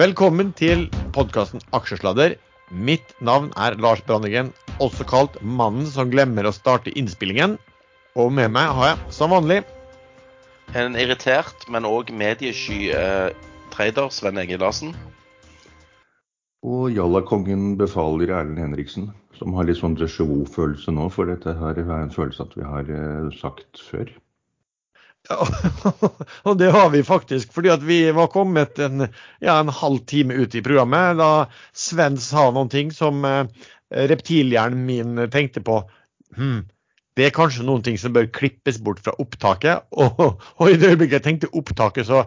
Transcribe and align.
Velkommen 0.00 0.54
til 0.56 0.86
podkasten 1.12 1.60
Aksjesladder. 1.76 2.32
Mitt 2.72 3.10
navn 3.20 3.50
er 3.60 3.74
Lars 3.84 4.00
Brandegen, 4.06 4.46
også 4.80 5.04
kalt 5.04 5.34
mannen 5.44 5.84
som 5.92 6.08
glemmer 6.08 6.46
å 6.48 6.52
starte 6.56 6.94
innspillingen. 6.96 7.58
Og 8.16 8.30
med 8.32 8.48
meg 8.54 8.70
har 8.78 8.94
jeg, 8.94 9.10
som 9.12 9.34
vanlig, 9.34 9.58
En 10.72 10.96
irritert, 10.96 11.66
men 11.68 11.84
òg 11.84 12.14
mediesky 12.16 12.94
eh, 12.96 13.34
trader, 13.74 14.08
Sven 14.08 14.40
Egil 14.40 14.62
Larsen. 14.64 14.96
Og 16.64 16.88
Jallakongen 16.96 17.76
befaler 17.76 18.32
Erlend 18.38 18.62
Henriksen, 18.62 19.10
som 19.36 19.52
har 19.58 19.68
litt 19.68 19.82
sånn 19.82 20.00
déjà 20.00 20.24
vu-følelse 20.24 20.96
nå, 20.96 21.10
for 21.12 21.28
dette 21.28 21.58
her 21.60 21.76
er 21.76 21.92
en 21.98 22.16
følelse 22.16 22.48
at 22.48 22.56
vi 22.56 22.64
har 22.64 22.88
eh, 22.88 23.28
sagt 23.36 23.84
før. 23.90 24.08
Og 26.48 26.56
det 26.58 26.70
har 26.74 26.90
vi 26.90 27.02
faktisk, 27.06 27.52
fordi 27.54 27.70
at 27.72 27.84
vi 27.86 28.00
var 28.16 28.30
kommet 28.32 28.78
en, 28.82 29.06
ja, 29.40 29.58
en 29.60 29.72
halv 29.72 30.02
time 30.10 30.34
ut 30.34 30.54
i 30.54 30.62
programmet 30.64 31.18
da 31.20 31.30
Sven 31.76 32.18
sa 32.20 32.48
noen 32.50 32.70
ting 32.72 32.92
som 32.94 33.24
eh, 33.28 33.44
reptilhjernen 34.10 34.84
min 34.86 35.24
tenkte 35.32 35.62
på. 35.66 35.82
Hm, 36.36 36.64
det 37.18 37.28
er 37.28 37.34
kanskje 37.36 37.66
noen 37.66 37.84
ting 37.86 37.98
som 38.00 38.14
bør 38.16 38.30
klippes 38.32 38.80
bort 38.82 39.02
fra 39.04 39.14
opptaket. 39.22 39.86
Og, 40.00 40.40
og 40.40 40.70
i 40.70 40.78
det 40.78 40.94
øyeblikket 40.94 41.20
jeg 41.20 41.26
tenkte 41.28 41.54
opptaket, 41.56 42.08
så 42.10 42.24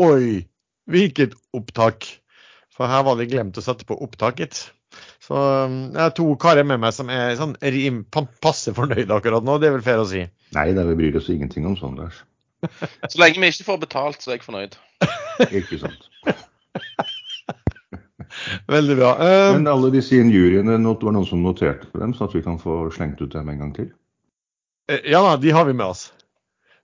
Oi, 0.00 0.44
hvilket 0.86 1.32
opptak? 1.56 2.06
For 2.70 2.88
her 2.88 3.02
var 3.04 3.18
det 3.18 3.26
glemt 3.32 3.58
å 3.58 3.64
sette 3.64 3.84
på 3.84 3.96
opptaket. 4.00 4.68
Så 5.20 5.34
um, 5.66 5.74
jeg 5.90 6.00
har 6.00 6.14
to 6.14 6.28
karer 6.40 6.66
med 6.66 6.80
meg 6.82 6.94
som 6.94 7.10
er 7.12 7.34
sånn 7.38 7.56
passe 8.42 8.72
fornøyde 8.74 9.14
akkurat 9.14 9.44
nå, 9.44 9.58
det 9.58 9.68
er 9.68 9.74
vel 9.76 9.84
fair 9.84 10.02
å 10.02 10.06
si. 10.08 10.22
Nei, 10.56 10.70
det 10.74 10.84
vi 10.88 10.98
bryr 10.98 11.18
oss 11.20 11.30
ingenting 11.30 11.66
om 11.68 11.76
sånn, 11.78 11.98
Lars. 12.00 12.24
Så 13.08 13.20
lenge 13.22 13.40
vi 13.40 13.50
ikke 13.52 13.66
får 13.68 13.82
betalt, 13.86 14.20
så 14.22 14.32
er 14.32 14.38
jeg 14.38 14.46
fornøyd. 14.46 14.76
Ikke 15.48 15.78
sant. 15.80 16.08
Veldig 18.70 18.96
bra. 18.98 19.10
Um, 19.18 19.58
Men 19.58 19.70
alle 19.70 19.90
disse 19.94 20.18
injuriene, 20.20 20.76
det 20.78 21.06
var 21.06 21.14
noen 21.16 21.26
som 21.28 21.42
noterte 21.44 21.90
dem, 21.98 22.14
så 22.14 22.28
at 22.28 22.36
vi 22.36 22.44
kan 22.44 22.60
få 22.62 22.84
slengt 22.94 23.22
ut 23.22 23.32
dem 23.32 23.48
en 23.50 23.62
gang 23.64 23.74
til. 23.76 23.90
Eh, 24.90 25.02
Ja 25.10 25.22
da, 25.26 25.36
de 25.40 25.54
har 25.54 25.66
vi 25.68 25.74
med 25.76 25.86
oss. 25.88 26.10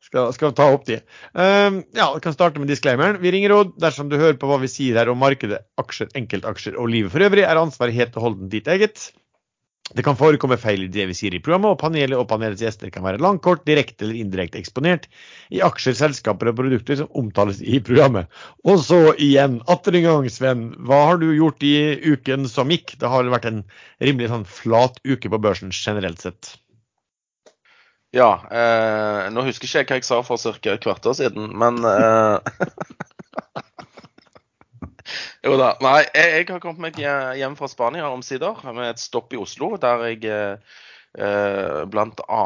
Skal, 0.07 0.31
skal 0.37 0.53
ta 0.55 0.69
opp 0.71 0.85
de. 0.87 1.01
Um, 1.35 1.81
ja, 1.97 2.13
Vi 2.15 2.23
kan 2.23 2.35
starte 2.35 2.61
med 2.63 2.71
disclaimeren. 2.71 3.19
Vi 3.23 3.33
ringer 3.35 3.51
råd 3.51 3.73
dersom 3.83 4.11
du 4.11 4.19
hører 4.21 4.37
på 4.39 4.47
hva 4.51 4.61
vi 4.63 4.71
sier 4.71 4.99
her 5.01 5.11
om 5.11 5.19
markedet, 5.19 5.65
aksjer, 5.81 6.13
enkeltaksjer 6.19 6.79
og 6.79 6.91
livet 6.93 7.11
for 7.15 7.27
øvrig, 7.27 7.43
er 7.43 7.59
ansvaret 7.59 7.97
helt 7.97 8.19
og 8.19 8.29
holdent 8.29 8.53
ditt 8.53 8.71
eget. 8.71 9.09
Det 9.95 10.03
kan 10.03 10.17
forekomme 10.19 10.57
feil 10.59 10.83
i 10.83 10.91
det 10.91 11.05
vi 11.07 11.15
sier 11.15 11.35
i 11.37 11.41
programmet, 11.43 11.77
og 11.77 11.79
panelet 11.79 12.19
og 12.19 12.27
panelets 12.31 12.65
gjester 12.65 12.91
kan 12.91 13.05
være 13.07 13.21
langkort, 13.23 13.63
direkte 13.69 14.03
eller 14.03 14.19
indirekte 14.19 14.59
eksponert 14.59 15.07
i 15.55 15.63
aksjer, 15.63 15.95
selskaper 15.95 16.51
og 16.51 16.59
produkter 16.59 16.99
som 16.99 17.13
omtales 17.15 17.63
i 17.63 17.79
programmet. 17.85 18.27
Og 18.67 18.83
så 18.83 19.01
igjen, 19.15 19.61
atter 19.71 19.95
en 19.95 20.09
gang, 20.09 20.29
Sven. 20.33 20.69
Hva 20.89 21.05
har 21.13 21.23
du 21.23 21.29
gjort 21.31 21.63
i 21.63 21.77
uken 22.03 22.51
som 22.51 22.75
gikk? 22.75 22.97
Det 22.99 23.13
har 23.13 23.23
vel 23.23 23.35
vært 23.37 23.47
en 23.53 23.63
rimelig 24.03 24.33
sånn 24.35 24.49
flat 24.59 24.99
uke 25.07 25.31
på 25.31 25.43
børsen 25.47 25.71
generelt 25.71 26.25
sett. 26.25 26.57
Ja, 28.17 28.31
eh, 28.51 29.27
nå 29.31 29.43
husker 29.47 29.69
ikke 29.69 29.79
jeg 29.79 29.87
hva 29.87 30.01
jeg 30.01 30.09
sa 30.09 30.21
for 30.25 30.41
ca. 30.41 30.73
et 30.73 30.83
kvarter 30.83 31.15
siden, 31.19 31.53
men 31.59 31.79
eh, 31.87 32.39
Jo 35.47 35.55
da. 35.61 35.77
Nei, 35.85 36.01
jeg, 36.11 36.31
jeg 36.33 36.49
har 36.51 36.63
kommet 36.63 36.83
meg 36.83 36.97
hjem 36.99 37.55
fra 37.59 37.69
Spania 37.71 38.09
omsider, 38.11 38.59
med 38.75 38.89
et 38.91 39.03
stopp 39.03 39.31
i 39.31 39.39
Oslo, 39.39 39.77
der 39.79 40.03
jeg 40.09 40.25
eh, 40.27 40.81
eh, 41.23 41.85
bl.a. 41.87 42.43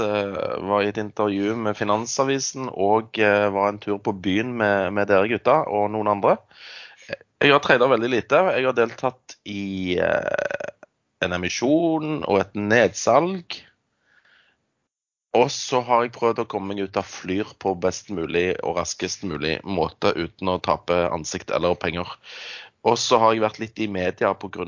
Eh, 0.00 0.38
var 0.70 0.84
i 0.84 0.88
et 0.88 1.00
intervju 1.02 1.58
med 1.60 1.76
Finansavisen 1.76 2.70
og 2.72 3.20
eh, 3.20 3.48
var 3.52 3.74
en 3.74 3.80
tur 3.82 4.00
på 4.00 4.16
byen 4.16 4.54
med, 4.56 4.94
med 4.96 5.10
dere 5.12 5.28
gutta 5.28 5.60
og 5.68 5.90
noen 5.92 6.08
andre. 6.16 6.38
Jeg 7.38 7.52
har 7.52 7.60
trada 7.62 7.86
veldig 7.92 8.10
lite. 8.10 8.40
Jeg 8.56 8.66
har 8.66 8.76
deltatt 8.80 9.36
i 9.46 9.98
eh, 10.00 10.72
en 11.24 11.36
emisjon 11.36 12.22
og 12.22 12.40
et 12.40 12.56
nedsalg. 12.56 13.60
Og 15.38 15.50
så 15.54 15.82
har 15.86 16.04
jeg 16.04 16.14
prøvd 16.16 16.42
å 16.42 16.48
komme 16.50 16.72
meg 16.72 16.88
ut 16.88 16.96
av 16.98 17.06
Flyr 17.06 17.52
på 17.62 17.74
best 17.78 18.08
mulig 18.14 18.48
og 18.64 18.78
raskest 18.80 19.26
mulig 19.28 19.58
måte 19.62 20.14
uten 20.16 20.50
å 20.50 20.58
tape 20.64 20.96
ansikt 21.12 21.52
eller 21.54 21.76
penger. 21.78 22.16
Og 22.88 22.96
så 22.98 23.18
har 23.20 23.34
jeg 23.34 23.44
vært 23.44 23.60
litt 23.62 23.78
i 23.82 23.90
media 23.90 24.32
pga. 24.34 24.64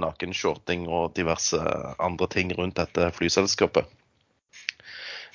nakenshorting 0.00 0.88
og 0.88 1.14
diverse 1.14 1.60
andre 1.98 2.28
ting 2.34 2.52
rundt 2.56 2.80
dette 2.80 3.10
flyselskapet. 3.14 3.86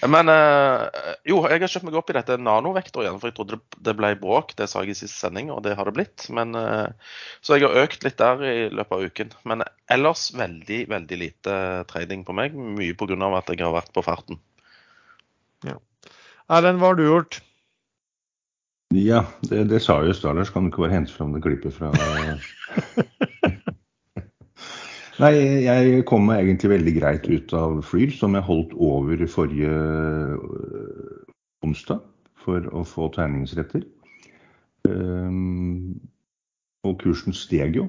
Men 0.03 0.27
eh, 0.27 0.81
jo, 1.29 1.37
jeg 1.47 1.61
har 1.61 1.71
kjøpt 1.71 1.85
meg 1.87 1.95
opp 1.95 2.09
i 2.11 2.15
dette 2.17 2.35
nanovektor 2.41 3.05
igjen, 3.05 3.19
for 3.21 3.29
jeg 3.29 3.37
trodde 3.37 3.59
det 3.87 3.93
ble 3.95 4.09
bråk. 4.19 4.51
Det 4.59 4.67
sa 4.67 4.81
jeg 4.83 4.95
i 4.95 4.97
siste 4.99 5.15
sending, 5.15 5.51
og 5.53 5.61
det 5.63 5.77
har 5.79 5.87
det 5.87 5.95
blitt. 5.95 6.25
Men, 6.33 6.55
eh, 6.59 7.13
så 7.39 7.55
jeg 7.55 7.69
har 7.69 7.85
økt 7.85 8.03
litt 8.03 8.19
der 8.19 8.43
i 8.43 8.55
løpet 8.73 8.97
av 8.97 9.05
uken. 9.05 9.35
Men 9.47 9.63
ellers 9.93 10.25
veldig, 10.35 10.81
veldig 10.91 11.19
lite 11.21 11.59
trading 11.91 12.25
på 12.27 12.35
meg. 12.35 12.57
Mye 12.57 12.97
pga. 12.99 13.15
at 13.37 13.53
jeg 13.53 13.63
har 13.63 13.77
vært 13.77 13.93
på 13.95 14.03
farten. 14.03 14.41
Erlend, 16.51 16.79
hva 16.81 16.91
har 16.91 16.99
du 16.99 17.05
gjort? 17.05 17.39
Ja, 18.93 19.23
det, 19.49 19.69
det 19.71 19.81
sa 19.81 20.03
jo 20.05 20.13
Stalers. 20.13 20.51
Kan 20.53 20.67
ikke 20.69 20.83
bare 20.85 20.93
hente 20.93 21.13
fram 21.13 21.33
det 21.33 21.41
klippet 21.45 21.73
fra 21.73 21.91
Nei, 25.21 25.33
jeg 25.63 26.05
kom 26.09 26.25
meg 26.27 26.41
egentlig 26.41 26.71
veldig 26.71 26.93
greit 26.97 27.27
ut 27.29 27.53
av 27.55 27.81
Flyr, 27.85 28.11
som 28.17 28.33
jeg 28.35 28.47
holdt 28.47 28.73
over 28.81 29.21
forrige 29.29 29.69
øh, 29.69 31.19
onsdag 31.63 32.01
for 32.43 32.65
å 32.73 32.81
få 32.87 33.07
tegningsretter. 33.13 33.85
Um, 34.89 36.01
og 36.83 36.97
kursen 37.03 37.33
steg 37.37 37.77
jo, 37.77 37.85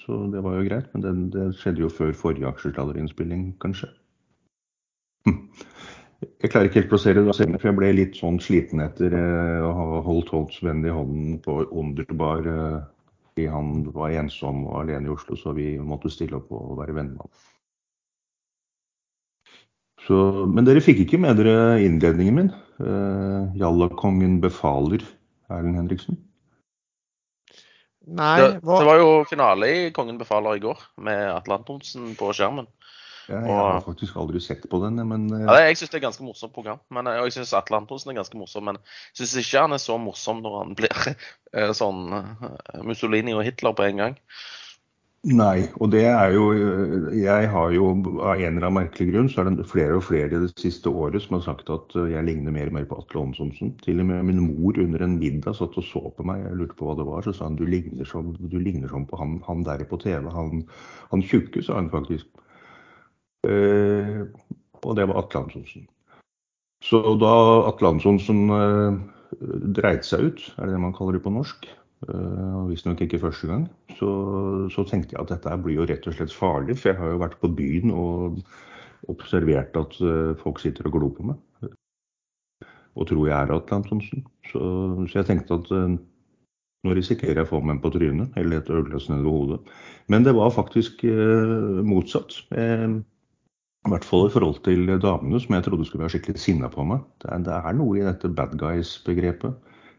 så 0.00 0.22
det 0.32 0.40
var 0.46 0.56
jo 0.56 0.68
greit. 0.70 0.86
Men 0.94 1.04
det, 1.04 1.12
det 1.34 1.48
skjedde 1.58 1.82
jo 1.84 1.90
før 1.92 2.14
forrige 2.16 2.48
aksjesladerinnspilling, 2.48 3.50
kanskje. 3.60 3.90
Hm. 5.28 5.42
Jeg 6.18 6.50
klarer 6.50 6.66
ikke 6.66 6.80
helt 6.80 6.88
å 6.88 6.94
plassere 6.96 7.22
det, 7.22 7.58
for 7.60 7.68
jeg 7.68 7.76
ble 7.78 7.90
litt 7.94 8.16
sånn 8.18 8.40
sliten 8.42 8.82
etter 8.82 9.12
eh, 9.14 9.60
å 9.62 9.70
ha 9.76 10.00
holdt 10.02 10.32
Holts 10.34 10.58
venn 10.66 10.82
i 10.82 10.90
hånden 10.90 11.36
på 11.44 11.60
Underbar. 11.70 12.42
Eh, 12.42 12.78
fordi 13.28 13.46
han 13.52 13.84
var 13.94 14.16
ensom 14.18 14.64
og 14.66 14.80
alene 14.80 15.06
i 15.06 15.12
Oslo, 15.14 15.38
så 15.38 15.54
vi 15.54 15.76
måtte 15.78 16.10
stille 16.10 16.40
opp 16.40 16.50
og 16.50 16.80
være 16.80 16.96
venner 16.96 17.14
med 17.14 17.22
ham. 17.22 17.44
Så, 20.08 20.18
men 20.50 20.66
dere 20.66 20.82
fikk 20.82 21.04
ikke 21.04 21.20
med 21.22 21.38
dere 21.38 21.78
innledningen 21.84 22.40
min. 22.40 22.50
Eh, 22.82 23.58
Jallakongen 23.60 24.40
befaler, 24.42 25.04
Erlend 25.52 25.78
Henriksen. 25.78 26.18
Nei, 28.08 28.40
Det, 28.40 28.52
det 28.64 28.86
var 28.88 28.98
jo 28.98 29.08
finale 29.28 29.68
i 29.68 29.80
Kongen 29.94 30.18
befaler 30.18 30.58
i 30.58 30.62
går, 30.64 30.82
med 31.04 31.28
Atle 31.30 31.60
Antonsen 31.60 32.14
på 32.18 32.32
skjermen. 32.34 32.66
Ja, 33.28 33.40
jeg 33.44 33.56
har 33.56 33.82
faktisk 33.84 34.16
aldri 34.16 34.40
sett 34.40 34.62
på 34.72 34.80
den, 34.80 35.00
men 35.08 35.26
eh, 35.36 35.44
Ja, 35.44 35.56
jeg 35.68 35.76
syns 35.76 35.90
det 35.92 35.98
er 35.98 36.00
et 36.00 36.06
ganske 36.08 36.24
morsomt 36.24 36.54
program. 36.54 36.80
Men, 36.94 37.10
og 37.12 37.26
jeg 37.28 37.36
syns 37.36 37.52
Atle 37.56 37.76
Antonsen 37.82 38.12
er 38.12 38.20
ganske 38.22 38.40
morsom, 38.40 38.64
men 38.70 38.78
jeg 38.80 39.20
syns 39.20 39.34
ikke 39.42 39.64
han 39.66 39.76
er 39.76 39.82
så 39.82 39.98
morsom 40.00 40.40
når 40.44 40.60
han 40.62 40.78
blir 40.78 41.02
eh, 41.12 41.74
sånn 41.76 42.06
eh, 42.16 42.78
Mussolini 42.88 43.36
og 43.36 43.44
Hitler 43.44 43.76
på 43.76 43.84
en 43.84 44.00
gang. 44.04 44.16
Nei, 45.28 45.66
og 45.82 45.90
det 45.90 46.04
er 46.06 46.30
jo 46.30 46.44
Jeg 47.10 47.48
har 47.50 47.72
jo 47.74 47.88
av 47.90 48.38
en 48.38 48.54
eller 48.54 48.68
annen 48.68 48.76
merkelig 48.76 49.08
grunn 49.10 49.28
så 49.28 49.42
er 49.42 49.50
det 49.50 49.66
flere 49.66 49.96
og 49.98 50.04
flere 50.06 50.38
det 50.44 50.52
siste 50.62 50.88
året 50.88 51.24
som 51.24 51.34
har 51.36 51.42
sagt 51.48 51.72
at 51.74 51.96
jeg 51.98 52.22
ligner 52.24 52.54
mer 52.54 52.70
og 52.70 52.76
mer 52.78 52.86
på 52.86 53.00
Atle 53.02 53.24
Antonsen. 53.26 53.74
Til 53.82 53.98
og 53.98 54.08
med 54.08 54.28
min 54.30 54.40
mor 54.46 54.78
under 54.78 55.02
en 55.04 55.18
middag 55.18 55.58
satt 55.58 55.74
og 55.74 55.84
så 55.84 56.04
på 56.14 56.24
meg, 56.24 56.46
jeg 56.46 56.60
lurte 56.60 56.78
på 56.78 56.86
hva 56.86 56.96
det 57.00 57.08
var, 57.10 57.26
så 57.26 57.34
sa 57.34 57.50
han 57.50 57.58
du 57.58 57.66
ligner 57.66 58.08
som, 58.08 58.30
du 58.38 58.58
ligner 58.62 58.88
som 58.94 59.08
på 59.10 59.18
han, 59.18 59.40
han 59.50 59.66
der 59.66 59.82
på 59.90 59.98
TV. 60.00 60.30
Han, 60.32 60.62
han 61.10 61.26
tjukke, 61.26 61.66
sa 61.66 61.82
han 61.82 61.90
faktisk. 61.92 62.30
Eh, 63.46 64.24
og 64.82 64.96
det 64.98 65.06
var 65.08 65.20
Atle 65.20 65.44
Antonsen. 65.44 65.86
Så 66.84 67.00
da 67.18 67.32
Atle 67.68 67.92
Antonsen 67.94 68.46
eh, 68.54 68.98
dreit 69.78 70.06
seg 70.06 70.30
ut, 70.30 70.46
er 70.56 70.68
det 70.68 70.76
det 70.76 70.82
man 70.82 70.94
kaller 70.96 71.18
det 71.18 71.24
på 71.24 71.34
norsk, 71.34 71.68
eh, 72.08 72.54
og 72.60 72.70
visstnok 72.72 73.02
ikke 73.04 73.22
første 73.22 73.50
gang, 73.50 73.66
så, 73.98 74.10
så 74.74 74.86
tenkte 74.88 75.16
jeg 75.16 75.22
at 75.24 75.34
dette 75.34 75.58
blir 75.64 75.80
jo 75.80 75.88
rett 75.90 76.06
og 76.10 76.16
slett 76.18 76.34
farlig. 76.34 76.78
For 76.78 76.92
jeg 76.92 77.00
har 77.00 77.14
jo 77.14 77.22
vært 77.22 77.38
på 77.42 77.52
byen 77.58 77.94
og 77.94 78.42
observert 79.10 79.78
at 79.78 79.98
eh, 80.02 80.34
folk 80.42 80.62
sitter 80.62 80.90
og 80.90 80.98
glor 80.98 81.14
på 81.16 81.30
meg. 81.32 81.42
Og 82.98 83.06
tror 83.06 83.28
jeg 83.28 83.36
er 83.38 83.54
Atle 83.54 83.78
Antonsen. 83.78 84.24
Så, 84.50 84.60
så 85.06 85.20
jeg 85.20 85.28
tenkte 85.28 85.60
at 85.60 85.74
eh, 85.74 85.98
nå 86.86 86.94
risikerer 86.94 87.40
jeg 87.42 87.48
å 87.48 87.50
få 87.50 87.60
meg 87.62 87.76
en 87.76 87.82
på 87.82 87.90
trynet, 87.94 88.34
eller 88.38 88.60
et 88.60 88.70
ølglass 88.70 89.08
nedover 89.10 89.34
hodet. 89.34 89.76
Men 90.12 90.26
det 90.26 90.34
var 90.38 90.54
faktisk 90.54 91.02
eh, 91.06 91.80
motsatt. 91.86 92.38
Eh, 92.54 93.00
I 93.86 93.92
hvert 93.92 94.04
fall 94.04 94.26
i 94.26 94.32
forhold 94.34 94.58
til 94.66 94.90
damene, 95.00 95.38
som 95.40 95.54
jeg 95.54 95.64
trodde 95.64 95.86
skulle 95.86 96.04
være 96.04 96.16
skikkelig 96.16 96.42
sinna 96.42 96.70
på 96.72 96.84
meg. 96.88 97.04
Det 97.22 97.30
er, 97.32 97.44
det 97.46 97.54
er 97.54 97.76
noe 97.78 97.98
i 97.98 98.04
dette 98.04 98.30
bad 98.36 98.56
guys-begrepet. 98.60 99.54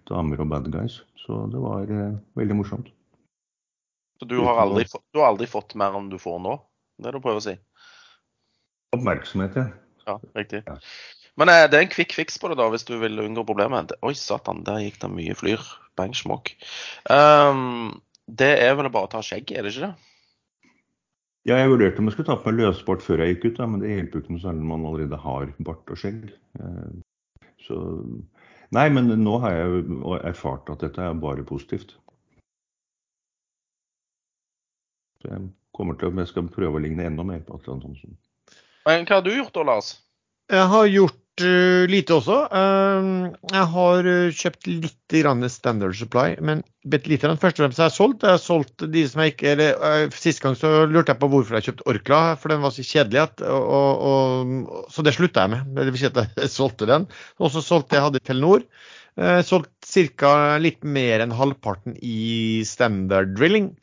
Damer 0.09 0.41
og 0.43 0.49
bad 0.51 0.67
guys. 0.73 0.99
Så 1.19 1.45
det 1.53 1.61
var 1.63 1.89
eh, 1.93 2.17
veldig 2.39 2.57
morsomt. 2.59 2.89
Så 4.19 4.27
du 4.27 4.39
har, 4.43 4.59
aldri, 4.59 4.83
du 5.13 5.21
har 5.21 5.31
aldri 5.31 5.47
fått 5.47 5.77
mer 5.79 5.95
enn 5.95 6.09
du 6.11 6.17
får 6.19 6.41
nå? 6.43 6.57
Det 6.99 7.07
er 7.07 7.15
det 7.15 7.21
du 7.21 7.23
prøver 7.23 7.39
å 7.39 7.45
si? 7.45 7.55
Oppmerksomhet, 8.97 9.55
ja. 9.55 9.69
Ja, 10.09 10.17
riktig. 10.35 10.63
Ja. 10.67 10.75
Men 11.39 11.51
eh, 11.53 11.65
det 11.71 11.79
er 11.79 11.85
en 11.85 11.93
quick 11.93 12.15
fix 12.17 12.35
på 12.41 12.51
det, 12.51 12.57
da, 12.59 12.67
hvis 12.73 12.83
du 12.87 12.97
vil 12.99 13.21
unngå 13.23 13.45
problemet. 13.47 13.93
Oi, 14.03 14.11
satan, 14.17 14.65
der 14.67 14.81
gikk 14.83 14.99
det 15.03 15.11
mye 15.13 15.37
flyr. 15.39 15.63
Bang, 15.99 16.15
smokk. 16.17 16.51
Um, 17.07 18.01
det 18.27 18.51
er 18.59 18.75
vel 18.79 18.91
bare 18.91 19.07
å 19.07 19.13
ta 19.13 19.23
skjegget, 19.23 19.55
er 19.55 19.65
det 19.65 19.73
ikke 19.73 19.87
det? 19.87 20.08
Ja, 21.49 21.55
jeg 21.57 21.71
vurderte 21.71 22.01
om 22.01 22.09
jeg 22.09 22.13
skulle 22.13 22.29
ta 22.29 22.35
på 22.37 22.51
meg 22.51 22.59
løsbart 22.61 23.01
før 23.01 23.23
jeg 23.23 23.35
gikk 23.35 23.47
ut, 23.47 23.55
da, 23.57 23.65
men 23.71 23.81
det 23.81 23.89
hjelper 23.89 24.19
jo 24.19 24.23
ikke 24.23 24.33
noe 24.35 24.41
særlig 24.43 24.61
når 24.61 24.69
man 24.69 24.83
allerede 24.89 25.21
har 25.23 25.53
bart 25.65 25.93
og 25.95 26.01
skjegg. 26.01 26.27
Eh, 26.59 26.91
Så 27.65 27.77
Nei, 28.69 28.85
men 28.93 29.09
nå 29.23 29.39
har 29.41 29.55
jeg 29.55 29.69
jo 29.81 30.17
erfart 30.29 30.69
at 30.69 30.83
dette 30.85 31.01
er 31.01 31.15
bare 31.17 31.41
positivt. 31.47 31.95
Så 35.23 35.31
jeg 35.31 35.47
kommer 35.73 35.97
til 35.97 36.11
å 36.11 36.21
jeg 36.21 36.29
skal 36.29 36.51
prøve 36.53 36.77
å 36.77 36.83
ligne 36.83 37.07
enda 37.09 37.25
mer 37.25 37.41
på 37.47 37.57
Atle 37.57 37.79
Antonsen. 37.79 38.13
Men 38.85 39.07
hva 39.09 39.17
har 39.17 39.25
du 39.25 39.31
gjort 39.33 39.57
da, 39.57 39.65
Lars? 39.71 39.89
Jeg 40.53 40.69
har 40.69 40.85
gjort 40.85 41.17
lite 41.89 42.15
også. 42.15 42.35
Eh, 42.51 43.07
jeg 43.53 43.65
har 43.73 44.09
eh, 44.09 44.35
kjøpt 44.35 44.69
litt 44.69 44.95
Standard 45.49 45.95
Supply, 45.97 46.35
men 46.41 46.61
bitte 46.85 47.09
lite. 47.09 47.31
Først 47.41 47.59
og 47.59 47.65
fremst 47.65 47.81
har 47.81 47.89
jeg 47.89 47.97
solgt. 47.97 48.23
Jeg 48.23 48.35
har 48.35 48.43
solgt 48.43 48.85
de 48.93 49.05
som 49.09 49.23
jeg 49.23 49.33
ikke 49.33 49.49
eller, 49.55 49.73
eh, 49.89 50.09
Sist 50.13 50.41
gang 50.43 50.55
så 50.55 50.85
lurte 50.85 51.13
jeg 51.13 51.19
på 51.19 51.29
hvorfor 51.31 51.57
jeg 51.57 51.69
kjøpte 51.69 51.87
Orkla, 51.89 52.21
for 52.37 52.53
den 52.53 52.61
var 52.61 52.75
så 52.75 52.85
kjedelig. 52.85 53.23
At, 53.23 53.41
og, 53.41 54.05
og, 54.11 54.87
så 54.93 55.05
det 55.05 55.15
slutta 55.17 55.47
jeg 55.47 55.55
med. 55.55 55.73
Det 55.75 55.89
vil 55.89 56.01
si 56.01 56.09
at 56.11 56.21
jeg 56.23 56.53
solgte 56.59 56.89
den. 56.89 57.09
Og 57.39 57.53
så 57.53 57.63
solgte 57.65 57.97
jeg 57.97 58.07
hadde 58.07 58.23
Telenor. 58.23 58.65
Eh, 59.19 59.41
solgt 59.43 59.89
ca. 60.15 60.57
litt 60.61 60.83
mer 60.83 61.25
enn 61.25 61.35
halvparten 61.35 61.97
i 61.99 62.61
Standard 62.67 63.33
Drilling. 63.35 63.73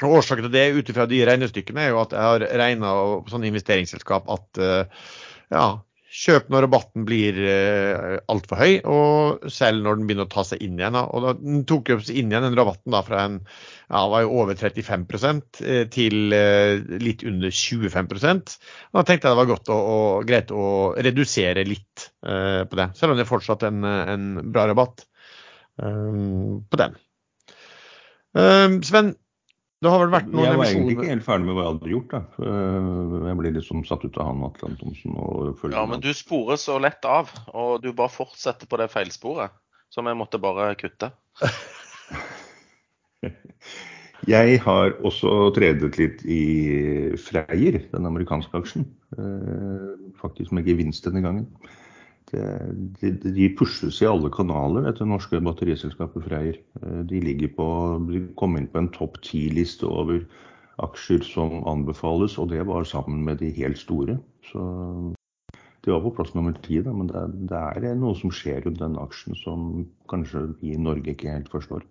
Og 0.00 0.20
Årsaken 0.20 0.46
til 0.48 0.54
det 0.54 0.66
ut 0.76 0.90
ifra 0.90 1.06
de 1.08 1.20
regnestykkene 1.28 1.84
er 1.84 1.92
jo 1.92 2.00
at 2.00 2.14
jeg 2.16 2.24
har 2.24 2.44
regna 2.62 2.92
på 3.20 3.32
sånne 3.32 3.50
investeringsselskap 3.50 4.28
at 4.32 4.60
eh, 4.60 5.08
ja, 5.52 5.64
kjøp 6.10 6.48
når 6.50 6.64
rabatten 6.66 7.04
blir 7.06 7.36
uh, 7.38 8.16
altfor 8.32 8.58
høy, 8.58 8.72
og 8.90 9.50
selg 9.52 9.84
når 9.84 9.98
den 9.98 10.08
begynner 10.08 10.26
å 10.26 10.32
ta 10.32 10.44
seg 10.46 10.62
inn 10.64 10.80
igjen. 10.80 10.96
Da. 10.96 11.04
Og 11.06 11.24
da 11.24 11.34
den 11.38 11.62
tok 11.70 11.92
jo 11.92 11.98
seg 12.02 12.18
inn 12.18 12.32
igjen 12.32 12.46
den 12.48 12.58
rabatten 12.58 12.94
da 12.94 13.02
fra 13.06 13.22
en 13.28 13.38
ja, 13.40 14.02
var 14.10 14.24
jo 14.24 14.32
over 14.42 14.58
35 14.58 15.06
eh, 15.62 15.84
til 15.92 16.34
uh, 16.34 16.98
litt 17.02 17.22
under 17.26 17.54
25% 17.54 18.56
og 18.90 18.98
Da 18.98 19.06
tenkte 19.06 19.28
jeg 19.28 19.34
det 19.34 19.40
var 19.40 19.50
godt 19.50 19.70
og 19.74 20.26
greit 20.28 20.50
å 20.54 20.66
redusere 20.98 21.64
litt 21.66 22.10
uh, 22.26 22.66
på 22.66 22.78
det, 22.78 22.90
selv 22.98 23.14
om 23.14 23.20
det 23.20 23.26
er 23.26 23.30
fortsatt 23.30 23.66
en, 23.70 23.86
en 23.86 24.28
bra 24.50 24.66
rabatt 24.70 25.06
um, 25.82 26.60
på 26.70 26.80
den. 26.80 26.98
Um, 28.34 28.78
Sven, 28.86 29.14
det 29.80 29.88
har 29.92 30.02
vel 30.02 30.10
vært 30.12 30.28
noen 30.28 30.44
Jeg 30.44 30.58
var 30.60 30.68
egentlig 30.68 30.94
ikke 30.98 31.08
helt 31.08 31.24
ferdig 31.24 31.46
med 31.48 31.56
hva 31.56 31.62
jeg 31.64 31.72
hadde 31.72 31.92
gjort. 31.94 32.10
da. 32.12 32.20
Eh, 32.44 33.28
Jeg 33.30 33.38
ble 33.40 33.52
liksom 33.56 33.84
satt 33.88 34.04
ut 34.04 34.18
av 34.20 34.26
han 34.28 34.44
Atle 34.44 34.68
Antonsen. 34.68 35.16
og 35.16 35.64
Ja, 35.72 35.86
men 35.88 36.00
du 36.04 36.10
sporer 36.16 36.56
så 36.60 36.76
lett 36.82 37.04
av, 37.08 37.30
og 37.54 37.80
du 37.82 37.92
bare 37.92 38.12
fortsetter 38.12 38.68
på 38.68 38.76
det 38.82 38.90
feilsporet. 38.92 39.50
Så 39.90 40.04
vi 40.06 40.12
måtte 40.14 40.38
bare 40.42 40.74
kutte. 40.78 41.10
Jeg 44.28 44.58
har 44.60 44.92
også 45.00 45.30
tredet 45.56 45.96
litt 45.96 46.20
i 46.28 47.16
Freyr, 47.18 47.78
den 47.90 48.06
amerikanske 48.06 48.52
aksjen. 48.60 48.84
Eh, 49.16 49.86
Faktisk 50.20 50.52
med 50.52 50.66
gevinst 50.68 51.06
denne 51.08 51.22
gangen. 51.24 51.46
Det, 52.30 52.42
de, 53.00 53.10
de 53.34 53.48
pushes 53.58 53.96
i 54.02 54.06
alle 54.06 54.30
kanaler, 54.30 54.84
dette 54.86 55.06
norske 55.08 55.40
batteriselskapet 55.42 56.26
Freyr. 56.28 56.60
Eh, 56.82 57.00
De 57.10 57.22
ligger 57.24 57.50
på, 57.56 57.66
de 58.10 58.22
kom 58.38 58.54
inn 58.58 58.68
på 58.70 58.82
en 58.82 58.92
topp 58.94 59.18
ti-liste 59.26 59.88
over 59.88 60.22
aksjer 60.80 61.24
som 61.26 61.58
anbefales, 61.68 62.38
og 62.40 62.52
det 62.52 62.62
var 62.68 62.86
sammen 62.88 63.24
med 63.26 63.42
de 63.42 63.50
helt 63.58 63.80
store. 63.80 64.16
Så 64.48 64.62
de 65.84 65.92
var 65.92 66.02
på 66.04 66.12
plass 66.16 66.34
nummer 66.36 66.54
ti, 66.64 66.80
men 66.84 67.08
det, 67.10 67.24
det 67.50 67.60
er 67.90 67.98
noe 67.98 68.16
som 68.16 68.32
skjer 68.32 68.62
rundt 68.64 68.80
den 68.80 68.98
aksjen 69.00 69.36
som 69.42 69.70
kanskje 70.12 70.46
vi 70.60 70.74
i 70.74 70.80
Norge 70.80 71.14
ikke 71.14 71.34
helt 71.34 71.50
forstår. 71.52 71.84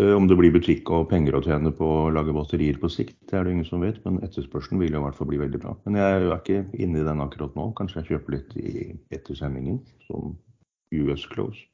Eh, 0.00 0.14
Om 0.16 0.28
det 0.28 0.38
blir 0.38 0.52
butikk 0.54 0.88
og 0.94 1.10
penger 1.10 1.36
å 1.36 1.42
tjene 1.44 1.72
på 1.76 1.84
å 1.84 2.12
lage 2.12 2.32
batterier 2.32 2.78
på 2.80 2.88
sikt, 2.88 3.18
det 3.28 3.36
er 3.36 3.44
det 3.44 3.52
ingen 3.52 3.68
som 3.68 3.82
vet, 3.84 3.98
men 4.06 4.22
etterspørselen 4.24 4.80
vil 4.80 4.94
jo 4.94 5.02
i 5.02 5.04
hvert 5.04 5.18
fall 5.18 5.28
bli 5.28 5.40
veldig 5.42 5.60
bra. 5.60 5.74
Men 5.84 5.98
jeg 6.00 6.14
er 6.16 6.32
ikke 6.38 6.62
inne 6.80 7.02
i 7.02 7.08
den 7.08 7.20
akkurat 7.20 7.58
nå. 7.58 7.72
Kanskje 7.76 8.00
jeg 8.00 8.08
kjøper 8.14 8.38
litt 8.38 8.56
i 8.56 8.86
ettersendingen, 9.12 9.82
som 10.06 10.32
US 10.96 11.26
Close. 11.28 11.66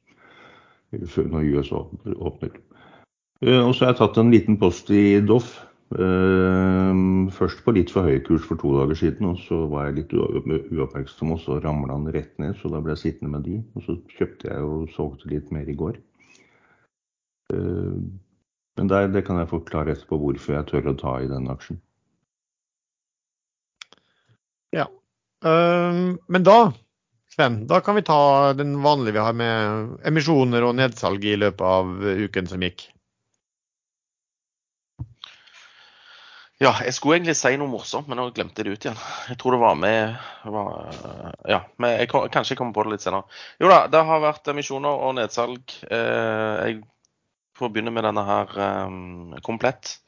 Når 0.91 1.47
US 1.53 1.71
åpner. 1.71 2.59
Eh, 3.41 3.61
Og 3.63 3.73
så 3.75 3.85
har 3.85 3.93
jeg 3.93 4.01
tatt 4.01 4.17
en 4.17 4.31
liten 4.31 4.59
post 4.59 4.91
i 4.91 5.21
Doff. 5.21 5.55
Eh, 5.95 6.93
Først 7.31 7.63
på 7.63 7.71
litt 7.71 7.91
for 7.93 8.03
høy 8.03 8.19
kurs 8.25 8.43
for 8.43 8.59
to 8.59 8.73
dager 8.81 8.99
siden, 8.99 9.31
og 9.31 9.39
så 9.47 9.63
var 9.69 9.85
jeg 9.87 9.95
litt 10.01 10.13
uoppmerksom, 10.13 11.31
og 11.31 11.39
så 11.39 11.61
ramla 11.63 11.95
den 11.95 12.11
rett 12.11 12.35
ned, 12.41 12.57
så 12.59 12.67
da 12.73 12.81
ble 12.81 12.97
jeg 12.97 13.03
sittende 13.05 13.31
med 13.31 13.47
de. 13.47 13.63
Og 13.75 13.85
så 13.85 13.95
kjøpte 14.17 14.49
jeg 14.51 14.59
og 14.65 14.89
solgte 14.91 15.29
litt 15.31 15.51
mer 15.55 15.69
i 15.69 15.77
går. 15.77 15.95
Eh, 17.53 17.95
Men 18.79 18.87
der, 18.87 19.09
det 19.11 19.25
kan 19.27 19.39
jeg 19.41 19.49
forklare 19.51 19.91
etterpå 19.91 20.17
hvorfor 20.21 20.55
jeg 20.55 20.67
tør 20.69 20.93
å 20.93 20.99
ta 20.99 21.17
i 21.19 21.27
den 21.27 21.49
aksjen. 21.51 21.81
Ja. 24.71 24.85
men 25.41 26.43
da, 26.45 26.71
Sven, 27.33 27.65
da 27.67 27.79
kan 27.81 27.95
vi 27.97 28.05
ta 28.07 28.53
den 28.53 28.77
vanlige 28.83 29.17
vi 29.17 29.25
har 29.25 29.35
med 29.35 29.97
emisjoner 30.07 30.63
og 30.67 30.77
nedsalg 30.77 31.25
i 31.25 31.35
løpet 31.39 31.65
av 31.65 31.91
uken 32.27 32.47
som 32.51 32.63
gikk. 32.63 32.85
Ja, 36.59 36.73
jeg 36.83 36.91
skulle 36.91 37.15
egentlig 37.15 37.37
si 37.39 37.53
noe 37.55 37.71
morsomt, 37.71 38.09
men 38.11 38.19
nå 38.19 38.25
glemte 38.35 38.59
jeg 38.59 38.67
det 38.67 38.71
ut 38.75 38.85
igjen. 38.85 39.03
Jeg 39.31 39.37
tror 39.39 39.55
det 39.55 39.61
var 39.61 39.77
med 39.79 40.17
var, 40.43 40.89
Ja, 41.47 41.61
men 41.79 41.93
jeg, 41.95 42.09
kanskje 42.11 42.51
jeg 42.51 42.59
kommer 42.59 42.75
på 42.75 42.83
det 42.83 42.97
litt 42.97 43.05
senere. 43.05 43.39
Jo 43.63 43.69
da, 43.71 43.85
det 43.87 44.01
har 44.09 44.19
vært 44.25 44.49
emisjoner 44.51 45.05
og 45.07 45.15
nedsalg. 45.15 45.77
Eh, 45.87 46.57
jeg 46.67 46.81
får 47.59 47.73
begynne 47.73 47.93
med 47.93 48.07
denne 48.07 48.23
her 48.27 48.55
um, 48.87 49.35
komplett. 49.45 49.99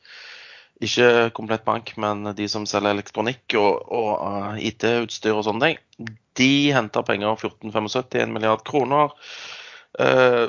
Ikke 0.81 1.29
Komplett 1.37 1.65
Bank, 1.65 1.93
men 2.01 2.25
de 2.33 2.47
som 2.49 2.65
selger 2.65 2.95
elektronikk 2.95 3.53
og, 3.59 3.83
og 3.93 4.11
eh, 4.17 4.63
IT-utstyr 4.71 5.35
og 5.35 5.45
sånne 5.45 5.67
ting. 5.67 6.13
De 6.39 6.51
henter 6.73 7.05
penger 7.05 7.35
1475, 7.35 8.23
1 8.23 8.33
milliard 8.33 8.63
kroner. 8.65 9.13
Uh, 9.99 10.47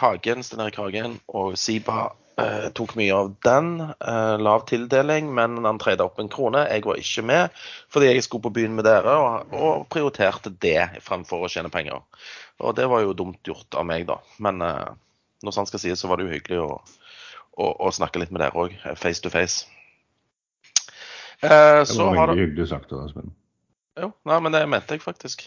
Hagen, 0.00 0.42
Sten 0.42 0.62
Erik 0.64 0.78
Hagen 0.80 1.18
og 1.28 1.54
Siba 1.60 2.08
uh, 2.40 2.66
tok 2.74 2.96
mye 2.98 3.14
av 3.14 3.30
den. 3.46 3.70
Uh, 4.00 4.34
lav 4.42 4.66
tildeling, 4.66 5.30
men 5.38 5.60
han 5.62 5.78
treda 5.78 6.08
opp 6.08 6.18
en 6.18 6.32
krone. 6.32 6.64
Jeg 6.66 6.88
var 6.88 6.98
ikke 6.98 7.26
med 7.30 7.62
fordi 7.92 8.10
jeg 8.10 8.26
skulle 8.26 8.48
på 8.48 8.56
byen 8.58 8.74
med 8.74 8.88
dere 8.88 9.14
og, 9.22 9.54
og 9.54 9.86
prioriterte 9.92 10.50
det 10.50 10.80
fremfor 11.06 11.46
å 11.46 11.52
tjene 11.52 11.70
penger. 11.70 12.02
Og 12.58 12.74
det 12.74 12.90
var 12.90 13.06
jo 13.06 13.14
dumt 13.14 13.46
gjort 13.46 13.78
av 13.78 13.86
meg, 13.86 14.08
da. 14.08 14.18
Men 14.42 14.64
når 15.44 15.52
sant 15.56 15.68
skal 15.68 15.82
sies, 15.82 16.00
så 16.00 16.08
var 16.08 16.16
det 16.20 16.26
jo 16.28 16.34
hyggelig 16.36 16.60
å, 16.64 16.70
å, 17.56 17.66
å 17.86 17.92
snakke 17.92 18.22
litt 18.22 18.32
med 18.32 18.40
dere 18.44 18.56
òg, 18.56 18.76
face 18.96 19.20
to 19.24 19.32
face. 19.32 19.66
Eh, 21.42 21.48
Det 21.82 21.86
så 21.90 22.06
var 22.08 22.14
det 22.14 22.36
veldig 22.36 22.46
hyggelig 22.46 22.68
sagt 22.72 22.92
av 22.96 23.02
deg, 23.04 23.12
Sven. 23.12 23.34
Jo, 24.00 24.10
nei, 24.28 24.38
men 24.44 24.52
det 24.56 24.62
mente 24.68 24.96
jeg 24.96 25.04
faktisk. 25.04 25.46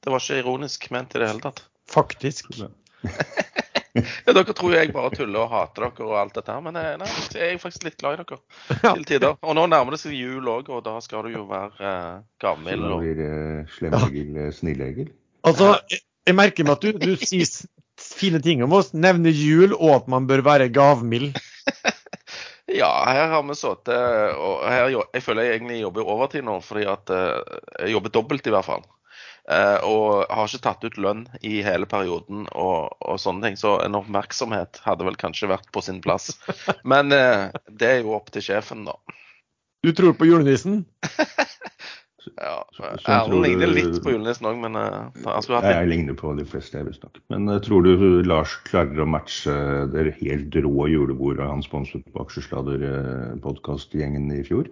Det 0.00 0.12
var 0.12 0.22
ikke 0.22 0.40
ironisk 0.40 0.86
ment 0.94 1.14
i 1.16 1.20
det 1.20 1.28
hele 1.28 1.42
tatt. 1.44 1.62
Faktisk. 1.90 2.48
Ja, 2.60 4.32
dere 4.36 4.54
tror 4.56 4.72
jeg 4.76 4.92
bare 4.94 5.10
tuller 5.16 5.42
og 5.46 5.50
hater 5.52 5.86
dere 5.88 6.06
og 6.08 6.14
alt 6.20 6.36
dette 6.36 6.54
her, 6.54 6.60
men 6.64 6.76
eh, 6.80 6.92
nei, 7.00 7.08
jeg 7.34 7.56
er 7.56 7.60
faktisk 7.60 7.84
litt 7.88 7.98
glad 8.00 8.16
i 8.16 8.22
dere 8.22 8.38
Ja. 8.84 8.92
til 8.94 9.04
tider. 9.08 9.36
Og 9.44 9.56
nå 9.58 9.64
nærmer 9.72 9.96
det 9.96 10.00
seg 10.04 10.14
jul 10.16 10.48
òg, 10.52 10.68
og 10.72 10.84
da 10.86 10.96
skal 11.04 11.26
du 11.28 11.34
jo 11.34 11.44
være 11.50 11.76
eh. 11.80 12.22
Da 12.40 12.52
Og... 12.54 12.62
blir 12.64 13.24
eh, 13.26 14.52
Snillegil. 14.56 15.12
Altså, 15.44 15.74
jeg- 15.92 16.06
merker 16.36 16.64
meg 16.68 16.76
at 16.76 16.84
du, 16.84 16.92
du 17.00 17.16
sier 17.26 17.48
fine 18.00 18.40
ting 18.42 18.64
om 18.64 18.74
oss, 18.76 18.92
nevner 18.96 19.34
jul 19.34 19.74
og 19.76 20.00
at 20.00 20.10
man 20.12 20.28
bør 20.30 20.44
være 20.46 20.70
gavmild. 20.74 21.36
Ja, 22.70 22.90
her 23.06 23.32
har 23.32 23.42
vi 23.42 23.54
sittet 23.58 24.36
og 24.38 24.60
her, 24.70 24.92
Jeg 24.94 25.22
føler 25.24 25.42
jeg 25.42 25.58
egentlig 25.58 25.80
jobber 25.80 26.10
overtid 26.12 26.44
nå, 26.46 26.60
fordi 26.62 26.84
at 26.86 27.10
eh, 27.10 27.56
jeg 27.80 27.96
jobber 27.96 28.12
dobbelt 28.14 28.46
i 28.46 28.52
hvert 28.54 28.68
fall. 28.68 28.84
Eh, 29.50 29.78
og 29.88 30.28
har 30.30 30.46
ikke 30.46 30.62
tatt 30.62 30.84
ut 30.86 30.98
lønn 31.00 31.24
i 31.42 31.58
hele 31.66 31.88
perioden 31.90 32.44
og, 32.52 32.94
og 33.00 33.18
sånne 33.18 33.48
ting. 33.48 33.58
Så 33.58 33.74
en 33.82 33.98
oppmerksomhet 33.98 34.82
hadde 34.84 35.08
vel 35.08 35.18
kanskje 35.18 35.50
vært 35.50 35.70
på 35.74 35.82
sin 35.82 35.98
plass. 36.04 36.30
Men 36.92 37.10
eh, 37.16 37.48
det 37.66 37.90
er 37.90 38.04
jo 38.04 38.14
opp 38.18 38.30
til 38.34 38.44
sjefen, 38.46 38.86
da. 38.86 38.94
Du 39.82 39.90
tror 39.96 40.14
på 40.14 40.28
julenissen? 40.28 40.84
Ja, 42.36 42.64
Erlend 42.80 43.30
tror 43.30 43.42
ligner 43.44 43.66
du- 43.70 43.74
litt 43.76 43.98
på 44.04 44.10
julenissen 44.12 44.46
òg, 44.50 44.56
men 44.60 44.76
eh, 44.76 45.06
jeg, 45.24 45.42
skulle 45.46 45.60
Jeg 45.72 45.88
ligner 45.88 46.14
på 46.18 46.32
de 46.38 46.44
fleste, 46.48 46.76
jeg 46.78 46.86
visstnok. 46.88 47.14
Men 47.32 47.42
eh, 47.48 47.60
tror 47.64 47.80
du 47.86 47.92
Lars 48.26 48.52
klarer 48.68 49.00
å 49.00 49.06
matche 49.08 49.54
det 49.94 50.02
helt 50.20 50.54
rå 50.66 50.86
julebordet 50.92 51.46
han 51.48 51.62
sponset 51.64 52.04
på 52.12 52.20
Aksjesladder-podkastgjengen 52.24 54.26
i 54.36 54.42
fjor? 54.46 54.66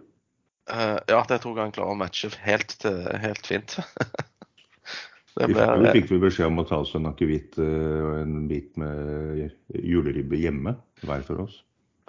Uh, 0.69 0.99
ja, 1.09 1.23
det 1.25 1.39
tror 1.41 1.57
jeg 1.57 1.65
han 1.65 1.73
klarer 1.73 1.95
å 1.95 2.01
matche 2.03 2.29
helt, 2.45 2.85
helt 3.23 3.47
fint. 3.49 3.79
I 5.39 5.47
fjor 5.55 5.87
fikk 5.95 6.09
vi 6.11 6.19
beskjed 6.23 6.49
om 6.51 6.59
å 6.63 6.67
ta 6.67 6.77
oss 6.83 6.95
en 6.99 7.07
akevitt 7.11 7.55
eh, 7.63 7.99
og 8.03 8.15
en 8.25 8.49
bit 8.51 8.73
med 8.81 8.97
juleribbe 9.71 10.37
hjemme, 10.41 10.73
hver 11.05 11.23
for 11.27 11.37
oss. 11.47 11.55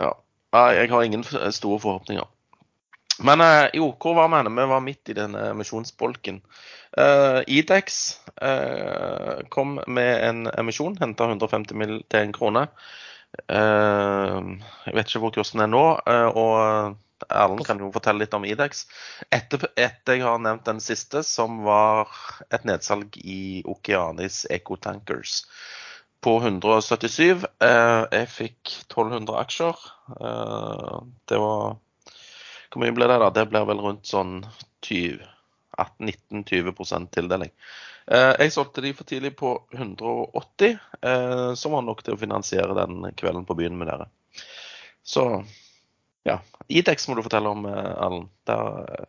ja. 0.01 0.11
Jeg 0.49 0.89
har 0.89 1.03
ingen 1.05 1.21
store 1.53 1.77
forhåpninger. 1.77 2.25
Men 3.25 3.41
eh, 3.43 3.69
jo, 3.75 3.89
hvor 3.99 4.15
var 4.15 4.29
vi? 4.31 4.49
Vi 4.55 4.67
var 4.71 4.85
midt 4.85 5.11
i 5.11 5.17
denne 5.17 5.49
emisjonsbolken. 5.51 6.39
Uh, 6.97 7.43
Idex 7.47 8.17
uh, 8.41 9.43
kom 9.53 9.77
med 9.87 10.23
en 10.25 10.47
emisjon, 10.57 10.95
henta 11.01 11.27
150 11.29 11.77
mill. 11.77 11.99
til 12.09 12.25
en 12.25 12.33
krone. 12.33 12.65
Uh, 13.45 14.55
jeg 14.87 14.95
vet 14.95 15.11
ikke 15.11 15.21
hvor 15.25 15.35
kursen 15.35 15.61
er 15.61 15.69
nå. 15.69 15.83
eh, 16.09 16.29
og 16.33 16.97
Erlend 17.27 17.65
kan 17.67 17.81
jo 17.81 17.91
fortelle 17.91 18.23
litt 18.23 18.33
om 18.33 18.45
Idex. 18.47 18.85
Etter, 19.35 19.67
etter 19.75 20.17
jeg 20.17 20.23
har 20.25 20.39
nevnt 20.41 20.65
den 20.67 20.79
siste, 20.83 21.23
som 21.27 21.61
var 21.65 22.13
et 22.49 22.65
nedsalg 22.67 23.19
i 23.19 23.61
Okeanis 23.67 24.45
Ecotankers 24.49 25.43
på 26.23 26.37
177. 26.39 27.45
Eh, 27.63 28.03
jeg 28.15 28.31
fikk 28.31 28.73
1200 28.87 29.37
aksjer. 29.43 29.85
Eh, 30.15 30.97
det 31.31 31.43
var 31.43 31.77
Hvor 32.69 32.83
mye 32.83 32.93
blir 32.93 33.07
det, 33.09 33.17
da? 33.21 33.29
Det 33.33 33.45
blir 33.49 33.65
vel 33.65 33.79
rundt 33.81 34.05
sånn 34.05 34.45
18-19-20% 34.85 37.09
tildeling. 37.15 37.49
Eh, 38.11 38.33
jeg 38.41 38.51
solgte 38.53 38.81
de 38.81 38.93
for 38.97 39.05
tidlig 39.09 39.35
på 39.37 39.63
180, 39.75 40.77
eh, 41.01 41.53
som 41.53 41.71
var 41.75 41.81
nok 41.85 42.03
til 42.05 42.13
å 42.15 42.21
finansiere 42.21 42.77
den 42.77 42.93
kvelden 43.17 43.45
på 43.45 43.57
byen 43.59 43.77
med 43.77 43.87
dere. 43.91 44.05
Så 45.05 45.23
ja. 46.25 46.39
Idex 46.69 47.07
må 47.09 47.15
du 47.17 47.23
fortelle 47.25 47.49
om, 47.49 47.65
Allen. 47.65 48.29
Eh, 48.49 49.05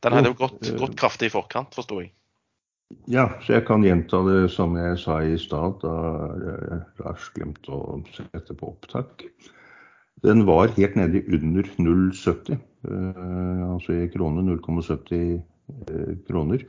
Den 0.00 0.12
hadde 0.12 0.28
jo 0.30 0.34
gått, 0.38 0.68
gått 0.78 0.96
kraftig 1.00 1.26
i 1.30 1.32
forkant, 1.32 1.74
forsto 1.74 2.00
jeg. 2.02 2.12
Ja, 3.10 3.26
så 3.44 3.52
jeg 3.58 3.64
kan 3.68 3.84
gjenta 3.84 4.16
det 4.24 4.48
som 4.52 4.76
jeg 4.78 4.98
sa 5.00 5.18
i 5.24 5.38
stad, 5.40 5.80
da 5.82 5.94
Lars 7.02 7.24
glemte 7.34 7.70
å 7.74 7.98
sette 8.14 8.54
på 8.56 8.66
opptak. 8.70 9.24
Den 10.22 10.46
var 10.46 10.72
helt 10.74 10.96
nede 10.96 11.22
under 11.30 11.62
0,70, 11.78 12.56
eh, 12.88 13.72
altså 13.72 13.92
i 13.92 14.08
kroner 14.10 14.42
0,70 14.42 15.14
eh, 15.14 16.16
kroner. 16.26 16.64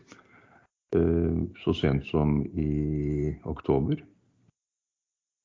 Eh, 0.96 1.42
så 1.64 1.74
sent 1.74 2.06
som 2.06 2.44
i 2.54 3.34
oktober. 3.44 3.96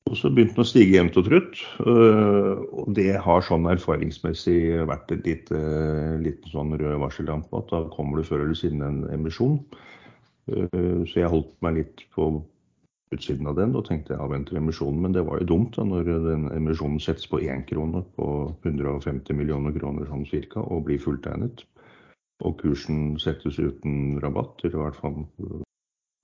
Og 0.05 0.17
så 0.19 0.29
begynte 0.29 0.53
den 0.53 0.61
å 0.61 0.69
stige 0.69 0.99
jevnt 0.99 1.15
og 1.17 1.25
trutt. 1.25 1.61
Og 1.81 2.91
det 2.93 3.15
har 3.25 3.41
sånn 3.41 3.65
erfaringsmessig 3.71 4.85
vært 4.85 5.09
et 5.15 5.25
lite, 5.25 5.61
liten 6.21 6.51
sånn 6.51 6.75
rød 6.77 6.99
varsellampe 7.01 7.57
at 7.57 7.73
da 7.73 7.79
kommer 7.89 8.21
det 8.21 8.27
før 8.27 8.43
eller 8.43 8.59
siden 8.59 8.83
en 8.85 8.99
emisjon. 9.09 9.57
Så 10.45 11.09
jeg 11.09 11.31
holdt 11.33 11.49
meg 11.65 11.79
litt 11.79 12.05
på 12.13 12.27
utsiden 13.13 13.47
av 13.49 13.57
den 13.59 13.75
og 13.77 13.85
tenkte 13.87 14.15
jeg 14.15 14.23
avventer 14.23 14.57
emisjonen. 14.59 15.03
Men 15.05 15.15
det 15.15 15.25
var 15.27 15.41
jo 15.41 15.49
dumt 15.51 15.77
da 15.77 15.85
når 15.87 16.09
den 16.25 16.49
emisjonen 16.55 16.99
settes 17.03 17.27
på 17.29 17.41
én 17.43 17.65
krone 17.69 18.03
på 18.17 18.27
150 18.65 19.37
millioner 19.37 19.75
kroner 19.75 20.09
sånn 20.09 20.25
cirka 20.29 20.63
og 20.63 20.87
blir 20.89 21.01
fulltegnet. 21.01 21.65
Og 22.43 22.57
kursen 22.59 23.15
settes 23.21 23.59
uten 23.61 24.19
rabatt, 24.23 24.59
eller 24.65 24.75
i 24.75 24.83
hvert 24.83 24.99
fall 24.99 25.21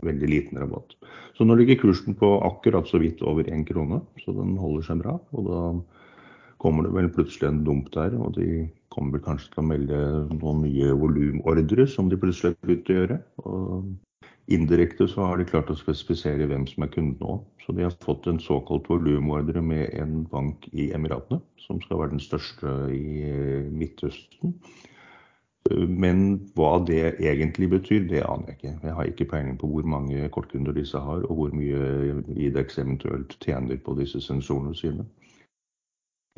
veldig 0.03 0.27
liten 0.27 0.59
rabatt. 0.59 0.97
Så 1.37 1.45
nå 1.45 1.55
ligger 1.55 1.79
kursen 1.79 2.17
på 2.17 2.33
akkurat 2.43 2.89
så 2.89 2.99
vidt 2.99 3.21
over 3.23 3.47
én 3.47 3.63
krone, 3.67 4.01
så 4.23 4.33
den 4.35 4.57
holder 4.59 4.87
seg 4.89 5.03
bra. 5.03 5.15
Og 5.37 5.47
da 5.47 5.61
kommer 6.61 6.85
det 6.85 6.93
vel 6.97 7.09
plutselig 7.13 7.47
en 7.47 7.63
dump 7.65 7.89
der, 7.93 8.17
og 8.19 8.35
de 8.35 8.67
kommer 8.93 9.15
vel 9.15 9.25
kanskje 9.29 9.53
til 9.53 9.63
å 9.63 9.69
melde 9.69 9.99
noen 10.35 10.65
nye 10.65 10.91
volumordre 10.97 11.87
som 11.89 12.09
de 12.11 12.19
plutselig 12.19 12.53
har 12.53 12.67
begynt 12.67 12.91
å 12.91 12.97
gjøre. 12.99 13.19
Og 13.45 13.93
indirekte 14.53 15.07
så 15.07 15.25
har 15.25 15.37
de 15.39 15.47
klart 15.49 15.71
å 15.71 15.77
spesifisere 15.79 16.47
hvem 16.49 16.67
som 16.69 16.83
er 16.85 16.91
kunden 16.93 17.17
nå. 17.21 17.39
Så 17.65 17.75
de 17.77 17.85
har 17.85 17.97
fått 18.03 18.27
en 18.27 18.39
såkalt 18.41 18.89
volumordre 18.89 19.61
med 19.61 19.93
en 19.97 20.23
bank 20.31 20.67
i 20.73 20.91
Emiratene, 20.95 21.41
som 21.61 21.81
skal 21.81 22.01
være 22.01 22.15
den 22.15 22.23
største 22.23 22.71
i 22.95 23.31
Midtøsten. 23.71 24.55
Men 25.69 26.23
hva 26.57 26.79
det 26.87 27.19
egentlig 27.21 27.69
betyr, 27.69 28.07
det 28.09 28.23
aner 28.25 28.49
jeg 28.49 28.57
ikke. 28.57 28.73
Jeg 28.83 28.95
har 28.97 29.09
ikke 29.09 29.29
peiling 29.29 29.59
på 29.61 29.69
hvor 29.69 29.85
mange 29.85 30.29
kortkunder 30.33 30.73
disse 30.73 30.97
har, 30.99 31.21
og 31.29 31.35
hvor 31.37 31.53
mye 31.53 32.23
Idex 32.33 32.79
eventuelt 32.81 33.37
tjener 33.45 33.77
på 33.77 33.93
disse 33.99 34.21
sensorene 34.21 34.73
sine. 34.75 35.05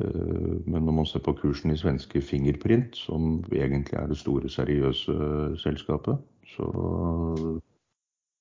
Eh, 0.02 0.60
Men 0.66 0.84
når 0.84 0.92
man 0.92 1.06
ser 1.06 1.24
på 1.24 1.32
kursen 1.32 1.70
i 1.70 1.76
svenske 1.76 2.20
Fingerprint, 2.20 2.96
som 2.96 3.44
egentlig 3.52 3.96
er 3.96 4.06
det 4.06 4.18
store, 4.18 4.48
seriøse 4.48 5.56
selskapet, 5.58 6.18
så, 6.56 6.68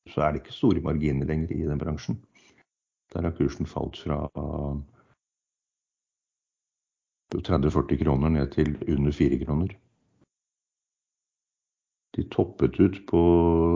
så 0.10 0.22
er 0.22 0.34
det 0.34 0.44
ikke 0.44 0.56
store 0.56 0.82
marginer 0.84 1.26
lenger 1.26 1.54
i 1.56 1.64
den 1.68 1.80
bransjen. 1.80 2.20
Der 3.14 3.22
har 3.22 3.36
kursen 3.38 3.70
falt 3.70 3.98
fra 3.98 4.18
30-40 7.34 8.04
kroner 8.04 8.30
ned 8.30 8.52
til 8.54 8.76
under 8.90 9.12
4 9.12 9.40
kroner. 9.46 9.74
De 12.14 12.24
toppet 12.30 12.80
ut 12.80 13.00
på 13.10 13.22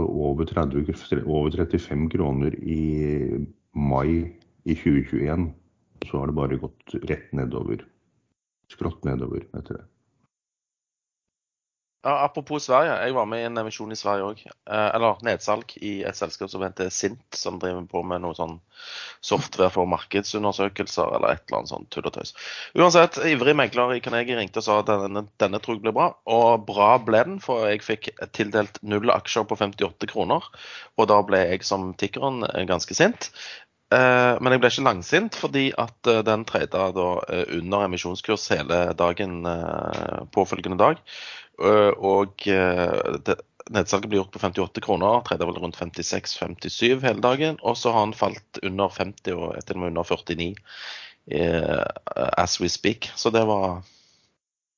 over, 0.06 0.46
30, 0.46 1.24
over 1.26 1.50
35 1.52 2.10
kroner 2.14 2.54
i 2.62 2.82
mai 3.74 4.38
i 4.66 4.76
2021. 4.76 5.54
Så 6.06 6.20
har 6.20 6.30
det 6.30 6.36
bare 6.38 6.60
gått 6.62 6.98
rett 7.10 7.32
nedover. 7.34 7.82
Skrått 8.70 9.06
nedover 9.06 9.42
etter 9.58 9.80
det. 9.80 9.86
Apropos 12.08 12.64
Sverige. 12.64 12.94
Jeg 13.04 13.16
var 13.18 13.26
med 13.28 13.42
i 13.42 13.46
en 13.50 13.60
emisjon 13.60 13.92
i 13.92 13.98
Sverige 14.00 14.28
òg. 14.30 14.44
Eh, 14.48 14.90
eller 14.96 15.20
nedsalg 15.28 15.74
i 15.84 15.98
et 16.08 16.16
selskap 16.16 16.52
som 16.52 16.64
heter 16.64 16.88
Sint, 16.94 17.26
som 17.36 17.58
driver 17.60 17.84
på 17.92 18.04
med 18.08 18.24
noe 18.24 18.38
sånn 18.38 18.56
software 19.26 19.74
for 19.74 19.90
markedsundersøkelser 19.92 21.18
eller 21.18 21.34
et 21.34 21.44
eller 21.48 21.60
annet 21.60 21.74
sånt 21.74 21.90
tull 21.92 22.08
og 22.08 22.16
tøys. 22.16 22.32
Uansett, 22.80 23.20
ivrig 23.28 23.58
megler 23.60 23.98
i 23.98 24.02
Carnegie 24.06 24.40
ringte 24.40 24.64
og 24.64 24.68
sa 24.70 24.80
at 24.80 24.92
denne, 24.94 25.26
denne 25.42 25.60
tror 25.60 25.76
jeg 25.76 25.84
blir 25.84 25.98
bra. 26.00 26.10
Og 26.32 26.64
bra 26.70 26.94
ble 27.04 27.26
den, 27.28 27.38
for 27.44 27.68
jeg 27.68 27.84
fikk 27.84 28.12
tildelt 28.38 28.80
null 28.88 29.12
aksjer 29.12 29.50
på 29.50 29.60
58 29.60 30.12
kroner. 30.14 30.48
Og 30.96 31.12
da 31.12 31.20
ble 31.28 31.44
jeg 31.44 31.68
som 31.68 31.92
tikkeren 32.00 32.46
ganske 32.72 32.96
sint. 32.96 33.34
Eh, 33.88 34.34
men 34.44 34.52
jeg 34.52 34.60
ble 34.60 34.70
ikke 34.74 34.84
langsint, 34.84 35.36
fordi 35.40 35.70
at 35.80 36.10
eh, 36.12 36.20
den 36.28 36.44
trada 36.48 36.90
da 36.96 37.08
eh, 37.32 37.46
under 37.56 37.86
emisjonskurs 37.86 38.50
hele 38.52 38.82
dagen 39.00 39.46
eh, 39.48 40.26
påfølgende 40.36 40.80
dag. 40.82 41.00
Eh, 41.64 41.94
og 41.98 42.48
eh, 42.52 43.18
det, 43.26 43.38
nedsalget 43.74 44.12
ble 44.12 44.22
gjort 44.22 44.34
på 44.36 44.42
58 44.44 44.84
kroner, 44.86 45.22
Tredje 45.28 45.50
vel 45.50 45.60
rundt 45.64 45.80
56-57 45.80 47.04
hele 47.04 47.24
dagen. 47.24 47.60
Og 47.62 47.78
så 47.78 47.94
har 47.94 48.06
han 48.06 48.16
falt 48.18 48.62
under 48.64 48.94
50 48.94 49.36
og 49.36 49.60
til 49.66 49.78
og 49.78 49.84
med 49.84 49.94
under 49.94 50.08
49 50.08 50.50
eh, 51.32 51.86
as 52.38 52.60
we 52.62 52.70
speak. 52.72 53.12
Så 53.16 53.34
det 53.34 53.46
var 53.50 53.82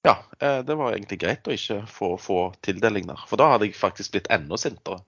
ja, 0.08 0.16
eh, 0.40 0.60
det 0.66 0.76
var 0.80 0.94
egentlig 0.96 1.20
greit 1.20 1.48
å 1.48 1.54
ikke 1.54 1.82
få, 1.92 2.14
få 2.22 2.40
tildeling 2.66 3.10
der. 3.10 3.24
For 3.28 3.40
da 3.40 3.52
hadde 3.54 3.68
jeg 3.68 3.80
faktisk 3.80 4.16
blitt 4.16 4.30
enda 4.32 4.58
sintere. 4.60 5.04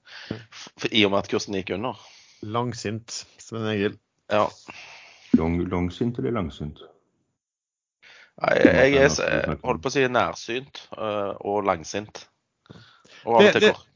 I 0.91 1.05
og 1.07 1.13
med 1.13 1.21
at 1.21 1.31
kursen 1.31 1.55
gikk 1.55 1.71
under. 1.77 1.99
Langsint, 2.41 3.23
Sven 3.39 3.69
Egil. 3.71 3.95
Ja. 4.31 4.49
Long, 5.39 5.61
langsint 5.71 6.19
eller 6.19 6.35
langsint? 6.35 6.81
Jeg, 8.41 8.93
jeg 8.95 9.09
er 9.27 9.55
holdt 9.61 9.83
på 9.83 9.91
å 9.91 9.93
si 9.93 10.03
nærsynt 10.09 10.83
øh, 10.97 11.33
og 11.45 11.65
langsint. 11.67 12.23
Og 13.25 13.37
av 13.37 13.49
og 13.49 13.57
til 13.57 13.67
til 13.67 13.90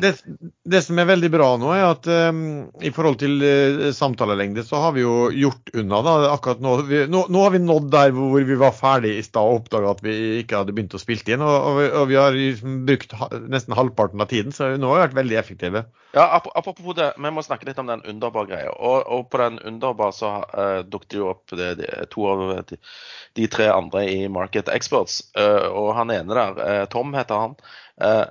det- 0.00 0.22
Det, 0.68 0.80
som 0.82 0.98
er 0.98 1.06
veldig 1.08 1.28
bra 1.30 1.46
nå, 1.60 1.68
er 1.72 1.84
at 1.90 2.06
um, 2.32 2.38
i 2.84 2.90
forhold 2.92 3.18
til 3.20 3.36
uh, 3.40 3.90
samtalelengde, 3.94 4.64
så 4.66 4.80
har 4.82 4.92
vi 4.96 5.00
jo 5.04 5.28
gjort 5.32 5.70
unna 5.80 6.00
da, 6.04 6.14
akkurat 6.34 6.60
nå. 6.64 6.72
Vi, 6.88 6.98
nå. 7.08 7.22
Nå 7.32 7.42
har 7.44 7.52
vi 7.54 7.60
nådd 7.62 7.86
der 7.92 8.10
hvor 8.16 8.44
vi 8.48 8.56
var 8.60 8.72
ferdig 8.76 9.14
i 9.18 9.22
stad 9.24 9.44
og 9.48 9.62
oppdaga 9.62 9.90
at 9.94 10.02
vi 10.04 10.14
ikke 10.42 10.58
hadde 10.60 10.74
begynt 10.76 10.96
å 10.96 11.00
spille 11.00 11.34
inn. 11.36 11.44
Og, 11.44 11.56
og, 11.70 11.78
vi, 11.80 11.86
og 12.00 12.08
vi 12.10 12.18
har 12.20 12.36
liksom 12.36 12.78
brukt 12.88 13.12
ha, 13.20 13.28
nesten 13.48 13.76
halvparten 13.78 14.20
av 14.24 14.28
tiden, 14.32 14.52
så 14.56 14.72
nå 14.76 14.90
har 14.92 14.98
vi 15.00 15.06
vært 15.06 15.18
veldig 15.20 15.38
effektive. 15.40 15.84
Ja, 16.16 16.24
ap- 16.38 16.50
Apropos 16.56 16.96
det, 16.96 17.10
vi 17.20 17.30
må 17.36 17.44
snakke 17.44 17.68
litt 17.68 17.78
om 17.80 17.88
den 17.92 18.04
Underbar-greia. 18.08 18.72
Og, 18.76 19.04
og 19.12 19.28
på 19.32 19.40
den 19.44 19.60
Underbar 19.68 20.12
så 20.16 20.32
uh, 20.48 20.80
dukket 20.88 21.18
jo 21.20 21.28
opp 21.32 21.52
det, 21.56 21.74
de, 21.82 21.88
to 22.12 22.24
av 22.32 22.46
de, 22.72 22.80
de 23.36 23.46
tre 23.52 23.68
andre 23.72 24.04
i 24.10 24.24
Market 24.32 24.68
Experts. 24.72 25.22
Uh, 25.38 25.68
og 25.72 25.92
han 26.00 26.12
ene 26.16 26.34
der, 26.36 26.58
uh, 26.60 26.84
Tom 26.92 27.12
heter 27.16 27.44
han, 27.46 27.56
eh, 28.00 28.24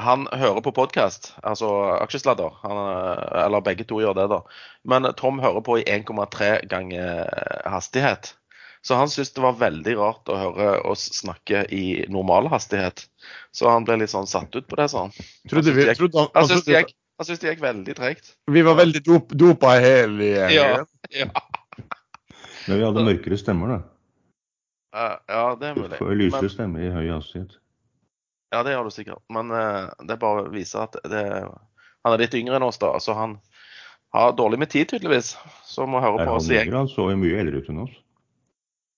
han 0.00 0.26
hører 0.32 0.62
på 0.64 0.72
podkast, 0.74 1.32
altså 1.46 1.68
aksjesladder. 2.00 2.56
Han, 2.64 2.80
eh, 2.90 3.44
eller 3.44 3.64
begge 3.64 3.86
to 3.88 4.00
gjør 4.02 4.16
det, 4.18 4.26
da. 4.32 4.40
Men 4.88 5.08
Tom 5.18 5.40
hører 5.42 5.64
på 5.66 5.78
i 5.80 5.84
1,3 5.86 6.66
ganger 6.70 7.28
hastighet. 7.68 8.34
Så 8.82 8.96
han 8.96 9.10
syntes 9.12 9.34
det 9.36 9.42
var 9.44 9.58
veldig 9.60 9.94
rart 9.98 10.30
å 10.32 10.38
høre 10.40 10.68
oss 10.88 11.02
snakke 11.18 11.66
i 11.76 12.06
normal 12.08 12.48
hastighet. 12.48 13.04
Så 13.52 13.68
han 13.68 13.84
ble 13.84 13.98
litt 14.00 14.12
sånn 14.12 14.28
satt 14.30 14.56
ut 14.56 14.68
på 14.70 14.78
det, 14.80 14.88
sa 14.88 15.04
han. 15.04 15.12
Trodde 15.50 15.74
vi, 15.76 15.84
Jeg- 15.84 15.98
trodde, 15.98 16.28
han, 16.34 16.48
syntes 16.48 17.40
det 17.42 17.50
gikk, 17.52 17.60
veldig 17.60 17.96
tregt. 17.96 18.34
vi 18.48 18.62
var 18.62 18.74
veldig 18.80 19.02
dop, 19.04 19.28
dopa 19.36 19.76
hele 19.78 20.24
gjengen. 20.24 20.86
Ja. 21.12 21.26
Ja. 21.26 21.28
Men 22.68 22.78
vi 22.78 22.84
hadde 22.84 23.04
mørkere 23.04 23.36
stemmer, 23.36 23.68
da. 23.68 23.80
Uh, 24.90 25.16
ja, 25.28 25.42
det 25.60 25.68
er 25.68 25.74
mulig. 25.76 25.98
lysere 26.18 26.48
stemme 26.50 26.80
i 26.82 26.90
høy 26.90 27.10
hastighet. 27.12 27.58
Ja, 28.50 28.62
det 28.66 28.74
gjør 28.74 28.88
du 28.88 28.94
sikkert. 28.94 29.22
Men 29.32 29.50
uh, 29.54 29.90
det 30.08 30.18
bare 30.22 30.48
viser 30.52 30.84
at 30.86 30.98
det, 31.10 31.24
han 32.04 32.14
er 32.14 32.22
litt 32.22 32.36
yngre 32.38 32.58
enn 32.58 32.66
oss, 32.66 32.80
da. 32.82 32.92
Så 33.02 33.14
han 33.16 33.38
har 34.14 34.34
dårlig 34.38 34.58
med 34.62 34.70
tid, 34.72 34.88
tydeligvis. 34.90 35.36
Så 35.66 35.86
må 35.86 36.02
høre 36.02 36.22
Er 36.22 36.30
på 36.30 36.38
oss 36.38 36.48
igjen. 36.50 36.66
yngre? 36.70 36.82
Han 36.84 36.90
så 36.90 37.06
mye 37.14 37.42
eldre 37.42 37.62
ut 37.62 37.70
enn 37.70 37.84
oss. 37.86 37.94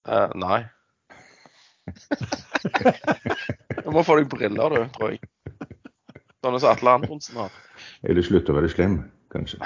Uh, 0.09 0.31
nei. 0.41 0.63
Du 3.83 3.89
må 3.91 4.05
få 4.07 4.15
deg 4.21 4.29
briller, 4.31 4.71
du, 4.71 4.85
tror 4.95 5.15
jeg. 5.15 5.19
Sånne 6.43 6.59
som 6.63 6.71
Atle 6.71 6.93
Antonsen 6.99 7.39
har. 7.41 7.55
Eller 8.07 8.23
slutte 8.27 8.53
å 8.53 8.57
være 8.57 8.71
slem, 8.71 8.95
kanskje. 9.35 9.59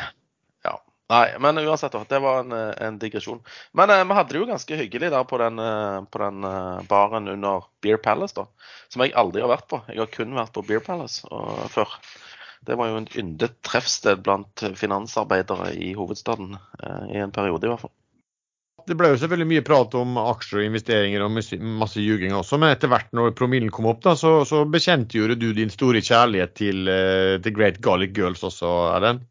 Nei, 1.08 1.38
men 1.38 1.58
uansett. 1.58 1.94
Det 2.08 2.18
var 2.18 2.40
en, 2.40 2.52
eh, 2.52 2.86
en 2.86 2.98
digresjon. 2.98 3.40
Men 3.72 3.90
eh, 3.90 4.04
vi 4.04 4.14
hadde 4.18 4.32
det 4.32 4.40
jo 4.40 4.48
ganske 4.48 4.78
hyggelig 4.80 5.10
der 5.14 5.26
på 5.30 5.38
den, 5.38 5.58
eh, 5.62 6.00
på 6.10 6.22
den 6.22 6.44
eh, 6.44 6.80
baren 6.90 7.28
under 7.30 7.68
Beer 7.82 8.00
Palace, 8.02 8.34
da. 8.34 8.48
Som 8.90 9.04
jeg 9.04 9.14
aldri 9.14 9.44
har 9.44 9.52
vært 9.52 9.68
på. 9.70 9.80
Jeg 9.86 10.02
har 10.02 10.10
kun 10.10 10.34
vært 10.34 10.54
på 10.56 10.64
Beer 10.66 10.82
Palace 10.82 11.22
og, 11.30 11.68
før. 11.70 11.94
Det 12.66 12.74
var 12.74 12.90
jo 12.90 12.98
en 12.98 13.06
yndet 13.14 13.54
treffsted 13.62 14.24
blant 14.26 14.64
finansarbeidere 14.74 15.70
i 15.78 15.92
hovedstaden. 15.94 16.56
I 17.14 17.20
en 17.22 17.30
periode, 17.30 17.68
i 17.68 17.70
hvert 17.70 17.84
fall. 17.84 17.92
Det 18.86 18.96
ble 18.98 19.12
jo 19.12 19.20
selvfølgelig 19.20 19.50
mye 19.52 19.64
prat 19.66 19.94
om 19.98 20.18
aksjer 20.24 20.64
og 20.64 20.66
investeringer 20.66 21.22
og 21.22 21.30
masse, 21.36 22.02
ljuging 22.02 22.34
også, 22.34 22.58
men 22.58 22.74
etter 22.74 22.90
hvert 22.90 23.14
når 23.14 23.36
promillen 23.38 23.70
kom 23.74 23.86
opp, 23.90 24.02
da, 24.02 24.16
så, 24.18 24.40
så 24.46 24.64
bekjentgjorde 24.70 25.38
du 25.38 25.48
din 25.54 25.70
store 25.70 26.02
kjærlighet 26.02 26.54
til, 26.58 26.90
til 27.42 27.54
Great 27.54 27.78
Garlic 27.82 28.14
Girls 28.18 28.42
også, 28.46 28.72
Erlend? 28.96 29.26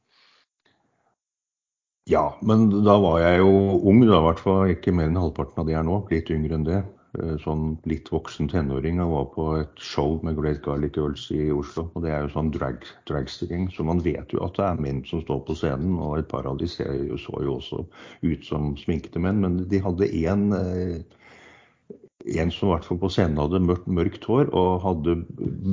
Ja, 2.05 2.37
men 2.45 2.67
da 2.85 2.93
var 3.01 3.17
jeg 3.23 3.39
jo 3.41 3.53
ung, 3.89 4.03
da, 4.05 4.19
i 4.19 4.25
hvert 4.27 4.41
fall 4.43 4.71
ikke 4.75 4.91
mer 4.93 5.07
enn 5.09 5.17
halvparten 5.17 5.61
av 5.63 5.65
det 5.65 5.73
jeg 5.73 5.79
er 5.81 5.87
nå. 5.87 5.95
Litt 6.11 6.29
yngre 6.35 6.57
enn 6.59 6.65
det. 6.67 6.81
Eh, 7.17 7.31
Sånn 7.41 7.63
litt 7.89 8.11
voksen 8.13 8.49
tenåring 8.51 8.99
og 9.01 9.13
var 9.15 9.25
på 9.33 9.45
et 9.61 9.81
show 9.81 10.19
med 10.27 10.37
Great 10.37 10.61
Garlic 10.65 10.99
Girls 10.99 11.23
i 11.33 11.47
Oslo. 11.55 11.87
Og 11.97 12.05
det 12.05 12.11
er 12.13 12.27
jo 12.27 12.33
sånn 12.35 12.51
drag, 12.53 12.85
dragstring, 13.09 13.65
så 13.73 13.87
man 13.89 14.03
vet 14.05 14.35
jo 14.35 14.43
at 14.45 14.53
det 14.59 14.67
er 14.67 14.83
menn 14.85 15.01
som 15.09 15.23
står 15.25 15.41
på 15.47 15.57
scenen. 15.57 15.95
Og 15.97 16.19
et 16.19 16.29
par 16.29 16.45
av 16.51 16.59
de 16.61 16.69
ser 16.69 16.93
så 17.23 17.41
jo 17.47 17.57
også 17.57 17.81
ut 18.21 18.45
som 18.45 18.75
sminkede 18.83 19.25
menn, 19.25 19.41
men 19.41 19.57
de 19.73 19.81
hadde 19.87 20.11
én 20.21 20.45
en 22.25 22.51
som 22.53 22.69
i 22.69 22.71
hvert 22.75 22.85
fall 22.85 23.01
på 23.01 23.09
scenen 23.13 23.41
hadde 23.41 23.63
mørkt, 23.65 23.89
mørkt 23.89 24.29
hår 24.29 24.53
og 24.57 24.81
hadde 24.85 25.17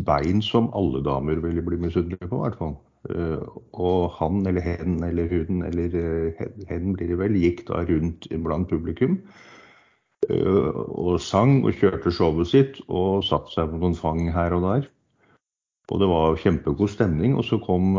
bein 0.09 0.41
som 0.45 0.73
alle 0.77 1.05
damer 1.05 1.45
ville 1.45 1.65
bli 1.65 1.81
misunnelige 1.85 2.29
på, 2.29 2.41
i 2.41 2.45
hvert 2.47 2.59
fall. 2.61 2.75
Eh, 3.11 3.47
og 3.75 4.13
han 4.21 4.45
eller 4.47 4.63
hen 4.63 5.01
eller 5.03 5.27
hun 5.33 5.65
eller 5.67 5.95
eh, 5.99 6.43
hen- 6.69 6.93
blir 6.95 7.09
det 7.11 7.19
vel, 7.19 7.35
gikk 7.35 7.65
da 7.67 7.81
rundt 7.89 8.29
blant 8.45 8.69
publikum 8.71 9.17
eh, 10.31 10.69
og 10.71 11.19
sang 11.21 11.65
og 11.67 11.75
kjørte 11.81 12.13
showet 12.15 12.53
sitt 12.53 12.79
og 12.87 13.25
satte 13.27 13.51
seg 13.57 13.73
på 13.73 13.81
noen 13.83 13.99
fang 13.99 14.29
her 14.35 14.55
og 14.55 14.69
der. 14.69 14.91
Og 15.91 15.99
det 15.99 16.07
var 16.09 16.39
kjempegod 16.39 16.89
stemning. 16.89 17.35
Og 17.37 17.45
så 17.45 17.59
kom, 17.61 17.99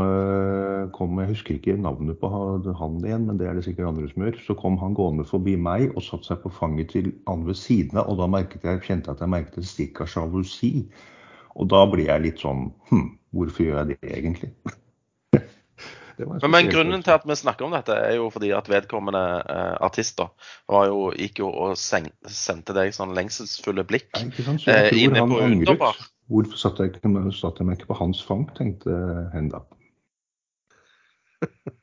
kom 0.95 1.19
Jeg 1.19 1.29
husker 1.33 1.57
ikke 1.59 1.75
navnet 1.77 2.17
på 2.17 2.29
han 2.31 2.95
igjen, 3.03 3.27
men 3.27 3.37
det 3.37 3.45
er 3.45 3.59
det 3.59 3.65
sikkert 3.67 3.91
andre 3.91 4.07
som 4.09 4.23
gjør. 4.23 4.39
Så 4.47 4.55
kom 4.57 4.79
han 4.81 4.95
gående 4.97 5.25
forbi 5.27 5.57
meg 5.59 5.91
og 5.91 6.01
satte 6.01 6.31
seg 6.31 6.39
på 6.41 6.49
fanget 6.55 6.89
til 6.95 7.11
han 7.27 7.43
ved 7.45 7.59
siden 7.59 7.99
av. 7.99 8.07
Og 8.09 8.17
da 8.23 8.29
merket 8.31 8.65
jeg, 8.65 8.81
kjente 8.87 9.11
jeg 9.11 9.19
at 9.19 9.25
jeg 9.27 9.33
merket 9.35 9.59
et 9.61 9.69
stikk 9.69 10.01
av 10.01 10.09
sjalusi. 10.09 10.71
Og 11.59 11.69
da 11.69 11.83
blir 11.91 12.07
jeg 12.07 12.23
litt 12.23 12.41
sånn 12.41 12.71
Hm, 12.89 13.11
hvorfor 13.35 13.67
gjør 13.67 13.83
jeg 13.83 13.91
det 13.93 14.15
egentlig? 14.15 14.53
Det 16.17 16.27
var 16.29 16.39
Men, 16.41 16.51
men 16.51 16.69
grunnen 16.69 17.03
til 17.05 17.15
at 17.15 17.25
vi 17.25 17.35
snakker 17.35 17.65
om 17.65 17.73
dette, 17.75 17.95
er 17.95 18.15
jo 18.19 18.29
fordi 18.33 18.51
at 18.53 18.69
vedkommende 18.69 19.23
eh, 19.49 19.75
artister 19.85 20.29
var 20.69 20.87
jo, 20.91 21.11
gikk 21.17 21.39
jo 21.43 21.49
og 21.49 21.77
sen 21.79 22.09
sendte 22.29 22.75
deg 22.77 22.93
sånn 22.95 23.15
lengselsfulle 23.17 23.85
blikk. 23.89 24.11
Sant? 24.13 24.61
Så 24.61 24.71
eh, 24.73 24.91
inne 25.03 25.25
på. 25.27 25.39
Underbar. 25.43 25.97
Hvorfor 26.31 26.57
satt 26.59 26.79
jeg, 26.79 26.93
ikke, 26.95 27.11
satt 27.35 27.59
jeg 27.59 27.67
meg 27.67 27.79
ikke 27.79 27.91
på 27.91 27.99
hans 27.99 28.21
fang, 28.23 28.45
tenkte 28.57 28.93
hen 29.33 29.49
da. 29.51 29.63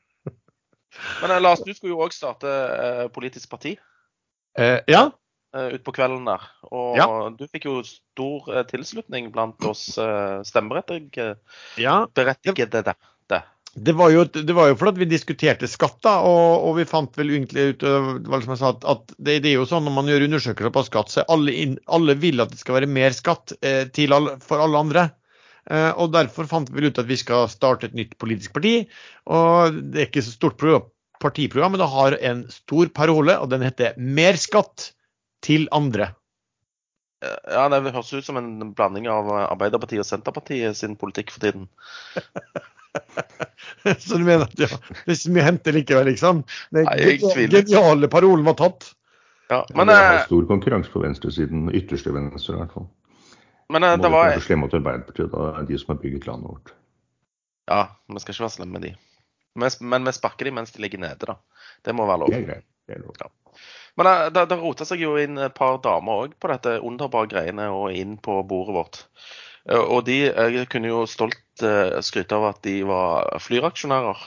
Men 1.21 1.31
eh, 1.31 1.41
Lars, 1.41 1.61
du 1.65 1.73
skulle 1.73 1.93
jo 1.95 2.03
òg 2.05 2.13
starte 2.15 2.49
eh, 2.51 3.07
politisk 3.13 3.51
parti 3.51 3.77
Eh, 4.59 4.81
ja, 4.91 5.05
eh, 5.55 5.69
utpå 5.77 5.93
kvelden 5.95 6.25
der. 6.27 6.43
Og 6.75 6.97
Ja. 6.99 7.05
du 7.31 7.45
fikk 7.47 7.65
jo 7.69 7.77
stor 7.87 8.49
eh, 8.51 8.65
tilslutning 8.67 9.31
blant 9.31 9.63
oss 9.63 9.85
stemmeberettigede. 10.43 11.37
ja. 11.79 12.05
Berettigede 12.11 12.83
det. 13.75 13.93
var, 13.95 14.09
jo, 14.11 14.25
det 14.25 14.53
var 14.53 14.67
jo 14.71 14.77
fordi 14.79 15.03
vi 15.03 15.07
diskuterte 15.13 15.69
skatt, 15.69 15.99
da, 16.03 16.17
og, 16.27 16.67
og 16.67 16.77
vi 16.79 16.87
fant 16.89 17.15
vel 17.17 17.31
egentlig 17.35 17.71
ut 17.73 17.85
øh, 17.87 18.11
som 18.27 18.53
jeg 18.53 18.61
sa, 18.61 18.73
at, 18.75 19.15
det, 19.17 19.39
det 19.45 19.53
er 19.53 19.57
jo 19.59 19.67
sånn 19.69 19.85
når 19.87 19.95
man 19.95 20.11
gjør 20.11 20.27
undersøkelser 20.27 20.75
på 20.75 20.85
skatt, 20.87 21.13
så 21.13 21.25
alle, 21.31 21.55
inn, 21.55 21.77
alle 21.87 22.17
vil 22.19 22.43
at 22.43 22.51
det 22.51 22.59
skal 22.59 22.79
være 22.79 22.91
mer 22.91 23.15
skatt 23.15 23.55
eh, 23.61 23.87
alle, 24.11 24.37
for 24.43 24.63
alle 24.63 24.85
andre. 24.85 25.09
Eh, 25.69 25.91
og 25.91 26.11
Derfor 26.15 26.49
fant 26.49 26.71
vi 26.73 26.87
ut 26.87 26.99
at 26.99 27.09
vi 27.09 27.19
skal 27.19 27.49
starte 27.51 27.89
et 27.89 27.97
nytt 27.97 28.17
politisk 28.21 28.55
parti. 28.57 28.87
og 29.31 29.77
Det 29.93 30.01
er 30.01 30.09
ikke 30.09 30.25
så 30.25 30.33
stort 30.35 30.65
partiprogram, 31.21 31.75
men 31.75 31.83
det 31.83 31.91
har 31.91 32.17
en 32.31 32.47
stor 32.51 32.89
parole, 32.95 33.37
og 33.37 33.49
den 33.51 33.61
heter 33.61 33.93
'Mer 33.97 34.39
skatt 34.41 34.91
til 35.41 35.69
andre'. 35.71 36.15
Ja, 37.21 37.69
Det 37.69 37.93
høres 37.93 38.13
ut 38.13 38.25
som 38.25 38.37
en 38.37 38.73
blanding 38.73 39.07
av 39.07 39.29
Arbeiderpartiet 39.29 40.01
og 40.01 40.09
Senterpartiet 40.09 40.75
sin 40.75 40.95
politikk 40.97 41.29
for 41.29 41.39
tiden. 41.39 41.69
Så 43.99 44.17
du 44.17 44.23
mener 44.23 44.45
at 44.45 44.59
ja, 44.59 44.67
det 44.67 45.05
er 45.05 45.13
ikke 45.13 45.21
så 45.23 45.33
mye 45.33 45.43
å 45.43 45.47
hente 45.47 45.73
likevel, 45.75 46.09
liksom? 46.11 46.41
Den 46.75 46.89
geniale 47.51 48.09
parolen 48.11 48.45
var 48.47 48.57
tatt. 48.59 48.91
Ja, 49.51 49.65
Men 49.75 49.89
det 49.89 49.95
er 49.99 50.13
eh, 50.15 50.25
stor 50.29 50.45
konkurranse 50.47 50.91
på 50.93 51.01
venstresiden, 51.03 51.65
ytterste 51.75 52.13
venstre 52.15 52.55
i 52.55 52.59
hvert 52.61 52.75
fall. 52.75 52.87
men 53.71 53.83
det, 53.83 53.95
Må 53.97 54.03
det 54.05 54.11
var 54.13 54.37
slemme 54.39 54.65
mot 54.65 54.75
Arbeiderpartiet, 54.77 55.31
da 55.33 55.49
er 55.59 55.67
de 55.67 55.79
som 55.81 55.91
har 55.95 55.99
bygget 56.03 56.27
landet 56.29 56.53
vårt. 56.53 56.73
Ja, 57.71 57.81
vi 58.07 58.23
skal 58.23 58.35
ikke 58.35 58.45
være 58.45 58.55
slemme 58.55 58.77
med 58.77 58.87
de. 58.87 58.93
Men, 59.59 59.75
men 59.91 60.07
vi 60.07 60.15
sparker 60.15 60.47
de 60.47 60.55
mens 60.55 60.71
de 60.71 60.83
ligger 60.83 61.03
nede, 61.03 61.27
da. 61.27 61.35
Det 61.83 61.95
må 61.95 62.07
være 62.07 62.23
lov. 62.23 62.31
Det 62.31 62.39
er 62.39 62.47
greit. 62.47 62.67
Det 62.87 62.95
er 62.95 63.03
lov. 63.03 63.31
Men 63.99 64.07
det, 64.07 64.15
det, 64.37 64.45
det 64.53 64.59
rota 64.61 64.87
seg 64.87 65.03
jo 65.03 65.17
inn 65.19 65.39
et 65.43 65.55
par 65.57 65.81
damer 65.83 66.25
òg 66.25 66.35
på 66.39 66.51
dette 66.51 66.77
underbare 66.79 67.27
greiene 67.33 67.67
og 67.75 67.91
inn 67.95 68.15
på 68.23 68.39
bordet 68.47 68.77
vårt. 68.77 69.01
Eh, 69.69 69.81
Og 69.81 70.05
de 70.07 70.65
kunne 70.71 70.91
jo 70.91 71.03
stolt 71.09 71.65
eh, 71.65 71.97
skryte 72.05 72.37
av 72.37 72.51
at 72.53 72.61
de 72.65 72.81
var 72.87 73.29
Flyr-aksjonærer. 73.41 74.23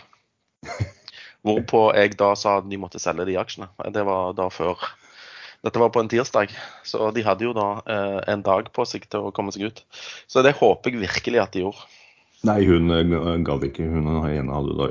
Hvorpå 1.45 1.91
jeg 1.93 2.17
da 2.17 2.31
sa 2.41 2.59
at 2.61 2.69
de 2.71 2.79
måtte 2.81 3.01
selge 3.03 3.27
de 3.29 3.37
aksjene. 3.41 3.69
Det 3.93 4.05
var 4.07 4.37
da 4.37 4.49
før 4.53 4.81
Dette 5.65 5.81
var 5.81 5.89
på 5.95 6.03
en 6.03 6.11
tirsdag, 6.13 6.51
så 6.85 7.07
de 7.17 7.23
hadde 7.25 7.47
jo 7.47 7.55
da 7.57 7.79
eh, 7.89 8.19
en 8.35 8.43
dag 8.45 8.67
på 8.77 8.85
seg 8.85 9.07
til 9.09 9.25
å 9.25 9.33
komme 9.33 9.53
seg 9.55 9.71
ut. 9.71 9.79
Så 10.29 10.43
det 10.45 10.59
håper 10.59 10.93
jeg 10.93 11.01
virkelig 11.07 11.41
at 11.41 11.55
de 11.57 11.63
gjorde. 11.63 11.87
Nei, 12.45 12.59
hun 12.69 12.93
eh, 12.93 13.39
gadd 13.49 13.65
ikke. 13.65 13.87
Hun, 13.89 14.11
da, 14.77 14.91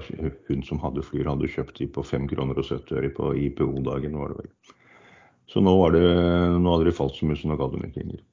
hun 0.49 0.63
som 0.65 0.81
hadde 0.81 1.05
Flyr, 1.05 1.29
hadde 1.29 1.51
kjøpt 1.53 1.77
de 1.77 1.85
på 1.93 2.01
5 2.01 2.25
kroner 2.31 2.57
og 2.57 2.65
70 2.65 2.97
øre 2.97 3.11
på 3.13 3.29
IPO-dagen, 3.43 4.17
var 4.17 4.33
det 4.33 4.39
vel. 4.41 4.49
Så 5.53 5.61
nå, 5.61 5.75
det, 5.93 6.01
nå 6.57 6.73
hadde 6.73 6.89
de 6.89 6.97
falt 6.97 7.19
så 7.19 7.29
mye, 7.29 7.37
så 7.37 7.51
nå 7.51 7.59
gadd 7.61 7.77
hun 7.77 7.85
ikke 7.85 8.01
lenger. 8.01 8.25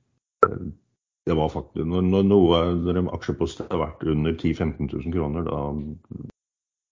Eh, 1.26 1.30
Det 1.30 1.37
var 1.37 1.48
faktisk, 1.48 1.87
når, 1.87 2.00
når 2.02 2.22
noe 2.22 2.61
når 2.80 2.98
en 2.98 3.14
aksjepost 3.14 3.61
har 3.70 3.78
vært 3.78 4.04
under 4.09 4.33
10 4.33 4.54
000-15 4.54 4.92
000 4.92 5.12
kroner, 5.12 5.42
da 5.44 5.59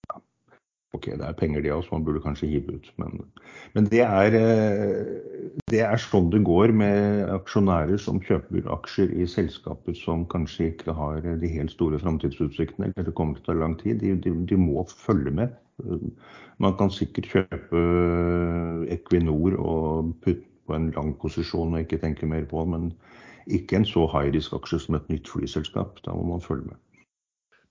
ja, 0.09 0.21
OK, 0.95 1.07
det 1.07 1.25
er 1.25 1.37
penger 1.37 1.62
de 1.62 1.69
har, 1.69 1.83
så 1.83 1.95
man 1.95 2.05
burde 2.05 2.23
kanskje 2.25 2.49
hive 2.49 2.77
ut. 2.79 2.93
Men, 2.97 3.21
men 3.75 3.88
det, 3.88 4.01
er, 4.05 4.37
eh, 4.37 5.53
det 5.71 5.81
er 5.85 5.97
sånn 6.01 6.31
det 6.33 6.43
går 6.45 6.73
med 6.73 7.29
aksjonærer 7.35 7.99
som 8.01 8.21
kjøper 8.21 8.69
aksjer 8.73 9.12
i 9.17 9.27
selskaper 9.29 9.97
som 9.97 10.27
kanskje 10.29 10.71
ikke 10.73 10.93
har 10.97 11.21
de 11.25 11.49
helt 11.49 11.73
store 11.73 11.99
framtidsutsiktene, 11.99 12.93
eller 12.93 13.09
det 13.09 13.14
kommer 13.14 13.37
til 13.37 13.45
å 13.45 13.53
ta 13.53 13.59
lang 13.59 13.77
tid. 13.81 14.01
De, 14.01 14.14
de, 14.17 14.35
de 14.49 14.61
må 14.61 14.85
følge 14.93 15.31
med. 15.31 15.57
Man 16.59 16.75
kan 16.79 16.91
sikkert 16.91 17.29
kjøpe 17.31 17.83
Equinor 18.91 19.55
og 19.61 20.14
putte 20.25 20.47
på 20.69 20.75
en 20.77 20.91
lang 20.93 21.14
posisjon 21.21 21.75
og 21.75 21.85
ikke 21.85 22.01
tenke 22.03 22.27
mer 22.29 22.45
på 22.49 22.64
den, 22.64 22.75
men 22.75 22.88
ikke 23.55 23.79
en 23.79 23.89
så 23.89 24.05
high 24.13 24.31
risk-aksje 24.35 24.83
som 24.85 24.99
et 24.99 25.09
nytt 25.13 25.31
flyselskap. 25.31 26.03
Da 26.05 26.15
må 26.17 26.27
man 26.29 26.45
følge 26.45 26.71
med. 26.71 26.79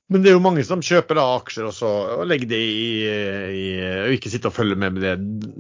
Men 0.08 0.24
det 0.24 0.30
er 0.32 0.38
jo 0.38 0.44
mange 0.44 0.63
som 0.63 0.80
kjøper 0.84 1.18
da 1.20 1.24
aksjer 1.36 1.66
også, 1.68 1.88
og 2.16 2.30
legger 2.30 2.48
det 2.48 2.60
i, 2.63 2.92
i 3.52 3.66
og 4.06 4.13
ikke 4.16 4.32
sitte 4.32 4.48
og 4.48 4.56
følge 4.56 4.78
med 4.80 4.96
med 4.96 5.04
det 5.04 5.16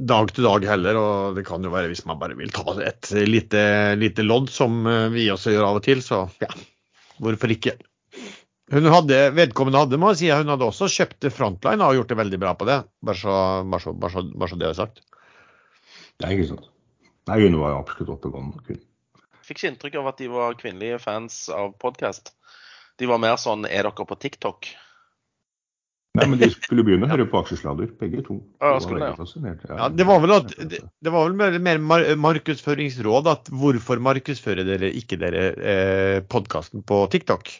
dag 0.07 0.31
til 0.31 0.47
dag 0.47 0.63
heller. 0.69 0.99
og 1.01 1.35
Det 1.35 1.43
kan 1.49 1.63
jo 1.67 1.73
være 1.73 1.91
hvis 1.91 2.05
man 2.07 2.19
bare 2.21 2.37
vil 2.39 2.53
ta 2.55 2.63
et 2.79 3.11
lite, 3.27 3.61
lite 3.99 4.23
lodd, 4.23 4.47
som 4.53 4.87
eh, 4.87 5.09
vi 5.11 5.27
også 5.33 5.51
gjør 5.51 5.67
av 5.67 5.81
og 5.81 5.83
til, 5.89 6.03
så 6.05 6.23
ja, 6.39 6.47
hvorfor 7.19 7.51
ikke. 7.57 7.75
Hun 8.71 8.87
hadde, 8.91 9.19
Vedkommende 9.35 9.83
hadde 9.83 9.99
må 9.99 10.13
jeg 10.13 10.21
si, 10.21 10.31
hun 10.31 10.51
hadde 10.51 10.67
også 10.67 10.87
kjøpt 10.91 11.27
Frontline 11.35 11.83
og 11.83 11.99
gjort 11.99 12.15
det 12.15 12.19
veldig 12.19 12.39
bra 12.39 12.55
på 12.55 12.67
det. 12.71 12.81
Bare 13.03 13.19
så, 13.19 13.35
bare 13.67 13.83
så, 13.83 13.95
bare 13.99 14.15
så, 14.15 14.23
bare 14.31 14.51
så 14.53 14.59
det 14.63 14.71
er 14.71 14.79
sagt. 14.79 15.03
Det 16.17 16.27
er 16.27 16.35
ikke 16.35 16.53
sant. 16.53 16.71
Nei, 17.27 17.41
hun 17.43 17.59
var 17.59 17.75
jo 17.75 17.83
absolutt 17.83 18.15
oppegående. 18.15 18.79
Fikk 19.47 19.61
ikke 19.61 19.71
inntrykk 19.71 20.01
av 20.01 20.09
at 20.11 20.19
de 20.19 20.27
var 20.31 20.57
kvinnelige 20.59 20.99
fans 20.99 21.45
av 21.53 21.71
podkast. 21.79 22.33
De 22.99 23.07
var 23.07 23.21
mer 23.21 23.37
sånn 23.39 23.67
Er 23.69 23.87
dere 23.87 24.07
på 24.09 24.19
TikTok? 24.19 24.67
Nei, 26.17 26.25
men 26.31 26.39
de 26.41 26.47
skulle 26.49 26.81
begynne 26.85 27.05
å 27.05 27.11
høre 27.11 27.27
på 27.29 27.37
aksjesladder, 27.43 27.91
begge 27.99 28.23
to. 28.25 28.39
Ja, 28.63 28.71
De 28.81 28.87
var 28.89 29.03
det, 29.03 29.51
ja. 29.69 29.75
Ja, 29.77 29.89
det 29.93 30.05
var 30.07 30.23
vel, 30.23 30.33
at, 30.33 30.53
det, 30.71 30.79
det 31.05 31.13
var 31.13 31.27
vel 31.27 31.35
mer, 31.37 31.57
mer 31.61 31.81
mar 31.83 32.05
markedsføringsråd 32.23 33.29
at 33.29 33.51
hvorfor 33.53 34.01
markedsfører 34.01 34.65
dere 34.65 34.89
ikke 34.97 35.19
dere 35.21 35.43
eh, 35.53 36.15
podkasten 36.25 36.81
på 36.87 37.03
TikTok? 37.13 37.51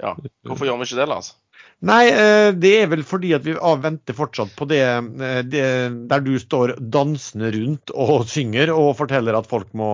Ja. 0.00 0.14
Hvorfor 0.48 0.70
gjør 0.70 0.80
vi 0.80 0.88
ikke 0.88 1.00
det, 1.02 1.08
Lars? 1.12 1.34
Nei, 1.78 2.08
eh, 2.10 2.48
det 2.58 2.72
er 2.80 2.88
vel 2.90 3.04
fordi 3.06 3.30
at 3.36 3.44
vi 3.46 3.54
avventer 3.54 4.16
fortsatt 4.18 4.50
på 4.58 4.66
det, 4.66 4.82
eh, 4.82 5.40
det 5.46 5.64
der 6.10 6.22
du 6.26 6.32
står 6.42 6.74
dansende 6.80 7.52
rundt 7.54 7.92
og 7.94 8.26
synger 8.26 8.72
og 8.74 8.96
forteller 8.98 9.38
at 9.38 9.46
folk 9.46 9.70
må 9.78 9.90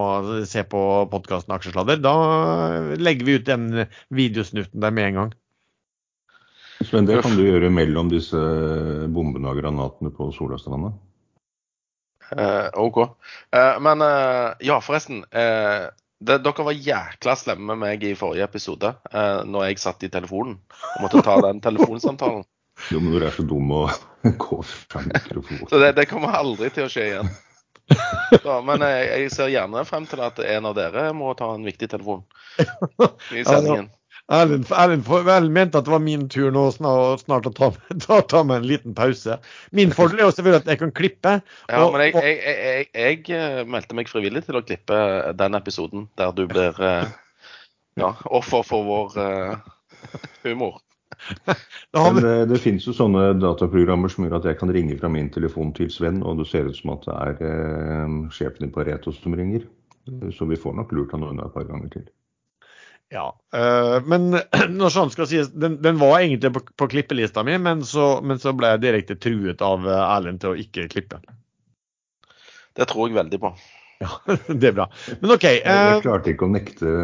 se 0.49 0.65
på 0.65 0.81
podkasten 1.13 1.53
Aksjesladder. 1.53 2.01
Da 2.01 2.15
legger 2.97 3.29
vi 3.29 3.37
ut 3.37 3.49
den 3.49 3.85
videosnutten 4.09 4.81
der 4.81 4.95
med 4.97 5.11
en 5.11 5.21
gang. 5.21 5.35
Men 6.93 7.07
det 7.09 7.21
kan 7.23 7.37
du 7.37 7.45
gjøre 7.45 7.71
mellom 7.73 8.09
disse 8.11 8.39
bombene 9.13 9.53
og 9.53 9.61
granatene 9.61 10.13
på 10.15 10.31
Solastranda. 10.35 10.95
Eh, 12.33 12.69
OK. 12.81 12.99
Eh, 13.53 13.81
men 13.81 14.01
eh, 14.03 14.55
ja, 14.67 14.81
forresten. 14.81 15.25
Det, 16.25 16.39
dere 16.45 16.65
var 16.67 16.73
jækla 16.73 17.37
slemme 17.37 17.75
med 17.75 17.83
meg 17.83 18.05
i 18.09 18.15
forrige 18.17 18.47
episode, 18.49 18.95
eh, 19.13 19.41
når 19.45 19.69
jeg 19.69 19.83
satt 19.83 20.05
i 20.07 20.13
telefonen 20.13 20.57
og 20.95 21.03
måtte 21.05 21.23
ta 21.25 21.39
den 21.45 21.63
telefonsamtalen. 21.65 22.45
Jo, 22.91 22.99
men 22.99 23.13
du 23.15 23.23
er 23.23 23.31
så 23.31 23.45
dum 23.47 23.69
å 23.71 23.85
gå 24.45 24.57
fram 24.67 25.05
til 25.07 25.23
telefonen 25.29 25.69
Så 25.71 25.79
det, 25.79 25.93
det 25.95 26.09
kommer 26.11 26.35
aldri 26.35 26.73
til 26.75 26.89
å 26.89 26.91
skje 26.91 27.05
igjen. 27.07 27.29
Så, 28.41 28.57
men 28.67 28.83
jeg, 28.83 29.05
jeg 29.13 29.31
ser 29.31 29.53
gjerne 29.53 29.85
frem 29.87 30.09
til 30.11 30.23
at 30.25 30.41
en 30.43 30.67
av 30.71 30.75
dere 30.75 31.05
må 31.15 31.31
ta 31.39 31.53
en 31.55 31.67
viktig 31.69 31.87
telefon 31.93 32.25
i 33.31 33.45
sendingen. 33.47 33.93
Erlend, 34.33 34.71
Erlend 34.73 35.05
for- 35.05 35.25
vel 35.27 35.51
mente 35.53 35.77
at 35.77 35.85
det 35.85 35.93
var 35.93 36.01
min 36.01 36.29
tur 36.33 36.49
nå 36.55 36.63
snart, 36.73 37.27
snart 37.27 37.49
å 37.51 37.53
ta, 37.53 37.69
ta, 38.07 38.21
ta 38.25 38.41
meg 38.47 38.63
en 38.63 38.69
liten 38.71 38.95
pause. 38.97 39.37
Min 39.77 39.93
fordel 39.93 40.23
er 40.23 40.29
jo 40.29 40.33
selvfølgelig 40.37 40.63
at 40.63 40.71
jeg 40.73 40.81
kan 40.81 40.95
klippe. 40.97 41.35
Ja, 41.69 41.83
og- 41.85 41.93
men 41.93 42.07
jeg, 42.07 42.15
jeg, 42.17 42.39
jeg, 42.41 42.87
jeg, 42.95 43.19
jeg 43.29 43.37
eh, 43.37 43.61
meldte 43.69 43.99
meg 43.99 44.09
frivillig 44.09 44.47
til 44.47 44.57
å 44.57 44.65
klippe 44.65 45.03
den 45.37 45.61
episoden 45.61 46.09
der 46.17 46.33
du 46.33 46.47
blir 46.49 46.81
eh, 46.81 47.13
ja, 48.01 48.15
offer 48.25 48.65
for 48.67 48.89
vår 48.89 49.21
uh, 49.21 49.61
humor. 50.43 50.81
Men 51.95 52.17
det, 52.19 52.33
det 52.51 52.59
finnes 52.59 52.85
jo 52.89 52.93
sånne 52.97 53.37
dataprogrammer 53.39 54.11
som 54.11 54.25
gjør 54.27 54.41
at 54.41 54.49
jeg 54.49 54.59
kan 54.59 54.73
ringe 54.75 54.97
fra 54.99 55.07
min 55.13 55.29
telefon 55.33 55.71
til 55.77 55.87
Sven, 55.93 56.19
og 56.27 56.41
det 56.41 56.49
ser 56.51 56.67
ut 56.67 56.75
som 56.77 56.91
at 56.97 57.07
det 57.07 57.15
er 57.15 57.45
eh, 57.53 58.17
sjefen 58.35 58.67
din 58.67 58.73
på 58.75 58.83
Retos 58.89 59.21
som 59.23 59.37
ringer. 59.39 59.63
Så 60.35 60.45
vi 60.51 60.59
får 60.61 60.75
nok 60.77 60.91
lurt 60.93 61.15
han 61.15 61.23
unna 61.25 61.47
et 61.47 61.55
par 61.55 61.69
ganger 61.69 61.93
til. 61.95 62.09
Ja, 63.13 63.27
øh, 63.57 63.97
men 64.09 64.31
når 64.79 64.93
sånn 64.95 65.13
skal 65.13 65.29
sies, 65.31 65.51
den, 65.53 65.79
den 65.85 66.01
var 66.01 66.19
egentlig 66.21 66.53
på, 66.57 66.65
på 66.81 66.89
klippelista 66.91 67.45
mi, 67.47 67.57
men 67.61 67.85
så, 67.87 68.19
men 68.25 68.41
så 68.43 68.55
ble 68.57 68.75
jeg 68.75 68.85
direkte 68.87 69.19
truet 69.21 69.65
av 69.65 69.87
øh, 69.87 70.03
Erlend 70.09 70.43
til 70.43 70.55
å 70.55 70.59
ikke 70.59 70.89
klippe. 70.93 71.21
Det 72.75 72.89
tror 72.91 73.09
jeg 73.09 73.19
veldig 73.21 73.41
på. 73.43 73.53
Ja, 74.03 74.11
det 74.61 74.73
er 74.73 74.77
bra. 74.81 74.89
Men 75.21 75.37
OK. 75.37 75.47
Jeg, 75.47 75.63
eh, 75.63 75.87
jeg 75.93 76.05
klarte 76.07 76.33
ikke 76.35 76.49
å 76.49 76.55
nekte 76.55 76.95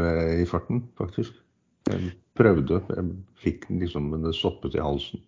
i 0.41 0.47
farten, 0.49 0.85
faktisk. 0.99 1.37
Jeg 1.91 2.15
prøvde, 2.39 2.83
jeg 2.91 3.11
fikk 3.41 3.67
liksom 3.73 4.11
men 4.13 4.25
det 4.27 4.37
stoppet 4.37 4.77
i 4.79 4.85
halsen. 4.85 5.23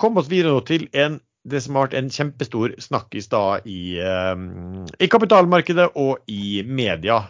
kom 0.00 0.16
oss 0.18 0.30
videre 0.30 0.54
nå 0.54 0.62
til 0.66 0.88
en, 0.98 1.20
det 1.48 1.60
som 1.62 1.76
har 1.76 1.88
vært 1.88 1.98
en 1.98 2.10
kjempestor 2.12 2.74
snakkis 2.82 3.28
da 3.32 3.60
i, 3.64 3.98
eh, 4.02 4.34
i 4.98 5.08
kapitalmarkedet 5.10 5.92
og 5.98 6.20
i 6.30 6.62
media. 6.66 7.22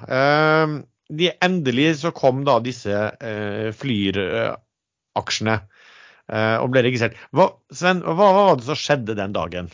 De, 1.12 1.28
endelig 1.44 1.98
så 2.00 2.12
kom 2.16 2.40
da 2.48 2.56
disse 2.64 2.96
eh, 3.20 3.68
Flyr-aksjene 3.76 5.56
eh, 5.58 6.56
og 6.56 6.72
ble 6.72 6.84
registrert. 6.86 7.18
Hva, 7.36 7.50
Sven, 7.74 8.00
hva, 8.06 8.30
hva 8.32 8.46
var 8.48 8.60
det 8.60 8.68
som 8.70 8.78
skjedde 8.78 9.18
den 9.18 9.36
dagen? 9.36 9.68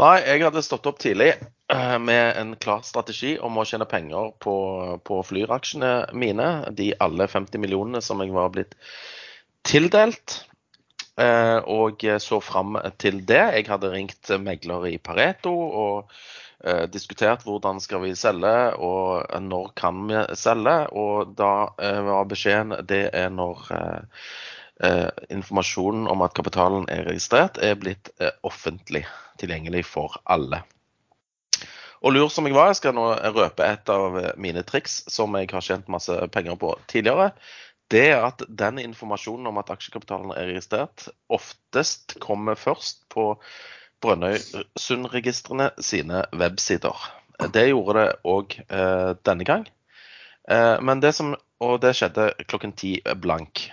Nei, 0.00 0.22
jeg 0.24 0.40
hadde 0.40 0.62
stått 0.64 0.86
opp 0.88 1.02
tidlig 1.02 1.34
eh, 1.34 1.98
med 2.00 2.38
en 2.40 2.54
klar 2.56 2.80
strategi 2.86 3.34
om 3.44 3.58
å 3.60 3.66
tjene 3.68 3.88
penger 3.88 4.30
på, 4.40 4.54
på 5.04 5.18
Flyr-aksjene 5.28 6.14
mine. 6.16 6.48
De 6.72 6.92
alle 7.02 7.28
50 7.28 7.60
millionene 7.60 8.00
som 8.04 8.22
jeg 8.24 8.32
var 8.32 8.54
blitt 8.54 8.78
tildelt. 9.68 10.40
Eh, 11.20 11.58
og 11.68 12.06
så 12.24 12.40
fram 12.40 12.78
til 13.02 13.20
det. 13.28 13.42
Jeg 13.58 13.68
hadde 13.68 13.92
ringt 13.92 14.32
megler 14.40 14.88
i 14.94 14.96
Pareto 14.96 15.52
og 15.52 16.14
eh, 16.64 16.84
diskutert 16.90 17.44
hvordan 17.46 17.80
skal 17.82 18.02
vi 18.04 18.14
selge 18.18 18.54
og 18.78 19.28
når 19.42 19.72
kan 19.78 20.04
vi 20.08 20.20
selge. 20.38 20.76
Og 20.96 21.34
da 21.38 21.52
eh, 21.82 22.00
var 22.08 22.28
beskjeden 22.30 22.76
det 22.88 23.04
er 23.16 23.30
når 23.34 23.64
eh, 23.76 24.20
eh, 24.88 25.08
informasjonen 25.30 26.08
om 26.10 26.24
at 26.26 26.36
kapitalen 26.38 26.88
er 26.92 27.06
registrert, 27.10 27.60
er 27.62 27.78
blitt 27.80 28.12
eh, 28.20 28.34
offentlig 28.46 29.04
tilgjengelig 29.42 29.86
for 29.88 30.20
alle. 30.24 30.62
Og 32.02 32.16
lur 32.16 32.30
som 32.34 32.48
jeg 32.48 32.56
var, 32.56 32.72
jeg 32.72 32.80
skal 32.80 32.96
nå 32.98 33.12
røpe 33.36 33.62
et 33.62 33.90
av 33.94 34.16
mine 34.40 34.64
triks 34.66 35.04
som 35.10 35.36
jeg 35.38 35.52
har 35.52 35.62
tjent 35.62 35.90
masse 35.92 36.16
penger 36.34 36.58
på 36.58 36.72
tidligere. 36.90 37.30
Det 37.92 38.06
er 38.14 38.24
at 38.24 38.42
den 38.48 38.80
informasjonen 38.80 39.46
om 39.50 39.60
at 39.60 39.70
aksjekapitalen 39.70 40.32
er 40.34 40.48
registrert, 40.48 41.06
oftest 41.28 42.16
kommer 42.24 42.56
først 42.58 43.04
på 43.12 43.34
Brønnøysundregistrene 44.02 45.70
sine 45.82 46.24
websider. 46.34 47.06
Det 47.52 47.68
gjorde 47.68 48.00
det 48.00 48.08
òg 48.28 48.58
eh, 48.66 49.12
denne 49.26 49.46
gang. 49.46 49.64
Eh, 50.48 50.76
men 50.82 51.00
det 51.02 51.14
som, 51.16 51.34
og 51.62 51.78
det 51.82 51.94
skjedde 51.98 52.32
klokken 52.46 52.74
ti 52.78 52.96
blank. 53.22 53.68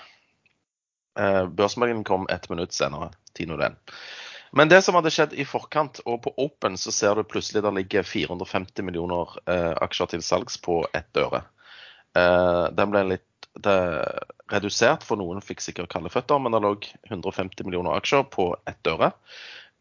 Eh, 1.20 1.46
børsmeldingen 1.46 2.06
kom 2.08 2.28
ett 2.30 2.50
minutt 2.50 2.74
senere. 2.74 3.12
10.01. 3.38 3.76
Men 4.52 4.70
det 4.70 4.82
som 4.82 4.98
hadde 4.98 5.12
skjedd 5.14 5.36
i 5.38 5.46
forkant, 5.46 6.02
og 6.10 6.24
på 6.26 6.34
Open, 6.42 6.78
så 6.78 6.92
ser 6.94 7.16
du 7.16 7.28
plutselig 7.28 7.62
der 7.64 7.76
ligger 7.76 8.06
450 8.08 8.86
millioner 8.86 9.36
eh, 9.46 9.76
aksjer 9.78 10.16
til 10.16 10.26
salgs 10.26 10.58
på 10.62 10.82
ett 10.98 11.22
øre. 11.22 11.44
Eh, 12.18 12.66
den 12.74 12.94
ble 12.94 13.04
litt 13.12 13.50
det, 13.60 13.78
redusert, 14.50 15.06
for 15.06 15.22
noen 15.22 15.44
fikk 15.46 15.62
sikkert 15.62 15.92
kalde 15.92 16.12
føtter, 16.14 16.42
men 16.42 16.56
det 16.56 16.64
lå 16.66 16.74
150 17.12 17.68
millioner 17.68 17.98
aksjer 18.00 18.26
på 18.34 18.52
ett 18.70 18.90
øre. 18.90 19.12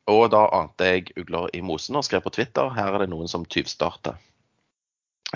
Og 0.09 0.31
da 0.33 0.45
ante 0.57 0.87
jeg 0.89 1.11
ugler 1.21 1.51
i 1.53 1.61
mosen 1.65 1.99
og 2.01 2.05
skrev 2.07 2.23
på 2.25 2.33
Twitter 2.33 2.71
her 2.77 2.95
er 2.97 3.05
det 3.05 3.11
noen 3.13 3.29
som 3.29 3.45
tyvstarter. 3.45 4.17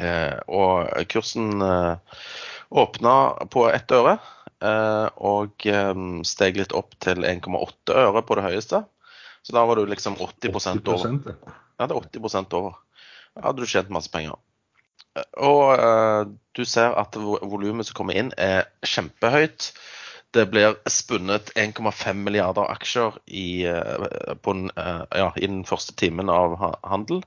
Eh, 0.01 0.39
og 0.49 0.89
kursen 1.13 1.61
eh, 1.61 2.21
åpna 2.81 3.15
på 3.53 3.67
ett 3.69 3.93
øre 3.93 4.15
eh, 4.65 5.09
og 5.21 5.67
eh, 5.69 5.93
steg 6.25 6.57
litt 6.63 6.73
opp 6.79 6.97
til 7.05 7.27
1,8 7.29 7.99
øre 8.07 8.23
på 8.25 8.39
det 8.39 8.47
høyeste. 8.47 8.81
Så 9.45 9.53
da 9.57 9.67
var 9.69 9.77
du 9.77 9.85
liksom 9.91 10.17
80 10.17 10.55
over. 10.55 10.63
80%, 10.87 11.21
det. 11.27 11.37
Ja, 11.83 11.87
det 11.91 11.97
er 11.99 12.01
80 12.01 12.57
over. 12.57 12.79
Da 13.35 13.45
hadde 13.51 13.65
du 13.65 13.69
tjent 13.69 13.93
masse 13.93 14.13
penger. 14.13 14.39
Og 15.45 15.75
eh, 15.77 16.23
du 16.57 16.65
ser 16.65 16.95
at 16.97 17.17
vo- 17.21 17.41
volumet 17.53 17.89
som 17.91 17.99
kommer 17.99 18.17
inn, 18.17 18.33
er 18.41 18.71
kjempehøyt. 18.89 19.73
Det 20.33 20.47
blir 20.49 20.79
spunnet 20.89 21.51
1,5 21.61 22.23
milliarder 22.25 22.71
aksjer 22.73 23.19
i, 23.27 23.65
eh, 23.69 24.37
den, 24.47 24.71
eh, 24.77 25.03
ja, 25.11 25.33
i 25.37 25.47
den 25.47 25.65
første 25.69 25.93
timen 25.93 26.31
av 26.33 26.57
handel. 26.83 27.21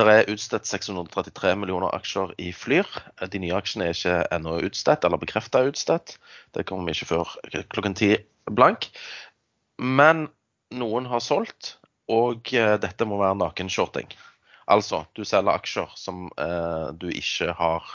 Det 0.00 0.06
er 0.08 0.30
utstedt 0.32 0.64
633 0.64 1.52
millioner 1.60 1.92
aksjer 1.92 2.32
i 2.40 2.48
Flyr. 2.56 2.88
De 3.28 3.40
nye 3.42 3.52
aksjene 3.58 3.90
er 3.90 3.96
ikke 3.96 4.14
ennå 4.32 4.56
utstedt, 4.64 5.04
eller 5.04 5.20
bekrefta 5.20 5.66
utstedt. 5.68 6.16
Det 6.56 6.64
kommer 6.64 6.94
ikke 6.94 7.10
før 7.10 7.34
klokken 7.74 7.96
ti 7.98 8.14
blank. 8.48 8.88
Men 9.76 10.30
noen 10.72 11.08
har 11.10 11.20
solgt, 11.20 11.76
og 12.08 12.48
eh, 12.56 12.78
dette 12.80 13.04
må 13.08 13.20
være 13.20 13.36
nakenshorting. 13.42 14.08
Altså, 14.72 15.04
du 15.12 15.24
selger 15.28 15.52
aksjer 15.52 15.92
som 15.98 16.30
eh, 16.40 16.88
du 16.96 17.10
ikke 17.12 17.52
har 17.58 17.92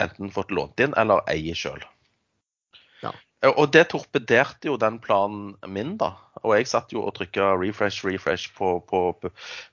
enten 0.00 0.32
fått 0.32 0.54
lånt 0.54 0.80
inn 0.80 0.96
eller 0.96 1.24
eier 1.28 1.56
sjøl. 1.58 1.84
Ja. 3.02 3.12
Og 3.44 3.68
det 3.72 3.88
torpederte 3.92 4.70
jo 4.70 4.78
den 4.80 4.96
planen 5.02 5.54
min, 5.68 5.96
da. 6.00 6.14
Og 6.42 6.54
jeg 6.56 6.68
satt 6.70 6.92
jo 6.94 7.02
og 7.04 7.14
trykka 7.18 7.52
refresh, 7.60 8.04
refresh 8.06 8.52
på, 8.56 8.78
på 8.88 9.00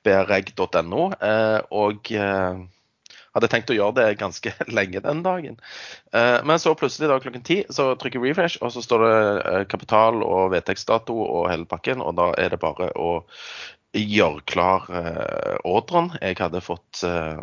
breg.no. 0.03 1.05
Eh, 1.15 1.59
og 1.71 2.11
eh, 2.11 2.63
hadde 3.33 3.49
tenkt 3.49 3.71
å 3.73 3.77
gjøre 3.77 3.97
det 4.01 4.07
ganske 4.21 4.53
lenge 4.77 5.01
den 5.05 5.23
dagen. 5.25 5.59
Eh, 6.13 6.39
men 6.45 6.61
så 6.61 6.75
plutselig 6.77 7.09
da 7.11 7.19
klokken 7.23 7.45
ti 7.45 7.61
så 7.73 7.93
trykker 7.99 8.19
jeg 8.19 8.33
refresh, 8.33 8.59
og 8.61 8.73
så 8.75 8.83
står 8.85 9.05
det 9.05 9.15
eh, 9.21 9.63
kapital 9.71 10.21
og 10.25 10.51
vedtektsdato 10.53 11.15
og 11.23 11.49
hele 11.51 11.69
pakken. 11.69 12.03
Og 12.03 12.17
da 12.19 12.31
er 12.39 12.53
det 12.53 12.61
bare 12.63 12.91
å 12.99 13.13
gjøre 13.93 14.43
klar 14.49 14.89
eh, 14.91 15.55
ordren. 15.69 16.11
Jeg 16.21 16.41
hadde 16.41 16.63
fått 16.65 17.03
eh, 17.07 17.39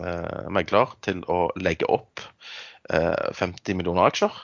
eh, 0.00 0.46
megler 0.52 0.96
til 1.04 1.24
å 1.32 1.46
legge 1.60 1.88
opp 1.92 2.24
eh, 2.92 3.32
50 3.36 3.80
millioner 3.80 4.08
aksjer. 4.08 4.42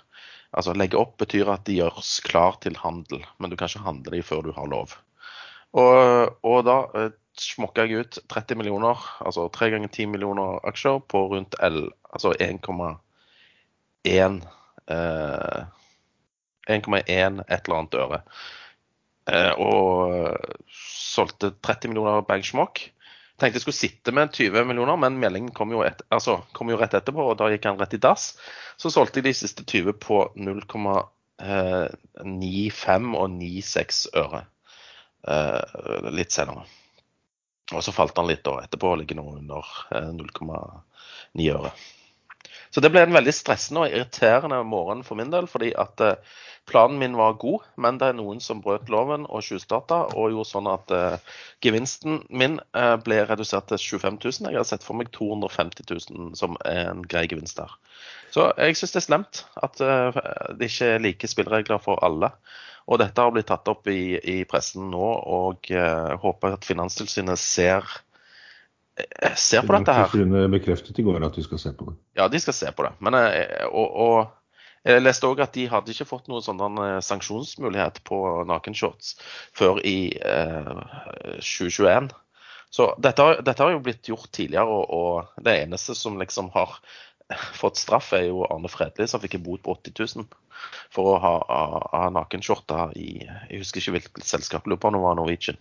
Altså 0.56 0.72
legge 0.76 0.98
opp 0.98 1.18
betyr 1.20 1.50
at 1.52 1.66
de 1.68 1.78
gjøres 1.80 2.18
klar 2.24 2.56
til 2.64 2.78
handel, 2.80 3.24
men 3.38 3.50
du 3.50 3.56
kan 3.56 3.68
ikke 3.68 3.84
handle 3.84 4.16
de 4.16 4.22
før 4.24 4.42
du 4.46 4.52
har 4.56 4.68
lov. 4.70 4.94
Og, 5.76 6.38
og 6.46 6.62
da 6.64 6.78
eh, 6.96 7.10
smokka 7.38 7.84
jeg 7.84 8.06
ut 8.06 8.18
30 8.32 8.56
millioner, 8.60 8.96
altså 9.20 9.48
3 9.52 9.70
ganger 9.74 9.90
10 9.92 10.06
millioner 10.14 10.60
aksjer 10.68 11.02
på 11.12 11.26
rundt 11.34 11.58
L, 11.62 11.82
altså 12.08 12.32
1,1 12.40 14.40
eh, 14.88 15.60
1,1 16.68 17.44
et 17.48 17.68
eller 17.68 17.78
annet 17.78 17.98
øre. 18.00 18.22
Eh, 19.28 19.52
og 19.60 20.36
solgte 20.72 21.52
30 21.64 21.92
millioner 21.92 22.24
benchmark. 22.28 22.88
Tenkte 23.38 23.60
jeg 23.60 23.62
skulle 23.62 23.78
sitte 23.78 24.10
med 24.14 24.32
20 24.34 24.64
millioner, 24.66 24.96
men 24.98 25.20
meldingen 25.22 25.52
kom 25.54 25.70
jo, 25.70 25.84
et, 25.86 26.02
altså, 26.14 26.40
kom 26.56 26.70
jo 26.72 26.78
rett 26.80 26.94
etterpå, 26.98 27.22
og 27.22 27.36
da 27.38 27.46
gikk 27.52 27.64
han 27.70 27.78
rett 27.78 27.94
i 27.94 28.00
dass. 28.02 28.24
Så 28.80 28.86
solgte 28.90 29.18
jeg 29.20 29.26
de 29.28 29.34
siste 29.38 29.62
20 29.62 29.92
på 30.02 30.16
0,95 30.34 33.14
og 33.20 33.26
96 33.36 34.10
øre 34.18 34.40
eh, 34.42 35.62
litt 36.18 36.32
senere. 36.34 36.62
Og 37.76 37.80
så 37.84 37.90
falt 37.94 38.18
han 38.18 38.28
litt 38.30 38.46
da 38.48 38.54
etterpå, 38.64 38.88
ligger 38.98 39.16
nå 39.20 39.26
under 39.36 39.62
eh, 39.94 40.10
0,9 40.18 41.48
øre. 41.54 41.70
Så 42.70 42.82
det 42.84 42.90
ble 42.92 43.02
en 43.06 43.16
veldig 43.16 43.32
stressende 43.32 43.86
og 43.86 43.94
irriterende 43.94 44.60
morgen 44.68 45.04
for 45.06 45.18
min 45.18 45.32
del. 45.32 45.48
fordi 45.48 45.72
at 45.78 46.00
eh, 46.04 46.36
planen 46.68 46.98
min 47.00 47.16
var 47.16 47.38
god, 47.40 47.64
men 47.76 47.98
det 47.98 48.10
er 48.10 48.18
noen 48.18 48.40
som 48.44 48.60
brøt 48.60 48.90
loven 48.92 49.24
og 49.24 49.42
tjuvstarta 49.46 50.02
og 50.12 50.34
gjorde 50.34 50.50
sånn 50.50 50.68
at 50.68 50.92
eh, 50.92 51.34
gevinsten 51.64 52.22
min 52.28 52.58
eh, 52.76 52.96
ble 53.04 53.22
redusert 53.24 53.70
til 53.72 53.80
25 53.80 54.20
000. 54.24 54.52
Jeg 54.52 54.60
har 54.60 54.68
sett 54.68 54.84
for 54.84 54.98
meg 55.00 55.12
250 55.16 55.88
000 56.12 56.36
som 56.36 56.58
en 56.68 57.04
grei 57.08 57.24
gevinst 57.30 57.60
der. 57.60 57.72
Så 58.34 58.50
jeg 58.58 58.76
syns 58.76 58.92
det 58.92 59.00
er 59.00 59.06
slemt 59.06 59.44
at 59.56 59.78
det 59.80 60.66
ikke 60.68 60.90
er 60.94 61.00
like 61.00 61.30
spilleregler 61.30 61.80
for 61.80 62.04
alle. 62.04 62.34
Og 62.88 63.00
dette 63.00 63.20
har 63.20 63.32
blitt 63.32 63.48
tatt 63.48 63.68
opp 63.68 63.88
i, 63.88 64.16
i 64.20 64.44
pressen 64.48 64.90
nå, 64.92 65.08
og 65.28 65.68
håper 66.20 66.56
at 66.56 66.68
Finanstilsynet 66.68 67.40
ser 67.40 67.88
eh, 68.98 69.36
ser 69.38 69.66
på 69.66 69.76
dette 69.76 69.94
her. 69.94 70.10
Finanstilsynet 70.10 70.52
bekreftet 70.56 70.98
i 70.98 71.06
går 71.06 71.24
at 71.26 71.38
de 71.38 71.46
skal 71.46 71.62
se 71.62 71.72
på 71.76 71.88
det. 71.90 71.96
Ja, 72.18 72.28
de 72.32 72.40
skal 72.42 72.56
se 72.56 72.72
på 72.74 72.86
det. 72.86 72.92
Men, 73.04 73.18
eh, 73.18 73.64
og, 73.68 73.96
og 74.04 74.18
jeg 74.88 75.02
leste 75.02 75.28
òg 75.28 75.42
at 75.42 75.56
de 75.56 75.66
hadde 75.70 75.92
ikke 75.92 76.08
fått 76.08 76.30
noen 76.30 76.44
sånn 76.44 76.80
eh, 76.84 77.00
sanksjonsmulighet 77.04 78.00
på 78.08 78.22
nakenshorts 78.48 79.16
før 79.56 79.82
i 79.86 79.98
eh, 80.16 80.72
2021. 81.42 82.12
Så 82.70 82.90
dette, 83.00 83.26
dette 83.44 83.64
har 83.64 83.72
jo 83.72 83.82
blitt 83.84 84.08
gjort 84.10 84.28
tidligere, 84.34 84.68
og, 84.68 84.90
og 84.92 85.44
det 85.44 85.56
eneste 85.64 85.96
som 85.96 86.18
liksom 86.20 86.50
har 86.54 86.76
fått 87.56 87.80
straff, 87.80 88.12
er 88.16 88.28
jo 88.28 88.44
Arne 88.48 88.70
Fredli, 88.72 89.06
som 89.08 89.20
fikk 89.20 89.38
en 89.38 89.44
bot 89.44 89.64
på 89.64 89.74
80 89.76 89.96
000 90.16 90.28
for 90.92 91.12
å 91.12 91.18
ha, 91.22 91.34
ha, 91.48 91.80
ha 91.92 92.04
nakenskjorter 92.12 92.94
i 92.98 93.10
Jeg 93.22 93.60
husker 93.60 93.82
ikke 93.82 93.96
hvilket 93.98 94.26
selskap, 94.26 94.66
lurer 94.66 94.80
på 94.80 94.90
om 94.90 94.96
det 94.96 95.02
var 95.04 95.18
Norwegian. 95.18 95.60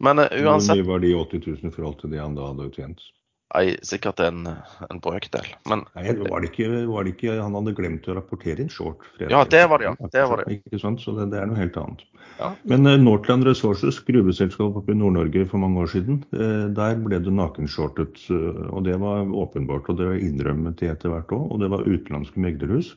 Men 0.00 0.22
Hvor 0.24 0.52
uansett 0.54 0.80
mye 0.80 0.88
var 0.88 1.02
de 1.04 1.14
80 1.16 1.46
000 1.46 1.70
i 1.70 1.74
forhold 1.74 1.98
til 2.00 2.14
det 2.14 2.22
han 2.22 2.36
da 2.38 2.50
hadde 2.52 2.70
tjent? 2.76 3.02
Nei, 3.50 3.72
sikkert 3.82 4.20
en, 4.22 4.44
en 4.86 5.00
brøkdel. 5.02 5.46
Men 5.66 5.82
Nei, 5.98 6.12
var 6.22 6.44
det, 6.44 6.52
ikke, 6.52 6.68
var 6.86 7.06
det 7.06 7.16
ikke 7.16 7.32
Han 7.40 7.56
hadde 7.58 7.72
glemt 7.74 8.06
å 8.06 8.14
rapportere 8.14 8.62
inn 8.62 8.70
short. 8.70 9.02
fredag. 9.16 9.32
Ja, 9.34 9.40
det 9.50 9.62
var 9.72 9.82
det, 9.82 9.88
ja. 9.88 10.10
Det 10.14 10.26
var 10.30 10.42
det. 10.42 10.58
Ikke 10.60 10.78
sant? 10.78 11.02
Så 11.02 11.16
det, 11.16 11.26
det 11.32 11.40
er 11.40 11.50
noe 11.50 11.58
helt 11.58 11.78
annet. 11.80 12.04
Ja. 12.38 12.52
Men 12.70 12.86
uh, 12.86 12.94
Northland 13.00 13.48
Resources, 13.48 13.98
gruveselskap 14.06 14.78
oppe 14.78 14.94
i 14.94 15.00
Nord-Norge 15.00 15.42
for 15.50 15.62
mange 15.64 15.82
år 15.82 15.90
siden, 15.96 16.22
uh, 16.30 16.70
der 16.76 17.02
ble 17.02 17.18
det 17.26 17.34
nakenshortet. 17.34 18.22
Uh, 18.30 18.70
og 18.70 18.86
Det 18.86 18.94
var 19.02 19.26
åpenbart, 19.26 19.90
og 19.90 19.98
det 19.98 20.12
var 20.12 20.22
innrømmet 20.30 20.78
de 20.78 20.92
etter 20.94 21.10
hvert 21.10 21.34
òg. 21.34 21.50
Og 21.50 21.64
det 21.64 21.74
var 21.74 21.88
utenlandske 21.90 22.46
meglerhus. 22.46 22.94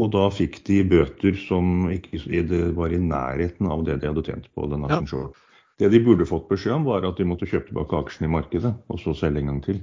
Og 0.00 0.14
da 0.16 0.24
fikk 0.32 0.62
de 0.64 0.80
bøter 0.88 1.36
som 1.36 1.90
ikke 1.92 2.40
det 2.48 2.64
var 2.78 2.96
i 2.96 3.04
nærheten 3.04 3.68
av 3.68 3.84
det 3.84 4.00
de 4.00 4.08
hadde 4.08 4.24
tjent 4.24 4.48
på 4.56 4.64
den 4.72 4.88
Ja. 4.88 5.04
Det 5.80 5.88
de 5.92 6.00
burde 6.04 6.28
fått 6.28 6.48
beskjed 6.50 6.76
om, 6.76 6.86
var 6.86 7.06
at 7.08 7.18
de 7.18 7.26
måtte 7.26 7.48
kjøpe 7.48 7.70
tilbake 7.70 7.98
aksjene 7.98 8.28
i 8.28 8.34
markedet, 8.34 8.72
og 8.92 9.00
så 9.00 9.14
selge 9.16 9.42
en 9.42 9.52
gang 9.52 9.60
til. 9.64 9.82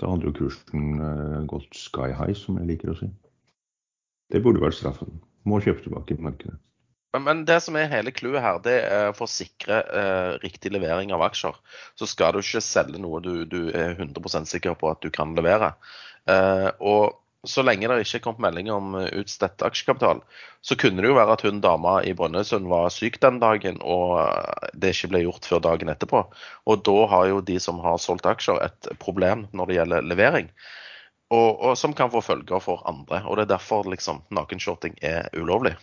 Da 0.00 0.08
hadde 0.12 0.28
jo 0.28 0.36
kursen 0.36 1.00
eh, 1.04 1.38
gått 1.50 1.76
sky 1.76 2.10
high, 2.16 2.36
som 2.36 2.60
jeg 2.60 2.68
liker 2.70 2.92
å 2.92 2.98
si. 2.98 3.08
Det 4.30 4.42
burde 4.44 4.62
vært 4.62 4.78
straffen. 4.78 5.20
Må 5.48 5.60
kjøpe 5.64 5.84
tilbake 5.84 6.16
i 6.16 6.22
markedet. 6.22 6.58
Men 7.18 7.42
det 7.42 7.56
som 7.64 7.74
er 7.74 7.90
hele 7.90 8.12
clouet 8.14 8.42
her, 8.44 8.60
det 8.62 8.76
er 8.86 9.08
for 9.16 9.26
å 9.26 9.32
sikre 9.32 9.80
eh, 9.82 10.34
riktig 10.44 10.70
levering 10.70 11.10
av 11.16 11.24
aksjer. 11.26 11.56
Så 11.98 12.06
skal 12.06 12.36
du 12.36 12.44
ikke 12.44 12.62
selge 12.62 13.00
noe 13.02 13.18
du, 13.24 13.32
du 13.50 13.72
er 13.74 13.96
100% 13.96 14.46
sikker 14.46 14.76
på 14.78 14.92
at 14.92 15.02
du 15.02 15.10
kan 15.14 15.34
levere. 15.34 15.72
Eh, 16.30 16.68
og 16.78 17.18
så 17.48 17.62
lenge 17.64 17.88
det 17.88 18.02
ikke 18.04 18.20
kom 18.26 18.40
melding 18.42 18.68
om 18.72 18.96
eh, 19.00 19.08
utstedt 19.20 19.62
aksjekapital, 19.64 20.20
så 20.60 20.76
kunne 20.76 21.00
det 21.00 21.08
jo 21.08 21.16
være 21.16 21.36
at 21.38 21.44
hun 21.46 21.62
dama 21.64 22.00
i 22.04 22.12
Brønnøysund 22.16 22.68
var 22.68 22.90
syk 22.92 23.16
den 23.22 23.40
dagen, 23.40 23.80
og 23.80 24.18
eh, 24.20 24.70
det 24.74 24.92
ikke 24.94 25.12
ble 25.14 25.22
gjort 25.24 25.48
før 25.48 25.62
dagen 25.70 25.92
etterpå. 25.92 26.24
Og 26.68 26.82
da 26.84 26.98
har 27.14 27.30
jo 27.30 27.44
de 27.44 27.56
som 27.62 27.80
har 27.84 28.00
solgt 28.02 28.28
aksjer, 28.28 28.60
et 28.66 28.90
problem 29.00 29.46
når 29.56 29.70
det 29.70 29.78
gjelder 29.78 30.10
levering. 30.12 30.50
Og, 31.30 31.62
og 31.62 31.78
som 31.78 31.94
kan 31.94 32.10
få 32.10 32.20
følger 32.26 32.60
for 32.60 32.82
andre. 32.90 33.22
Og 33.24 33.38
det 33.38 33.46
er 33.46 33.54
derfor 33.54 33.86
liksom 33.88 34.24
nakenshorting 34.34 34.98
er 35.00 35.30
ulovlig. 35.38 35.76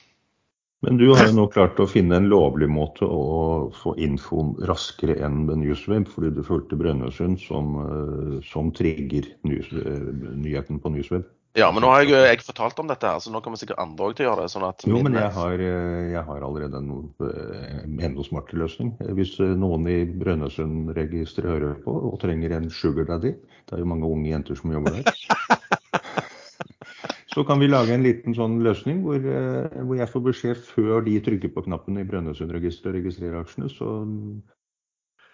Men 0.86 1.00
du 1.00 1.08
har 1.10 1.32
jo 1.32 1.38
nå 1.40 1.46
klart 1.50 1.80
å 1.82 1.88
finne 1.90 2.20
en 2.20 2.28
lovlig 2.30 2.68
måte 2.70 3.08
å 3.08 3.72
få 3.74 3.96
infoen 3.98 4.52
raskere 4.70 5.16
enn 5.26 5.48
med 5.48 5.64
Newsweb, 5.64 6.06
fordi 6.12 6.36
du 6.36 6.44
fulgte 6.46 6.78
Brønnøysund 6.78 7.40
som, 7.42 7.74
eh, 7.82 8.36
som 8.46 8.70
trigger 8.76 9.32
nyheten 9.48 10.84
på 10.84 10.94
Newsweb. 10.94 11.26
Ja, 11.58 11.72
men 11.74 11.82
nå 11.82 11.90
har 11.90 12.04
jeg, 12.06 12.14
jeg 12.14 12.44
fortalt 12.46 12.78
om 12.84 12.90
dette, 12.92 13.10
her, 13.10 13.22
så 13.24 13.32
nå 13.34 13.40
kommer 13.42 13.58
sikkert 13.58 13.80
andre 13.82 14.06
òg 14.06 14.18
til 14.18 14.28
å 14.28 14.30
gjøre 14.30 14.44
det. 14.46 14.52
sånn 14.54 14.66
at 14.68 14.84
Jo, 14.86 15.00
men 15.02 15.16
jeg 15.18 15.30
har, 15.34 15.62
eh, 15.66 16.10
jeg 16.14 16.22
har 16.28 16.44
allerede 16.46 16.78
en 16.78 16.92
eh, 17.26 18.60
løsning. 18.62 18.92
Hvis 19.18 19.34
eh, 19.42 19.56
noen 19.58 19.88
i 19.90 19.96
Brønnøysundregisteret 20.06 21.50
hører 21.50 21.80
på 21.82 21.96
og 22.12 22.20
trenger 22.22 22.54
en 22.60 22.70
sugar 22.70 23.08
daddy, 23.10 23.32
det 23.66 23.74
er 23.74 23.82
jo 23.82 23.90
mange 23.90 24.06
unge 24.06 24.30
jenter 24.30 24.60
som 24.60 24.76
jobber 24.76 25.00
der, 25.00 25.10
så 27.34 27.46
kan 27.48 27.58
vi 27.64 27.72
lage 27.72 27.98
en 27.98 28.06
liten 28.06 28.38
sånn 28.38 28.60
løsning 28.66 29.02
hvor, 29.06 29.26
hvor 29.82 29.98
jeg 29.98 30.12
får 30.14 30.26
beskjed 30.30 30.62
før 30.76 31.02
de 31.10 31.18
trykker 31.26 31.56
på 31.58 31.66
knappen 31.66 31.98
i 31.98 32.06
Brønnøysundregisteret 32.06 32.94
og 32.94 33.02
registrerer 33.02 33.42
aksjene. 33.42 33.74
Så, 33.74 33.98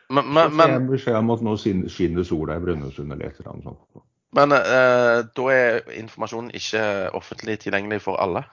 Men, 0.07 0.31
så 0.39 0.47
får 0.55 0.73
jeg 0.77 0.87
beskjed 0.95 1.19
om 1.19 1.35
at 1.35 1.45
nå 1.51 1.59
skinner 1.59 2.31
sola 2.31 2.55
i 2.55 2.63
Brønnøysund 2.63 3.11
eller 3.11 3.27
et 3.27 3.43
eller 3.43 3.57
annet 3.57 3.71
sånt. 3.73 4.07
Men 4.37 4.55
eh, 4.57 5.17
da 5.37 5.49
er 5.53 5.81
informasjonen 5.99 6.53
ikke 6.57 6.83
offentlig 7.17 7.59
tilgjengelig 7.63 8.01
for 8.05 8.21
alle. 8.23 8.45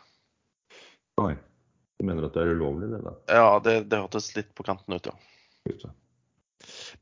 Nei. 1.20 1.34
Du 2.00 2.06
mener 2.08 2.24
at 2.28 2.36
det 2.36 2.44
er 2.46 2.54
ulovlig, 2.56 2.88
det 2.94 3.02
da? 3.04 3.16
Ja, 3.28 3.48
det, 3.64 3.74
det 3.92 3.98
hørtes 4.00 4.30
litt 4.32 4.54
på 4.56 4.64
kanten 4.64 4.96
ut, 4.96 5.10
ja. 5.10 5.90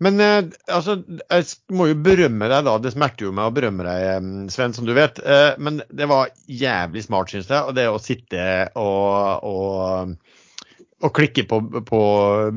Men 0.02 0.20
eh, 0.22 0.40
altså, 0.74 0.96
jeg 1.06 1.46
må 1.74 1.88
jo 1.90 1.98
berømme 2.02 2.48
deg, 2.50 2.66
da. 2.66 2.74
Det 2.82 2.92
smerter 2.94 3.28
jo 3.28 3.34
meg 3.34 3.50
å 3.50 3.54
berømme 3.54 3.86
deg, 3.86 4.06
eh, 4.08 4.28
Sven, 4.54 4.74
som 4.74 4.88
du 4.88 4.94
vet. 4.96 5.20
Eh, 5.22 5.52
men 5.62 5.80
det 5.94 6.08
var 6.10 6.32
jævlig 6.46 7.04
smart, 7.06 7.32
syns 7.32 7.50
jeg. 7.50 7.62
Og 7.62 7.78
det 7.78 7.88
å 7.90 8.02
sitte 8.02 8.42
og, 8.78 9.46
og, 9.46 10.14
og 11.02 11.14
klikke 11.14 11.46
på, 11.50 11.62
på 11.86 12.02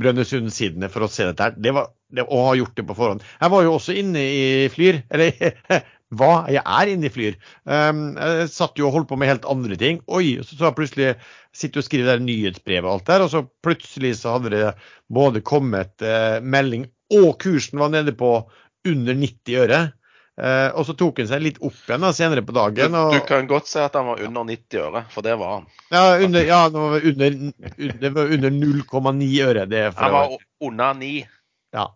Brønnøysund-sidene 0.01 0.91
for 0.93 1.05
å 1.05 1.11
se 1.11 1.29
dette 1.29 1.49
her, 1.49 1.57
det 1.57 1.75
var 1.77 1.91
det, 2.11 2.25
og 2.27 2.45
ha 2.49 2.55
gjort 2.59 2.77
det 2.77 2.85
på 2.89 2.97
forhånd. 2.97 3.25
Jeg 3.39 3.53
var 3.53 3.65
jo 3.65 3.75
også 3.77 3.95
inne 4.01 4.23
i 4.25 4.45
Flyr. 4.73 5.03
Eller 5.13 5.53
hva? 6.17 6.31
Jeg 6.51 6.63
er 6.65 6.91
inne 6.91 7.07
i 7.07 7.13
Flyr. 7.13 7.37
Um, 7.63 8.01
jeg 8.19 8.49
satt 8.51 8.79
jo 8.79 8.89
og 8.89 8.97
holdt 8.97 9.11
på 9.11 9.19
med 9.19 9.31
helt 9.31 9.47
andre 9.49 9.77
ting. 9.79 10.01
Oi, 10.11 10.41
så 10.43 10.57
så 10.57 10.67
jeg 10.67 10.77
plutselig 10.79 11.13
sitter 11.55 11.81
og 11.81 11.87
skriver 11.87 12.11
der 12.13 12.25
nyhetsbrev 12.25 12.87
og 12.87 12.97
alt 12.97 13.07
der, 13.11 13.23
og 13.25 13.31
så 13.31 13.45
plutselig 13.63 14.17
så 14.19 14.35
hadde 14.37 14.51
det 14.53 14.65
både 15.11 15.43
kommet 15.43 16.03
eh, 16.03 16.39
melding, 16.43 16.85
og 17.11 17.33
kursen 17.43 17.81
var 17.81 17.91
nede 17.91 18.15
på 18.15 18.37
under 18.87 19.17
90 19.17 19.57
øre. 19.65 19.81
Eh, 20.41 20.69
og 20.79 20.87
så 20.87 20.95
tok 20.97 21.19
han 21.21 21.27
seg 21.29 21.43
litt 21.43 21.59
opp 21.61 21.75
igjen 21.85 22.05
da, 22.05 22.13
senere 22.15 22.43
på 22.47 22.55
dagen. 22.55 22.95
Og, 22.97 23.15
du 23.15 23.25
kan 23.27 23.49
godt 23.49 23.67
si 23.69 23.81
at 23.83 23.97
han 23.99 24.07
var 24.07 24.23
under 24.23 24.47
90 24.47 24.83
øre, 24.85 25.03
for 25.11 25.27
det 25.27 25.35
var 25.39 25.57
han. 25.57 25.67
ja, 25.91 26.03
under, 26.23 26.47
ja, 26.47 26.61
det 26.71 26.85
var 26.85 27.09
under, 27.11 27.39
under, 27.87 28.21
under 28.37 28.55
0,9 28.55 29.31
øre. 29.47 29.65
Det, 29.69 29.83
Han 29.99 30.15
var 30.15 30.37
under 30.71 30.95
9. 31.03 31.11
Ja. 31.75 31.87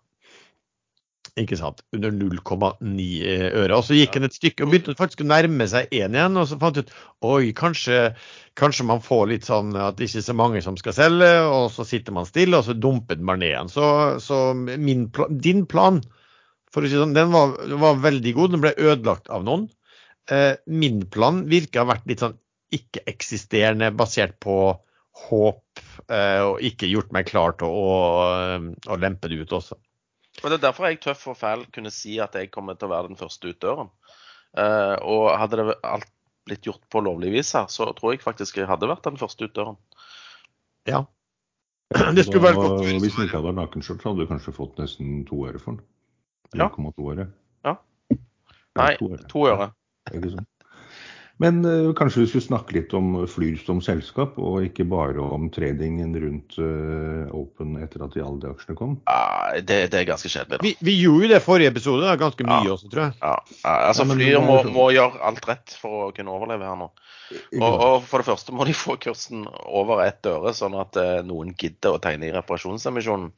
Ikke 1.35 1.57
sant. 1.59 1.81
Under 1.91 2.13
0,9 2.15 3.05
øre. 3.59 3.75
Og 3.75 3.83
så 3.83 3.97
gikk 3.97 4.15
den 4.15 4.27
et 4.29 4.35
stykke 4.37 4.63
og 4.63 4.71
begynte 4.71 4.95
faktisk 4.95 5.25
å 5.25 5.27
nærme 5.27 5.67
seg 5.67 5.91
én 5.91 6.15
igjen. 6.15 6.39
Og 6.39 6.47
så 6.47 6.57
fant 6.61 6.77
jeg 6.79 6.87
ut 6.87 6.93
oi, 7.27 7.49
kanskje, 7.57 7.97
kanskje 8.55 8.85
man 8.87 9.03
får 9.03 9.25
litt 9.33 9.47
sånn 9.47 9.75
at 9.75 9.97
det 9.99 10.07
ikke 10.07 10.21
er 10.21 10.27
så 10.29 10.35
mange 10.39 10.61
som 10.63 10.79
skal 10.79 10.95
selge, 10.95 11.31
og 11.43 11.67
så 11.75 11.83
sitter 11.87 12.15
man 12.15 12.29
stille, 12.29 12.55
og 12.55 12.69
så 12.69 12.77
dumper 12.77 13.19
man 13.19 13.43
ned 13.43 13.51
igjen. 13.51 13.71
Så, 13.73 13.87
så 14.23 14.39
min 14.55 15.09
din 15.43 15.65
plan 15.67 15.99
for 16.71 16.83
å 16.83 16.91
si 16.91 16.95
sånn, 16.99 17.15
den 17.15 17.31
var, 17.35 17.55
var 17.83 17.99
veldig 18.03 18.33
god. 18.35 18.55
Den 18.55 18.63
ble 18.63 18.73
ødelagt 18.79 19.31
av 19.31 19.43
noen. 19.47 19.67
Eh, 20.31 20.55
min 20.71 21.03
plan 21.11 21.43
virker 21.51 21.81
å 21.81 21.85
ha 21.85 21.93
vært 21.93 22.07
litt 22.09 22.23
sånn 22.23 22.39
ikke-eksisterende, 22.75 23.91
basert 23.95 24.35
på 24.43 24.57
håp, 25.25 25.83
eh, 26.11 26.41
og 26.43 26.63
ikke 26.65 26.89
gjort 26.91 27.13
meg 27.15 27.27
klar 27.29 27.55
til 27.59 27.71
å, 27.71 27.93
å 28.87 28.97
lempe 28.99 29.31
det 29.31 29.43
ut 29.43 29.55
også. 29.59 29.77
Men 30.41 30.51
det 30.51 30.57
er 30.57 30.65
derfor 30.67 30.89
jeg 30.89 30.99
tøff 31.03 31.27
og 31.31 31.37
fæl 31.39 31.65
kunne 31.73 31.91
si 31.93 32.17
at 32.23 32.35
jeg 32.35 32.51
kommer 32.53 32.77
til 32.77 32.89
å 32.89 32.93
være 32.95 33.11
den 33.11 33.19
første 33.19 33.51
ut 33.51 33.61
døren. 33.63 33.91
Uh, 34.55 34.95
og 35.03 35.29
hadde 35.39 35.59
det 35.59 35.75
alt 35.83 36.11
blitt 36.45 36.67
gjort 36.67 36.83
på 36.91 37.01
lovlig 37.03 37.31
vis 37.33 37.51
her, 37.57 37.67
så 37.71 37.87
tror 37.97 38.13
jeg 38.13 38.23
faktisk 38.23 38.59
jeg 38.59 38.69
hadde 38.69 38.89
vært 38.91 39.07
den 39.07 39.19
første 39.19 39.47
ut 39.47 39.55
døren. 39.55 39.79
Ja. 40.87 41.05
Det 41.89 42.25
skulle 42.25 42.43
vært 42.47 42.59
godt. 42.59 42.85
Hvis 42.85 43.15
du 43.15 43.23
ikke 43.23 43.37
hadde 43.37 43.49
vært 43.49 43.59
nakenskjørt, 43.61 44.03
så 44.03 44.11
hadde 44.11 44.25
du 44.25 44.29
kanskje 44.29 44.53
fått 44.55 44.79
nesten 44.81 45.23
to 45.29 45.41
øre 45.47 45.61
for 45.61 45.75
den. 45.75 45.83
Ja. 46.55 46.69
0,2 46.69 47.11
øre. 47.13 47.27
Ja. 47.65 47.75
Nei, 48.75 48.91
Nei, 48.99 49.19
to 49.31 49.47
øre. 49.49 49.71
Ikke 50.11 50.35
sant? 50.35 50.54
Men 51.43 51.65
uh, 51.65 51.91
kanskje 51.97 52.21
vi 52.21 52.27
skulle 52.31 52.45
snakke 52.45 52.77
litt 52.77 52.93
om 52.95 53.17
Flyr 53.27 53.57
som 53.59 53.81
selskap, 53.83 54.37
og 54.39 54.63
ikke 54.63 54.85
bare 54.87 55.19
om 55.19 55.49
tradingen 55.51 56.13
rundt 56.15 56.55
uh, 56.61 57.27
Open 57.35 57.75
etter 57.83 58.05
at 58.05 58.15
de 58.15 58.23
alle 58.23 58.39
de 58.43 58.51
aksjene 58.53 58.77
kom? 58.79 58.93
Ja, 59.03 59.59
det, 59.59 59.81
det 59.91 59.99
er 59.99 60.07
ganske 60.07 60.31
kjedelig. 60.31 60.61
Vi, 60.63 60.71
vi, 60.79 60.95
gjorde 61.03 61.27
jo 61.27 61.33
det 61.33 61.41
forrige 61.43 61.73
episode, 61.73 62.05
da, 62.07 62.15
ganske 62.19 62.47
mye 62.47 62.61
ja. 62.63 62.77
også, 62.77 62.91
tror 62.93 63.07
jeg. 63.07 63.17
Ja, 63.19 63.35
altså 63.73 64.07
ja, 64.07 64.15
Flyr 64.15 64.39
må, 64.47 64.61
må, 64.71 64.87
gjøre 64.95 65.23
alt 65.27 65.49
rett 65.51 65.75
for 65.81 66.07
å 66.07 66.13
kunne 66.15 66.37
overleve 66.37 66.71
her 66.71 66.79
nå. 66.79 66.91
Og, 67.33 67.63
og, 67.65 67.95
for 68.05 68.21
det 68.21 68.27
første 68.27 68.53
må 68.53 68.67
de 68.67 68.75
få 68.77 68.95
kursen 69.01 69.45
over 69.65 70.03
ett 70.03 70.27
øre, 70.29 70.53
sånn 70.53 70.75
at 70.77 70.97
uh, 70.99 71.23
noen 71.25 71.55
gidder 71.57 71.97
å 71.97 72.01
tegne 72.01 72.27
i 72.27 72.33
reparasjonsemisjonen. 72.35 73.31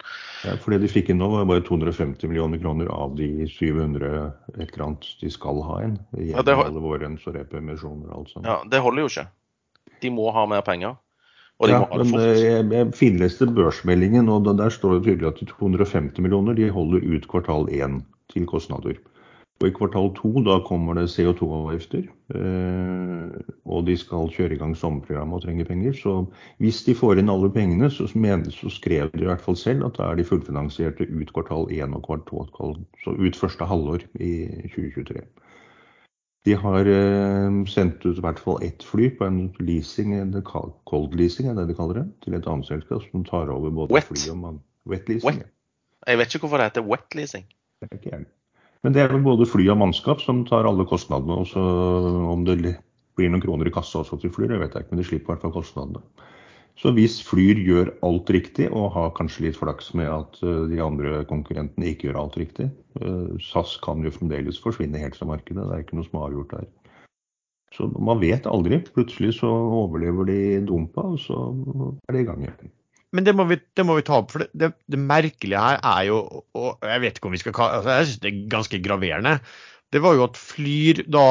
Ja, 0.43 0.57
for 0.59 0.75
det 0.75 0.81
de 0.83 0.91
fikk 0.91 1.13
inn 1.13 1.21
nå, 1.21 1.29
var 1.31 1.47
bare 1.47 1.63
250 1.65 2.27
millioner 2.31 2.59
kroner 2.61 2.91
av 2.91 3.15
de 3.19 3.47
700 3.47 4.11
et 4.57 4.65
eller 4.65 4.85
annet 4.89 5.09
de 5.21 5.31
skal 5.31 5.63
ha 5.63 5.81
inn. 5.85 5.97
Ja, 6.19 6.43
det, 6.43 6.57
alle 6.59 6.83
vårens 6.83 7.25
og 7.29 7.37
repemisjoner 7.39 8.11
og 8.11 8.21
alt 8.21 8.35
sånt. 8.35 8.49
Ja, 8.49 8.59
det 8.67 8.83
holder 8.83 9.05
jo 9.05 9.11
ikke. 9.13 9.27
De 10.03 10.13
må 10.13 10.29
ha 10.35 10.45
mer 10.49 10.65
penger. 10.67 10.97
Og 11.57 11.69
de 11.69 11.73
ja, 11.73 11.81
må 11.81 11.89
ha 11.89 12.01
det 12.01 12.09
fort. 12.11 12.21
Men 12.21 12.41
jeg, 12.43 12.65
jeg 12.75 12.93
finleste 12.99 13.47
børsmeldingen, 13.49 14.29
og 14.29 14.49
der 14.49 14.73
står 14.73 14.97
det 14.97 15.05
tydelig 15.07 15.31
at 15.31 15.39
de 15.41 15.47
250 15.49 16.25
millioner 16.25 16.57
de 16.57 16.67
holder 16.73 17.07
ut 17.07 17.29
kvartal 17.31 17.71
én 17.71 18.01
til 18.33 18.45
kostnader. 18.49 18.99
Og 19.57 19.71
I 19.71 19.73
kvartal 19.73 20.11
to 20.13 20.29
da 20.45 20.59
kommer 20.61 20.93
det 20.93 21.07
CO2-avgifter, 21.09 22.03
eh, 22.37 23.37
og 23.65 23.87
de 23.87 23.95
skal 23.97 24.29
kjøre 24.29 24.53
i 24.53 24.59
gang 24.59 24.75
sommerprogrammet 24.77 25.39
og 25.39 25.47
trenger 25.47 25.65
penger. 25.65 25.95
Så 25.97 26.13
hvis 26.61 26.83
de 26.85 26.93
får 26.97 27.17
inn 27.17 27.31
alle 27.33 27.49
pengene, 27.53 27.89
så, 27.89 28.05
mener, 28.13 28.53
så 28.53 28.69
skrev 28.69 29.09
de 29.15 29.25
i 29.25 29.31
hvert 29.31 29.41
fall 29.41 29.57
selv 29.57 29.87
at 29.89 29.97
da 29.97 30.11
er 30.11 30.19
de 30.19 30.27
fullfinansierte 30.29 31.09
ut 31.09 31.33
kvartal 31.33 31.65
én 31.73 31.97
og 31.97 32.05
kvartal 32.05 32.77
så 33.01 33.15
ut 33.17 33.41
første 33.41 33.65
halvår 33.65 34.05
i 34.21 34.31
2023. 34.75 35.25
De 36.45 36.53
har 36.61 36.93
eh, 36.93 37.59
sendt 37.67 38.05
ut 38.05 38.13
i 38.13 38.23
hvert 38.23 38.39
fall 38.39 38.61
ett 38.63 38.85
fly 38.85 39.09
på 39.17 39.25
en 39.25 39.41
leasing, 39.57 40.13
cold 40.85 41.17
leasing 41.17 41.49
er 41.49 41.57
det 41.57 41.71
de 41.71 41.81
kaller 41.81 42.03
det, 42.03 42.07
til 42.23 42.37
et 42.37 42.45
annet 42.45 42.69
selskap 42.69 43.01
som 43.09 43.25
tar 43.25 43.49
over 43.49 43.73
både 43.73 43.97
wet. 43.97 44.05
fly 44.13 44.29
og 44.37 44.41
man, 44.45 44.65
wet 44.85 45.09
leasing. 45.09 45.41
Wet. 45.41 45.53
Jeg 46.07 46.21
vet 46.21 46.35
ikke 46.35 46.45
hvorfor 46.45 46.61
det 46.61 46.69
heter 46.69 46.91
wet 46.93 47.17
leasing. 47.17 47.49
Det 47.81 47.89
er 47.89 47.97
ikke 47.97 48.13
jeg. 48.13 48.27
Men 48.87 48.93
det 48.95 49.01
er 49.03 49.09
vel 49.11 49.19
både 49.19 49.43
fly 49.43 49.65
og 49.67 49.81
mannskap 49.81 50.21
som 50.23 50.45
tar 50.47 50.63
alle 50.63 50.85
kostnadene. 50.87 51.41
og 51.41 51.49
så 51.51 51.59
Om 52.31 52.45
det 52.47 52.77
blir 53.19 53.33
noen 53.33 53.43
kroner 53.43 53.67
i 53.67 53.73
kassa 53.75 53.99
også 53.99 54.15
til 54.21 54.31
Flyr, 54.31 54.53
det 54.53 54.61
vet 54.61 54.77
jeg 54.77 54.85
ikke, 54.85 54.93
men 54.93 55.01
de 55.01 55.07
slipper 55.09 55.27
i 55.27 55.33
hvert 55.33 55.43
fall 55.43 55.55
kostnadene. 55.57 55.99
Så 56.79 56.93
hvis 56.95 57.17
Flyr 57.27 57.59
gjør 57.67 57.91
alt 58.07 58.31
riktig, 58.31 58.69
og 58.71 58.93
har 58.95 59.11
kanskje 59.17 59.49
litt 59.49 59.59
flaks 59.59 59.91
med 59.91 60.07
at 60.07 60.39
eh, 60.39 60.63
de 60.71 60.79
andre 60.79 61.25
konkurrentene 61.27 61.89
ikke 61.91 62.07
gjør 62.07 62.21
alt 62.21 62.39
riktig, 62.39 62.69
eh, 63.01 63.35
SAS 63.43 63.75
kan 63.83 64.07
jo 64.07 64.13
fremdeles 64.15 64.63
forsvinne 64.63 65.03
helt 65.03 65.19
fra 65.19 65.27
markedet. 65.33 65.67
Det 65.67 65.75
er 65.75 65.83
ikke 65.83 65.99
noe 65.99 66.07
som 66.07 66.21
er 66.21 66.29
avgjort 66.29 66.55
der. 66.55 66.71
Så 67.75 67.91
man 67.91 68.23
vet 68.23 68.47
aldri. 68.47 68.79
Plutselig 68.95 69.35
så 69.41 69.51
overlever 69.51 70.31
de 70.31 70.41
dumpa, 70.71 71.09
og 71.11 71.19
så 71.19 71.43
er 72.07 72.15
de 72.15 72.23
i 72.23 72.29
gang 72.31 72.47
igjen 72.47 72.71
men 73.15 73.23
det 73.23 73.33
må, 73.37 73.45
vi, 73.47 73.55
det 73.77 73.85
må, 73.87 73.95
vi, 73.97 74.05
ta 74.07 74.19
opp. 74.19 74.33
For 74.33 74.43
det, 74.43 74.49
det, 74.57 74.71
det, 74.91 74.99
merkelige 74.99 75.61
her 75.61 75.79
er 75.79 76.07
jo 76.09 76.17
og 76.57 76.83
Jeg 76.83 77.03
vet 77.03 77.19
ikke 77.19 77.29
om 77.29 77.35
vi 77.37 77.39
skal 77.41 77.55
kalle 77.55 77.79
altså 77.79 77.93
Jeg 77.93 78.09
syns 78.09 78.23
det 78.23 78.31
er 78.31 78.41
ganske 78.51 78.79
graverende. 78.83 79.37
Det 79.95 80.01
var 80.03 80.17
jo 80.17 80.25
at 80.25 80.39
Flyr 80.39 81.05
da 81.07 81.27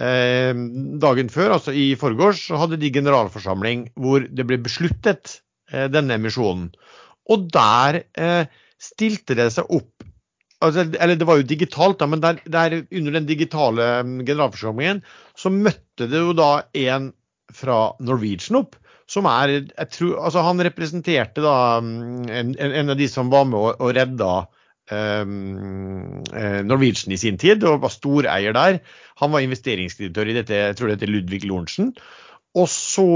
eh, 0.00 0.54
dagen 1.02 1.30
før, 1.32 1.58
altså 1.58 1.74
i 1.76 1.90
forgårs, 2.00 2.46
så 2.48 2.60
hadde 2.62 2.80
de 2.80 2.92
generalforsamling 2.94 3.90
hvor 4.00 4.24
det 4.24 4.46
ble 4.48 4.58
besluttet 4.64 5.38
eh, 5.72 5.90
denne 5.92 6.16
emisjonen. 6.16 6.70
Og 7.28 7.48
der 7.52 8.00
eh, 8.16 8.48
stilte 8.80 9.36
det 9.36 9.50
seg 9.54 9.68
opp 9.72 10.04
altså, 10.64 10.86
Eller 11.00 11.16
det 11.20 11.28
var 11.28 11.40
jo 11.40 11.48
digitalt, 11.48 11.98
da, 12.00 12.08
men 12.08 12.24
der, 12.24 12.40
der 12.48 12.80
under 12.82 13.18
den 13.18 13.28
digitale 13.28 13.90
mm, 14.04 14.22
generalforsamlingen 14.24 15.04
så 15.36 15.52
møtte 15.52 16.08
det 16.08 16.20
jo 16.20 16.32
da 16.36 16.50
en 16.86 17.12
fra 17.54 17.92
Norwegian 18.02 18.62
opp 18.62 18.78
som 19.10 19.28
er 19.28 19.52
jeg 19.58 19.88
tror, 19.92 20.18
altså 20.24 20.44
Han 20.46 20.64
representerte 20.64 21.44
da 21.44 21.80
mm, 21.84 22.24
en, 22.32 22.54
en 22.56 22.92
av 22.94 22.98
de 22.98 23.08
som 23.10 23.32
var 23.32 23.46
med 23.48 23.58
og, 23.60 23.80
og 23.80 23.94
redda 23.96 24.32
um, 24.92 26.22
Norwegian 26.68 27.14
i 27.14 27.20
sin 27.20 27.38
tid, 27.40 27.64
og 27.68 27.82
var 27.84 27.92
storeier 27.92 28.56
der. 28.56 28.80
Han 29.22 29.32
var 29.34 29.44
investeringsdirektør 29.44 30.32
i 30.32 30.36
dette, 30.40 30.60
jeg 30.70 30.76
tror 30.78 30.90
det 30.90 30.98
heter 30.98 31.12
Ludvig 31.12 31.44
Lorentzen. 31.44 31.94
Og 32.54 32.68
så 32.70 33.08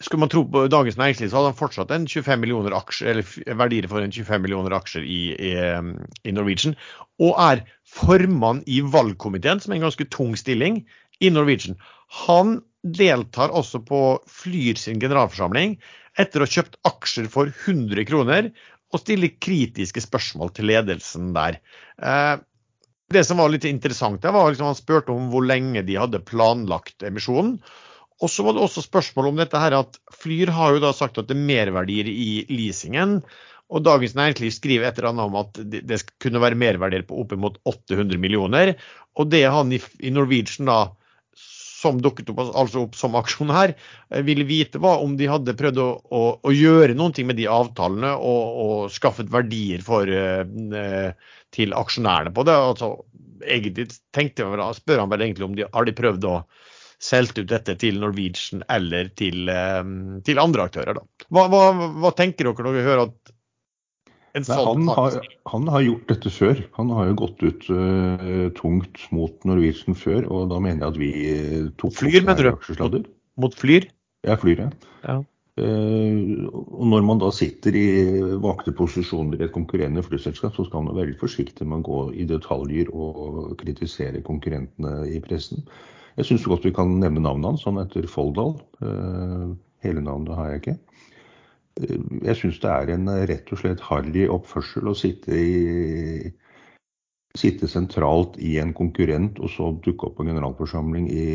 skulle 0.00 0.20
man 0.20 0.30
tro 0.30 0.44
på 0.46 0.66
Dagens 0.70 0.96
Næringsliv, 0.96 1.30
så 1.30 1.40
hadde 1.40 1.50
han 1.50 1.58
fortsatt 1.58 1.90
en 1.90 2.06
25 2.08 2.40
millioner 2.40 2.76
aksjer, 2.76 3.10
eller 3.10 3.54
verdier 3.58 3.88
for 3.90 4.04
en 4.04 4.14
25 4.14 4.44
millioner 4.44 4.76
aksjer 4.76 5.02
i, 5.02 5.20
i, 5.34 5.52
i 6.24 6.34
Norwegian. 6.34 6.76
Og 7.18 7.34
er 7.42 7.64
formann 7.88 8.62
i 8.66 8.78
valgkomiteen, 8.84 9.60
som 9.60 9.72
er 9.72 9.80
en 9.80 9.88
ganske 9.88 10.06
tung 10.14 10.36
stilling, 10.38 10.84
i 11.18 11.32
Norwegian. 11.34 11.74
Han 12.26 12.60
deltar 12.82 13.52
også 13.54 13.80
på 13.86 14.00
Flyr 14.30 14.78
sin 14.78 15.00
generalforsamling 15.02 15.76
etter 16.18 16.42
å 16.42 16.46
ha 16.46 16.54
kjøpt 16.58 16.78
aksjer 16.88 17.28
for 17.32 17.50
100 17.50 18.06
kroner 18.08 18.50
og 18.92 19.02
stiller 19.02 19.34
kritiske 19.42 20.02
spørsmål 20.04 20.52
til 20.56 20.70
ledelsen 20.70 21.32
der. 21.36 21.58
Eh, 22.00 22.36
det 23.12 23.24
som 23.24 23.40
var 23.40 23.52
litt 23.52 23.66
interessant, 23.68 24.20
det 24.22 24.32
var 24.32 24.50
liksom 24.50 24.70
han 24.70 24.78
spurte 24.78 25.12
om 25.12 25.28
hvor 25.32 25.44
lenge 25.44 25.82
de 25.84 25.98
hadde 26.00 26.24
planlagt 26.28 27.04
emisjonen. 27.06 27.58
Og 28.18 28.32
så 28.32 28.42
var 28.44 28.56
det 28.56 28.64
også 28.64 28.82
spørsmål 28.82 29.30
om 29.30 29.38
dette 29.38 29.60
her 29.62 29.76
at 29.78 30.00
Flyr 30.18 30.50
har 30.52 30.74
jo 30.74 30.82
da 30.82 30.90
sagt 30.96 31.20
at 31.20 31.28
det 31.28 31.36
er 31.36 31.46
merverdier 31.48 32.08
i 32.10 32.44
leasingen. 32.50 33.20
Og 33.68 33.84
Dagens 33.84 34.16
Næringsliv 34.16 34.50
skriver 34.56 34.88
et 34.88 34.98
eller 34.98 35.12
annet 35.12 35.28
om 35.28 35.36
at 35.38 35.60
det 35.68 36.00
kunne 36.22 36.40
være 36.42 36.58
merverdier 36.58 37.04
på 37.06 37.20
oppimot 37.22 37.60
800 37.68 38.18
millioner. 38.20 38.74
Og 39.20 39.30
det 39.30 39.44
han 39.46 39.72
i 39.76 40.12
Norwegian 40.12 40.68
da 40.68 40.80
som 41.78 42.00
dukket 42.02 42.32
opp, 42.32 42.42
altså 42.48 42.84
opp 42.86 42.96
som 42.98 43.16
aksjonær, 43.18 43.74
eh, 44.10 44.22
ville 44.26 44.46
vite 44.48 44.80
hva 44.82 44.96
om 45.02 45.16
de 45.18 45.28
hadde 45.30 45.56
prøvd 45.58 45.82
å, 45.82 45.88
å, 46.10 46.22
å 46.42 46.54
gjøre 46.54 46.96
noe 46.98 47.26
med 47.28 47.38
de 47.38 47.48
avtalene 47.52 48.14
og, 48.16 48.58
og 48.64 48.94
skaffet 48.94 49.30
verdier 49.32 49.84
for, 49.86 50.08
uh, 50.08 51.12
til 51.54 51.76
aksjonærene 51.76 52.34
på 52.34 52.46
det. 52.48 52.56
Altså, 52.72 52.92
egentlig 53.44 53.88
tenkte 54.16 54.44
jeg, 54.44 54.80
spør 54.80 55.04
han 55.04 55.12
vel 55.12 55.26
egentlig 55.28 55.48
om 55.48 55.56
de 55.58 55.68
har 55.70 55.86
de 55.86 55.96
prøvd 55.96 56.28
å 56.28 56.36
selge 56.98 57.44
ut 57.44 57.50
dette 57.52 57.76
til 57.78 58.00
Norwegian 58.02 58.64
eller 58.74 59.12
til, 59.14 59.46
til 60.26 60.40
andre 60.42 60.64
aktører. 60.66 60.98
Da. 60.98 61.26
Hva, 61.30 61.44
hva, 61.52 61.60
hva, 62.02 62.10
tenker 62.18 62.48
dere 62.48 62.66
når 62.66 62.74
vi 62.74 62.86
hører 62.88 63.04
at 63.04 63.37
Nei, 64.46 64.58
han, 64.64 64.88
har, 64.94 65.16
han, 65.50 65.68
har, 65.72 65.84
gjort 65.84 66.10
dette 66.12 66.30
før. 66.32 66.60
Han 66.78 66.92
har 66.94 67.08
jo 67.10 67.16
gått 67.22 67.42
ut 67.42 67.66
uh, 67.72 68.46
tungt 68.58 69.02
mot 69.14 69.48
Norwegian 69.48 69.96
før, 69.98 70.26
og 70.30 70.52
da 70.52 70.60
mener 70.62 70.84
jeg 70.84 70.92
at 70.92 71.00
vi 71.00 71.10
uh, 71.32 71.66
tok 71.80 71.96
Flyr, 71.98 72.22
mener 72.26 72.50
du? 72.50 73.02
Mot, 73.40 73.56
Flyr? 73.58 73.88
Ja, 74.26 74.38
Flyr, 74.40 74.64
ja. 74.66 74.70
ja. 75.06 75.18
Uh, 75.58 76.46
og 76.52 76.84
når 76.92 77.06
man 77.08 77.22
da 77.22 77.32
sitter 77.34 77.74
i 77.74 77.86
vakte 78.44 78.74
posisjoner 78.78 79.40
i 79.40 79.48
et 79.48 79.54
konkurrerende 79.54 80.04
flyselskap, 80.06 80.54
så 80.54 80.66
skal 80.68 80.84
man 80.84 80.92
være 80.92 81.08
veldig 81.08 81.20
forsiktig 81.22 81.66
med 81.66 81.82
å 81.82 81.88
gå 81.88 82.02
i 82.14 82.28
detaljer 82.30 82.92
og 82.94 83.56
kritisere 83.58 84.22
konkurrentene 84.26 85.00
i 85.10 85.18
pressen. 85.24 85.66
Jeg 86.18 86.30
syns 86.30 86.46
godt 86.50 86.66
vi 86.66 86.74
kan 86.74 86.98
nevne 86.98 87.22
navnet 87.22 87.52
hans. 87.52 87.66
Han 87.66 87.78
heter 87.78 88.06
Folldal. 88.10 88.56
hele 89.86 90.02
navnet 90.02 90.34
har 90.34 90.48
jeg 90.50 90.62
ikke 90.62 90.78
jeg 91.78 92.36
syns 92.38 92.60
det 92.62 92.70
er 92.70 92.92
en 92.94 93.08
rett 93.30 93.50
og 93.54 93.60
slett 93.60 93.82
harry 93.86 94.26
oppførsel 94.30 94.90
å 94.90 94.94
sitte, 94.98 95.34
i, 95.34 96.30
sitte, 97.38 97.68
sentralt 97.70 98.38
i 98.42 98.56
en 98.62 98.72
konkurrent 98.76 99.38
og 99.38 99.52
så 99.52 99.70
dukke 99.84 100.08
opp 100.08 100.16
på 100.18 100.26
en 100.26 100.32
generalforsamling 100.32 101.08
i, 101.12 101.26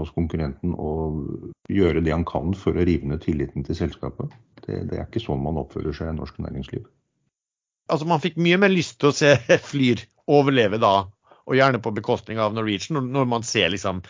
hos 0.00 0.10
konkurrenten 0.16 0.74
og 0.74 1.52
gjøre 1.70 2.02
det 2.06 2.14
han 2.14 2.26
kan 2.28 2.54
for 2.58 2.74
å 2.74 2.86
rive 2.86 3.10
ned 3.10 3.22
tilliten 3.22 3.66
til 3.66 3.78
selskapet. 3.78 4.34
Det, 4.64 4.82
det 4.90 4.98
er 4.98 5.06
ikke 5.06 5.22
sånn 5.22 5.44
man 5.44 5.60
oppfører 5.62 5.94
seg 5.96 6.10
i 6.10 6.18
norsk 6.18 6.42
næringsliv. 6.42 6.88
Altså 7.90 8.06
Man 8.06 8.22
fikk 8.22 8.36
mye 8.38 8.58
mer 8.62 8.70
lyst 8.70 9.00
til 9.00 9.10
å 9.10 9.16
se 9.16 9.34
Flyr 9.70 10.02
overleve 10.30 10.78
da, 10.82 11.08
og 11.46 11.56
gjerne 11.58 11.82
på 11.82 11.94
bekostning 11.94 12.38
av 12.42 12.54
Norwegian. 12.54 13.00
Når 13.10 13.26
man 13.30 13.46
ser 13.46 13.72
liksom 13.72 14.02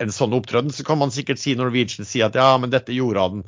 en 0.00 0.12
sånn 0.14 0.36
opptreden, 0.36 0.72
så 0.72 0.84
kan 0.86 1.00
man 1.00 1.12
sikkert 1.12 1.40
si 1.40 1.56
Norwegian 1.58 2.08
si 2.08 2.22
at 2.24 2.36
ja, 2.38 2.52
men 2.60 2.72
dette 2.72 2.94
gjorde 2.94 3.24
han 3.26 3.44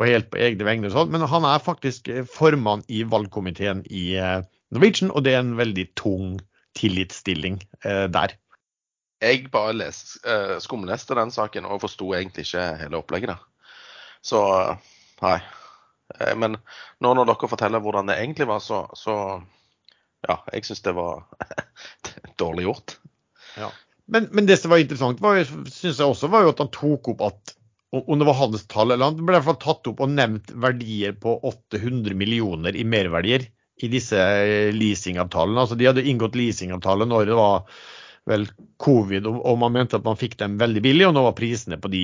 på 0.00 0.08
helt 0.08 0.30
på 0.32 0.40
egne 0.40 0.64
vegne. 0.64 0.90
Sånn. 0.92 1.12
Men 1.12 1.26
han 1.28 1.44
er 1.44 1.60
faktisk 1.62 2.08
eh, 2.08 2.24
formann 2.28 2.84
i 2.88 3.02
valgkomiteen 3.08 3.84
i 3.92 4.14
eh, 4.16 4.38
Norwegian, 4.72 5.12
og 5.12 5.26
det 5.26 5.36
er 5.36 5.42
en 5.44 5.58
veldig 5.58 5.90
tung 6.00 6.38
tillitsstilling 6.78 7.60
eh, 7.84 8.06
der. 8.12 8.36
Jeg 9.20 9.50
bare 9.52 9.74
les, 9.76 9.98
skumleste 10.64 11.12
den 11.18 11.28
saken 11.34 11.66
og 11.68 11.82
forsto 11.82 12.06
egentlig 12.16 12.46
ikke 12.46 12.62
hele 12.80 13.02
opplegget 13.02 13.34
der. 13.34 13.42
Så 14.24 14.40
nei. 15.20 15.36
Men 16.40 16.56
nå 17.04 17.10
når 17.12 17.28
dere 17.28 17.50
forteller 17.52 17.84
hvordan 17.84 18.08
det 18.08 18.16
egentlig 18.16 18.46
var, 18.48 18.62
så, 18.64 18.86
så 18.96 19.14
ja, 20.24 20.38
jeg 20.54 20.64
syns 20.64 20.80
det 20.86 20.96
var 20.96 21.26
dårlig 22.40 22.64
gjort. 22.70 22.96
Ja. 23.60 23.68
Men, 24.08 24.30
men, 24.32 24.48
det 24.48 24.56
som 24.62 24.72
var 24.72 24.80
interessant, 24.80 25.20
var, 25.20 25.44
synes 25.44 26.00
jeg 26.00 26.08
også, 26.08 26.32
var 26.32 26.46
jo 26.46 26.54
at 26.54 26.64
han 26.64 26.72
tok 26.72 27.12
opp 27.12 27.26
at 27.28 27.54
om 27.92 28.18
det 28.18 28.26
var 28.28 28.38
hans 28.38 28.66
tall 28.70 28.92
eller 28.92 29.10
annet, 29.10 29.22
ble 29.26 29.34
i 29.34 29.38
hvert 29.40 29.48
fall 29.48 29.62
tatt 29.62 29.88
opp 29.90 30.02
og 30.04 30.12
nevnt 30.12 30.52
verdier 30.62 31.16
på 31.18 31.34
800 31.50 32.14
millioner 32.18 32.76
i 32.78 32.84
merverdier 32.86 33.48
i 33.82 33.88
disse 33.90 34.18
eh, 34.18 34.68
leasingavtalene. 34.74 35.64
Altså 35.64 35.78
de 35.78 35.88
hadde 35.88 36.04
inngått 36.06 36.38
leasingavtale 36.38 37.08
når 37.08 37.30
det 37.30 37.38
var 37.38 37.64
vel 38.28 38.44
covid, 38.84 39.26
og 39.26 39.56
man 39.58 39.72
mente 39.74 39.96
at 39.98 40.04
man 40.06 40.18
fikk 40.18 40.36
dem 40.38 40.58
veldig 40.60 40.82
billig, 40.84 41.06
og 41.08 41.14
nå 41.16 41.22
var 41.24 41.34
prisene 41.38 41.78
på 41.80 41.88
de 41.90 42.02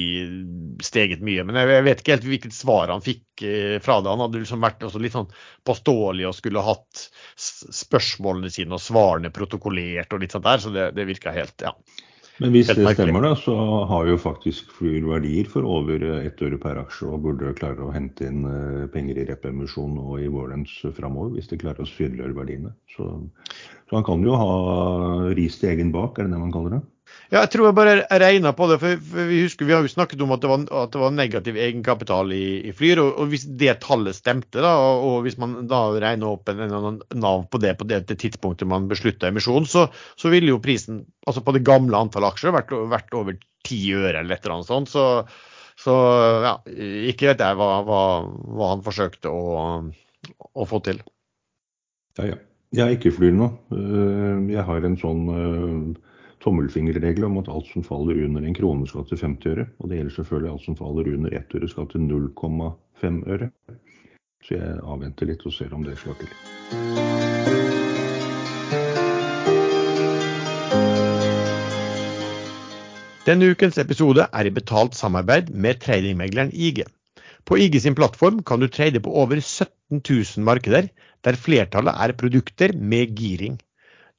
steget 0.82 1.22
mye. 1.24 1.44
Men 1.46 1.58
jeg 1.60 1.84
vet 1.86 2.00
ikke 2.02 2.16
helt 2.16 2.26
hvilket 2.26 2.56
svar 2.56 2.90
han 2.90 3.04
fikk 3.04 3.44
eh, 3.46 3.76
fra 3.84 4.00
det. 4.00 4.10
Han 4.10 4.24
hadde 4.24 4.42
liksom 4.42 4.64
vært 4.64 4.82
litt 5.04 5.14
sånn 5.14 5.30
påståelig 5.68 6.26
og 6.30 6.36
skulle 6.38 6.64
hatt 6.66 7.06
spørsmålene 7.36 8.50
sine 8.52 8.74
og 8.76 8.82
svarene 8.82 9.32
protokollert 9.34 10.16
og 10.16 10.24
litt 10.24 10.34
sånt 10.34 10.48
der, 10.48 10.62
så 10.64 10.74
det, 10.74 10.90
det 10.96 11.08
virka 11.08 11.36
helt, 11.36 11.56
ja. 11.62 11.76
Men 12.42 12.52
hvis 12.52 12.68
det 12.68 12.84
stemmer, 12.92 13.24
da, 13.24 13.30
så 13.38 13.54
har 13.88 14.08
jo 14.10 14.18
faktisk 14.20 14.72
Flyr 14.76 15.06
verdier 15.08 15.48
for 15.48 15.64
over 15.64 16.02
ett 16.18 16.42
øre 16.44 16.58
per 16.60 16.80
aksje 16.82 17.08
og 17.08 17.22
burde 17.24 17.54
klare 17.56 17.80
å 17.86 17.92
hente 17.94 18.28
inn 18.28 18.42
eh, 18.50 18.82
penger 18.92 19.22
i 19.22 19.28
repemisjon 19.30 19.96
og 20.02 20.18
i 20.20 20.28
Warrens 20.32 20.74
framover, 20.98 21.32
hvis 21.36 21.48
de 21.48 21.60
klarer 21.62 21.86
å 21.86 21.88
synliggjøre 21.88 22.36
verdiene. 22.36 22.74
Så, 22.92 23.08
så, 23.86 23.94
han 23.94 24.04
kan 24.04 24.26
jo 24.26 24.36
ha 24.36 24.52
ris 25.38 25.56
til 25.62 25.72
egen 25.72 25.94
bak, 25.96 26.18
er 26.18 26.28
det 26.28 26.36
det 26.36 26.42
man 26.42 26.52
kaller 26.52 26.76
det? 26.76 26.82
Ja, 27.26 27.40
jeg 27.40 27.50
tror 27.50 27.66
jeg 27.66 27.74
bare 27.74 27.94
regna 28.22 28.52
på 28.54 28.68
det. 28.70 28.76
for, 28.78 29.00
vi 29.26 29.40
husker 29.42 29.66
vi 29.66 29.74
har 29.74 29.82
jo 29.82 29.90
snakket 29.90 30.20
om 30.22 30.34
at 30.34 30.44
det 30.44 30.50
var, 30.50 30.62
at 30.84 30.92
det 30.94 31.00
var 31.00 31.14
negativ 31.14 31.56
egenkapital 31.58 32.30
i, 32.34 32.44
i 32.68 32.74
Flyr. 32.76 33.00
Og, 33.02 33.10
og, 33.18 33.32
hvis 33.32 33.48
det 33.58 33.74
tallet 33.82 34.14
stemte, 34.14 34.62
da, 34.62 34.76
og, 34.78 35.06
og 35.08 35.26
hvis 35.26 35.38
man 35.42 35.56
da 35.70 35.80
regner 36.02 36.36
opp 36.36 36.52
en, 36.52 36.62
en 36.68 37.00
nav 37.18 37.48
på 37.50 37.60
det 37.62 37.74
på 37.80 37.88
det, 37.90 38.04
det 38.12 38.20
tidspunktet 38.22 38.70
man 38.70 38.86
beslutta 38.90 39.32
emisjonen, 39.32 39.66
så, 39.66 39.88
så 40.14 40.30
ville 40.30 40.54
jo 40.54 40.62
prisen 40.62 41.02
altså 41.26 41.42
på 41.42 41.56
det 41.56 41.66
gamle 41.66 41.98
antall 41.98 42.28
aksjer 42.30 42.54
vært, 42.54 42.72
vært 42.94 43.18
over 43.18 43.38
ti 43.66 43.80
øre 43.90 44.20
eller 44.20 44.36
et 44.36 44.46
eller 44.46 44.60
annet 44.60 44.70
sånt. 44.70 44.94
Så, 44.94 45.26
så 45.82 45.98
ja, 46.46 46.56
ikke 47.10 47.32
vet 47.32 47.42
jeg 47.42 47.58
hva, 47.58 47.70
hva, 47.90 48.02
hva 48.54 48.72
han 48.76 48.86
forsøkte 48.86 49.34
å, 49.34 49.80
å, 50.52 50.68
få 50.68 50.84
til. 50.86 51.02
Ja, 52.20 52.36
ja. 52.36 52.42
Jeg 52.74 52.82
er 52.82 52.96
ikke 52.96 53.12
Flyr 53.14 53.32
nå. 53.32 53.46
Eh, 53.72 54.38
jeg 54.52 54.62
har 54.66 54.84
en 54.84 54.96
sånn 55.00 55.20
eh, 55.32 56.05
tommelfingerregel 56.46 57.26
om 57.26 57.40
at 57.40 57.50
alt 57.50 57.66
som 57.72 57.84
faller 57.86 58.22
under 58.24 58.44
en 58.46 58.54
krone 58.54 58.86
skal 58.86 59.06
til 59.08 59.18
50 59.18 59.52
øre. 59.52 59.66
Og 59.80 59.90
det 59.90 59.98
gjelder 59.98 60.16
selvfølgelig 60.20 60.52
alt 60.52 60.66
som 60.66 60.78
faller 60.78 61.12
under 61.16 61.34
ett 61.34 61.56
øre 61.58 61.70
skal 61.72 61.88
til 61.90 62.06
0,5 62.06 63.22
øre. 63.34 63.50
Så 64.46 64.54
jeg 64.54 64.76
avventer 64.94 65.26
litt 65.26 65.42
og 65.42 65.54
ser 65.56 65.74
om 65.74 65.82
det 65.82 65.96
slår 65.98 66.20
til. 66.20 66.30
Denne 73.26 73.48
ukens 73.50 73.78
episode 73.82 74.28
er 74.30 74.46
i 74.46 74.54
betalt 74.54 74.94
samarbeid 74.94 75.48
med 75.50 75.80
tradingmegleren 75.82 76.52
IG. 76.54 76.84
På 77.42 77.58
IG 77.58 77.80
sin 77.82 77.96
plattform 77.98 78.38
kan 78.46 78.62
du 78.62 78.68
trade 78.70 79.02
på 79.02 79.10
over 79.10 79.40
17 79.42 79.98
000 79.98 80.46
markeder, 80.46 80.86
der 81.26 81.34
flertallet 81.34 81.94
er 81.94 82.14
produkter 82.14 82.70
med 82.78 83.18
giring. 83.18 83.58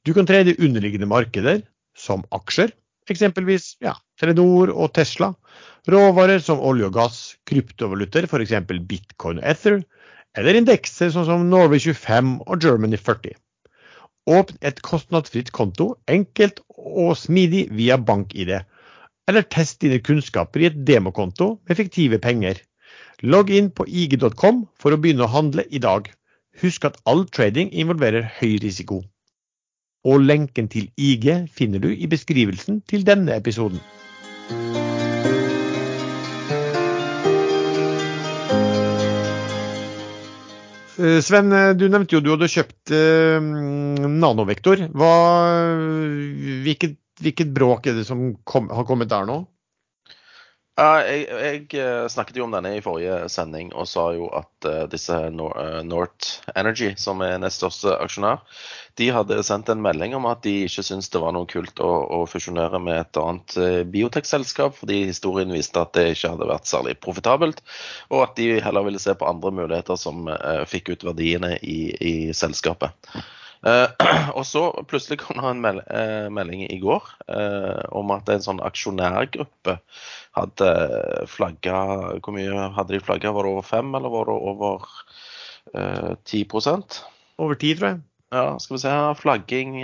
Du 0.04 0.12
kan 0.12 0.28
trade 0.28 0.58
underliggende 0.60 1.08
markeder, 1.08 1.62
som 1.98 2.22
aksjer, 2.34 2.72
eksempelvis 3.10 3.72
ja, 3.84 3.94
Telenor 4.20 4.72
og 4.74 4.92
Tesla, 4.96 5.32
råvarer 5.90 6.42
som 6.44 6.62
olje 6.64 6.88
og 6.88 6.96
gass, 6.96 7.18
kryptovalutaer, 7.48 8.28
f.eks. 8.28 8.54
bitcoin 8.88 9.40
og 9.42 9.50
ether, 9.52 9.80
eller 10.38 10.58
indekser 10.58 11.12
sånn 11.14 11.26
som 11.28 11.46
Norway 11.50 11.80
25 11.82 12.34
og 12.46 12.64
Germany 12.64 13.00
40. 13.00 13.36
Åpn 14.28 14.58
et 14.68 14.82
kostnadsfritt 14.84 15.50
konto, 15.56 15.94
enkelt 16.12 16.60
og 16.76 17.14
smidig 17.16 17.64
via 17.72 17.96
bank-ID. 17.96 18.58
Eller 19.28 19.46
test 19.48 19.80
dine 19.84 20.00
kunnskaper 20.04 20.62
i 20.62 20.68
et 20.68 20.78
demokonto 20.88 21.54
med 21.68 21.80
fiktive 21.80 22.20
penger. 22.20 22.60
Logg 23.24 23.50
inn 23.50 23.72
på 23.72 23.88
ig.com 23.88 24.66
for 24.80 24.94
å 24.94 25.00
begynne 25.00 25.24
å 25.24 25.32
handle 25.32 25.64
i 25.72 25.80
dag. 25.82 26.12
Husk 26.60 26.84
at 26.88 27.00
all 27.08 27.24
trading 27.32 27.72
involverer 27.72 28.28
høy 28.38 28.58
risiko 28.62 29.02
og 30.08 30.24
lenken 30.24 30.70
til 30.72 30.88
IG 30.96 31.28
finner 31.52 31.82
du 31.84 31.90
i 31.92 32.08
beskrivelsen 32.10 32.82
til 32.88 33.04
denne 33.06 33.36
episoden. 33.36 33.82
Eh, 40.98 41.20
Sven, 41.22 41.52
eh, 41.52 41.74
du 41.78 41.86
nevnte 41.86 42.16
jo 42.16 42.22
du 42.24 42.32
hadde 42.32 42.50
kjøpt 42.50 42.92
eh, 42.94 43.38
nanovektor. 44.18 44.82
Hva, 44.90 45.12
hvilket, 46.64 46.98
hvilket, 47.22 47.52
bråk 47.54 47.86
er 47.86 48.00
det 48.00 48.06
som 48.08 48.32
kom, 48.48 48.66
har 48.74 48.86
kommet 48.88 49.10
der 49.12 49.28
nå? 49.28 49.44
Jeg, 50.78 51.24
jeg, 51.26 51.62
eh, 51.74 52.04
snakket 52.06 52.36
jo 52.38 52.44
om 52.46 52.52
denne 52.54 52.76
i 52.76 52.82
forrige 52.82 53.24
sending 53.32 53.72
og 53.74 53.88
sa 53.90 54.04
jo 54.14 54.28
at 54.38 54.66
uh, 54.68 54.84
disse 54.90 55.10
uh, 55.10 55.80
North 55.82 56.36
Energy, 56.54 56.92
som 56.94 57.18
er 57.26 57.40
nest 57.42 57.58
største 57.58 57.96
aksjonær, 57.98 58.44
de 59.00 59.08
hadde 59.14 59.40
sendt 59.46 59.72
en 59.72 59.82
melding 59.82 60.14
om 60.14 60.28
at 60.30 60.44
de 60.46 60.52
ikke 60.68 60.84
syntes 60.86 61.10
det 61.10 61.22
var 61.24 61.34
noe 61.34 61.48
kult 61.50 61.82
å, 61.82 61.90
å 62.14 62.20
fusjonere 62.30 62.78
med 62.82 63.00
et 63.00 63.18
annet 63.18 63.56
biotekselskap, 63.90 64.76
fordi 64.78 65.00
historien 65.08 65.50
viste 65.54 65.82
at 65.82 65.96
det 65.98 66.12
ikke 66.12 66.30
hadde 66.36 66.50
vært 66.50 66.70
særlig 66.70 66.94
profitabelt, 67.02 67.62
og 68.12 68.28
at 68.28 68.38
de 68.38 68.60
heller 68.62 68.86
ville 68.86 69.02
se 69.02 69.14
på 69.18 69.26
andre 69.26 69.54
muligheter 69.54 69.98
som 69.98 70.30
fikk 70.70 70.94
ut 70.94 71.06
verdiene 71.10 71.56
i, 71.62 71.80
i 71.98 72.14
selskapet. 72.34 72.94
Uh, 73.66 73.90
og 74.38 74.44
så 74.46 74.68
plutselig 74.86 75.18
kom 75.22 75.40
det 75.40 75.48
en 75.50 75.62
mel 75.62 75.80
uh, 75.82 76.28
melding 76.30 76.62
i 76.68 76.78
går 76.78 77.08
uh, 77.26 77.82
om 77.98 78.12
at 78.14 78.30
en 78.30 78.44
sånn 78.44 78.62
aksjonærgruppe 78.62 79.80
hadde 80.38 81.26
flagga 81.30 81.78
Hvor 82.18 82.34
mye 82.36 82.68
hadde 82.76 82.96
de 82.96 83.02
flagga? 83.04 83.32
Var 83.34 83.46
det 83.46 83.52
over 83.52 83.66
fem, 83.66 83.94
eller 83.94 84.12
var 84.14 84.30
det 84.30 84.36
over 84.52 84.88
ti 86.24 86.44
prosent? 86.48 87.02
Over 87.38 87.58
ti, 87.60 87.74
tror 87.76 87.90
jeg. 87.90 88.00
Ja, 88.32 88.44
skal 88.58 88.76
vi 88.76 88.80
se 88.82 88.92
her. 88.92 89.18
Flagging 89.18 89.76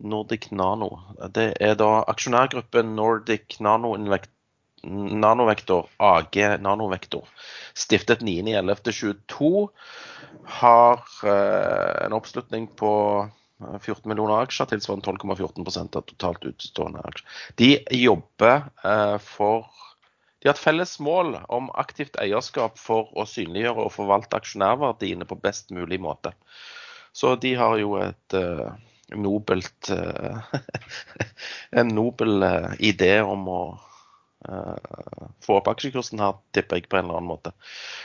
Nordic 0.00 0.50
Nano. 0.52 0.90
Det 1.34 1.54
er 1.60 1.74
da 1.80 2.02
aksjonærgruppen 2.08 2.94
Nordic 2.96 3.58
Nano 3.60 3.94
Nanovektor, 4.82 5.90
AG 6.00 6.36
Nanovektor, 6.60 7.26
stiftet 7.76 8.22
9.11.22 8.24 9.68
har 10.60 11.02
eh, 11.24 12.06
en 12.06 12.16
oppslutning 12.16 12.64
på 12.80 12.92
14 13.60 13.92
eh, 13.92 14.08
millioner 14.08 14.42
aksjer, 14.44 14.70
tilsvarende 14.70 15.12
12,14 15.12 15.96
av 15.96 16.06
totalt 16.08 16.46
utstående 16.50 17.04
aksjer. 17.04 17.38
De 17.60 17.70
jobber 18.00 18.66
eh, 18.84 19.16
for 19.24 19.68
De 20.40 20.48
har 20.48 20.54
et 20.56 20.62
felles 20.62 20.94
mål 21.04 21.34
om 21.52 21.66
aktivt 21.76 22.14
eierskap 22.16 22.78
for 22.80 23.10
å 23.12 23.26
synliggjøre 23.28 23.82
og 23.84 23.92
forvalte 23.92 24.38
aksjonærverdiene 24.38 25.26
på 25.28 25.36
best 25.36 25.68
mulig 25.76 25.98
måte. 26.00 26.32
Så 27.12 27.34
de 27.42 27.52
har 27.60 27.76
jo 27.76 27.98
et 28.00 28.36
uh, 28.38 28.70
nobelt 29.12 29.90
uh, 29.92 30.40
En 31.82 31.92
nobel 31.92 32.46
idé 32.78 33.18
om 33.20 33.44
å 33.52 33.60
få 35.44 35.56
opp 35.58 35.68
aksjekursen 35.68 36.20
her, 36.22 36.38
tipper 36.56 36.80
jeg 36.80 36.88
på 36.88 36.96
en 36.98 37.04
eller 37.06 37.18
annen 37.18 37.28
måte. 37.28 37.52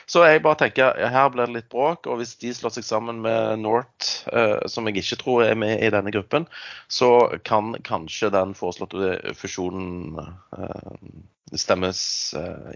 Så 0.10 0.26
jeg 0.28 0.44
bare 0.44 0.60
tenker 0.60 0.98
her 1.12 1.30
blir 1.32 1.48
det 1.48 1.56
litt 1.56 1.70
bråk, 1.72 2.10
og 2.12 2.20
hvis 2.20 2.36
de 2.42 2.52
slår 2.56 2.76
seg 2.76 2.88
sammen 2.88 3.22
med 3.24 3.62
North, 3.64 4.26
uh, 4.36 4.60
som 4.72 4.88
jeg 4.90 5.00
ikke 5.02 5.22
tror 5.24 5.46
er 5.46 5.56
med 5.60 5.80
i 5.80 5.92
denne 5.94 6.12
gruppen, 6.16 6.48
så 6.92 7.32
kan 7.48 7.74
kanskje 7.88 8.34
den 8.36 8.56
foreslåtte 8.58 9.16
fusjonen 9.40 10.20
uh, 10.20 11.00
stemmes 11.56 12.00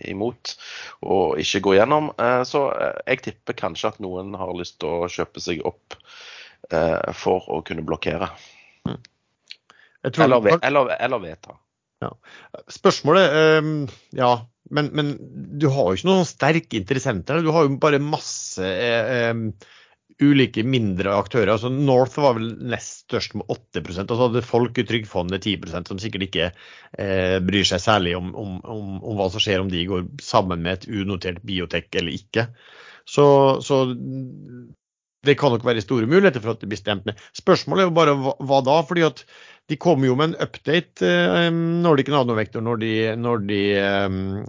imot 0.07 0.51
og 1.01 1.39
ikke 1.41 1.59
gå 1.65 1.71
gjennom. 1.79 2.11
så 2.45 2.59
jeg 3.09 3.23
tipper 3.25 3.57
kanskje 3.57 3.89
at 3.89 3.97
noen 3.99 4.37
har 4.37 4.53
lyst 4.55 4.77
til 4.79 4.93
å 4.93 5.09
kjøpe 5.09 5.41
seg 5.41 5.63
opp 5.67 5.97
for 7.17 7.49
å 7.49 7.57
kunne 7.65 7.83
blokkere. 7.83 8.29
Mm. 8.87 9.01
Eller, 10.21 10.51
eller, 10.61 10.93
eller 11.01 11.23
vedta. 11.25 11.57
Ja. 12.03 12.13
Spørsmålet 12.71 13.59
um, 13.59 13.73
Ja, 14.15 14.31
men, 14.71 14.91
men, 14.95 15.11
du 15.59 15.67
har 15.73 15.89
jo 15.89 15.97
ikke 15.97 16.07
noen 16.07 16.29
sterke 16.29 16.79
interessenter. 16.79 17.41
Du 17.43 17.51
har 17.55 17.65
jo 17.65 17.75
bare 17.81 17.99
masse 18.03 18.63
um, 19.33 19.49
ulike 20.19 20.63
mindre 20.67 21.13
aktører. 21.15 21.53
altså 21.53 21.71
North 21.71 22.19
var 22.19 22.35
vel 22.37 22.51
nest 22.69 23.05
størst 23.05 23.35
med 23.39 23.47
8% 23.47 24.03
og 24.03 24.17
så 24.17 24.25
hadde 24.25 24.45
Folketrygdfondet 24.45 25.45
10% 25.47 25.91
som 25.91 26.01
sikkert 26.01 26.27
ikke 26.27 26.49
eh, 26.49 27.37
bryr 27.45 27.67
seg 27.67 27.83
særlig 27.83 28.17
om, 28.19 28.33
om, 28.35 28.57
om, 28.59 28.89
om, 28.99 29.15
hva 29.19 29.29
som 29.31 29.43
skjer 29.43 29.63
om 29.63 29.71
de 29.71 29.85
går 29.87 30.09
sammen 30.23 30.65
med 30.65 30.79
et 30.81 30.89
unotert 30.91 31.39
biotek 31.47 31.95
eller 32.01 32.17
ikke. 32.17 32.49
Så, 33.07 33.25
så, 33.65 33.85
det 35.25 35.37
kan 35.39 35.55
nok 35.55 35.65
være 35.67 35.83
store 35.83 36.09
muligheter 36.09 36.43
for 36.43 36.53
at 36.53 36.61
det 36.61 36.69
blir 36.71 36.79
stemt 36.79 37.07
ned. 37.07 37.19
Spørsmålet 37.35 37.85
er 37.85 37.89
jo 37.89 37.95
bare 37.95 38.17
hva, 38.19 38.35
hva 38.43 38.59
da? 38.67 38.77
fordi 38.87 39.07
at 39.07 39.23
de 39.69 39.77
kom 39.77 40.03
jo 40.03 40.15
med 40.17 40.31
en 40.31 40.47
update, 40.47 41.05
eh, 41.05 41.51
Nordic 41.53 42.09
Nanovektor, 42.09 42.63
når 42.65 42.81
de, 42.81 42.93
når 43.21 43.43
de 43.45 43.59
eh, 43.77 44.07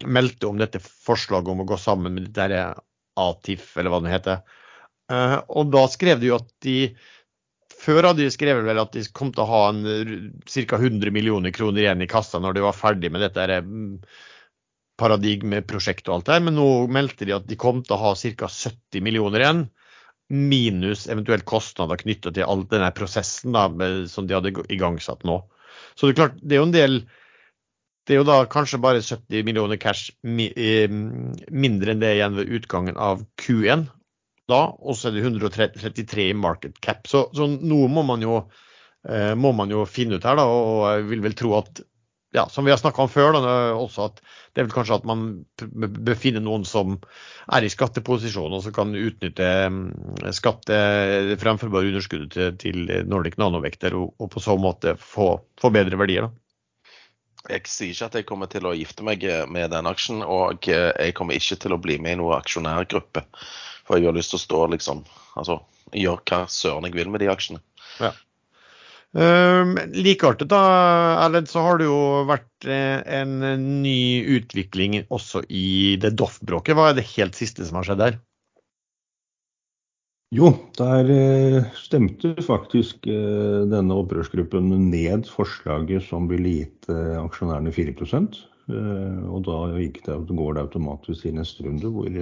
meldte 0.08 0.48
om 0.48 0.60
dette 0.60 0.80
forslaget 0.80 1.52
om 1.52 1.60
å 1.60 1.68
gå 1.68 1.76
sammen 1.80 2.16
med 2.16 2.30
det 2.30 2.46
der 2.54 2.78
ATIF, 3.20 3.66
eller 3.76 3.92
hva 3.92 4.00
det 4.00 4.14
heter. 4.14 4.40
Eh, 5.12 5.36
og 5.52 5.72
da 5.74 5.84
skrev 5.92 6.22
de 6.22 6.30
jo 6.32 6.40
at 6.40 6.52
de 6.64 6.80
Før 7.80 8.10
hadde 8.10 8.20
de 8.20 8.28
skrevet 8.28 8.66
vel 8.66 8.76
at 8.76 8.90
de 8.92 9.00
kom 9.16 9.30
til 9.32 9.40
å 9.40 9.48
ha 9.48 9.60
ca. 9.72 10.76
100 10.76 11.14
millioner 11.16 11.52
kroner 11.56 11.80
igjen 11.80 12.02
i 12.04 12.08
kassa 12.10 12.36
når 12.36 12.58
de 12.58 12.64
var 12.66 12.76
ferdig 12.76 13.08
med 13.08 13.22
dette 13.24 13.46
der, 13.48 13.62
paradigmeprosjektet 15.00 16.10
og 16.10 16.18
alt 16.18 16.26
det 16.26 16.34
her, 16.34 16.42
men 16.44 16.58
nå 16.58 16.66
meldte 16.92 17.24
de 17.24 17.32
at 17.38 17.46
de 17.48 17.56
kom 17.56 17.80
til 17.80 17.96
å 17.96 18.02
ha 18.02 18.10
ca. 18.12 18.50
70 18.52 19.06
millioner 19.06 19.46
igjen 19.46 19.62
minus 20.30 21.06
eventuelt 21.10 21.44
kostnader 21.48 21.98
knyttet 22.00 22.36
til 22.36 22.46
all 22.46 22.62
denne 22.70 22.90
prosessen 22.94 23.56
da, 23.56 23.66
som 24.10 24.28
de 24.28 24.36
hadde 24.36 24.54
igangsatt 24.70 25.26
nå. 25.26 25.40
Så 25.98 26.06
det 26.06 26.14
er 26.14 26.20
klart, 26.20 26.38
det 26.42 26.56
er 26.56 26.62
jo 26.62 26.68
en 26.68 26.76
del 26.76 27.02
Det 28.08 28.14
er 28.14 28.22
jo 28.22 28.26
da 28.26 28.40
kanskje 28.50 28.80
bare 28.82 29.02
70 29.04 29.44
millioner 29.46 29.78
cash 29.78 30.10
mindre 30.24 31.92
enn 31.92 32.00
det 32.00 32.14
igjen 32.16 32.38
ved 32.38 32.48
utgangen 32.56 32.96
av 32.98 33.20
Q1. 33.38 33.84
Da, 34.50 34.62
og 34.80 34.96
så 34.98 35.10
er 35.10 35.14
det 35.14 35.26
133 35.28 36.24
i 36.32 36.34
market 36.34 36.80
cap. 36.82 37.04
Så, 37.06 37.28
så 37.36 37.46
noe 37.46 37.90
må 37.92 38.02
man, 38.02 38.24
jo, 38.24 38.40
eh, 39.06 39.36
må 39.38 39.52
man 39.54 39.70
jo 39.70 39.84
finne 39.86 40.18
ut 40.18 40.26
her, 40.26 40.40
da. 40.40 40.46
Og 40.48 40.80
jeg 40.88 41.06
vil 41.12 41.22
vel 41.28 41.36
tro 41.38 41.52
at 41.60 41.82
ja, 42.32 42.48
som 42.48 42.64
vi 42.64 42.70
har 42.70 42.78
snakka 42.78 43.02
om 43.02 43.10
før, 43.10 43.32
da, 43.34 43.54
også 43.74 44.06
at 44.10 44.20
det 44.54 44.62
er 44.62 44.66
vel 44.68 44.74
kanskje 44.74 44.98
at 45.00 45.06
man 45.08 45.24
bør 45.58 46.18
finne 46.18 46.42
noen 46.42 46.66
som 46.68 46.98
er 47.50 47.66
i 47.66 47.70
skatteposisjon 47.72 48.54
og 48.54 48.62
som 48.64 48.74
kan 48.74 48.94
utnytte 48.94 49.48
mm, 49.70 49.88
skatte, 50.36 50.76
fremførbare 51.42 51.90
underskuddet 51.90 52.34
til, 52.34 52.54
til 52.62 53.08
Nordic 53.10 53.38
Nanovekter 53.40 53.96
og, 53.98 54.14
og, 54.18 54.30
på 54.34 54.42
så 54.42 54.56
måte 54.60 54.94
få, 55.00 55.32
få 55.60 55.72
bedre 55.74 55.98
verdier. 55.98 56.28
da. 56.28 57.50
Jeg 57.50 57.66
sier 57.72 57.94
ikke 57.94 58.10
at 58.10 58.20
jeg 58.20 58.28
kommer 58.28 58.50
til 58.52 58.68
å 58.68 58.76
gifte 58.76 59.06
meg 59.06 59.24
med 59.50 59.72
den 59.72 59.88
aksjen, 59.88 60.20
og 60.22 60.66
jeg 60.68 61.14
kommer 61.16 61.38
ikke 61.38 61.56
til 61.62 61.74
å 61.74 61.80
bli 61.82 61.96
med 61.98 62.18
i 62.18 62.20
noen 62.20 62.36
aksjonærgruppe. 62.36 63.24
For 63.88 63.98
jeg 63.98 64.10
har 64.10 64.14
lyst 64.18 64.34
til 64.34 64.38
å 64.38 64.46
stå 64.46 64.66
liksom 64.76 65.02
Altså 65.38 65.60
gjøre 65.94 66.24
hva 66.26 66.40
søren 66.50 66.88
jeg 66.88 66.96
vil 66.96 67.10
med 67.10 67.22
de 67.22 67.28
aksjene. 67.30 67.60
Ja. 68.02 68.10
Um, 69.10 69.74
Likeartet, 69.90 70.46
da, 70.52 70.58
Erlend, 71.24 71.48
så 71.50 71.64
har 71.64 71.80
det 71.80 71.88
jo 71.88 72.22
vært 72.28 72.66
eh, 72.70 73.00
en 73.10 73.40
ny 73.82 74.22
utvikling 74.38 75.00
også 75.10 75.42
i 75.50 75.96
det 75.98 76.12
Doff-bråket. 76.20 76.76
Hva 76.78 76.92
er 76.92 77.00
det 77.00 77.08
helt 77.16 77.34
siste 77.34 77.66
som 77.66 77.80
har 77.80 77.88
skjedd 77.88 78.04
der? 78.04 78.20
Jo, 80.30 80.52
der 80.78 81.10
eh, 81.10 81.58
stemte 81.74 82.36
faktisk 82.46 83.10
eh, 83.10 83.66
denne 83.72 83.98
opprørsgruppen 83.98 84.70
ned 84.92 85.26
forslaget 85.26 86.06
som 86.06 86.30
ville 86.30 86.54
gitt 86.60 86.86
aksjonærene 86.94 87.74
4% 87.74 88.38
Og 88.70 89.38
da 89.42 89.60
gikk 89.74 90.04
det, 90.06 90.20
går 90.30 90.54
det 90.54 90.66
automatisk 90.68 91.26
i 91.26 91.34
neste 91.34 91.66
runde, 91.66 91.90
hvor, 91.90 92.14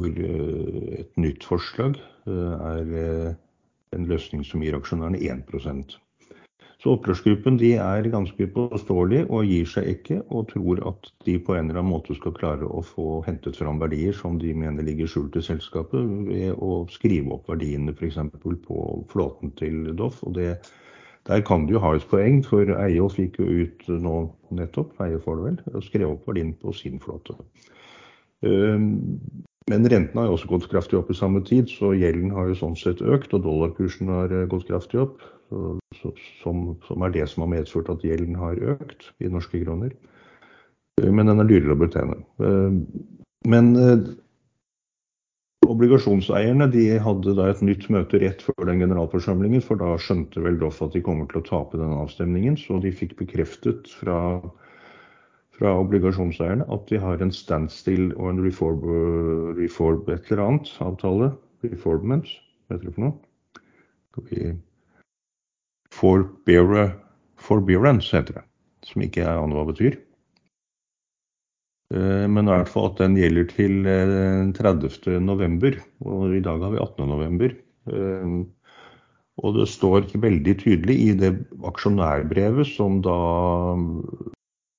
hvor 0.00 0.20
et 0.24 1.10
nytt 1.20 1.44
forslag 1.44 2.00
er 2.24 3.34
en 3.94 4.08
løsning 4.10 4.44
som 4.46 4.64
gir 4.64 4.76
aksjonærene 4.76 5.20
1% 5.22 5.96
Så 6.82 6.92
opprørsgruppen 6.98 7.56
de 7.56 7.72
er 7.80 8.10
ganske 8.12 8.46
påståelige 8.52 9.24
og 9.30 9.48
gir 9.48 9.68
seg 9.70 9.88
ikke, 9.94 10.18
og 10.28 10.50
tror 10.50 10.82
at 10.90 11.10
de 11.24 11.38
på 11.40 11.54
en 11.56 11.70
eller 11.70 11.80
annen 11.80 11.94
måte 11.94 12.16
skal 12.18 12.34
klare 12.36 12.68
å 12.68 12.82
få 12.84 13.22
hentet 13.24 13.56
fram 13.56 13.80
verdier 13.80 14.12
som 14.12 14.36
de 14.42 14.52
mener 14.52 14.84
ligger 14.84 15.08
skjult 15.08 15.38
i 15.40 15.44
selskapet, 15.46 16.10
ved 16.28 16.58
å 16.60 16.84
skrive 16.92 17.38
opp 17.38 17.48
verdiene 17.48 17.94
f.eks. 17.96 18.20
på 18.66 18.88
flåten 19.12 19.54
til 19.60 19.94
Doff. 19.96 20.20
og 20.26 20.36
det 20.36 20.58
der 21.26 21.40
kan 21.40 21.66
det 21.66 21.72
jo 21.72 21.80
ha 21.80 21.94
et 21.96 22.04
poeng, 22.10 22.42
for 22.44 22.68
Eiolf 22.68 23.16
fikk 23.16 23.38
jo 23.40 23.64
ut 23.64 23.86
nå 23.88 24.16
nettopp, 24.52 24.92
Eio 25.00 25.22
får 25.24 25.38
det 25.38 25.44
vel, 25.46 25.58
og 25.72 25.86
skrev 25.86 26.10
opp 26.10 26.26
verdien 26.28 26.52
på 26.60 26.72
sin 26.76 27.00
flåte. 27.00 27.36
Men 29.72 29.86
rentene 29.88 30.20
har 30.20 30.28
jo 30.28 30.36
også 30.36 30.48
gått 30.50 30.66
kraftig 30.68 30.98
opp 30.98 31.10
i 31.12 31.16
samme 31.16 31.40
tid, 31.48 31.70
så 31.72 31.94
gjelden 31.96 32.34
har 32.36 32.50
jo 32.50 32.56
sånn 32.58 32.74
sett 32.76 33.00
økt. 33.00 33.32
Og 33.32 33.46
dollarkursen 33.46 34.10
har 34.12 34.32
eh, 34.32 34.48
gått 34.50 34.66
kraftig 34.68 35.00
opp, 35.06 35.22
så, 35.48 35.62
så, 36.00 36.12
som, 36.42 36.66
som, 36.84 37.04
er 37.06 37.14
det 37.14 37.28
som 37.32 37.46
har 37.46 37.54
medført 37.54 37.88
at 37.92 38.04
gjelden 38.04 38.36
har 38.36 38.60
økt 38.74 39.08
i 39.24 39.30
norske 39.32 39.62
kroner. 39.62 39.94
Eh, 41.00 41.08
men 41.08 41.32
den 41.32 41.40
er 41.40 41.48
dyrere 41.48 41.78
å 41.78 41.80
betjene. 41.80 42.20
Eh, 42.44 42.76
men 43.48 43.72
obligasjonseierne 45.64 46.68
de 46.72 46.84
hadde 47.00 47.32
da 47.36 47.48
et 47.48 47.62
nytt 47.64 47.86
møte 47.92 48.20
rett 48.20 48.44
før 48.44 48.68
den 48.68 48.82
generalforsamlingen, 48.84 49.64
for 49.64 49.80
da 49.80 49.94
skjønte 50.00 50.44
vel 50.44 50.60
Doff 50.60 50.82
at 50.84 50.92
de 50.92 51.00
kommer 51.04 51.28
til 51.30 51.40
å 51.40 51.46
tape 51.48 51.80
den 51.80 51.96
avstemningen. 52.02 52.60
Så 52.60 52.82
de 52.84 52.92
fikk 52.92 53.16
bekreftet 53.20 53.88
fra 53.96 54.18
fra 55.54 55.70
obligasjonseierne 55.80 56.66
at 56.72 56.88
de 56.90 56.98
har 57.00 57.22
en 57.22 57.32
standstill 57.34 58.10
og 58.16 58.30
en 58.32 58.42
reform, 58.44 58.82
reform 59.58 60.02
et 60.10 60.30
eller 60.30 60.42
annet 60.48 60.72
avtale. 60.84 61.30
Reformment, 61.64 62.26
hva 62.66 62.76
heter 62.76 62.90
det 62.90 62.96
for 62.96 63.04
noe? 63.06 63.14
Forbearance 67.44 68.16
heter 68.16 68.40
det. 68.40 68.44
Som 68.84 69.04
ikke 69.04 69.22
jeg 69.24 69.40
aner 69.40 69.56
hva 69.56 69.64
betyr. 69.70 69.94
Eh, 71.94 72.26
men 72.30 72.48
i 72.48 72.52
hvert 72.52 72.70
fall 72.72 72.90
at 72.90 73.00
den 73.02 73.16
gjelder 73.18 73.48
til 73.52 73.74
30. 74.58 74.90
Eh, 75.14 75.80
og 76.08 76.36
i 76.36 76.44
dag 76.44 76.62
har 76.64 76.74
vi 76.74 76.82
18. 76.82 77.08
november. 77.10 77.56
Eh, 77.90 78.36
og 79.44 79.56
det 79.58 79.66
står 79.66 80.12
veldig 80.22 80.54
tydelig 80.60 80.96
i 81.08 81.10
det 81.18 81.32
aksjonærbrevet 81.66 82.68
som 82.70 83.00
da 83.02 83.18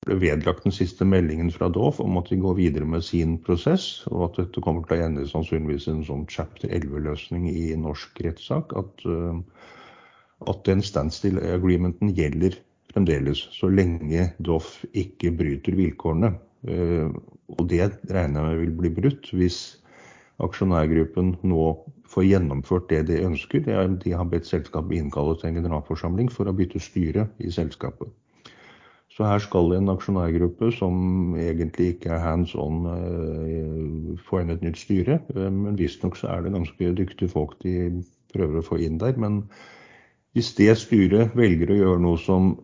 ble 0.06 0.18
vedlagt 0.22 0.66
den 0.66 0.74
siste 0.76 1.06
meldingen 1.08 1.49
fra 1.53 1.70
Doff 1.74 1.99
om 2.03 2.20
at 2.20 2.30
de 2.30 2.38
går 2.41 2.58
videre 2.60 2.88
med 2.89 3.03
sin 3.06 3.38
prosess, 3.41 4.06
og 4.12 4.28
at 4.30 4.39
dette 4.41 4.64
kommer 4.64 4.86
til 4.86 4.99
å 4.99 5.08
ende 5.08 5.26
sannsynligvis 5.30 5.88
en 5.91 6.03
sånn 6.08 6.26
chapter 6.30 6.70
11-løsning 6.70 7.47
i 7.49 7.72
norsk 7.80 8.22
rettssak, 8.26 8.76
at, 8.78 9.06
uh, 9.10 9.39
at 10.51 10.62
den 10.70 10.84
standstill 10.86 11.41
agreementen 11.41 12.14
gjelder 12.18 12.58
fremdeles, 12.93 13.47
så 13.56 13.72
lenge 13.72 14.30
Doff 14.45 14.78
ikke 14.93 15.34
bryter 15.39 15.78
vilkårene. 15.78 16.36
Uh, 16.70 17.10
og 17.58 17.68
det 17.70 17.89
regner 18.10 18.41
jeg 18.41 18.51
med 18.51 18.62
vil 18.64 18.78
bli 18.82 18.93
brutt 18.93 19.30
hvis 19.38 19.60
aksjonærgruppen 20.45 21.36
nå 21.47 21.66
får 22.12 22.28
gjennomført 22.28 22.89
det 22.91 23.06
de 23.10 23.22
ønsker. 23.26 23.66
De 23.66 24.14
har 24.14 24.30
bedt 24.30 24.49
selskapet 24.49 24.97
innkalle 24.99 25.38
til 25.39 25.51
en 25.51 25.60
generalforsamling 25.62 26.30
for 26.34 26.49
å 26.49 26.56
bytte 26.58 26.82
styre 26.84 27.28
i 27.39 27.53
selskapet. 27.53 28.12
Så 29.16 29.24
her 29.24 29.39
skal 29.39 29.72
en 29.78 29.93
aksjonærgruppe 29.93 30.74
som 30.76 31.36
egentlig 31.39 31.93
ikke 31.93 32.09
er 32.11 32.20
hands 32.20 32.51
on, 32.59 32.84
eh, 32.91 34.18
få 34.28 34.41
inn 34.41 34.51
et 34.51 34.63
nytt 34.66 34.82
styre. 34.82 35.22
Eh, 35.32 35.51
men 35.51 35.78
visstnok 35.80 36.18
så 36.20 36.34
er 36.34 36.43
det 36.43 36.51
ganske 36.51 36.91
dyktige 36.97 37.32
folk 37.32 37.55
de 37.63 38.03
prøver 38.34 38.59
å 38.59 38.66
få 38.66 38.80
inn 38.84 38.97
der. 38.99 39.16
Men 39.16 39.45
hvis 40.36 40.51
det 40.57 40.76
styret 40.82 41.36
velger 41.36 41.72
å 41.72 41.78
gjøre 41.80 42.01
noe 42.03 42.20
som 42.20 42.57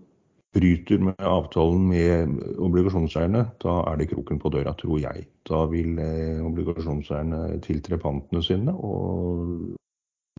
bryter 0.52 1.00
med 1.00 1.24
avtalen 1.24 1.86
med 1.88 2.42
obligasjonseierne, 2.60 3.46
da 3.64 3.78
er 3.88 4.02
det 4.02 4.10
kroken 4.12 4.42
på 4.44 4.52
døra, 4.52 4.74
tror 4.76 5.00
jeg. 5.00 5.24
Da 5.48 5.64
vil 5.72 6.00
eh, 6.04 6.44
obligasjonseierne 6.44 7.62
tiltre 7.64 7.98
pantene 8.02 8.44
sine, 8.44 8.76
og 8.76 9.78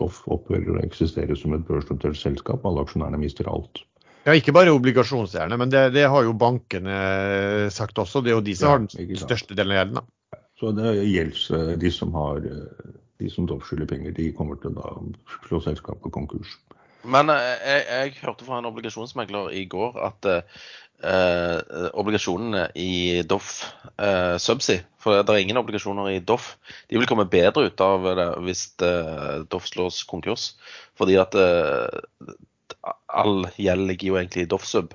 opphører 0.02 0.76
å 0.76 0.84
eksistere 0.84 1.36
som 1.36 1.56
et 1.56 1.64
børsnotert 1.64 2.20
selskap. 2.20 2.66
Alle 2.68 2.84
aksjonærene 2.84 3.20
mister 3.22 3.48
alt. 3.48 3.86
Ja, 4.22 4.34
ikke 4.38 4.54
bare 4.54 4.74
obligasjonseierne, 4.74 5.56
men 5.58 5.70
det, 5.72 5.88
det, 5.96 6.04
har 6.06 6.22
jo 6.22 6.34
bankene 6.38 6.98
sagt 7.74 7.98
også. 7.98 8.22
Det 8.22 8.30
er 8.30 8.36
jo 8.36 8.44
de 8.46 8.54
som 8.58 8.68
ja, 8.68 8.74
har 8.76 9.08
den 9.10 9.18
største 9.18 9.56
delen 9.58 9.74
av 9.74 9.80
gjelden. 9.80 10.10
Så 10.62 10.70
det 10.78 10.92
gjelder 11.10 11.56
eh, 11.58 11.72
de 11.82 11.90
som 11.90 12.12
har 12.14 12.44
eh, 12.46 12.92
de 13.22 13.30
som 13.30 13.48
skylder 13.50 13.90
penger, 13.90 14.14
de 14.14 14.30
kommer 14.36 14.60
til 14.62 14.78
å 14.78 14.92
slå 15.48 15.58
selskapet 15.64 16.14
konkurs. 16.14 16.54
Men 17.02 17.32
eh, 17.34 17.56
jeg, 17.66 17.82
jeg, 17.88 18.14
hørte 18.22 18.46
fra 18.46 18.60
en 18.60 18.70
obligasjonsmegler 18.70 19.50
i 19.58 19.64
går 19.70 19.98
at 20.06 20.30
eh, 20.30 21.58
obligasjonene 21.98 22.68
i 22.78 23.22
Doff 23.26 23.64
eh, 23.96 24.38
Subsea, 24.42 24.86
for 25.02 25.18
det 25.18 25.34
er 25.34 25.42
ingen 25.42 25.58
obligasjoner 25.58 26.12
i 26.14 26.22
Doff, 26.22 26.54
de 26.86 27.00
vil 27.00 27.10
komme 27.10 27.26
bedre 27.30 27.66
ut 27.66 27.82
av 27.82 28.06
det 28.18 28.30
hvis 28.46 28.68
eh, 28.86 29.42
Doff 29.50 29.66
slås 29.70 30.04
konkurs. 30.06 30.52
Fordi 30.98 31.18
at 31.18 31.34
all 33.12 33.46
gjeld 33.56 33.86
ligger 33.88 34.08
jo 34.08 34.18
egentlig 34.20 34.46
i 34.46 34.50
Doff-sub. 34.50 34.94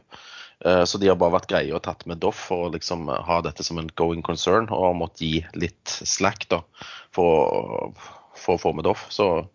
Eh, 0.66 0.84
så 0.84 0.98
de 0.98 1.10
har 1.12 1.20
bare 1.20 1.38
vært 1.38 1.50
greie 1.52 1.74
og 1.76 1.84
tatt 1.86 2.06
med 2.10 2.22
Doff 2.24 2.40
for 2.50 2.68
å 2.68 2.72
liksom 2.74 3.08
ha 3.10 3.42
dette 3.46 3.66
som 3.66 3.80
en 3.82 3.92
going 4.00 4.24
concern, 4.26 4.70
og 4.72 4.90
har 4.90 4.98
måttet 4.98 5.26
gi 5.26 5.44
litt 5.60 5.98
slack 6.02 6.48
da, 6.54 6.64
for, 7.16 7.94
for 8.38 8.58
å 8.58 8.64
få 8.66 8.74
med 8.78 8.88
Doff. 8.90 9.08
Så 9.14 9.46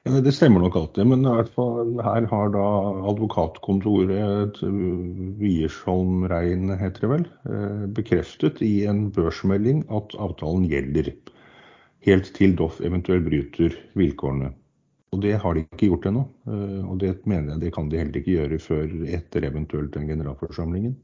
det 0.00 0.32
stemmer 0.32 0.62
nok 0.64 0.78
alltid, 0.80 1.10
men 1.10 1.26
i 1.28 1.32
hvert 1.36 1.50
fall 1.52 1.90
her 2.00 2.24
har 2.30 2.52
da 2.54 2.68
advokatkontoret 3.10 4.62
Wiersholm 5.40 6.24
Rein, 6.30 6.70
heter 6.80 7.04
det 7.04 7.10
vel, 7.10 7.26
eh, 7.52 7.82
bekreftet 7.98 8.62
i 8.64 8.86
en 8.88 9.10
børsmelding 9.12 9.84
at 9.92 10.16
avtalen 10.16 10.64
gjelder. 10.70 11.12
Helt 12.08 12.32
til 12.36 12.56
Doff 12.56 12.80
eventuelt 12.80 13.28
bryter 13.28 13.76
vilkårene. 14.00 14.54
Og 15.10 15.22
det 15.24 15.32
har 15.42 15.56
de 15.56 15.64
ikke 15.64 15.88
gjort 15.90 16.06
ennå. 16.10 16.22
Eh, 16.46 16.82
og 16.86 17.00
det 17.02 17.16
mener 17.26 17.54
jeg 17.54 17.64
det 17.64 17.72
kan 17.74 17.90
de 17.90 17.98
heller 17.98 18.20
ikke 18.20 18.36
gjøre 18.36 18.60
før 18.62 18.92
etter 19.18 19.46
eventuelt 19.48 19.92
den 19.96 20.06
generalforsamlingen. 20.10 20.94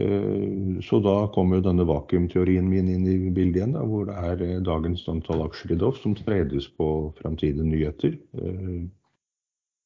Eh, 0.00 0.80
så 0.82 1.00
da 1.04 1.16
kommer 1.34 1.60
jo 1.60 1.66
denne 1.68 1.86
vakuumteorien 1.88 2.66
min 2.68 2.88
inn 2.90 3.04
i 3.06 3.18
bildet 3.28 3.60
igjen, 3.60 3.76
da, 3.76 3.84
hvor 3.84 4.08
det 4.08 4.16
er 4.30 4.46
eh, 4.46 4.62
dagens 4.64 5.04
antall 5.12 5.44
aksjer 5.44 5.76
i 5.76 5.80
Doff 5.84 6.00
som 6.00 6.16
tredes 6.16 6.70
på 6.78 6.88
framtidige 7.20 7.68
nyheter. 7.68 8.16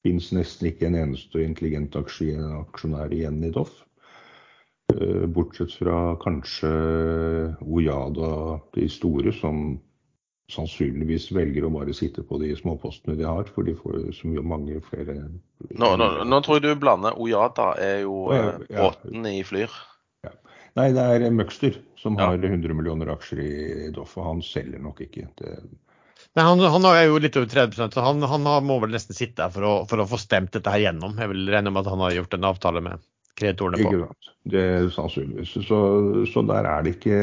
Fins 0.07 0.31
nesten 0.33 0.71
ikke 0.71 0.87
en 0.87 1.01
eneste 1.01 1.43
intelligent 1.43 1.99
aksjonær 1.99 3.13
igjen 3.13 3.43
i 3.45 3.53
Doff. 3.53 3.83
Bortsett 5.35 5.75
fra 5.77 6.15
kanskje 6.23 6.71
Ojada, 7.61 8.31
de 8.73 8.87
store, 8.89 9.35
som 9.37 9.75
sannsynligvis 10.53 11.29
velger 11.37 11.67
å 11.69 11.73
bare 11.75 11.93
sitte 11.97 12.23
på 12.25 12.39
de 12.41 12.55
småpostene 12.57 13.19
de 13.19 13.27
har, 13.29 13.49
for 13.53 13.67
de 13.69 13.75
får 13.77 13.99
så 14.17 14.31
mye 14.31 14.45
mange 14.45 14.79
flere 14.89 15.19
Nå, 15.75 15.91
nå, 16.01 16.09
nå 16.25 16.41
tror 16.45 16.59
jeg 16.59 16.65
du 16.65 16.81
blander 16.81 17.19
Ojada 17.21 17.75
er 17.83 18.03
jo 18.07 18.29
ja, 18.33 18.39
eh, 18.55 18.67
ja. 18.73 18.87
båten 18.89 19.29
i 19.29 19.43
Flyr. 19.45 19.73
Nei, 20.79 20.93
det 20.95 21.03
er 21.03 21.33
Møgster 21.35 21.75
som 21.99 22.15
Ja. 22.19 22.29
har 22.31 22.39
100 22.39 22.75
millioner 22.77 23.11
aksjer 23.11 23.41
i 23.43 23.91
Doff, 23.91 24.13
og 24.21 24.29
han 24.29 24.43
selger 24.47 24.79
nok 24.79 25.01
ikke. 25.03 25.27
Det, 25.41 25.57
Men 26.37 26.45
han, 26.47 26.61
han 26.61 26.87
er 26.93 27.09
jo 27.09 27.19
litt 27.19 27.37
over 27.41 27.49
30% 27.51 27.97
så 27.97 28.05
han, 28.05 28.23
han 28.23 28.47
må 28.67 28.79
vel 28.85 28.95
nesten 28.95 29.17
sitte 29.17 29.43
her 29.43 29.51
for 29.55 29.67
å, 29.67 29.73
for 29.91 29.99
å 29.99 30.07
få 30.07 30.21
stemt 30.23 30.53
dette 30.55 30.71
her 30.71 30.85
gjennom. 30.87 31.19
Jeg 31.19 31.33
vil 31.33 31.51
regne 31.51 31.73
med 31.75 31.83
at 31.83 31.91
han 31.91 32.05
har 32.05 32.15
gjort 32.15 32.39
en 32.39 32.47
avtale 32.53 32.85
med 32.85 33.03
kreditorene 33.39 33.81
på. 33.81 33.89
ikke 33.89 34.05
sant? 34.07 34.31
Det 34.49 34.61
er 34.65 34.87
sannsynligvis. 34.93 35.57
Så, 35.67 35.79
så 36.31 36.43
der 36.49 36.69
er 36.69 36.85
det 36.85 36.95
ikke 36.97 37.19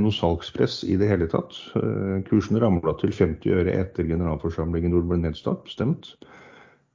noe 0.00 0.14
salgspress 0.14 0.82
i 0.88 0.96
det 1.00 1.10
hele 1.10 1.28
tatt. 1.30 1.56
Eh, 1.80 2.22
Kursen 2.28 2.60
ramla 2.62 2.94
til 3.00 3.12
50 3.14 3.58
øre 3.58 3.74
etter 3.74 4.08
generalforsamlingen 4.08 4.94
hvor 4.94 5.04
det 5.04 5.12
ble 5.12 5.20
nedstemt. 5.26 5.68
stemt. 5.70 6.14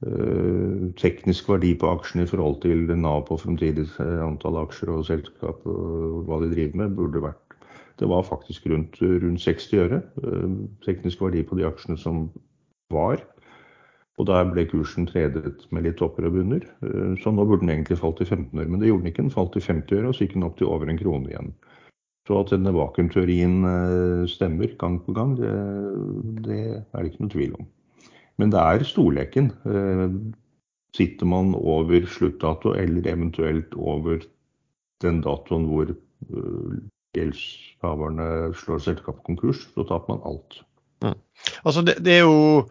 Eh, 0.06 0.90
Teknisk 1.00 1.50
verdi 1.52 1.74
på 1.78 1.92
aksjene 1.92 2.26
i 2.26 2.30
forhold 2.30 2.60
til 2.64 2.88
Nav 2.98 3.26
på 3.28 3.38
fremtidig 3.40 3.86
eh, 4.02 4.18
antall 4.24 4.58
aksjer 4.64 4.94
og 4.96 5.06
selskap 5.08 5.66
og 5.70 6.24
hva 6.28 6.42
de 6.44 6.52
driver 6.54 6.84
med, 6.84 6.98
burde 6.98 7.24
vært 7.28 7.58
Det 8.00 8.08
var 8.08 8.24
faktisk 8.24 8.66
rundt, 8.72 8.96
rundt 9.02 9.42
60 9.44 9.74
øre. 9.76 9.98
Teknisk 10.86 11.20
verdi 11.20 11.42
på 11.44 11.58
de 11.58 11.66
aksjene 11.68 11.98
som 12.00 12.30
var. 12.90 13.20
Og 14.20 14.26
der 14.28 14.48
ble 14.52 14.66
kursen 14.68 15.06
tredet 15.08 15.62
med 15.72 15.86
litt 15.86 15.96
topper 16.00 16.26
og 16.28 16.34
bunner. 16.36 16.64
Eh, 16.84 17.14
Så 17.22 17.32
nå 17.32 17.46
burde 17.48 17.64
den 17.64 17.72
egentlig 17.72 17.98
falt 18.02 18.18
til 18.20 18.28
15 18.28 18.58
øre, 18.58 18.68
men 18.68 18.80
det 18.82 18.90
gjorde 18.90 19.06
den 19.06 19.12
ikke. 19.12 19.22
Den 19.24 19.34
falt 19.34 19.52
til 19.56 19.64
50 19.64 19.96
øre, 19.96 20.08
og 20.08 20.16
så 20.16 20.26
gikk 20.26 20.36
den 20.36 20.46
opp 20.48 20.58
til 20.58 20.68
over 20.68 20.90
en 20.90 21.00
krone 21.00 21.30
igjen. 21.30 21.54
Så 22.28 22.36
at 22.36 22.52
denne 22.52 22.74
vakuumteorien 22.76 23.56
eh, 23.64 24.26
stemmer 24.28 24.76
gang 24.78 25.00
på 25.06 25.14
gang, 25.16 25.36
det, 25.40 25.54
det 26.44 26.60
er 26.76 27.00
det 27.00 27.12
ikke 27.12 27.24
noe 27.24 27.32
tvil 27.32 27.56
om. 27.58 27.70
Men 28.38 28.52
det 28.52 28.60
er 28.60 28.86
storleken. 28.86 29.50
Eh, 29.64 30.06
Sitter 30.90 31.28
man 31.30 31.52
over 31.54 32.02
sluttdato, 32.10 32.72
eller 32.74 33.06
eventuelt 33.06 33.74
over 33.78 34.24
den 35.04 35.20
datoen 35.22 35.68
hvor 35.70 35.92
gjeldshaverne 37.14 38.24
slår 38.58 38.82
selskapet 38.82 39.22
konkurs, 39.28 39.60
så 39.70 39.84
taper 39.86 40.16
man 40.16 40.24
alt. 40.26 40.58
Altså 41.62 41.84
det, 41.86 42.00
det 42.04 42.18
er 42.18 42.24
jo 42.26 42.66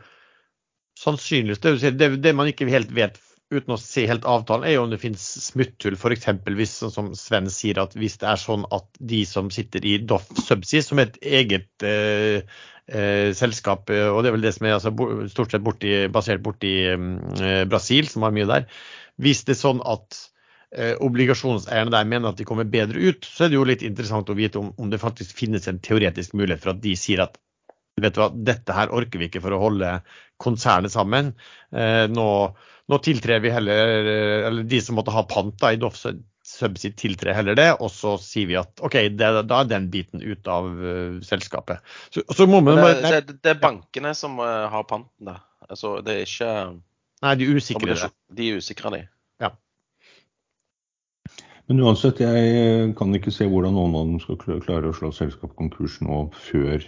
sannsynligvis 0.99 1.61
det, 1.63 1.91
det, 1.97 2.09
det 2.23 2.35
man 2.35 2.49
ikke 2.51 2.67
helt 2.69 2.91
vet 2.95 3.19
uten 3.49 3.73
å 3.73 3.79
se 3.81 4.05
helt 4.09 4.27
avtalen, 4.29 4.65
er 4.67 4.75
jo 4.75 4.83
om 4.85 4.91
det 4.91 5.01
finnes 5.01 5.23
smutthull. 5.47 5.97
F.eks. 5.97 6.27
hvis, 6.53 6.73
sånn 6.83 6.93
som 6.93 7.07
Sven 7.17 7.49
sier, 7.49 7.79
at 7.81 7.95
hvis 7.97 8.19
det 8.21 8.27
er 8.29 8.41
sånn 8.41 8.67
at 8.75 8.85
de 9.11 9.23
som 9.25 9.49
sitter 9.53 9.85
i 9.89 9.95
Doff 10.05 10.27
Subsea, 10.37 10.85
som 10.85 11.01
er 11.01 11.09
et 11.09 11.17
eget 11.41 11.85
eh, 11.87 12.45
eh, 12.85 13.31
selskap, 13.37 13.89
eh, 13.93 14.05
og 14.05 14.21
det 14.21 14.29
er 14.29 14.37
vel 14.37 14.45
det 14.45 14.53
som 14.57 14.69
er 14.69 14.77
altså, 14.77 14.93
stort 15.33 15.55
sett 15.55 15.65
borti, 15.65 15.95
basert 16.13 16.45
borti 16.45 16.75
eh, 16.91 17.63
Brasil, 17.69 18.09
som 18.11 18.27
har 18.27 18.35
mye 18.35 18.49
der. 18.49 18.69
Hvis 19.19 19.41
det 19.47 19.57
er 19.57 19.61
sånn 19.63 19.81
at 19.81 20.21
eh, 20.69 20.93
obligasjonseierne 21.01 21.95
der 21.95 22.09
mener 22.13 22.29
at 22.29 22.39
de 22.39 22.47
kommer 22.47 22.69
bedre 22.69 23.01
ut, 23.01 23.25
så 23.25 23.47
er 23.47 23.53
det 23.53 23.57
jo 23.57 23.67
litt 23.67 23.85
interessant 23.87 24.29
å 24.29 24.37
vite 24.37 24.61
om, 24.61 24.75
om 24.77 24.93
det 24.93 25.01
faktisk 25.01 25.33
finnes 25.41 25.65
en 25.71 25.81
teoretisk 25.81 26.37
mulighet 26.37 26.61
for 26.61 26.75
at 26.75 26.85
de 26.85 26.93
sier 26.99 27.25
at 27.25 27.41
vet 28.03 28.15
du 28.15 28.21
hva, 28.23 28.29
dette 28.33 28.75
her 28.75 28.91
orker 28.95 29.21
vi 29.21 29.29
ikke 29.29 29.41
for 29.43 29.55
å 29.55 29.61
holde 29.61 29.99
konsernet 30.41 30.93
sammen. 30.93 31.33
Eh, 31.75 32.05
nå, 32.11 32.27
nå 32.89 32.99
tiltrer 33.05 33.43
vi 33.43 33.53
heller, 33.53 34.09
eh, 34.13 34.47
eller 34.49 34.67
de 34.69 34.81
som 34.83 34.99
måtte 34.99 35.13
ha 35.15 35.25
pant 35.29 35.55
da, 35.61 35.73
i 35.73 35.81
Doff 35.81 35.99
Subsea 36.49 36.95
tiltrer 36.97 37.35
heller 37.37 37.57
det, 37.59 37.67
og 37.77 37.91
så 37.93 38.15
sier 38.21 38.49
vi 38.49 38.57
at 38.57 38.81
OK, 38.81 38.95
det, 39.13 39.27
da 39.45 39.59
er 39.61 39.69
den 39.69 39.89
biten 39.93 40.23
ut 40.23 40.47
av 40.49 40.65
uh, 40.65 41.19
selskapet. 41.21 41.83
Så, 42.09 42.23
så 42.33 42.47
må 42.49 42.63
man 42.65 42.79
Det, 42.79 42.85
bare 42.87 43.19
det, 43.19 43.35
det 43.43 43.51
er 43.53 43.61
bankene 43.61 44.15
som 44.17 44.39
har 44.41 44.87
panten, 44.89 45.29
da. 45.29 45.37
Altså, 45.69 45.99
det 46.01 46.15
er 46.15 46.25
ikke 46.25 46.53
Nei, 47.19 47.35
de 47.35 47.45
er 47.45 47.59
usikre. 47.59 48.09
De 48.33 48.47
er 48.47 48.61
usikre, 48.63 48.89
de. 48.95 49.03
Men 51.69 51.83
uansett, 51.85 52.17
jeg 52.23 52.93
kan 52.97 53.13
ikke 53.13 53.31
se 53.33 53.45
hvordan 53.45 53.75
noen 53.77 53.93
av 53.93 54.07
dem 54.07 54.21
skal 54.23 54.61
klare 54.63 54.89
å 54.89 54.95
slå 54.97 55.11
selskapet 55.13 55.53
konkurs 55.59 55.99
nå 56.01 56.23
før 56.33 56.81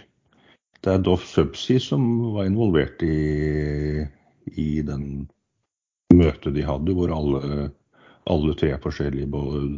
det 0.82 0.92
er 0.92 1.04
Doff 1.04 1.24
Subsea 1.28 1.80
som 1.82 2.04
var 2.34 2.48
involvert 2.48 3.02
i, 3.06 4.06
i 4.58 4.82
den 4.86 5.28
møtet 6.14 6.56
de 6.56 6.64
hadde, 6.66 6.94
hvor 6.96 7.12
alle, 7.14 7.70
alle 8.30 8.56
tre 8.58 8.72
forskjellige 8.82 9.30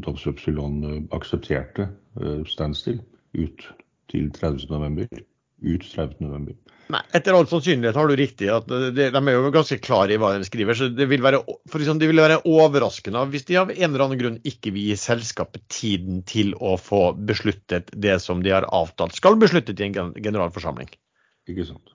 Doff 0.04 0.22
Subsea-lån 0.22 1.08
aksepterte 1.14 1.90
eh, 2.20 2.42
standstill 2.48 3.02
ut 3.36 3.68
til 4.12 4.30
30.11. 4.38 5.24
Ut 5.64 5.86
30.11. 5.94 6.54
Nei, 6.92 7.00
etter 7.16 7.32
all 7.32 7.46
sannsynlighet 7.48 7.96
har 7.96 8.10
du 8.10 8.14
riktig. 8.18 8.50
at 8.52 8.66
De 8.68 9.06
er 9.08 9.30
jo 9.32 9.52
ganske 9.54 9.78
klare 9.80 10.12
i 10.12 10.18
hva 10.20 10.34
de 10.36 10.44
skriver. 10.44 10.76
så 10.76 10.90
Det 10.92 11.06
vil 11.08 11.24
være, 11.24 11.40
for 11.70 11.80
eksempel, 11.80 12.04
det 12.04 12.10
vil 12.12 12.20
være 12.20 12.42
overraskende 12.44 13.24
hvis 13.32 13.46
de 13.48 13.56
av 13.62 13.72
en 13.72 13.88
eller 13.88 14.04
annen 14.04 14.20
grunn 14.20 14.36
ikke 14.44 14.74
vil 14.74 14.90
gi 14.90 14.98
selskapet 15.00 15.64
tiden 15.72 16.20
til 16.28 16.52
å 16.60 16.76
få 16.76 17.14
besluttet 17.16 17.88
det 17.96 18.18
som 18.22 18.44
de 18.44 18.52
har 18.52 18.68
avtalt 18.68 19.16
skal 19.16 19.40
besluttet 19.40 19.80
i 19.80 19.88
en 19.88 20.12
generalforsamling. 20.20 20.92
Ikke 21.48 21.64
sant? 21.72 21.94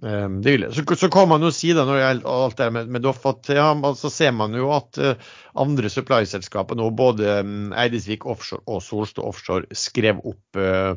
Um. 0.00 0.38
Så, 0.72 0.84
så 0.96 1.08
kan 1.12 1.26
man 1.28 1.42
jo 1.42 1.50
si 1.52 1.72
det 1.74 1.82
når 1.82 1.96
det 1.98 2.02
gjelder 2.04 2.28
alt 2.30 2.60
det 2.60 2.68
med, 2.72 2.92
med 2.94 3.02
Doff, 3.02 3.24
at 3.26 3.48
ja, 3.52 3.72
man- 3.74 3.96
så 3.98 4.08
ser 4.12 4.30
man 4.32 4.54
jo 4.54 4.68
at 4.72 5.00
eh, 5.02 5.18
andre 5.58 5.90
supply-selskaper 5.90 6.78
nå, 6.78 6.86
både 6.96 7.40
um, 7.42 7.72
Eidesvik 7.74 8.24
Offshore 8.24 8.62
og 8.70 8.84
Solstad 8.86 9.26
Offshore, 9.26 9.66
skrev 9.76 10.22
opp 10.22 10.60
eh, 10.62 10.94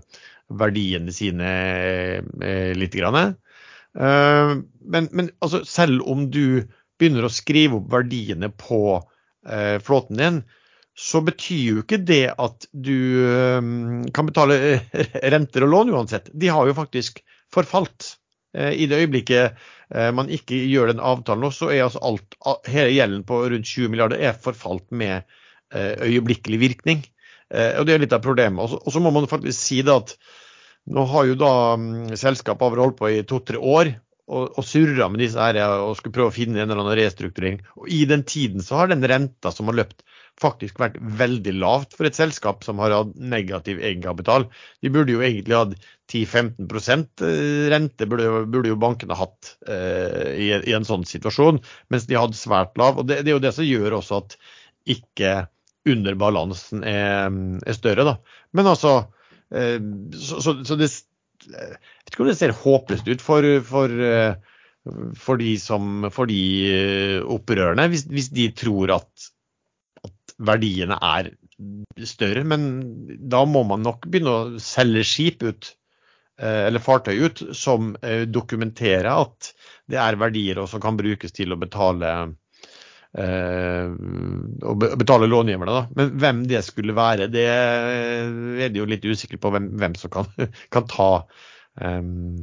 verdiene 0.52 1.14
sine 1.16 1.52
eh, 2.44 2.74
litt. 2.78 2.96
Grann. 2.98 3.36
Eh, 4.00 4.56
men 4.82 5.10
men 5.12 5.30
altså, 5.40 5.64
selv 5.66 6.04
om 6.10 6.28
du 6.34 6.66
begynner 7.00 7.28
å 7.28 7.34
skrive 7.34 7.80
opp 7.80 7.92
verdiene 7.94 8.50
på 8.50 8.82
eh, 9.50 9.78
flåten 9.84 10.20
din, 10.20 10.42
så 10.94 11.24
betyr 11.26 11.62
jo 11.64 11.84
ikke 11.84 12.04
det 12.06 12.26
at 12.38 12.68
du 12.72 12.98
eh, 13.26 13.62
kan 14.14 14.30
betale 14.30 14.58
renter 15.36 15.66
og 15.66 15.74
lån 15.74 15.96
uansett. 15.98 16.30
De 16.34 16.52
har 16.54 16.70
jo 16.70 16.78
faktisk 16.78 17.24
forfalt. 17.54 18.18
I 18.54 18.86
det 18.86 19.00
øyeblikket 19.02 19.62
man 20.14 20.28
ikke 20.30 20.54
gjør 20.70 20.92
den 20.92 21.00
avtalen 21.02 21.50
så 21.50 21.72
er 21.74 21.88
altså 21.88 22.04
alt, 22.06 22.36
hele 22.70 22.92
gjelden 22.94 23.24
på 23.26 23.40
rundt 23.50 23.66
20 23.66 23.90
milliarder 23.90 24.22
er 24.22 24.36
forfalt 24.38 24.86
med 24.94 25.26
øyeblikkelig 25.74 26.60
virkning. 26.62 27.02
Eh, 27.52 27.80
og 27.80 27.88
Det 27.88 27.96
er 27.96 28.04
litt 28.06 28.16
av 28.16 28.24
problemet. 28.24 28.60
Og 28.60 28.92
så- 28.94 29.02
må 29.02 29.12
man 29.12 29.28
faktisk 29.28 29.60
si 29.60 29.82
det 29.82 29.94
at 29.94 30.16
nå 30.88 31.06
har 31.08 31.26
jo 31.26 31.36
da 31.40 31.76
mm, 31.78 32.16
selskapet 32.20 32.80
holdt 32.80 32.98
på 33.00 33.10
i 33.12 33.24
to-tre 33.24 33.58
år 33.58 33.96
og, 34.28 34.58
og 34.58 34.64
surra 34.64 35.10
med 35.12 35.20
disse 35.24 35.40
her 35.40 35.60
og 35.84 35.96
skulle 35.98 36.16
prøve 36.16 36.32
å 36.32 36.36
finne 36.36 36.62
en 36.62 36.70
eller 36.70 36.82
annen 36.84 37.00
restrukturering. 37.00 37.62
Og 37.80 37.90
I 37.92 38.04
den 38.10 38.24
tiden 38.24 38.64
så 38.64 38.82
har 38.82 38.92
den 38.92 39.04
renta 39.04 39.52
som 39.52 39.68
har 39.68 39.80
løpt 39.80 40.04
faktisk 40.42 40.80
vært 40.82 40.96
veldig 40.98 41.54
lavt 41.62 41.94
for 41.94 42.08
et 42.10 42.18
selskap 42.18 42.64
som 42.66 42.80
har 42.82 42.96
hatt 42.96 43.14
negativ 43.20 43.82
egenkapital. 43.84 44.48
De 44.82 44.92
burde 44.94 45.14
jo 45.14 45.22
egentlig 45.22 45.58
hatt 45.60 45.76
10-15 46.10 47.06
eh, 47.28 47.70
rente, 47.74 48.08
burde, 48.10 48.46
burde 48.52 48.72
jo 48.72 48.80
bankene 48.82 49.18
hatt 49.18 49.54
eh, 49.68 50.34
i, 50.34 50.50
i 50.72 50.76
en 50.76 50.88
sånn 50.88 51.06
situasjon, 51.08 51.62
mens 51.94 52.08
de 52.10 52.18
hadde 52.20 52.40
svært 52.40 52.78
lav. 52.82 53.00
og 53.00 53.10
Det, 53.10 53.22
det 53.22 53.34
er 53.34 53.38
jo 53.38 53.46
det 53.46 53.54
som 53.56 53.68
gjør 53.68 54.00
også 54.00 54.24
at 54.24 54.38
ikke 54.90 55.36
underbalansen 55.90 56.84
er, 56.88 57.28
er 57.66 57.78
større. 57.78 58.06
da. 58.08 58.16
Men 58.56 58.70
altså, 58.72 58.96
eh, 59.54 59.80
så, 60.16 60.42
så, 60.44 60.58
så 60.66 60.80
det 60.80 60.90
jeg 61.44 61.76
vet 61.76 62.14
ikke 62.14 62.24
om 62.24 62.30
det 62.30 62.40
ser 62.40 62.56
håpløst 62.56 63.08
ut 63.10 63.24
for, 63.24 63.46
for, 63.68 63.92
eh, 63.92 64.36
for 65.20 65.42
de 65.42 65.54
som 65.60 66.08
for 66.14 66.30
de 66.32 66.42
eh, 66.72 67.18
opprørerne, 67.20 67.90
hvis, 67.92 68.06
hvis 68.08 68.30
de 68.36 68.48
tror 68.56 68.94
at, 68.96 69.30
at 70.08 70.36
verdiene 70.40 70.96
er 71.04 71.34
større. 72.08 72.46
Men 72.48 72.70
da 73.20 73.44
må 73.50 73.66
man 73.68 73.84
nok 73.84 74.08
begynne 74.08 74.36
å 74.36 74.62
selge 74.64 75.04
skip 75.08 75.44
ut, 75.44 75.74
eller 76.44 76.82
fartøy 76.82 77.28
ut, 77.28 77.42
som 77.56 77.92
dokumenterer 78.34 79.06
at 79.12 79.52
det 79.88 80.00
er 80.02 80.18
verdier 80.18 80.58
som 80.68 80.82
kan 80.82 80.98
brukes 80.98 81.32
til 81.36 81.54
å 81.54 81.60
betale 81.62 82.10
å 83.14 84.74
betale 84.98 85.30
långiverne. 85.30 85.74
Da. 85.76 85.84
Men 86.00 86.14
hvem 86.18 86.44
det 86.50 86.64
skulle 86.66 86.96
være, 86.98 87.30
det 87.30 87.46
er 87.46 88.74
de 88.74 88.82
jo 88.82 88.90
litt 88.90 89.06
usikre 89.06 89.38
på 89.38 89.52
hvem, 89.54 89.70
hvem 89.78 89.98
som 90.00 90.14
kan, 90.14 90.30
kan 90.74 90.88
ta 90.90 91.10
um, 91.82 92.42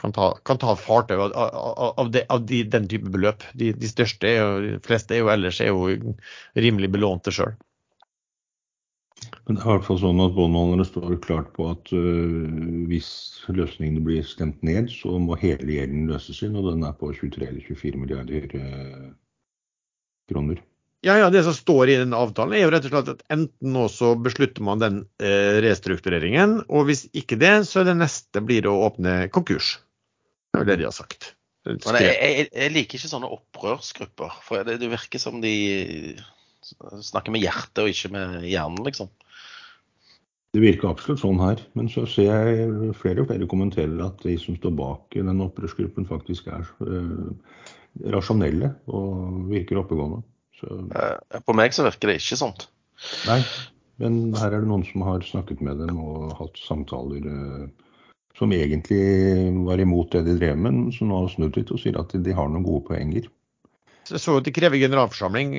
kan 0.00 0.14
ta, 0.16 0.30
kan 0.48 0.58
ta 0.58 0.74
fartøy 0.80 1.18
av, 1.18 1.32
av, 1.36 1.94
av, 2.00 2.10
de, 2.14 2.22
av 2.32 2.44
de, 2.48 2.62
den 2.72 2.86
type 2.88 3.10
beløp. 3.12 3.44
De, 3.54 3.72
de 3.76 3.90
største, 3.90 4.28
er 4.28 4.38
jo, 4.40 4.60
de 4.64 4.78
fleste 4.86 5.16
er 5.16 5.20
jo 5.20 5.32
ellers 5.32 5.60
er 5.60 5.74
jo 5.74 6.14
rimelig 6.56 6.88
belånte 6.94 7.34
sjøl. 7.34 7.52
Men 9.44 9.58
det 9.58 9.60
er 9.60 9.66
i 9.66 9.72
hvert 9.74 9.84
fall 9.84 9.98
sånn 10.00 10.22
at 10.24 10.32
båndholderne 10.32 10.86
står 10.88 11.18
klart 11.24 11.50
på 11.56 11.66
at 11.74 11.90
uh, 11.92 12.46
hvis 12.88 13.10
løsningene 13.52 14.00
blir 14.04 14.24
stemt 14.24 14.62
ned, 14.64 14.88
så 14.94 15.18
må 15.20 15.36
hele 15.40 15.68
gjelden 15.74 16.08
løses 16.08 16.40
inn, 16.46 16.56
og 16.56 16.70
den 16.70 16.86
er 16.88 16.96
på 16.96 17.12
23 17.12 17.50
eller 17.50 17.66
24 17.68 18.00
milliarder 18.00 18.56
øh, 18.56 19.10
kroner. 20.30 20.62
Ja, 21.06 21.14
ja, 21.16 21.30
Det 21.32 21.42
som 21.46 21.54
står 21.56 21.88
i 21.88 21.96
den 22.02 22.12
avtalen, 22.12 22.54
er 22.54 22.66
jo 22.66 22.72
rett 22.74 22.84
og 22.84 22.92
slett 22.92 23.12
at 23.14 23.22
enten 23.32 23.72
nå 23.72 23.86
så 23.88 24.12
beslutter 24.20 24.64
man 24.64 24.82
den 24.82 24.98
eh, 25.22 25.56
restruktureringen, 25.64 26.58
og 26.68 26.90
hvis 26.90 27.06
ikke 27.16 27.38
det, 27.40 27.54
så 27.68 27.80
er 27.80 27.88
det 27.88 28.00
neste 28.02 28.42
blir 28.44 28.68
å 28.68 28.76
åpne 28.90 29.22
konkurs. 29.32 29.78
Det 30.50 30.60
er 30.60 30.66
jo 30.66 30.68
det 30.68 30.80
de 30.82 30.88
har 30.90 30.96
sagt. 30.96 31.32
Men 31.64 32.00
jeg, 32.00 32.12
jeg, 32.16 32.44
jeg 32.52 32.74
liker 32.74 32.98
ikke 32.98 33.12
sånne 33.12 33.32
opprørsgrupper. 33.32 34.36
For 34.44 34.64
det, 34.66 34.78
det 34.80 34.92
virker 34.92 35.20
som 35.22 35.40
de 35.42 35.54
snakker 37.04 37.32
med 37.34 37.44
hjertet 37.44 37.82
og 37.82 37.90
ikke 37.92 38.12
med 38.14 38.46
hjernen, 38.48 38.84
liksom. 38.86 39.10
Det 40.50 40.62
virker 40.64 40.90
absolutt 40.90 41.22
sånn 41.22 41.40
her. 41.40 41.60
Men 41.78 41.88
så 41.92 42.06
ser 42.10 42.28
jeg 42.28 42.94
flere 42.98 43.22
og 43.22 43.30
flere 43.30 43.48
kommenterer 43.50 44.00
at 44.02 44.24
de 44.26 44.34
som 44.40 44.56
står 44.58 44.74
bak 44.78 45.14
den 45.14 45.44
opprørsgruppen, 45.44 46.08
faktisk 46.08 46.48
er 46.50 46.66
uh, 46.82 47.30
rasjonelle 48.14 48.74
og 48.90 49.48
virker 49.50 49.80
oppegående. 49.82 50.22
Så... 50.60 50.68
Uh, 50.92 51.40
på 51.46 51.56
meg 51.56 51.74
så 51.74 51.86
virker 51.86 52.12
det 52.12 52.20
ikke 52.20 52.38
sånt. 52.40 52.68
Nei, 53.28 53.40
men 54.02 54.18
her 54.36 54.52
er 54.52 54.62
det 54.62 54.70
noen 54.70 54.84
som 54.88 55.04
har 55.08 55.24
snakket 55.24 55.62
med 55.64 55.80
dem 55.82 56.00
og 56.02 56.34
hatt 56.38 56.60
samtaler 56.60 57.26
uh, 57.26 57.90
som 58.38 58.52
egentlig 58.56 59.02
var 59.66 59.82
imot 59.82 60.14
det 60.14 60.24
de 60.28 60.38
drev 60.38 60.56
med, 60.56 60.72
men 60.72 60.94
som 60.94 61.10
nå 61.10 61.24
har 61.24 61.32
snudd 61.32 61.58
litt 61.58 61.72
og 61.74 61.80
sier 61.82 61.98
at 62.00 62.14
de, 62.14 62.36
har 62.36 62.48
noen 62.48 62.64
gode 62.64 62.86
poenger. 62.88 63.26
Så 64.08 64.38
at 64.38 64.46
De 64.46 64.52
krever 64.54 64.80
generalforsamling, 64.80 65.52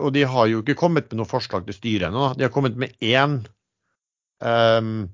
og 0.00 0.08
de 0.14 0.22
har 0.26 0.46
jo 0.48 0.62
ikke 0.62 0.78
kommet 0.80 1.10
med 1.10 1.20
noe 1.20 1.28
forslag 1.28 1.66
til 1.66 1.76
styret 1.76 2.08
ennå. 2.08 2.30
De 2.38 2.46
har 2.46 2.54
kommet 2.54 2.78
med 2.80 2.94
én 3.04 3.36
um, 4.40 5.10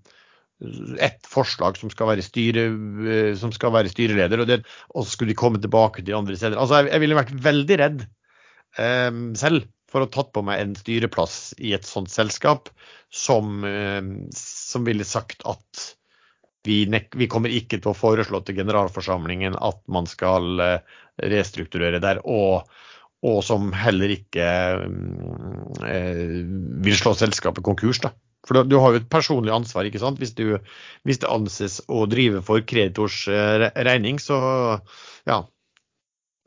et 0.59 1.29
forslag 1.31 1.77
som 1.79 1.91
skal 1.93 2.11
være, 2.11 2.25
styre, 2.27 2.65
eh, 3.07 3.33
som 3.39 3.53
skal 3.55 3.73
være 3.77 3.93
styreleder, 3.93 4.43
og, 4.43 4.49
det, 4.51 4.63
og, 4.91 5.05
så 5.05 5.13
skulle 5.13 5.33
de 5.33 5.39
komme 5.39 5.61
tilbake 5.63 6.03
til 6.03 6.19
andre 6.19 6.39
steder. 6.39 6.59
Altså, 6.59 6.81
jeg, 6.83 6.93
jeg 6.95 7.05
ville 7.05 7.19
vært 7.19 7.35
veldig 7.45 7.79
redd 7.83 8.07
um, 8.79 9.21
selv 9.39 9.69
for 9.89 10.03
å 10.03 10.09
ha 10.09 10.13
tatt 10.13 10.33
på 10.35 10.43
meg 10.45 10.61
en 10.61 10.75
styreplass 10.77 11.39
i 11.63 11.73
et 11.77 11.87
sånt 11.87 12.11
selskap 12.13 12.73
som, 13.15 13.63
um, 13.63 14.11
som 14.37 14.89
ville 14.89 15.07
sagt 15.07 15.47
at 15.49 15.87
vi, 16.67 16.83
vi, 16.91 17.31
kommer 17.31 17.55
ikke 17.55 17.79
til 17.79 17.93
å 17.93 17.97
foreslå 17.97 18.43
til 18.45 18.59
generalforsamlingen 18.59 19.55
at 19.63 19.79
man 19.89 20.11
skal 20.11 20.59
uh, 20.59 20.99
restrukturere 21.23 22.03
der. 22.03 22.23
og 22.27 22.69
og 23.27 23.41
som 23.43 23.73
heller 23.75 24.13
ikke 24.15 24.45
uh, 24.79 26.35
vil 26.87 26.95
slå 26.95 27.17
selskapet 27.19 27.65
konkurs. 27.67 27.99
da. 28.05 28.13
For 28.49 28.65
du 28.65 28.79
har 28.81 28.95
jo 28.95 29.03
et 29.03 29.11
personlig 29.13 29.53
ansvar, 29.53 29.85
ikke 29.85 30.01
sant. 30.01 30.21
Hvis, 30.23 30.33
du, 30.39 30.57
hvis 31.05 31.21
det 31.21 31.29
anses 31.29 31.83
å 31.93 32.07
drive 32.09 32.41
for 32.47 32.65
kreditors 32.65 33.27
eh, 33.29 33.69
regning, 33.85 34.17
så 34.23 34.39
ja, 35.29 35.43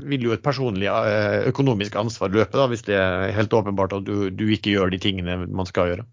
vil 0.09 0.25
jo 0.25 0.33
et 0.33 0.43
personlig 0.43 0.89
eh, 0.89 1.43
økonomisk 1.51 1.99
ansvar 2.01 2.33
løpe, 2.33 2.57
da, 2.57 2.65
hvis 2.71 2.85
det 2.87 2.97
er 2.97 3.35
helt 3.35 3.53
åpenbart 3.53 3.93
at 3.99 4.07
du, 4.07 4.31
du, 4.33 4.47
ikke 4.53 4.73
gjør 4.73 4.93
de 4.93 5.01
tingene 5.03 5.43
man 5.45 5.69
skal 5.69 5.91
gjøre. 5.91 6.07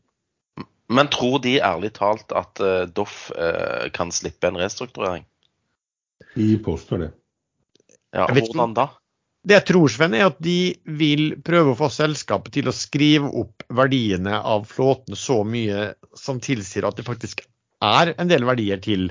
Men 0.93 1.11
tror 1.13 1.41
de 1.45 1.59
ærlig 1.61 1.91
talt 1.99 2.33
at 2.37 2.61
uh, 2.65 2.87
Doff 2.89 3.27
uh, 3.37 3.89
kan 3.93 4.13
slippe 4.15 4.49
en 4.49 4.57
restrukturering? 4.57 5.27
De 6.33 6.55
påstår 6.65 7.03
det. 7.03 7.11
Ja, 8.17 8.25
Hvordan 8.25 8.73
da? 8.77 8.87
Det 9.47 9.55
jeg 9.55 9.67
tror, 9.71 9.91
Sven, 9.93 10.17
er 10.19 10.27
at 10.29 10.41
de 10.43 10.75
vil 10.99 11.37
prøve 11.47 11.73
å 11.73 11.79
få 11.79 11.89
selskapet 11.95 12.57
til 12.57 12.69
å 12.69 12.75
skrive 12.75 13.31
opp 13.39 13.63
verdiene 13.75 14.41
av 14.43 14.67
flåten 14.69 15.17
så 15.17 15.41
mye 15.47 15.93
som 16.19 16.41
tilsier 16.43 16.89
at 16.89 16.99
det 16.99 17.07
faktisk 17.07 17.45
er 17.85 18.15
en 18.19 18.31
del 18.31 18.45
verdier 18.49 18.83
til 18.83 19.07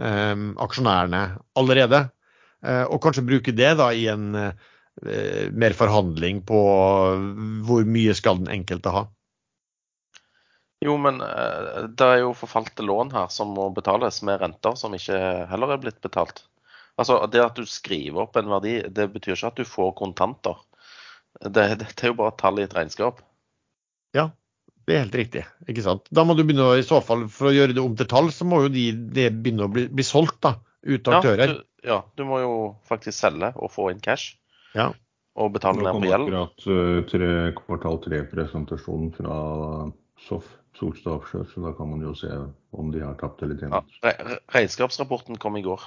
um, 0.00 0.54
aksjonærene 0.64 1.22
allerede. 1.60 2.06
Uh, 2.64 2.88
og 2.88 3.02
kanskje 3.04 3.26
bruke 3.28 3.54
det 3.54 3.74
da 3.78 3.92
i 3.94 4.08
en 4.10 4.32
uh, 4.34 4.50
mer 5.52 5.76
forhandling 5.78 6.40
på 6.48 6.62
hvor 7.68 7.86
mye 7.86 8.16
skal 8.18 8.40
den 8.40 8.50
enkelte 8.56 8.94
ha. 8.94 9.04
Jo, 10.82 10.96
men 10.98 11.20
uh, 11.20 11.86
det 11.92 12.08
er 12.08 12.22
jo 12.24 12.34
forfalte 12.38 12.86
lån 12.86 13.12
her 13.14 13.28
som 13.34 13.52
må 13.54 13.68
betales 13.76 14.22
med 14.26 14.40
renter 14.40 14.78
som 14.80 14.96
ikke 14.96 15.20
heller 15.52 15.76
er 15.76 15.84
blitt 15.84 16.00
betalt. 16.02 16.46
Altså, 16.98 17.20
Det 17.30 17.44
at 17.44 17.58
du 17.58 17.68
skriver 17.68 18.24
opp 18.24 18.36
en 18.40 18.50
verdi, 18.50 18.80
det 18.90 19.06
betyr 19.14 19.36
ikke 19.36 19.52
at 19.52 19.60
du 19.60 19.68
får 19.68 19.94
kontanter. 20.00 20.58
Det, 21.38 21.64
det, 21.78 21.92
er 22.02 22.10
jo 22.10 22.18
bare 22.18 22.34
tall 22.38 22.58
i 22.58 22.66
et 22.66 22.74
regnskap. 22.74 23.20
Ja, 24.16 24.30
det 24.88 24.96
er 24.96 25.04
helt 25.04 25.18
riktig. 25.20 25.44
ikke 25.68 25.84
sant? 25.84 26.08
Da 26.10 26.24
må 26.26 26.34
du 26.34 26.42
begynne 26.42 26.66
å, 26.72 26.76
i 26.80 26.86
så 26.86 26.98
fall, 27.04 27.26
For 27.30 27.50
å 27.50 27.54
gjøre 27.54 27.76
det 27.76 27.84
om 27.84 27.94
til 27.98 28.08
tall, 28.10 28.32
så 28.34 28.48
må 28.48 28.64
jo 28.64 28.72
de, 28.72 28.90
det 29.14 29.30
begynne 29.36 29.68
å 29.68 29.72
bli, 29.72 29.86
bli 29.92 30.06
solgt 30.06 30.40
da, 30.46 30.56
ut 30.82 31.10
av 31.10 31.20
aktører. 31.20 31.52
Ja 31.52 31.58
du, 31.60 31.64
ja, 31.86 31.98
du 32.18 32.24
må 32.26 32.40
jo 32.42 32.54
faktisk 32.88 33.16
selge 33.16 33.52
og 33.54 33.70
få 33.72 33.92
inn 33.92 34.02
cash. 34.02 34.34
Ja. 34.74 34.90
Og 35.38 35.52
betale 35.54 35.84
ned 35.84 36.00
på 36.00 36.08
gjeld. 36.08 36.30
Nå 36.32 36.42
kom 36.42 36.48
akkurat 36.48 36.66
uh, 36.66 37.02
tre, 37.12 37.30
kvartal 37.60 38.00
tre-presentasjonen 38.08 39.12
fra 39.14 39.36
SOF, 40.26 40.48
Solstad 40.78 41.20
Offshore, 41.20 41.46
så 41.52 41.62
da 41.62 41.72
kan 41.78 41.92
man 41.92 42.02
jo 42.02 42.14
se 42.18 42.32
om 42.74 42.90
de 42.94 43.04
har 43.04 43.14
tapt 43.20 43.44
eller 43.46 43.58
tjent. 43.60 43.74
Ja, 44.02 44.10
re 44.10 44.40
regnskapsrapporten 44.56 45.38
kom 45.42 45.58
i 45.58 45.62
går. 45.66 45.86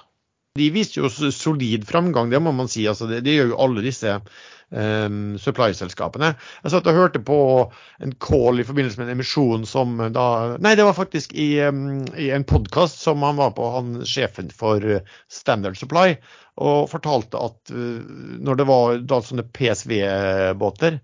De 0.60 0.66
viser 0.76 1.06
jo 1.06 1.32
solid 1.32 1.86
framgang, 1.88 2.32
det 2.32 2.42
må 2.44 2.52
man 2.52 2.68
si. 2.72 2.84
Altså, 2.90 3.08
det, 3.08 3.22
det, 3.24 3.38
gjør 3.38 3.54
jo 3.54 3.60
alle 3.64 3.84
disse 3.86 4.18
um, 4.20 5.38
supply-selskapene. 5.40 6.34
Jeg 6.66 6.74
satt 6.74 6.90
og 6.92 6.98
hørte 6.98 7.22
på 7.24 7.38
en 8.04 8.12
call 8.20 8.60
i 8.60 8.66
forbindelse 8.68 9.00
med 9.00 9.08
en 9.08 9.16
emisjon 9.16 9.64
som 9.70 9.96
da 10.12 10.26
Nei, 10.60 10.74
det 10.76 10.88
var 10.88 10.98
faktisk 10.98 11.32
i, 11.40 11.54
um, 11.64 12.04
i 12.20 12.28
en 12.36 12.44
podkast 12.48 13.00
som 13.00 13.24
han 13.24 13.40
var 13.40 13.56
på, 13.56 13.70
han 13.78 14.02
sjefen 14.04 14.52
for 14.52 14.84
Standard 15.32 15.80
Supply, 15.80 16.18
og 16.60 16.92
fortalte 16.92 17.40
at 17.40 17.72
uh, 17.72 18.04
når 18.44 18.60
det 18.60 18.68
var 18.68 19.02
da 19.08 19.24
sånne 19.24 19.48
PSV-båter, 19.56 21.00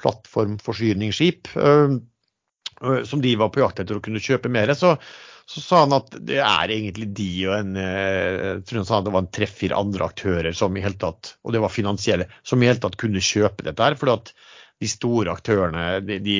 plattformforsyningsskip, 0.00 1.48
uh, 1.56 1.96
som 3.08 3.24
de 3.24 3.32
var 3.40 3.48
på 3.52 3.64
jakt 3.64 3.80
etter 3.80 3.96
å 3.96 4.04
kunne 4.04 4.20
kjøpe 4.20 4.52
mer, 4.52 4.76
så 4.76 4.98
så 5.50 5.60
sa 5.64 5.78
han 5.82 5.94
at 5.96 6.14
det 6.28 6.38
er 6.38 6.70
egentlig 6.70 7.08
de 7.18 7.30
og 7.48 7.56
en 7.56 7.74
eh, 7.80 8.36
jeg 8.38 8.62
tror 8.68 8.80
han 8.80 8.86
sa 8.86 9.00
det 9.02 9.14
var 9.16 9.26
tre-fire 9.34 9.78
andre 9.80 10.06
aktører 10.06 10.54
som 10.54 10.76
i 10.78 10.82
hele 10.84 10.98
tatt, 11.00 11.34
og 11.42 11.56
det 11.56 11.62
var 11.64 11.74
finansielle, 11.74 12.28
som 12.46 12.62
i 12.62 12.68
hele 12.70 12.78
tatt 12.82 12.98
kunne 13.00 13.22
kjøpe 13.24 13.66
dette 13.66 13.82
her. 13.82 13.98
fordi 13.98 14.14
at 14.14 14.34
de 14.80 14.88
store 14.88 15.34
aktørene, 15.34 15.86
de, 16.06 16.20
de, 16.24 16.36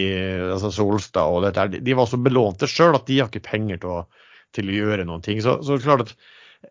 altså 0.55 0.71
Solstad 0.73 1.29
og 1.29 1.43
dette 1.45 1.61
her, 1.61 1.73
de 1.91 1.97
var 1.99 2.07
så 2.09 2.21
belånte 2.23 2.71
sjøl 2.71 2.97
at 2.97 3.09
de 3.11 3.19
har 3.19 3.33
ikke 3.33 3.51
penger 3.51 3.83
til 3.83 3.97
å, 3.99 4.05
til 4.57 4.71
å 4.71 4.77
gjøre 4.79 5.09
noen 5.09 5.27
ting. 5.27 5.43
Så, 5.45 5.59
så 5.67 5.77
klart 5.83 6.07
at 6.07 6.15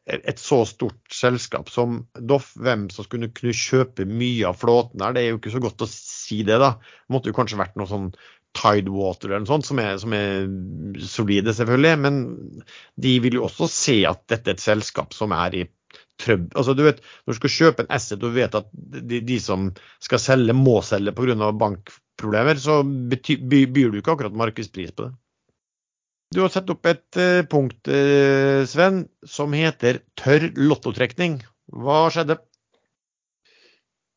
et 0.06 0.42
så 0.42 0.62
stort 0.70 0.98
selskap 1.14 1.70
som 1.74 2.04
Doff, 2.14 2.52
hvem 2.62 2.88
som 2.94 3.06
skulle 3.06 3.32
kunne 3.36 3.56
kjøpe 3.58 4.06
mye 4.08 4.48
av 4.50 4.58
flåten 4.62 5.02
her, 5.04 5.16
det 5.16 5.24
er 5.24 5.32
jo 5.34 5.40
ikke 5.42 5.54
så 5.54 5.62
godt 5.64 5.86
å 5.86 5.90
si 5.92 6.42
det, 6.48 6.60
da. 6.62 6.76
Det 6.80 7.16
måtte 7.16 7.34
jo 7.34 7.38
kanskje 7.38 7.60
vært 7.60 7.78
noe 7.80 7.90
sånn 7.90 8.12
Tidewater 8.58 9.30
eller 9.30 9.44
noe 9.44 9.52
sånt, 9.52 9.68
som 9.68 9.80
er, 9.82 9.98
som 10.02 10.14
er, 10.16 10.48
solide, 11.06 11.54
selvfølgelig. 11.56 11.94
Men 12.06 12.22
de 13.00 13.14
vil 13.24 13.40
jo 13.40 13.46
også 13.48 13.70
se 13.72 14.00
at 14.10 14.26
dette 14.32 14.52
er 14.52 14.58
et 14.58 14.64
selskap 14.64 15.16
som 15.16 15.36
er 15.38 15.62
i 15.62 15.64
trøbbel. 16.20 16.52
Altså, 16.58 16.76
du 16.76 16.84
vet, 16.88 17.00
når 17.24 17.36
du 17.36 17.40
skal 17.40 17.56
kjøpe 17.56 17.86
en 17.86 17.96
asset 17.96 18.26
og 18.26 18.36
vet 18.36 18.60
at 18.60 18.70
de, 18.74 19.22
de 19.26 19.40
som 19.44 19.70
skal 20.04 20.22
selge, 20.24 20.58
må 20.58 20.80
selge 20.86 21.16
pga. 21.16 21.52
bankproblemer, 21.64 22.60
så 22.60 22.82
byr 22.84 23.72
du 23.94 24.02
ikke 24.02 24.16
akkurat 24.18 24.38
markedspris 24.38 24.94
på 24.96 25.08
det. 25.08 25.16
Du 26.30 26.44
har 26.44 26.52
satt 26.54 26.70
opp 26.70 26.86
et 26.86 27.18
uh, 27.18 27.42
punkt, 27.50 27.88
uh, 27.90 28.62
Sven, 28.70 29.08
som 29.26 29.56
heter 29.58 30.04
tørr 30.20 30.52
lottotrekning. 30.60 31.40
Hva 31.74 32.04
skjedde? 32.14 32.38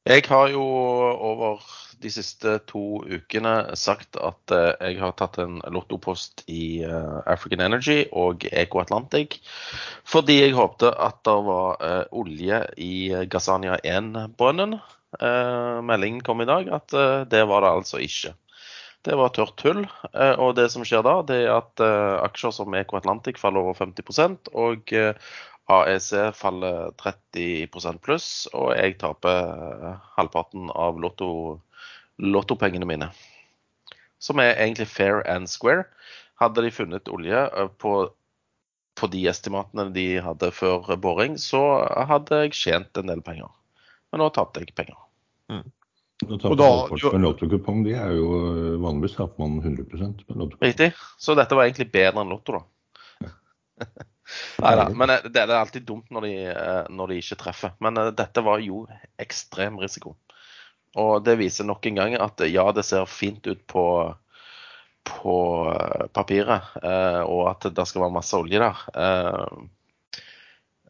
Jeg 0.09 0.27
har 0.27 0.51
jo 0.51 0.61
over 0.61 1.63
de 2.03 2.11
siste 2.13 2.57
to 2.69 3.03
ukene 3.07 3.55
sagt 3.79 4.19
at 4.21 4.55
eh, 4.55 4.73
jeg 4.91 5.01
har 5.03 5.15
tatt 5.19 5.39
en 5.43 5.61
lottopost 5.73 6.45
i 6.51 6.83
eh, 6.87 7.17
African 7.31 7.63
Energy 7.65 8.03
og 8.13 8.47
Eco 8.51 8.83
Atlantic 8.83 9.39
fordi 10.09 10.41
jeg 10.41 10.57
håpte 10.59 10.91
at 10.93 11.21
det 11.25 11.35
var 11.47 11.79
uh, 11.81 12.05
olje 12.19 12.59
i 12.83 12.95
Gazania 13.31 13.77
1-brønnen. 13.87 14.75
Uh, 15.15 15.79
meldingen 15.87 16.21
kom 16.27 16.43
i 16.43 16.49
dag 16.49 16.69
at 16.75 16.95
det 17.31 17.43
var 17.49 17.63
det 17.65 17.71
altså 17.79 18.01
ikke. 18.03 18.35
Det 19.07 19.17
var 19.19 19.33
tørt 19.35 19.55
tull. 19.59 19.81
og 20.13 20.51
det 20.59 20.69
som 20.75 20.85
skjer 20.87 21.03
da, 21.07 21.15
det 21.27 21.39
er 21.47 21.55
at 21.55 21.83
aksjer 22.27 22.53
som 22.55 22.75
Eco 22.79 22.99
Atlantic 22.99 23.41
faller 23.41 23.65
over 23.65 23.79
50% 23.79 24.53
og 24.53 24.93
AEC 25.73 26.35
faller 26.37 26.93
30% 27.01 28.01
pluss, 28.05 28.31
og 28.53 28.73
jeg 28.77 28.99
taper 29.01 29.99
halvparten 30.17 30.71
av 30.75 31.01
lotto 31.01 31.61
lottopengene 32.23 32.87
mine. 32.87 33.09
Som 34.23 34.41
er 34.43 34.55
egentlig 34.55 34.87
fair 34.87 35.23
and 35.29 35.51
square. 35.51 35.87
Hadde 36.41 36.63
de 36.65 36.71
funnet 36.75 37.11
olje 37.11 37.39
eh, 37.47 37.71
på, 37.83 37.95
på 38.99 39.11
de 39.11 39.27
estimatene 39.31 39.89
de 39.95 40.07
hadde 40.23 40.53
før 40.55 40.95
boring, 41.01 41.39
så 41.39 41.63
hadde 42.09 42.45
jeg 42.45 42.59
tjent 42.59 42.99
en 42.99 43.11
del 43.11 43.23
penger. 43.25 43.51
Men 44.13 44.23
nå 44.23 44.29
tapte 44.35 44.63
jeg 44.63 44.75
penger. 44.77 44.99
Mm. 45.53 45.65
Og 46.23 46.55
da, 46.55 46.69
for 46.87 47.17
en 47.17 47.25
lottokupong, 47.27 47.83
de 47.87 47.97
er 47.99 48.15
jo 48.15 48.29
eh, 48.39 48.79
vanligvis 48.83 49.19
taper 49.19 49.43
man 49.43 49.59
100% 49.65 50.63
Riktig. 50.63 50.93
Så 51.19 51.35
dette 51.39 51.59
var 51.59 51.67
egentlig 51.67 51.91
bedre 51.91 52.23
enn 52.23 52.31
Lotto, 52.31 52.61
da. 52.61 53.33
Nei 54.63 54.75
da. 54.79 54.89
Men 54.97 55.15
eh, 55.15 55.29
det 55.33 55.45
er 55.45 55.55
alltid 55.59 55.87
dumt 55.89 56.11
når 56.15 56.29
de, 56.29 56.35
når 56.93 57.13
de, 57.13 57.23
ikke 57.23 57.41
treffer. 57.45 57.77
Men 57.85 58.01
dette 58.17 58.45
var 58.45 58.63
jo 58.65 58.85
ekstrem 59.21 59.81
risiko. 59.83 60.17
Og 61.01 61.23
det 61.25 61.39
viser 61.41 61.65
nok 61.69 61.87
en 61.89 62.01
gang 62.01 62.17
at 62.21 62.43
ja, 62.53 62.67
det 62.77 62.85
ser 62.85 63.09
fint 63.09 63.47
ut 63.49 63.63
på, 63.71 63.85
på 65.09 65.37
eh, 65.73 66.09
papiret, 66.13 66.75
eh, 66.83 67.23
og 67.25 67.47
at 67.55 67.71
det 67.73 67.87
skal 67.89 68.07
være 68.07 68.17
masse 68.19 68.37
olje 68.37 68.61
der. 68.61 68.83
Eh, 68.93 70.19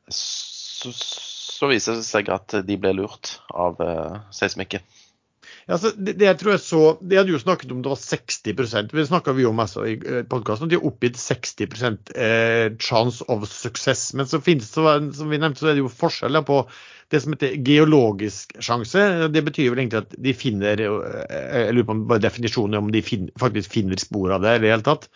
så, 0.08 0.90
så, 0.90 1.70
viser 1.70 2.00
det 2.00 2.06
seg 2.08 2.32
at 2.34 2.58
de 2.66 2.78
ble 2.80 2.96
lurt 2.98 3.36
av 3.54 3.78
eh, 3.84 4.18
seismikken. 4.34 4.82
Altså, 5.70 5.92
det, 5.96 6.16
det, 6.18 6.26
jeg 6.26 6.38
tror 6.40 6.52
jeg 6.54 6.62
så, 6.64 6.80
De 7.06 7.18
hadde 7.18 7.30
jo 7.30 7.38
snakket 7.38 7.72
om 7.74 7.82
det 7.84 7.92
var 7.92 8.00
60 8.00 8.90
Det 8.90 9.04
snakka 9.06 9.34
vi 9.36 9.46
om 9.46 9.60
også 9.62 9.84
i 9.86 9.94
eh, 9.94 10.24
podkasten. 10.28 10.70
De 10.70 10.78
har 10.78 10.86
oppgitt 10.88 11.18
60 11.20 11.62
eh, 12.16 12.72
chance 12.82 13.24
of 13.28 13.46
success. 13.50 14.12
Men 14.14 14.26
så 14.26 14.40
finnes 14.42 14.70
det, 14.70 15.14
som 15.16 15.30
vi 15.30 15.38
nevnte, 15.38 15.62
så 15.62 15.70
er 15.70 15.78
det 15.78 15.84
jo 15.84 15.92
forskjeller 15.92 16.42
på 16.48 16.64
det 17.12 17.20
som 17.20 17.34
heter 17.34 17.58
geologisk 17.60 18.56
sjanse. 18.58 19.28
Det 19.30 19.44
betyr 19.44 19.70
vel 19.70 19.84
egentlig 19.84 20.02
at 20.02 20.16
de 20.16 20.34
finner 20.34 20.80
eh, 20.80 21.62
Jeg 21.66 21.76
lurer 21.76 21.90
på 21.90 21.98
bare 22.10 22.26
definisjonen 22.26 22.80
om 22.80 22.90
de 22.92 23.04
finner, 23.06 23.34
faktisk 23.40 23.76
finner 23.76 24.00
spor 24.00 24.34
av 24.34 24.42
det 24.44 24.56
i 24.58 24.64
det 24.64 24.74
hele 24.74 24.86
tatt. 24.86 25.08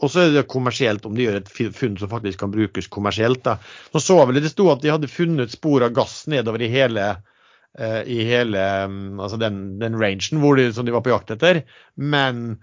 Og 0.00 0.08
så 0.08 0.22
er 0.24 0.30
det 0.32 0.46
kommersielt, 0.48 1.04
om 1.04 1.16
de 1.16 1.26
gjør 1.26 1.42
et 1.42 1.50
funn 1.76 1.98
som 2.00 2.08
faktisk 2.08 2.40
kan 2.40 2.52
brukes 2.54 2.88
kommersielt. 2.88 3.42
Da. 3.44 3.58
Så 3.92 4.00
så 4.00 4.16
vel 4.24 4.40
det 4.40 4.52
sto 4.54 4.70
at 4.72 4.80
de 4.80 4.94
hadde 4.94 5.10
funnet 5.12 5.52
spor 5.52 5.84
av 5.84 5.92
gass 5.96 6.22
nedover 6.30 6.64
i 6.64 6.70
hele 6.72 7.10
i 7.78 8.16
hele 8.26 8.62
mm, 8.90 9.20
altså 9.22 9.36
den, 9.38 9.60
den 9.78 9.94
rangen 9.94 10.40
hvor 10.42 10.58
de, 10.58 10.64
som 10.74 10.88
de 10.88 10.94
var 10.94 11.04
på 11.06 11.12
jakt 11.12 11.30
etter. 11.36 11.60
Men 11.94 12.58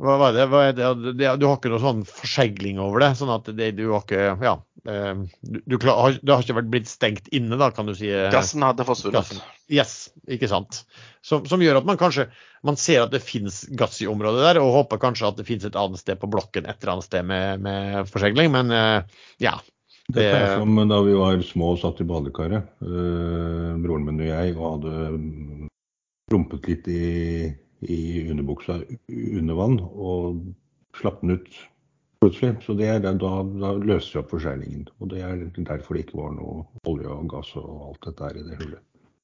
hva 0.00 0.16
var 0.18 0.32
det? 0.34 0.46
Hva 0.50 0.62
det? 0.74 1.14
det? 1.20 1.30
Du 1.38 1.46
har 1.46 1.58
ikke 1.58 1.70
noe 1.70 1.82
sånn 1.82 2.04
forsegling 2.08 2.80
over 2.82 3.04
det? 3.04 3.12
sånn 3.18 3.32
at 3.34 3.50
det, 3.54 3.72
du 3.76 3.84
har 3.90 4.02
ikke 4.02 4.22
ja, 4.40 4.54
eh, 4.88 5.20
du, 5.44 5.58
du 5.60 5.76
Det 5.76 5.92
har 6.32 6.42
ikke 6.42 6.56
vært 6.56 6.70
blitt 6.72 6.88
stengt 6.90 7.28
inne, 7.34 7.58
da, 7.60 7.68
kan 7.74 7.86
du 7.86 7.94
si? 7.96 8.08
Eh, 8.10 8.30
gassen 8.32 8.64
hadde 8.64 8.86
forsvunnet. 8.88 9.36
Yes, 9.72 10.10
ikke 10.26 10.48
sant. 10.50 10.82
Som, 11.22 11.44
som, 11.46 11.62
gjør 11.62 11.82
at 11.82 11.86
man 11.88 12.00
kanskje 12.00 12.26
man 12.66 12.78
ser 12.80 13.04
at 13.04 13.12
det 13.12 13.22
finnes 13.22 13.62
gass 13.78 14.00
i 14.02 14.08
området 14.10 14.42
der, 14.46 14.62
og 14.62 14.74
håper 14.80 15.02
kanskje 15.02 15.28
at 15.28 15.38
det 15.38 15.46
finnes 15.46 15.68
et 15.68 15.78
annet 15.78 16.02
sted 16.02 16.18
på 16.18 16.30
blokken 16.30 16.66
et 16.66 16.80
eller 16.80 16.96
annet 16.96 17.08
sted 17.08 17.28
med, 17.28 17.62
med 17.62 18.10
forsegling. 18.10 18.50
Men 18.54 18.74
ja, 19.42 19.56
det 20.14 20.28
er 20.28 20.54
som 20.60 20.78
da 20.90 21.00
vi 21.06 21.16
var 21.16 21.42
små 21.46 21.72
og 21.74 21.82
satt 21.82 22.00
i 22.02 22.06
badekaret, 22.08 22.70
øh, 22.84 23.72
broren 23.82 24.06
min 24.06 24.22
og 24.22 24.30
jeg, 24.30 24.54
og 24.56 24.70
hadde 24.76 25.68
rumpet 26.32 26.70
litt 26.70 26.88
i, 26.92 27.50
i 27.88 28.00
underbuksa 28.30 28.80
under 29.10 29.58
vann 29.58 29.78
og 29.82 30.42
slapp 30.98 31.20
den 31.22 31.36
ut 31.36 31.60
plutselig. 32.22 32.54
Så 32.64 32.76
det 32.78 32.88
er, 32.88 33.02
da, 33.02 33.12
da 33.18 33.74
løser 33.82 34.14
vi 34.14 34.22
opp 34.22 34.32
forseglingen. 34.32 34.86
Og 35.02 35.12
det 35.12 35.24
er 35.26 35.44
derfor 35.58 35.98
det 35.98 36.06
ikke 36.06 36.20
var 36.20 36.32
noe 36.36 36.64
olje 36.88 37.10
og 37.10 37.28
gass 37.32 37.52
og 37.60 37.90
alt 37.90 38.08
dette 38.08 38.28
her 38.28 38.40
i 38.40 38.46
det 38.46 38.58
hullet. 38.62 38.82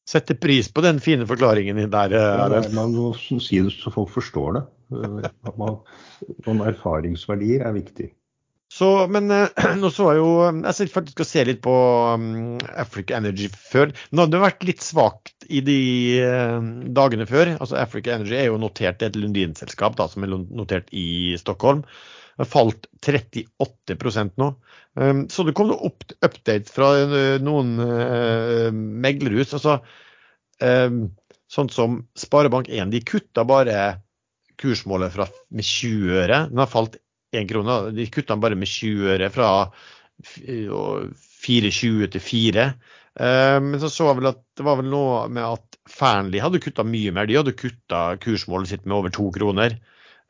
Setter 0.08 0.38
pris 0.40 0.70
på 0.72 0.80
den 0.80 1.02
fine 1.04 1.26
forklaringen 1.28 1.82
der. 1.92 2.14
Ja, 2.16 2.62
man 2.72 2.94
må 2.96 3.10
si 3.20 3.60
det 3.60 3.74
så 3.76 3.92
folk 3.92 4.14
forstår 4.14 4.56
det. 4.56 4.62
Man, 5.60 5.82
erfaringsverdier 6.64 7.66
er 7.68 7.76
viktig. 7.76 8.08
Så, 8.68 8.88
men 9.08 9.30
eh, 9.32 9.48
nå 9.80 9.88
så 9.92 10.10
jeg 10.12 10.20
jo 10.20 10.32
Jeg 10.44 10.76
skal 10.76 10.90
faktisk 10.92 11.22
se 11.26 11.44
litt 11.48 11.62
på 11.64 11.74
um, 12.14 12.58
Africa 12.76 13.16
Energy 13.16 13.48
før. 13.48 13.94
Nå 14.12 14.24
hadde 14.24 14.36
det 14.36 14.44
vært 14.44 14.66
litt 14.68 14.84
svakt 14.84 15.48
i 15.48 15.62
de 15.64 15.80
uh, 16.20 16.60
dagene 16.96 17.26
før. 17.28 17.54
altså 17.56 17.78
Africa 17.80 18.14
Energy 18.16 18.36
er 18.36 18.50
jo 18.50 18.60
notert 18.60 19.02
et 19.04 19.16
Lundin-selskap 19.16 19.96
da, 19.98 20.08
som 20.12 20.26
er 20.26 20.34
notert 20.36 20.92
i 20.92 21.34
Stockholm. 21.40 21.84
Det 22.38 22.44
har 22.44 22.50
falt 22.52 22.86
38 23.02 24.28
nå. 24.38 24.50
Um, 24.98 25.24
så 25.32 25.46
det 25.48 25.56
kom 25.56 25.72
noen 25.72 26.12
update 26.28 26.68
fra 26.70 26.92
noen 27.40 27.72
meglerhus. 29.00 29.56
altså 29.56 29.80
um, 30.60 31.08
Sånn 31.48 31.70
som 31.72 32.02
Sparebank1, 32.20 32.90
de 32.92 33.00
kutta 33.08 33.40
bare 33.48 33.76
kursmålet 34.60 35.14
fra, 35.14 35.24
med 35.48 35.64
20 35.64 36.18
øre. 36.20 36.40
Den 36.50 36.60
har 36.60 36.68
falt 36.68 36.98
1 37.34 37.48
krone. 37.50 37.78
De 37.96 38.06
kutta 38.12 38.34
den 38.34 38.42
bare 38.44 38.58
med 38.58 38.70
20 38.70 39.14
øre, 39.14 39.30
fra 39.32 39.50
4,20 40.18 42.08
til 42.14 42.24
4. 42.24 42.66
Eh, 43.18 43.58
men 43.64 43.80
så 43.82 43.90
så 43.90 44.10
jeg 44.10 44.20
vel 44.20 44.32
at 44.32 44.42
det 44.58 44.66
var 44.66 44.80
vel 44.80 44.90
noe 44.92 45.26
med 45.32 45.44
at 45.44 45.78
Fearnley 45.88 46.42
hadde 46.42 46.60
kutta 46.62 46.84
mye 46.86 47.12
mer. 47.14 47.28
De 47.28 47.38
hadde 47.38 47.56
kutta 47.58 48.02
kursmålet 48.22 48.72
sitt 48.72 48.84
med 48.86 48.98
over 48.98 49.14
to 49.14 49.30
kroner. 49.34 49.78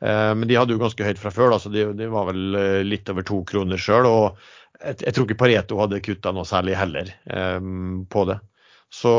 Eh, 0.01 0.35
men 0.35 0.49
de 0.49 0.59
hadde 0.59 0.77
jo 0.77 0.83
ganske 0.83 1.05
høyt 1.05 1.21
fra 1.21 1.33
før, 1.35 1.53
da, 1.55 1.63
så 1.63 1.73
de, 1.75 1.89
var 2.13 2.31
vel 2.31 2.59
eh, 2.59 2.83
litt 2.87 3.11
over 3.13 3.27
to 3.27 3.43
kroner 3.49 3.81
sjøl. 3.81 4.09
Og 4.09 4.39
jeg, 4.79 5.13
tror 5.13 5.27
ikke 5.27 5.41
Pareto 5.43 5.81
hadde 5.81 6.05
kutta 6.05 6.33
noe 6.35 6.47
særlig 6.47 6.79
heller 6.79 7.11
på 8.07 8.21
det. 8.29 8.37
Så, 8.95 9.11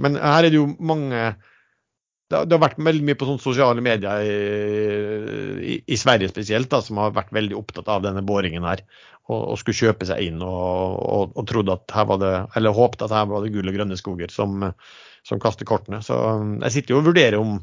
men 0.00 0.16
her 0.16 0.40
er 0.40 0.48
det 0.48 0.56
jo 0.56 0.70
mange 0.80 1.34
det, 2.30 2.54
har 2.54 2.62
vært 2.62 2.78
veldig 2.78 3.06
mye 3.08 3.18
på 3.18 3.26
sånne 3.26 3.42
sosiale 3.42 3.82
medier 3.84 4.22
i, 4.22 4.34
i, 5.66 5.78
i 5.82 5.98
Sverige 5.98 6.30
spesielt, 6.30 6.70
da, 6.70 6.78
som 6.84 7.00
har 7.02 7.16
vært 7.16 7.32
veldig 7.34 7.56
opptatt 7.58 7.90
av 7.90 8.04
denne 8.06 8.22
boringen 8.26 8.66
her. 8.68 8.84
Og, 9.30 9.40
og 9.52 9.58
skulle 9.60 9.78
kjøpe 9.78 10.06
seg 10.08 10.22
inn 10.26 10.40
og, 10.42 10.94
og, 11.00 11.34
og, 11.36 11.44
trodde 11.46 11.74
at 11.76 11.92
her 11.94 12.06
var 12.10 12.22
det, 12.22 12.32
eller 12.58 12.74
håpte 12.74 13.06
at 13.06 13.14
her 13.14 13.28
var 13.30 13.44
det 13.44 13.52
gull 13.54 13.70
og 13.70 13.76
grønne 13.76 13.98
skoger 13.98 14.32
som, 14.34 14.64
som 15.26 15.42
kaster 15.42 15.68
kortene. 15.68 16.00
Så 16.06 16.16
jeg 16.64 16.74
sitter 16.76 16.96
jo 16.96 17.02
og 17.02 17.10
vurderer 17.10 17.38
om 17.38 17.58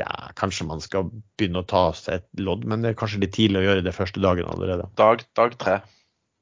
ja, 0.00 0.08
kanskje 0.38 0.68
man 0.68 0.80
skal 0.80 1.10
begynne 1.10 1.60
å 1.60 1.68
ta 1.68 1.90
seg 1.96 2.20
et 2.20 2.28
lodd, 2.40 2.64
men 2.68 2.84
det 2.84 2.92
er 2.92 3.00
kanskje 3.00 3.20
litt 3.24 3.34
tidlig 3.36 3.60
å 3.60 3.66
gjøre 3.66 3.84
det 3.84 3.96
første 3.96 4.22
dagen 4.24 4.48
allerede. 4.48 4.88
Dag, 5.00 5.24
dag 5.36 5.58
tre. 5.60 5.80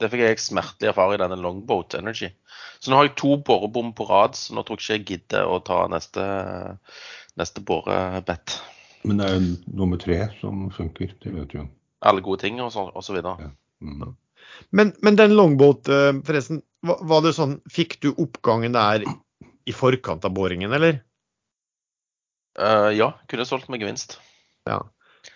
Det 0.00 0.08
fikk 0.08 0.22
jeg 0.24 0.40
smertelig 0.40 0.90
erfare 0.90 1.16
i 1.16 1.20
denne 1.20 1.36
Longboat 1.40 1.98
Energy. 1.98 2.30
Så 2.80 2.90
nå 2.90 2.96
har 2.96 3.08
jeg 3.08 3.18
to 3.20 3.34
borebom 3.44 3.92
på 3.96 4.06
rad, 4.08 4.36
så 4.38 4.56
nå 4.56 4.64
tror 4.64 4.80
jeg 4.80 4.84
ikke 4.84 4.96
jeg 4.96 5.08
gidder 5.10 5.50
å 5.50 5.58
ta 5.64 5.82
neste, 5.92 6.24
neste 7.40 7.64
borebett. 7.68 8.56
Men 9.04 9.20
det 9.20 9.28
er 9.28 9.44
nummer 9.68 10.00
tre 10.00 10.22
som 10.40 10.68
funker, 10.72 11.12
det 11.20 11.34
vet 11.36 11.52
du 11.52 11.60
jo. 11.60 11.66
Alle 12.08 12.24
gode 12.24 12.40
ting 12.44 12.60
og 12.64 12.72
så, 12.72 12.86
og 12.88 13.04
så 13.04 13.16
videre. 13.16 13.36
Ja. 13.44 13.52
Mm. 13.84 14.16
Men, 14.76 14.92
men, 15.04 15.16
den 15.16 15.36
longboat, 15.36 15.88
eh, 15.88 16.12
forresten, 16.26 16.62
var 16.84 17.20
det 17.24 17.34
sånn 17.36 17.58
Fikk 17.68 17.98
du 18.00 18.10
oppgangen 18.12 18.72
der 18.72 19.04
i 19.68 19.74
forkant 19.76 20.24
av 20.24 20.32
boringen, 20.36 20.72
eller? 20.72 21.02
Uh, 22.58 22.88
ja, 22.96 23.12
kunne 23.30 23.46
solgt 23.48 23.68
med 23.72 23.84
gevinst. 23.84 24.16
Ja. 24.68 24.80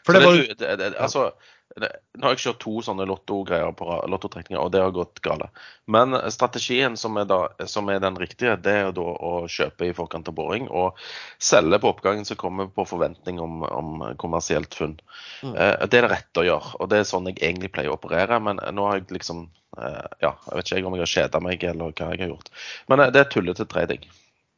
For 0.05 0.17
det, 0.17 0.25
var... 0.25 0.41
det, 0.41 0.77
det, 0.81 0.89
altså, 1.01 1.29
nå 1.75 2.23
har 2.23 2.35
jeg 2.35 2.43
kjørt 2.45 2.61
to 2.63 2.73
sånne 2.87 3.07
lottogreier 3.11 3.73
på 3.75 3.97
lottotrekninger, 4.11 4.61
og 4.63 4.71
det 4.71 4.83
har 4.85 4.93
gått 4.95 5.19
galt. 5.25 5.51
Men 5.91 6.15
strategien 6.31 6.95
som 6.99 7.19
er, 7.19 7.27
da, 7.31 7.41
som 7.71 7.91
er, 7.91 7.99
den 8.03 8.19
riktige, 8.21 8.55
det 8.63 8.75
er 8.85 8.93
da 8.95 9.03
å 9.03 9.33
kjøpe 9.51 9.89
i 9.89 9.97
forkant 9.97 10.31
av 10.31 10.37
boring 10.39 10.69
og 10.71 11.01
selge 11.43 11.81
på 11.83 11.91
oppgangen 11.91 12.27
som 12.29 12.39
kommer 12.41 12.71
på 12.71 12.87
forventning 12.87 13.41
om, 13.43 13.65
om 13.67 14.07
kommersielt 14.23 14.75
funn. 14.79 14.97
Mm. 15.43 15.55
Eh, 15.55 15.75
det 15.91 15.99
er 15.99 16.07
det 16.07 16.15
rette 16.15 16.45
å 16.45 16.47
gjøre, 16.47 16.75
og 16.79 16.91
det 16.93 17.03
er 17.03 17.11
sånn 17.11 17.31
jeg 17.33 17.41
egentlig 17.43 17.73
pleier 17.75 17.91
å 17.91 17.99
operere. 17.99 18.39
Men 18.45 18.63
nå 18.77 18.89
har 18.89 19.01
jeg 19.01 19.11
liksom 19.19 19.49
eh, 19.79 20.05
Ja, 20.23 20.37
jeg 20.51 20.61
vet 20.61 20.75
ikke 20.77 20.93
om 20.93 20.99
jeg 20.99 21.07
har 21.07 21.15
kjeda 21.17 21.43
meg 21.43 21.67
eller 21.67 21.91
hva 21.91 22.13
jeg 22.15 22.27
har 22.27 22.37
gjort. 22.37 22.55
Men 22.93 23.03
eh, 23.03 23.15
det 23.15 23.25
er 23.25 23.35
tullete 23.35 23.67
trading. 23.67 24.07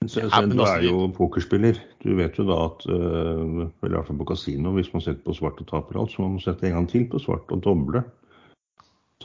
Så, 0.05 0.20
så, 0.30 0.47
du 0.47 0.61
er 0.61 0.82
jo 0.84 1.09
pokerspiller. 1.16 1.78
Du 2.05 2.14
vet 2.18 2.36
jo 2.38 2.44
da 2.47 2.57
at 2.66 2.84
uh, 2.90 3.64
i 3.64 3.88
hvert 3.88 4.07
fall 4.07 4.18
på 4.20 4.28
kasino, 4.28 4.72
hvis 4.76 4.92
man 4.92 5.03
setter 5.03 5.22
på 5.24 5.34
svart 5.34 5.61
og 5.62 5.68
taper 5.70 5.99
alt, 5.99 6.12
så 6.12 6.22
må 6.22 6.28
man 6.34 6.42
sette 6.44 6.66
en 6.68 6.74
gang 6.76 6.88
til 6.90 7.05
på 7.11 7.18
svart 7.22 7.53
og 7.55 7.59
doble. 7.64 8.01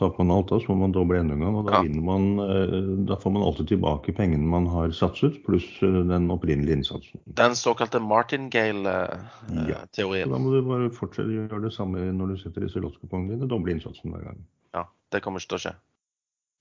Taper 0.00 0.24
man 0.24 0.38
alt 0.38 0.48
da, 0.48 0.56
så 0.62 0.68
må 0.72 0.76
man 0.86 0.94
doble 0.96 1.18
enda 1.20 1.34
en 1.36 1.44
gang. 1.44 1.54
og 1.60 1.64
Da, 1.68 1.72
ja. 1.84 1.90
man, 2.08 2.22
uh, 2.40 2.80
da 3.10 3.14
får 3.20 3.30
man 3.36 3.46
alltid 3.46 3.66
tilbake 3.74 4.16
pengene 4.16 4.54
man 4.54 4.66
har 4.72 4.88
satset, 4.96 5.34
pluss 5.44 5.68
uh, 5.84 6.00
den 6.08 6.24
opprinnelige 6.32 6.76
innsatsen. 6.80 7.16
Den 7.38 7.52
såkalte 7.58 7.98
martingale-teorien. 8.00 9.68
Ja. 9.68 10.32
Da 10.32 10.40
må 10.40 10.48
du 10.56 10.60
bare 10.66 10.88
fortsette 10.96 11.28
å 11.28 11.36
gjøre 11.36 11.64
det 11.68 11.74
samme 11.76 11.98
når 12.16 12.26
du 12.32 12.36
setter 12.46 12.60
disse 12.64 12.80
lottokupongene 12.80 13.36
dine. 13.36 13.52
Doble 13.52 13.76
innsatsen 13.76 14.08
hver 14.16 14.24
gang. 14.32 14.40
Ja, 14.72 14.88
det 15.12 15.20
kommer 15.20 15.44
ikke 15.44 15.52
til 15.54 15.60
å 15.60 15.64
skje 15.68 15.76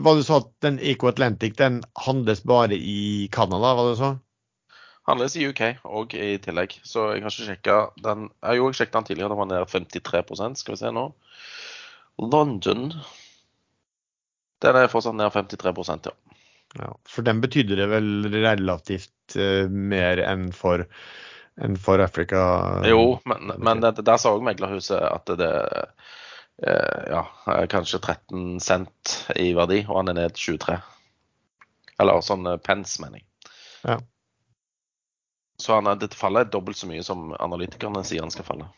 var 0.03 0.17
det 0.17 0.25
så 0.27 0.41
at 0.41 0.49
den 0.65 0.79
Eco 0.79 1.09
Atlantic 1.11 1.55
den 1.59 1.81
handles 2.05 2.43
bare 2.47 2.75
i 2.75 3.29
Canada, 3.31 3.73
var 3.77 3.89
det 3.89 3.97
så? 3.99 4.11
Handles 5.09 5.35
i 5.35 5.47
UK 5.49 5.61
og 5.83 6.13
i 6.13 6.35
tillegg. 6.41 6.77
Så 6.85 7.07
jeg 7.15 7.23
har 7.23 7.33
ikke 7.33 7.47
sjekka 7.47 7.77
den. 8.05 8.27
Jeg 8.43 8.61
har 8.61 8.77
sjekket 8.77 8.97
den 8.99 9.07
tidligere, 9.09 9.31
den 9.33 9.41
var 9.41 9.49
nede 9.49 9.69
53% 9.71 10.61
Skal 10.61 10.75
vi 10.75 10.81
se 10.83 10.91
nå. 10.93 11.07
London 12.21 12.91
Den 14.61 14.77
er 14.77 14.91
fortsatt 14.91 15.17
nede 15.17 15.33
53 15.33 15.89
ja. 16.05 16.11
ja. 16.77 16.91
For 17.09 17.25
den 17.25 17.41
betydde 17.41 17.79
det 17.79 17.87
vel 17.89 18.29
relativt 18.29 19.37
uh, 19.39 19.65
mer 19.65 20.21
enn 20.21 20.51
for, 20.53 20.85
enn 21.57 21.79
for 21.81 22.03
Afrika? 22.03 22.43
Jo, 22.85 23.17
men, 23.25 23.55
men 23.57 23.81
det, 23.81 23.95
der 24.05 24.21
sa 24.21 24.35
òg 24.35 24.45
meglerhuset 24.45 25.01
at 25.01 25.33
det 25.41 25.55
ja, 26.61 27.21
kanskje 27.71 27.99
13 27.99 28.59
cent 28.61 29.13
i 29.35 29.51
verdi, 29.57 29.81
og 29.87 30.01
han 30.01 30.11
er 30.13 30.19
ned 30.19 30.37
23. 30.37 30.77
Eller 32.01 32.25
sånn 32.25 32.49
eh, 32.49 32.59
pence, 32.61 33.01
mener 33.01 33.21
jeg. 33.21 33.27
Ja. 33.85 33.97
Så 35.61 35.77
han, 35.77 35.89
dette 36.01 36.17
fallet 36.17 36.47
er 36.47 36.53
dobbelt 36.53 36.79
så 36.79 36.89
mye 36.89 37.03
som 37.05 37.33
analytikerne 37.37 38.01
sier 38.07 38.23
han 38.25 38.33
skal 38.33 38.47
falle. 38.47 38.69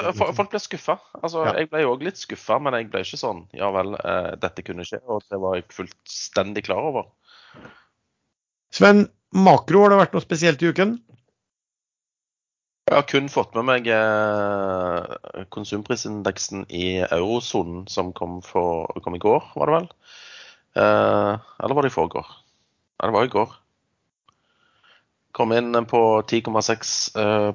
Folk 0.00 0.48
ble 0.48 0.60
skuffa. 0.62 0.96
Altså, 1.18 1.42
ja. 1.44 1.58
Jeg 1.60 1.68
ble 1.72 1.84
òg 1.84 2.06
litt 2.06 2.16
skuffa, 2.16 2.56
men 2.62 2.72
jeg 2.78 2.86
ble 2.88 3.02
ikke 3.04 3.18
sånn 3.20 3.42
Ja 3.52 3.68
vel, 3.74 3.98
eh, 4.00 4.30
dette 4.40 4.64
kunne 4.64 4.86
skje. 4.88 5.02
Og 5.12 5.20
det 5.28 5.40
var 5.42 5.58
jeg 5.58 5.68
fullstendig 5.76 6.64
klar 6.70 6.88
over. 6.92 7.10
Sven, 8.72 9.08
Makro, 9.36 9.84
har 9.84 9.92
det 9.92 10.00
vært 10.00 10.16
noe 10.16 10.24
spesielt 10.24 10.62
i 10.64 10.70
uken? 10.72 10.96
Jeg 12.90 12.98
har 12.98 13.06
kun 13.06 13.28
fått 13.30 13.52
med 13.54 13.68
meg 13.68 13.86
eh, 13.94 15.44
konsumprisindeksen 15.54 16.64
i 16.74 16.98
eurosonen 17.04 17.84
som 17.86 18.08
kom, 18.10 18.40
for, 18.42 18.90
kom, 19.04 19.14
i 19.14 19.20
går, 19.22 19.44
var 19.54 19.70
det 19.70 19.74
vel? 19.76 19.84
Eh, 20.82 21.34
eller 21.62 21.76
var 21.78 21.86
det 21.86 21.92
i 21.92 21.94
forgår? 21.94 22.32
Ja, 22.98 23.04
det 23.06 23.14
var 23.14 23.28
i 23.28 23.30
går. 23.30 23.52
Kom 25.38 25.54
inn 25.54 25.70
på 25.86 26.00
10,6 26.32 26.90
eh, 27.22 27.52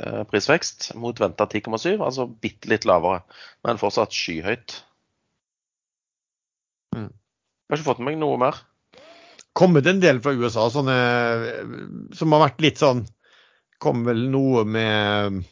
eh, 0.00 0.22
prisvekst 0.30 0.88
mot 0.96 1.20
venta 1.20 1.44
10,7, 1.44 2.00
altså 2.00 2.24
bitte 2.24 2.70
litt 2.72 2.88
lavere, 2.88 3.26
men 3.60 3.82
fortsatt 3.82 4.16
skyhøyt. 4.16 4.78
Mm. 6.96 7.10
Jeg 7.12 7.74
har 7.74 7.82
ikke 7.82 7.90
fått 7.90 8.00
med 8.00 8.14
meg 8.14 8.24
noe 8.24 8.40
mer. 8.40 8.62
Kommet 9.56 9.84
en 9.92 10.00
del 10.00 10.22
fra 10.24 10.32
USA 10.32 10.64
sånne, 10.72 10.96
som 12.16 12.32
har 12.32 12.46
vært 12.46 12.64
litt 12.64 12.80
sånn 12.80 13.04
kom 13.82 14.04
vel 14.06 14.26
noe 14.32 14.64
med 14.68 15.42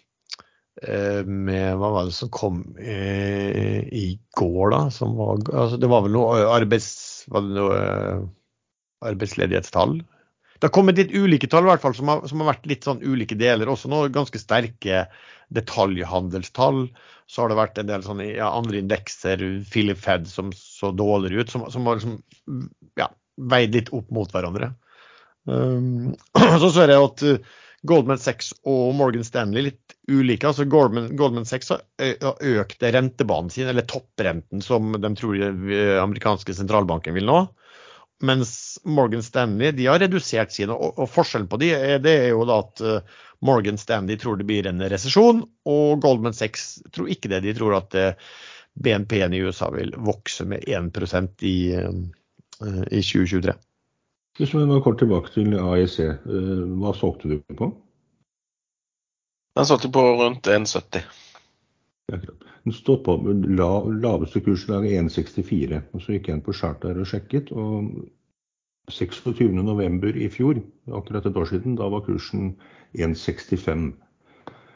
eh, 0.82 1.22
med 1.24 1.76
Hva 1.80 1.90
var 1.96 2.08
det 2.08 2.16
som 2.16 2.32
kom 2.34 2.62
eh, 2.78 3.84
i 3.88 4.06
går, 4.38 4.74
da? 4.74 4.80
Som 4.94 5.16
var, 5.18 5.42
altså 5.52 5.80
det 5.80 5.90
var 5.92 6.06
vel 6.06 6.16
noe 6.16 6.42
arbeids... 6.54 6.90
Var 7.32 7.44
det 7.44 7.56
noe 7.56 7.78
eh, 7.78 8.26
arbeidsledighetstall? 9.04 9.98
Det 10.54 10.68
har 10.68 10.72
kommet 10.72 10.96
litt 11.00 11.12
ulike 11.12 11.48
tall, 11.50 11.66
i 11.66 11.72
hvert 11.72 11.82
fall, 11.82 11.96
som 11.96 12.08
har, 12.08 12.22
som 12.30 12.40
har 12.40 12.54
vært 12.54 12.68
litt 12.70 12.86
sånn 12.86 13.02
ulike 13.04 13.36
deler. 13.36 13.68
Også 13.68 13.90
noen 13.92 14.14
ganske 14.14 14.40
sterke 14.40 15.04
detaljhandelstall. 15.52 16.86
Så 17.28 17.42
har 17.42 17.50
det 17.50 17.58
vært 17.58 17.80
en 17.80 17.90
del 17.90 18.04
sånne 18.06 18.28
ja, 18.30 18.48
andre 18.52 18.80
indekser, 18.80 19.42
Philip 19.72 20.00
Fed, 20.00 20.28
som 20.30 20.52
så 20.56 20.92
dårligere 20.94 21.44
ut, 21.44 21.52
som, 21.52 21.66
som 21.72 21.88
har 21.88 22.00
liksom, 22.00 22.16
ja, 23.00 23.10
veid 23.50 23.76
litt 23.76 23.90
opp 23.96 24.08
mot 24.14 24.32
hverandre. 24.32 24.70
Um, 25.48 26.14
så 26.62 26.70
ser 26.72 26.92
jeg 26.92 27.08
at 27.10 27.26
Goldman 27.84 28.20
Sachs 28.20 28.52
og 28.64 28.94
Morgan 28.96 29.24
Stanley 29.26 29.66
litt 29.68 29.96
ulike. 30.08 30.48
altså 30.48 30.64
Goldman, 30.64 31.10
Goldman 31.16 31.44
Sachs 31.48 31.68
har 31.72 31.82
økt 32.00 32.82
rentebanen 32.82 33.52
sin, 33.52 33.68
eller 33.68 33.84
topprenten 33.88 34.64
som 34.64 34.94
de 34.96 35.10
tror 35.18 35.36
den 35.36 36.00
amerikanske 36.00 36.56
sentralbanken 36.56 37.16
vil 37.16 37.28
nå. 37.28 37.42
Mens 38.24 38.78
Morgan 38.88 39.24
Stanley 39.26 39.74
de 39.76 39.88
har 39.90 40.00
redusert 40.00 40.54
sine. 40.54 40.72
Og, 40.72 40.96
og 40.96 41.10
forskjellen 41.12 41.50
på 41.50 41.60
de 41.60 41.74
er, 41.76 41.98
det 42.00 42.16
er 42.22 42.32
jo 42.32 42.46
da 42.48 42.62
at 42.64 42.84
Morgan 43.44 43.76
Stanley 43.80 44.16
tror 44.20 44.40
det 44.40 44.48
blir 44.48 44.66
en 44.70 44.80
resesjon, 44.88 45.44
og 45.68 46.00
Goldman 46.00 46.36
Sachs 46.36 46.78
tror 46.94 47.12
ikke 47.12 47.32
det. 47.34 47.44
De 47.44 47.56
tror 47.58 47.76
at 47.82 47.98
BNP-en 48.80 49.36
i 49.36 49.44
USA 49.44 49.68
vil 49.74 49.92
vokse 50.00 50.46
med 50.48 50.64
1% 50.64 51.44
i, 51.44 51.58
i 51.76 53.04
2023. 53.04 53.58
Hvis 54.38 54.54
vi 54.54 54.64
går 54.66 54.82
kort 54.82 54.98
tilbake 54.98 55.30
til 55.30 55.54
AEC, 55.54 55.98
eh, 56.00 56.64
hva 56.80 56.94
solgte 56.98 57.30
du 57.30 57.54
på? 57.54 57.70
Den 59.54 59.68
solgte 59.68 59.92
på 59.94 60.02
rundt 60.18 60.48
1,70. 60.50 61.04
Den 62.64 62.72
står 62.74 62.98
på 63.06 63.14
laveste 63.22 64.40
kursdag 64.42 64.88
1,64. 64.90 65.82
og 65.92 66.02
Så 66.02 66.16
gikk 66.16 66.28
jeg 66.28 66.38
inn 66.38 66.44
på 66.44 66.56
charter 66.56 66.98
og 66.98 67.06
sjekket. 67.06 67.52
og 67.52 68.08
26.11. 68.90 70.16
i 70.20 70.28
fjor, 70.28 70.58
akkurat 70.92 71.26
et 71.26 71.36
år 71.36 71.46
siden, 71.48 71.76
da 71.76 71.88
var 71.88 72.04
kursen 72.04 72.56
1,65. 72.92 73.94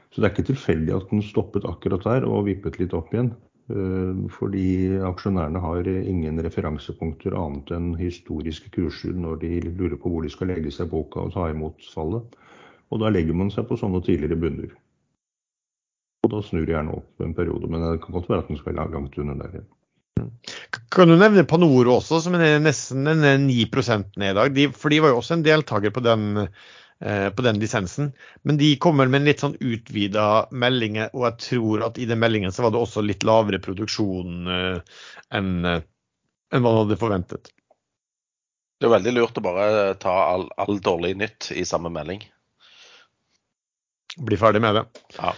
Så 0.09 0.21
det 0.21 0.25
er 0.25 0.33
ikke 0.33 0.49
tilfeldig 0.53 0.95
at 0.97 1.11
den 1.11 1.23
stoppet 1.23 1.67
akkurat 1.69 2.05
der 2.07 2.25
og 2.25 2.47
vippet 2.47 2.79
litt 2.81 2.95
opp 2.97 3.13
igjen. 3.13 3.35
Eh, 3.69 4.21
fordi 4.33 4.97
aksjonærene 5.05 5.61
har 5.61 5.89
ingen 5.89 6.41
referansepunkter 6.45 7.37
annet 7.37 7.73
enn 7.77 7.91
historiske 8.01 8.73
kurser 8.73 9.13
når 9.13 9.43
de 9.43 9.51
lurer 9.69 9.99
på 10.01 10.13
hvor 10.13 10.25
de 10.25 10.33
skal 10.33 10.49
legge 10.55 10.73
seg 10.73 10.89
boka 10.93 11.27
og 11.27 11.35
ta 11.37 11.51
imot 11.53 11.91
fallet. 11.93 12.39
Og 12.89 13.03
da 13.03 13.13
legger 13.13 13.37
man 13.37 13.53
seg 13.53 13.69
på 13.69 13.77
sånne 13.77 14.01
tidligere 14.07 14.41
bunner. 14.41 14.73
Og 16.25 16.33
da 16.33 16.41
snur 16.45 16.65
de 16.65 16.73
gjerne 16.73 16.97
opp 16.97 17.25
en 17.25 17.37
periode, 17.37 17.69
men 17.69 17.85
det 17.85 18.01
kan 18.05 18.17
godt 18.17 18.31
være 18.33 18.47
at 18.47 18.49
den 18.49 18.61
skal 18.61 18.79
langt 18.79 19.21
under 19.21 19.37
der 19.43 19.59
igjen. 19.59 19.69
Kan 20.91 21.13
du 21.13 21.15
nevne 21.15 21.45
Panoro 21.47 22.01
også, 22.01 22.19
som 22.25 22.35
er 22.35 22.57
nesten 22.59 23.07
en 23.07 23.23
9 23.47 23.69
ned 24.17 24.31
i 24.33 24.35
dag? 24.35 24.51
De, 24.57 24.67
for 24.75 24.91
de 24.91 24.99
var 25.05 25.13
jo 25.13 25.21
også 25.21 25.37
en 25.37 25.45
deltaker 25.45 25.93
på 25.95 26.03
den 26.03 26.41
Eh, 26.41 26.49
på 26.99 27.45
den 27.47 27.61
lisensen. 27.63 28.09
Men 28.43 28.57
de 28.59 28.73
kommer 28.83 29.07
med 29.07 29.21
en 29.21 29.29
litt 29.29 29.43
sånn 29.45 29.55
utvida 29.63 30.49
melding, 30.51 30.97
og 31.13 31.29
jeg 31.29 31.37
tror 31.45 31.85
at 31.87 32.01
i 32.03 32.09
den 32.11 32.19
meldingen 32.19 32.51
så 32.51 32.65
var 32.65 32.75
det 32.75 32.81
også 32.81 33.05
litt 33.07 33.27
lavere 33.29 33.61
produksjon 33.63 34.51
eh, 34.51 34.97
enn 35.39 35.53
hva 35.63 35.77
enn 36.55 36.65
man 36.65 36.79
hadde 36.81 36.99
forventet. 37.01 37.51
Det 38.79 38.87
er 38.87 38.95
veldig 38.95 39.15
lurt 39.17 39.39
å 39.41 39.45
bare 39.45 39.95
ta 40.01 40.15
all, 40.33 40.47
all 40.61 40.79
dårlig 40.81 41.17
nytt 41.19 41.51
i 41.55 41.65
samme 41.67 41.91
melding. 41.93 42.23
Bli 44.19 44.39
ferdig 44.39 44.63
med 44.63 44.79
det. 44.79 44.85
Ja. 45.19 45.35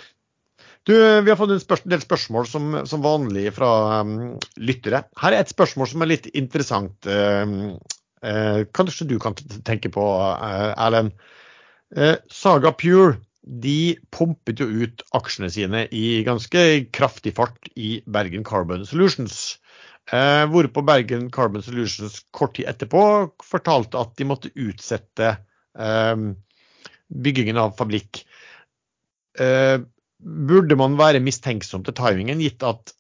Du, 0.89 0.95
Vi 0.95 1.31
har 1.31 1.37
fått 1.37 1.53
en 1.53 1.93
del 1.93 2.03
spørsmål 2.05 2.47
som, 2.49 2.77
som 2.89 3.03
vanlig 3.05 3.51
fra 3.57 4.01
um, 4.01 4.37
lyttere. 4.61 5.03
Her 5.21 5.37
er 5.37 5.45
et 5.45 5.53
spørsmål 5.53 5.91
som 5.91 6.05
er 6.05 6.13
litt 6.13 6.29
interessant. 6.37 7.09
Uh, 7.09 7.77
uh, 8.25 8.63
kanskje 8.77 9.09
du 9.11 9.19
kan 9.21 9.37
tenke 9.67 9.93
på, 9.93 10.07
uh, 10.21 10.73
Erlend. 10.77 11.17
Eh, 11.97 12.17
Saga 12.31 12.73
Pure 12.73 13.19
de 13.43 13.97
pumpet 14.15 14.61
jo 14.61 14.69
ut 14.85 15.03
aksjene 15.17 15.49
sine 15.51 15.87
i 15.97 16.21
ganske 16.27 16.63
kraftig 16.95 17.33
fart 17.39 17.71
i 17.75 17.99
Bergen 18.07 18.45
Carbon 18.47 18.85
Solutions. 18.87 19.59
Eh, 20.13 20.45
hvorpå 20.51 20.85
Bergen 20.87 21.31
Carbon 21.35 21.65
Solutions 21.65 22.21
kort 22.37 22.55
tid 22.59 22.69
etterpå 22.71 23.03
fortalte 23.45 23.99
at 23.99 24.15
de 24.19 24.29
måtte 24.29 24.53
utsette 24.55 25.33
eh, 25.79 26.27
byggingen 27.11 27.59
av 27.59 27.75
fabrikk. 27.79 28.23
Eh, 29.41 29.81
burde 30.21 30.77
man 30.77 30.99
være 31.01 31.23
mistenksom 31.25 31.85
til 31.87 31.97
timingen, 31.97 32.43
gitt 32.45 32.63
at 32.67 32.95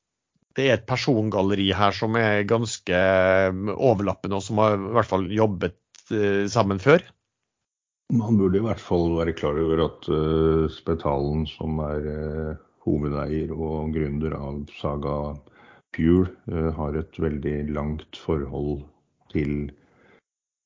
det 0.59 0.67
er 0.67 0.79
et 0.79 0.89
persongalleri 0.89 1.69
her 1.77 1.95
som 1.95 2.17
er 2.19 2.43
ganske 2.49 2.97
eh, 2.97 3.65
overlappende, 3.77 4.41
og 4.41 4.47
som 4.47 4.63
har 4.63 4.77
i 4.79 4.93
hvert 4.97 5.11
fall 5.11 5.29
jobbet 5.35 5.79
eh, 6.11 6.47
sammen 6.51 6.83
før? 6.83 7.05
Man 8.11 8.39
burde 8.41 8.59
i 8.59 8.63
hvert 8.65 8.81
fall 8.83 9.13
være 9.15 9.37
klar 9.39 9.59
over 9.63 9.85
at 9.85 10.07
uh, 10.11 10.65
Spetalen, 10.75 11.45
som 11.47 11.79
er 11.85 12.07
uh, 12.11 12.57
hovedeier 12.83 13.53
og 13.55 13.93
gründer 13.95 14.35
av 14.35 14.65
Saga 14.81 15.37
Pule, 15.95 16.33
uh, 16.51 16.73
har 16.75 16.99
et 16.99 17.21
veldig 17.23 17.55
langt 17.71 18.19
forhold 18.19 18.83
til 19.31 19.71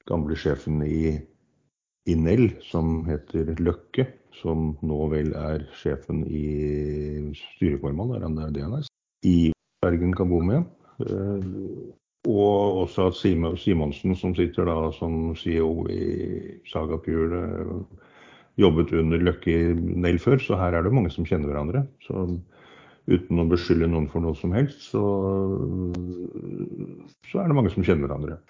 gamle 0.09 0.39
sjefen 0.41 0.81
i, 0.89 1.19
i 2.09 2.17
Nell, 2.17 2.49
som 2.65 3.03
heter 3.11 3.53
Løkke. 3.61 4.09
Som 4.41 4.73
nå 4.83 5.03
vel 5.13 5.35
er 5.39 5.67
sjefen 5.79 6.25
i 6.25 6.47
styreformann, 7.39 8.17
er 8.17 8.25
han 8.25 8.41
det 8.57 8.65
han 8.65 8.79
er? 8.81 8.89
I 9.29 9.53
Bergen 9.85 10.17
Kabomia. 10.17 10.65
Og 12.25 12.81
også 12.85 13.11
at 13.11 13.19
Simonsen, 13.21 14.15
som 14.17 14.33
sitter 14.37 14.65
da 14.69 14.79
som 14.97 15.35
CEO 15.37 15.85
i 15.93 16.05
Saga 16.71 16.97
Pure, 17.05 17.43
jobbet 18.57 18.95
under 18.97 19.21
Løkke 19.21 19.75
Nail 19.77 20.19
før, 20.23 20.39
så 20.41 20.57
her 20.57 20.79
er 20.79 20.87
det 20.87 20.95
mange 20.95 21.13
som 21.13 21.27
kjenner 21.29 21.51
hverandre. 21.51 21.85
Så 22.07 22.25
uten 23.11 23.43
å 23.43 23.49
beskylde 23.51 23.91
noen 23.93 24.09
for 24.09 24.25
noe 24.25 24.37
som 24.39 24.55
helst, 24.57 24.87
så, 24.89 25.05
så 27.29 27.43
er 27.43 27.51
det 27.51 27.59
mange 27.59 27.75
som 27.75 27.85
kjenner 27.85 28.09
hverandre. 28.09 28.41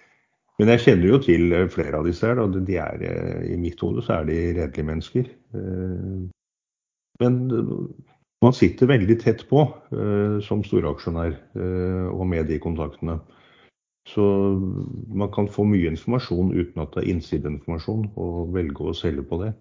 Men 0.60 0.70
jeg 0.70 0.84
kjenner 0.84 1.10
jo 1.10 1.18
til 1.24 1.54
flere 1.74 1.98
av 1.98 2.06
disse 2.06 2.28
her. 2.30 2.38
og 2.38 2.54
de 2.54 2.78
er, 2.78 3.02
I 3.50 3.58
mitt 3.58 3.80
hode 3.82 4.04
så 4.06 4.20
er 4.20 4.28
de 4.28 4.40
redelige 4.54 4.86
mennesker. 4.86 5.30
Men 7.22 7.40
man 8.44 8.54
sitter 8.54 8.90
veldig 8.90 9.16
tett 9.18 9.42
på 9.50 9.64
som 10.46 10.62
storaksjonær 10.62 11.34
og 12.12 12.22
med 12.30 12.46
de 12.52 12.60
kontaktene. 12.62 13.18
Så 14.08 14.24
man 15.08 15.30
kan 15.32 15.48
få 15.48 15.64
mye 15.68 15.88
informasjon 15.88 16.52
uten 16.52 16.82
at 16.82 16.92
det 16.92 17.04
er 17.04 17.10
innsideinformasjon, 17.14 18.10
og 18.20 18.52
velge 18.56 18.90
å 18.90 18.96
selge 18.96 19.24
på 19.28 19.40
det. 19.40 19.54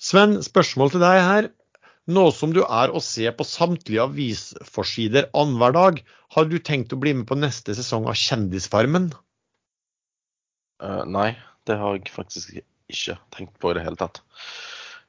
Sven, 0.00 0.38
spørsmål 0.44 0.94
til 0.94 1.04
deg 1.04 1.20
her. 1.26 1.50
Nå 2.08 2.30
som 2.32 2.54
du 2.56 2.62
er 2.64 2.88
å 2.88 3.02
se 3.04 3.28
på 3.36 3.44
samtlige 3.44 4.06
avisforsider 4.06 5.28
annenhver 5.36 5.74
dag, 5.76 5.98
har 6.32 6.48
du 6.48 6.56
tenkt 6.64 6.94
å 6.96 7.00
bli 7.00 7.12
med 7.18 7.28
på 7.28 7.36
neste 7.36 7.74
sesong 7.76 8.08
av 8.08 8.16
Kjendisfarmen? 8.16 9.10
Uh, 10.80 11.02
nei, 11.04 11.34
det 11.68 11.76
har 11.76 11.98
jeg 11.98 12.14
faktisk 12.14 12.56
ikke 12.88 13.18
tenkt 13.34 13.58
på 13.60 13.74
i 13.74 13.76
det 13.76 13.84
hele 13.84 14.00
tatt. 14.00 14.22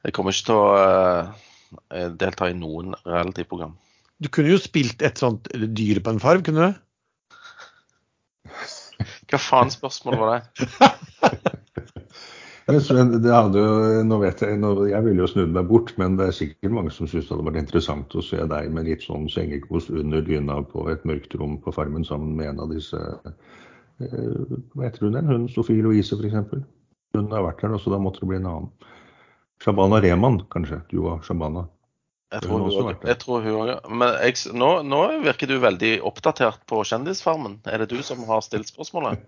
Jeg 0.03 0.15
kommer 0.17 0.35
ikke 0.35 0.49
til 0.49 0.59
å 0.59 0.67
uh, 0.75 2.11
delta 2.19 2.49
i 2.51 2.57
noen 2.57 2.97
reality-program. 3.05 3.77
Du 4.19 4.27
kunne 4.27 4.51
jo 4.51 4.59
spilt 4.59 5.05
et 5.05 5.21
sånt 5.21 5.47
dyr 5.55 6.01
på 6.03 6.11
en 6.11 6.19
farv, 6.19 6.43
kunne 6.43 6.67
du? 6.67 6.85
Hva 9.29 9.39
faen 9.41 9.71
spørsmål 9.73 10.19
var 10.19 10.31
det? 10.35 10.43
det 12.69 13.33
hadde 13.33 13.61
jo, 13.61 13.69
nå 14.05 14.17
vet 14.21 14.41
Jeg 14.45 14.59
nå, 14.61 14.71
jeg 14.91 15.05
ville 15.05 15.23
jo 15.23 15.29
snudd 15.31 15.55
meg 15.55 15.69
bort, 15.69 15.93
men 16.01 16.17
det 16.19 16.27
er 16.29 16.35
sikkert 16.37 16.75
mange 16.75 16.93
som 16.93 17.09
syns 17.09 17.25
det 17.25 17.33
hadde 17.33 17.47
vært 17.47 17.61
interessant 17.63 18.13
å 18.13 18.25
se 18.25 18.43
deg 18.51 18.69
med 18.75 18.89
litt 18.89 19.05
sånn 19.05 19.25
sengekos 19.31 19.89
under 19.89 20.21
dyna 20.25 20.59
på 20.69 20.85
et 20.93 21.05
mørkt 21.09 21.33
rom 21.39 21.57
på 21.63 21.73
Farmen 21.73 22.05
sammen 22.05 22.35
med 22.37 22.51
en 22.51 22.61
av 22.65 22.75
disse 22.75 22.99
eh, 22.99 24.53
Hva 24.75 24.85
heter 24.85 25.07
hun 25.07 25.17
den? 25.17 25.31
Hun 25.31 25.49
Sofie 25.53 25.81
Louise, 25.85 26.15
f.eks.? 26.15 26.61
Hun 27.17 27.31
har 27.33 27.47
vært 27.47 27.65
der, 27.65 27.77
så 27.81 27.95
da 27.95 27.97
måtte 28.01 28.21
det 28.21 28.29
bli 28.29 28.37
en 28.37 28.51
annen. 28.51 28.89
Shabana 29.63 29.97
Rehman, 30.03 30.43
kanskje. 30.53 30.83
Du 30.91 31.01
og 31.01 31.25
Shabana. 31.25 31.65
Jeg 32.29 32.43
tror 32.45 32.59
hun, 32.61 32.71
hun. 32.71 32.97
Jeg 33.09 33.17
tror 33.23 33.41
hun 33.45 33.55
også. 33.57 33.77
Men 33.89 34.11
jeg, 34.21 34.35
nå, 34.53 34.69
nå 34.85 34.99
virker 35.23 35.49
du 35.49 35.55
veldig 35.63 35.93
oppdatert 36.05 36.61
på 36.69 36.83
Kjendisfarmen. 36.85 37.57
Er 37.65 37.81
det 37.81 37.89
du 37.89 38.03
som 38.05 38.21
har 38.29 38.43
stilt 38.45 38.69
spørsmålet? 38.69 39.23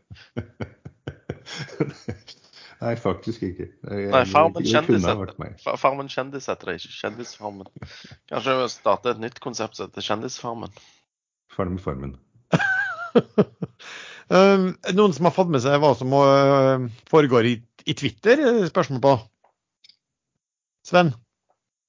Nei, 2.81 2.95
faktisk 2.97 3.43
ikke. 3.45 3.67
Jeg, 3.85 4.07
Nei, 4.09 4.21
Farmen 4.29 4.65
kjendis. 4.65 5.05
Farmen 5.81 6.07
kjendis 6.09 6.49
heter 6.49 6.71
det, 6.71 6.77
ikke 6.81 6.95
Kjendisfarmen. 6.97 7.67
Kanskje 8.29 8.55
vi 8.57 8.69
starter 8.73 9.13
et 9.13 9.21
nytt 9.21 9.41
konsept 9.43 9.77
som 9.77 9.89
heter 9.89 10.05
Kjendisfarmen. 10.05 10.73
Ferdig 11.53 11.81
Farmen. 11.83 12.17
Um, 14.31 14.69
noen 14.95 15.11
som 15.11 15.25
har 15.27 15.33
fått 15.35 15.49
med 15.51 15.59
seg 15.59 15.73
hva 15.83 15.89
som 15.99 16.13
uh, 16.15 16.85
foregår 17.11 17.49
i, 17.49 17.57
i 17.83 17.95
Twitter? 17.99 18.39
eh, 18.39 18.61
Spørsmål 18.69 19.01
på. 19.03 19.11
Sven, 20.87 21.11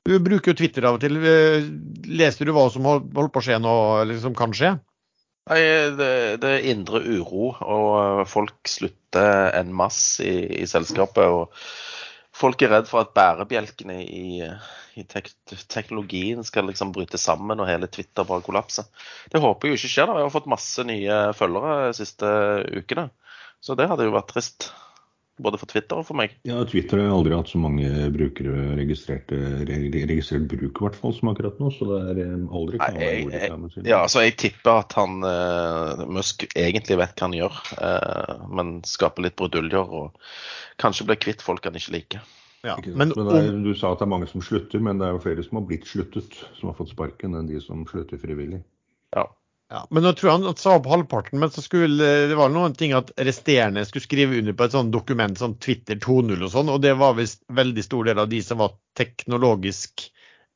du 0.08 0.16
bruker 0.22 0.52
jo 0.52 0.58
Twitter 0.58 0.86
av 0.88 0.98
og 0.98 1.02
til. 1.02 1.18
Leste 1.18 2.10
Leser 2.10 2.48
du 2.48 2.54
hva 2.56 2.66
som 2.72 2.86
holdt 2.88 3.34
på 3.34 3.42
å 3.42 3.44
skje 3.44 3.58
nå, 3.62 3.74
eller 4.02 4.18
som 4.22 4.34
kan 4.38 4.54
skje? 4.56 4.74
Nei, 5.50 5.62
det, 5.98 6.10
det 6.42 6.50
er 6.50 6.68
indre 6.70 7.00
uro, 7.02 7.48
og 7.50 7.88
øh, 7.98 8.20
folk 8.30 8.70
slutter 8.70 9.50
en 9.58 9.72
masse 9.74 10.22
i, 10.22 10.62
i 10.62 10.68
selskapet. 10.70 11.26
Og 11.26 11.50
folk 12.42 12.62
er 12.62 12.70
redd 12.76 12.90
for 12.90 13.02
at 13.02 13.14
bærebjelkene 13.16 13.98
i, 14.04 14.46
i 14.94 15.06
tek 15.10 15.32
teknologien 15.72 16.46
skal 16.46 16.68
liksom 16.70 16.92
bryte 16.94 17.18
sammen 17.18 17.58
og 17.58 17.70
hele 17.70 17.90
Twitter 17.90 18.26
bare 18.28 18.46
kollapse. 18.46 18.86
Det 19.32 19.42
håper 19.42 19.68
jeg 19.68 19.74
jo 19.74 19.80
ikke 19.80 19.92
skjer. 19.96 20.10
da. 20.10 20.20
Jeg 20.20 20.28
har 20.28 20.36
fått 20.36 20.52
masse 20.54 20.86
nye 20.86 21.18
følgere 21.38 21.74
de 21.88 21.98
siste 21.98 22.32
ukene. 22.78 23.08
Så 23.62 23.78
det 23.78 23.90
hadde 23.90 24.06
jo 24.06 24.14
vært 24.14 24.30
trist. 24.34 24.70
Både 25.40 25.56
for 25.56 25.70
Twitter 25.70 25.96
og 25.96 26.04
for 26.04 26.18
meg. 26.18 26.34
Ja, 26.44 26.58
Twitter 26.68 27.00
har 27.00 27.06
jo 27.08 27.20
aldri 27.22 27.36
hatt 27.38 27.48
så 27.48 27.60
mange 27.60 27.88
brukere 28.12 28.66
registrert, 28.76 29.32
registrert 29.32 30.44
bruk, 30.50 30.76
i 30.76 30.84
hvert 30.84 30.98
fall, 30.98 31.14
som 31.16 31.30
akkurat 31.32 31.56
nå. 31.62 31.70
Så 31.72 31.88
det 31.88 32.00
er 32.12 32.20
eh, 32.26 32.34
aldri 32.52 32.80
kan. 32.82 33.64
Ja, 33.80 34.02
altså 34.02 34.26
Jeg 34.26 34.36
tipper 34.42 34.82
at 34.82 34.92
han 34.98 35.24
uh, 35.24 36.04
Musk 36.12 36.44
egentlig 36.52 37.00
vet 37.00 37.16
hva 37.16 37.30
han 37.30 37.38
gjør, 37.38 37.58
uh, 37.80 38.44
men 38.52 38.76
skaper 38.88 39.24
litt 39.24 39.38
bruduljer 39.40 39.96
og 40.02 40.20
kanskje 40.82 41.08
blir 41.08 41.20
kvitt 41.24 41.44
folk 41.44 41.64
han 41.64 41.80
ikke 41.80 41.96
liker. 41.96 42.30
Ja. 42.62 42.76
Ikke? 42.76 42.92
Men 42.94 43.16
Men 43.16 43.32
er, 43.34 43.52
du 43.64 43.72
sa 43.74 43.94
at 43.94 44.02
det 44.02 44.06
er 44.06 44.12
mange 44.12 44.28
som 44.30 44.44
slutter, 44.44 44.84
men 44.84 45.00
det 45.00 45.08
er 45.08 45.16
jo 45.16 45.24
flere 45.24 45.42
som 45.48 45.58
har 45.58 45.66
blitt 45.66 45.88
sluttet, 45.88 46.36
som 46.60 46.70
har 46.70 46.76
fått 46.78 46.92
sparken, 46.92 47.34
enn 47.40 47.48
de 47.48 47.58
som 47.64 47.88
slutter 47.88 48.20
frivillig. 48.20 48.60
Ja. 49.16 49.26
Ja, 49.72 49.86
men 49.90 50.04
nå 50.04 50.10
tror 50.12 50.28
jeg 50.28 50.40
han 50.42 50.58
sa 50.60 50.74
opp 50.76 50.86
halvparten, 50.90 51.40
men 51.40 51.52
så 51.52 51.62
skulle 51.64 52.08
det 52.28 52.36
var 52.36 52.50
noen 52.52 52.74
ting 52.76 52.92
at 52.96 53.08
resterende 53.16 53.86
skulle 53.88 54.04
skrive 54.04 54.36
under 54.42 54.56
på 54.56 54.66
et 54.66 54.74
sånt 54.74 54.92
dokument, 54.92 55.38
som 55.40 55.54
Twitter 55.56 55.96
2.0 55.96 56.34
og 56.36 56.50
sånn, 56.52 56.68
og 56.68 56.82
det 56.84 56.92
var 57.00 57.16
visst 57.16 57.40
veldig 57.48 57.84
stor 57.86 58.10
del 58.10 58.20
av 58.20 58.28
de 58.28 58.42
som 58.44 58.60
var 58.60 58.74
teknologisk 58.98 60.04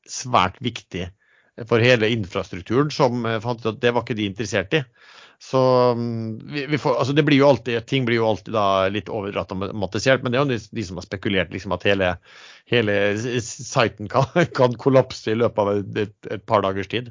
svært 0.07 0.61
viktige 0.61 1.09
for 1.65 1.81
hele 1.81 2.11
infrastrukturen, 2.13 2.93
som 2.93 3.25
eh, 3.25 3.39
fant 3.41 3.63
ut 3.63 3.71
at 3.73 3.81
det 3.81 3.95
var 3.95 4.05
ikke 4.05 4.19
de 4.19 4.29
interessert 4.29 4.77
i. 4.77 4.83
Så 5.41 5.59
mm, 5.97 6.53
vi, 6.53 6.65
vi 6.69 6.77
får, 6.81 6.99
altså 7.01 7.13
det 7.17 7.25
blir 7.25 7.41
jo 7.41 7.49
alltid, 7.49 7.85
ting 7.89 8.05
blir 8.05 8.19
jo 8.19 8.29
alltid 8.29 8.57
litt 8.93 9.09
overdramatisert, 9.09 10.21
men 10.21 10.33
det 10.33 10.37
er 10.39 10.45
jo 10.45 10.51
de, 10.53 10.61
de 10.77 10.85
som 10.85 11.01
har 11.01 11.05
spekulert 11.05 11.53
liksom 11.53 11.73
at 11.73 11.85
hele, 11.89 12.13
hele 12.69 12.95
siten 13.17 14.09
kan, 14.13 14.29
kan 14.57 14.77
kollapse 14.77 15.33
i 15.33 15.37
løpet 15.41 15.63
av 15.63 15.73
et, 15.73 16.03
et, 16.05 16.35
et 16.37 16.45
par 16.49 16.65
dagers 16.65 16.93
tid. 16.93 17.09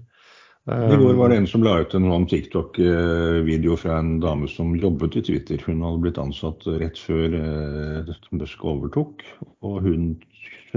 I 0.66 0.96
går 0.98 1.14
var 1.14 1.28
det 1.30 1.36
en 1.36 1.46
som 1.46 1.62
la 1.62 1.76
ut 1.78 1.92
en 1.94 2.08
sånn 2.10 2.24
TikTok-video 2.26 3.76
fra 3.78 4.00
en 4.00 4.16
dame 4.18 4.48
som 4.50 4.72
jobbet 4.74 5.20
i 5.20 5.22
Twitter. 5.28 5.60
Hun 5.62 5.84
hadde 5.86 6.02
blitt 6.02 6.18
ansatt 6.18 6.66
rett 6.82 6.98
før 6.98 7.36
eh, 7.38 8.10
Musk 8.34 8.64
overtok, 8.66 9.22
og 9.62 9.76
hun 9.84 10.08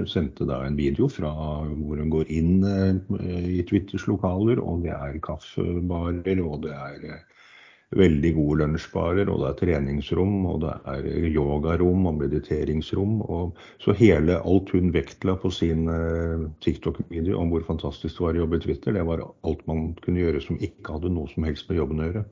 sendte 0.06 0.46
da 0.46 0.60
en 0.68 0.78
video 0.78 1.10
fra 1.10 1.32
hvor 1.34 1.98
hun 1.98 2.14
går 2.14 2.30
inn 2.30 2.62
eh, 2.70 3.50
i 3.58 3.66
Twitters 3.66 4.06
lokaler, 4.06 4.62
og 4.62 4.86
det 4.86 4.94
er 4.94 5.18
kaffebarer, 5.26 6.44
og 6.46 6.68
det 6.68 6.76
er 6.78 7.10
eh, 7.10 7.26
veldig 7.98 8.32
gode 8.36 8.60
lunsjbarer, 8.62 9.30
og 9.32 9.42
det 9.42 9.48
er 9.50 9.58
treningsrom, 9.64 10.44
og 10.46 10.60
det 10.62 10.74
er 10.92 11.08
yogarom 11.32 12.06
og 12.06 12.20
mediteringsrom. 12.20 13.16
Og 13.26 13.58
så 13.82 13.96
hele 13.98 14.38
alt 14.38 14.70
hun 14.76 14.94
vektla 14.94 15.36
på 15.42 15.50
sin 15.54 15.88
eh, 15.90 16.46
TikTok-video 16.66 17.40
om 17.40 17.50
hvor 17.54 17.66
fantastisk 17.66 18.20
det 18.20 18.26
var 18.28 18.38
å 18.38 18.44
jobbe 18.44 18.60
i 18.60 18.64
Twitter, 18.68 18.94
det 18.94 19.08
var 19.10 19.26
alt 19.26 19.66
man 19.70 19.92
kunne 20.06 20.22
gjøre 20.22 20.44
som 20.46 20.62
ikke 20.62 21.00
hadde 21.00 21.14
noe 21.16 21.32
som 21.34 21.50
helst 21.50 21.70
med 21.72 21.82
jobben 21.82 22.04
å 22.04 22.10
gjøre. 22.10 22.26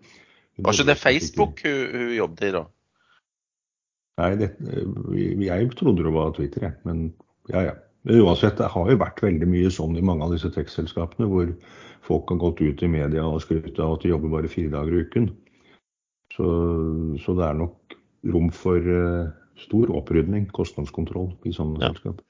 Var 0.57 0.77
ikke 0.77 0.89
det 0.89 0.97
Facebook 1.01 1.65
hun, 1.65 1.81
hun 1.93 2.13
jobbet 2.17 2.45
i, 2.45 2.53
da? 2.53 2.63
Nei, 4.17 4.31
det, 4.37 4.53
jeg 5.45 5.73
trodde 5.77 6.05
det 6.05 6.13
var 6.13 6.31
Twitter, 6.37 6.69
jeg. 6.69 6.77
Men 6.85 7.03
ja, 7.53 7.69
ja. 7.71 7.75
Uansett, 8.07 8.55
det 8.55 8.69
har 8.71 8.87
jo 8.87 9.01
vært 9.01 9.19
veldig 9.19 9.49
mye 9.51 9.69
sånn 9.73 9.97
i 9.99 10.05
mange 10.05 10.23
av 10.23 10.31
disse 10.31 10.47
tekstselskapene, 10.53 11.27
hvor 11.27 11.49
folk 12.07 12.29
har 12.31 12.39
gått 12.39 12.61
ut 12.63 12.83
i 12.85 12.87
media 12.87 13.25
og 13.27 13.41
skrytt 13.43 13.81
av 13.83 13.97
at 13.97 14.05
de 14.05 14.13
jobber 14.13 14.31
bare 14.31 14.51
fire 14.51 14.71
dager 14.71 14.95
i 14.95 15.01
uken. 15.03 15.27
Så, 16.37 16.47
så 17.23 17.33
det 17.37 17.45
er 17.47 17.57
nok 17.57 17.97
rom 18.33 18.49
for 18.53 18.77
eh, 18.77 19.29
stor 19.57 19.91
opprydning, 19.97 20.47
kostnadskontroll, 20.53 21.33
i 21.49 21.53
sånne 21.55 21.81
Ja. 21.81 21.91
selskap. 21.91 22.21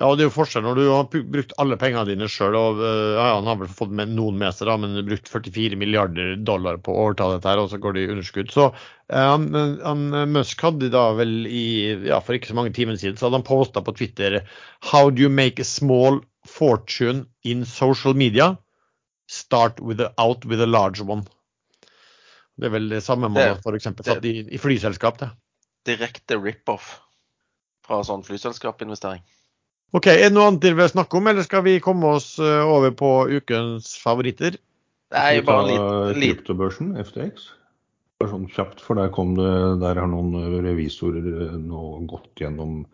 Ja, 0.00 0.06
og 0.08 0.16
det 0.16 0.24
er 0.24 0.30
jo 0.30 0.32
forskjell 0.38 0.62
når 0.64 0.78
du 0.78 0.86
har 0.88 1.08
brukt 1.34 1.50
alle 1.60 1.76
pengene 1.76 2.06
dine 2.08 2.24
sjøl. 2.32 2.54
Ja, 2.56 3.26
han 3.34 3.44
har 3.44 3.58
vel 3.60 3.68
fått 3.68 3.90
med 3.92 4.14
noen 4.16 4.38
med 4.40 4.54
seg, 4.56 4.70
da, 4.70 4.78
men 4.80 4.96
brukt 5.04 5.28
44 5.28 5.76
milliarder 5.76 6.32
dollar 6.40 6.78
på 6.80 6.94
å 6.94 7.02
overta 7.02 7.28
dette, 7.34 7.50
her, 7.50 7.60
og 7.60 7.68
så 7.68 7.80
går 7.82 7.98
det 7.98 8.06
i 8.06 8.12
underskudd. 8.14 8.48
Så 8.54 8.70
eh, 8.70 9.20
han, 9.20 9.50
han, 9.84 10.06
Musk 10.32 10.64
hadde 10.64 10.88
da 10.94 11.10
vel 11.18 11.44
i, 11.44 11.92
ja, 12.08 12.22
for 12.24 12.38
ikke 12.38 12.54
så 12.54 12.56
mange 12.56 12.72
timer 12.72 12.96
siden, 12.96 13.20
så 13.20 13.28
hadde 13.28 13.42
han 13.42 13.48
posta 13.50 13.84
på 13.84 13.92
Twitter 13.98 14.40
How 14.88 15.10
do 15.12 15.26
you 15.26 15.28
make 15.28 15.60
a 15.60 15.68
small 15.68 16.22
fortune 16.48 17.26
in 17.44 17.66
social 17.68 18.16
media? 18.16 18.54
Start 19.28 19.78
with 19.80 20.00
a, 20.00 20.08
out 20.16 20.48
with 20.48 20.64
a 20.64 20.66
large 20.66 21.04
one. 21.04 21.28
Det 22.62 22.68
er 22.68 22.74
vel 22.76 22.84
det 22.92 23.02
samme 23.02 23.26
man 23.26 23.42
har 23.42 23.62
for 23.64 23.74
eksempel 23.74 24.06
satt 24.06 24.26
i, 24.28 24.36
i 24.46 24.58
flyselskap, 24.62 25.16
det. 25.18 25.32
Direkte 25.88 26.38
rip-off 26.38 26.92
fra 27.82 28.04
sånn 28.06 28.22
flyselskapinvestering. 28.22 29.24
Ok, 29.92 30.06
Er 30.12 30.28
det 30.28 30.36
noe 30.36 30.46
annet 30.48 30.62
dere 30.62 30.78
vil 30.78 30.92
snakke 30.92 31.18
om, 31.18 31.26
eller 31.26 31.44
skal 31.44 31.64
vi 31.66 31.80
komme 31.82 32.14
oss 32.16 32.36
eh, 32.38 32.62
over 32.62 32.94
på 32.96 33.10
ukens 33.34 33.96
favoritter? 34.00 34.54
Det 35.12 35.24
er 35.24 35.34
jo 35.40 35.42
bare 35.48 35.66
litt... 36.14 36.38
Kryptobørsen, 36.38 36.94
FTX. 37.02 37.50
Bare 38.22 38.30
sånn 38.30 38.46
kjapt, 38.54 38.80
for 38.80 39.00
der 39.00 39.10
kom 39.12 39.34
det 39.34 39.50
Der 39.82 39.98
har 39.98 40.08
noen 40.08 40.62
revisorer 40.62 41.26
eh, 41.48 41.58
nå 41.58 41.82
gått 42.12 42.40
gjennom 42.40 42.84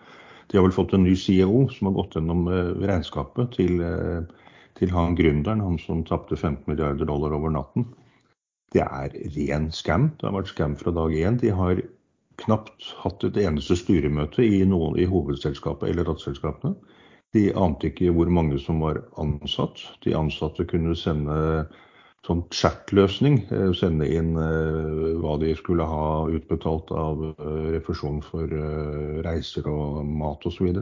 De 0.49 0.57
har 0.57 0.65
vel 0.65 0.75
fått 0.75 0.97
en 0.97 1.05
ny 1.05 1.13
CEO 1.21 1.67
som 1.75 1.91
har 1.91 1.99
gått 2.01 2.17
gjennom 2.17 2.49
eh, 2.49 2.73
regnskapet 2.81 3.53
til, 3.61 3.85
eh, 3.85 4.49
til 4.81 4.97
han 4.97 5.15
gründeren, 5.19 5.61
han 5.61 5.77
som 5.85 6.01
tapte 6.09 6.41
15 6.41 6.65
milliarder 6.73 7.07
dollar 7.07 7.37
over 7.37 7.53
natten. 7.53 7.85
Det 8.75 8.85
er 8.85 9.15
ren 9.37 9.71
skam. 9.73 10.11
Det 10.21 10.29
har 10.29 10.37
vært 10.37 10.53
skam 10.53 10.77
fra 10.77 10.93
dag 10.97 11.15
én. 11.17 11.41
De 11.41 11.53
har 11.55 11.81
knapt 12.43 12.93
hatt 13.03 13.25
et 13.27 13.41
eneste 13.43 13.77
styremøte 13.81 14.45
i, 14.45 14.63
noen, 14.69 14.99
i 15.01 15.09
hovedselskapet 15.09 15.91
eller 15.91 16.07
datterselskapene. 16.09 16.77
De 17.37 17.49
ante 17.61 17.91
ikke 17.91 18.13
hvor 18.17 18.31
mange 18.33 18.61
som 18.63 18.81
var 18.85 19.03
ansatt. 19.21 19.83
De 20.05 20.15
ansatte 20.17 20.65
kunne 20.69 20.95
sende 20.97 21.37
sånn 22.27 22.43
chat-løsning, 22.53 23.43
Sende 23.79 24.09
inn 24.11 24.35
eh, 24.37 25.19
hva 25.23 25.37
de 25.41 25.53
skulle 25.57 25.87
ha 25.87 26.27
utbetalt 26.29 26.91
av 26.93 27.23
eh, 27.31 27.69
refusjon 27.77 28.21
for 28.25 28.49
eh, 28.53 29.21
reiser 29.25 29.69
og 29.71 30.03
mat 30.09 30.45
osv. 30.49 30.73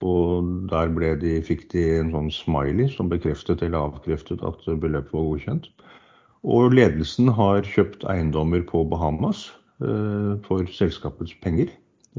Og 0.00 0.50
der 0.72 0.92
ble 0.96 1.12
de, 1.20 1.36
fikk 1.44 1.68
de 1.74 1.84
en 1.98 2.14
sånn 2.14 2.30
smiley 2.34 2.88
som 2.90 3.10
bekreftet 3.12 3.62
eller 3.66 3.90
avkreftet 3.90 4.42
at 4.46 4.64
beløpet 4.80 5.12
var 5.12 5.28
godkjent. 5.28 5.70
Og 6.46 6.72
ledelsen 6.72 7.28
har 7.36 7.66
kjøpt 7.68 8.06
eiendommer 8.08 8.62
på 8.64 8.84
Bahamas 8.88 9.50
eh, 9.84 10.36
for 10.46 10.64
selskapets 10.72 11.34
penger 11.44 11.68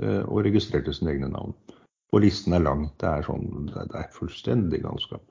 eh, 0.01 0.21
og 0.27 0.45
registrerte 0.45 0.93
sine 0.93 1.15
egne 1.15 1.31
navn. 1.33 1.55
Og 2.13 2.21
listen 2.25 2.53
er 2.53 2.61
lang. 2.61 2.89
Det 3.01 3.07
er, 3.09 3.25
sånn, 3.25 3.71
det 3.71 3.87
er- 3.97 4.11
fullstendig 4.13 4.83
galskap. 4.83 5.23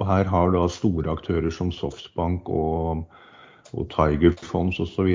Og 0.00 0.08
her 0.10 0.28
har 0.28 0.50
da 0.52 0.66
store 0.68 1.14
aktører 1.14 1.52
som 1.54 1.70
Softbank 1.72 2.50
og, 2.52 3.06
og 3.72 3.86
Tiger 3.94 4.34
Fonds 4.42 4.80
osv. 4.82 5.08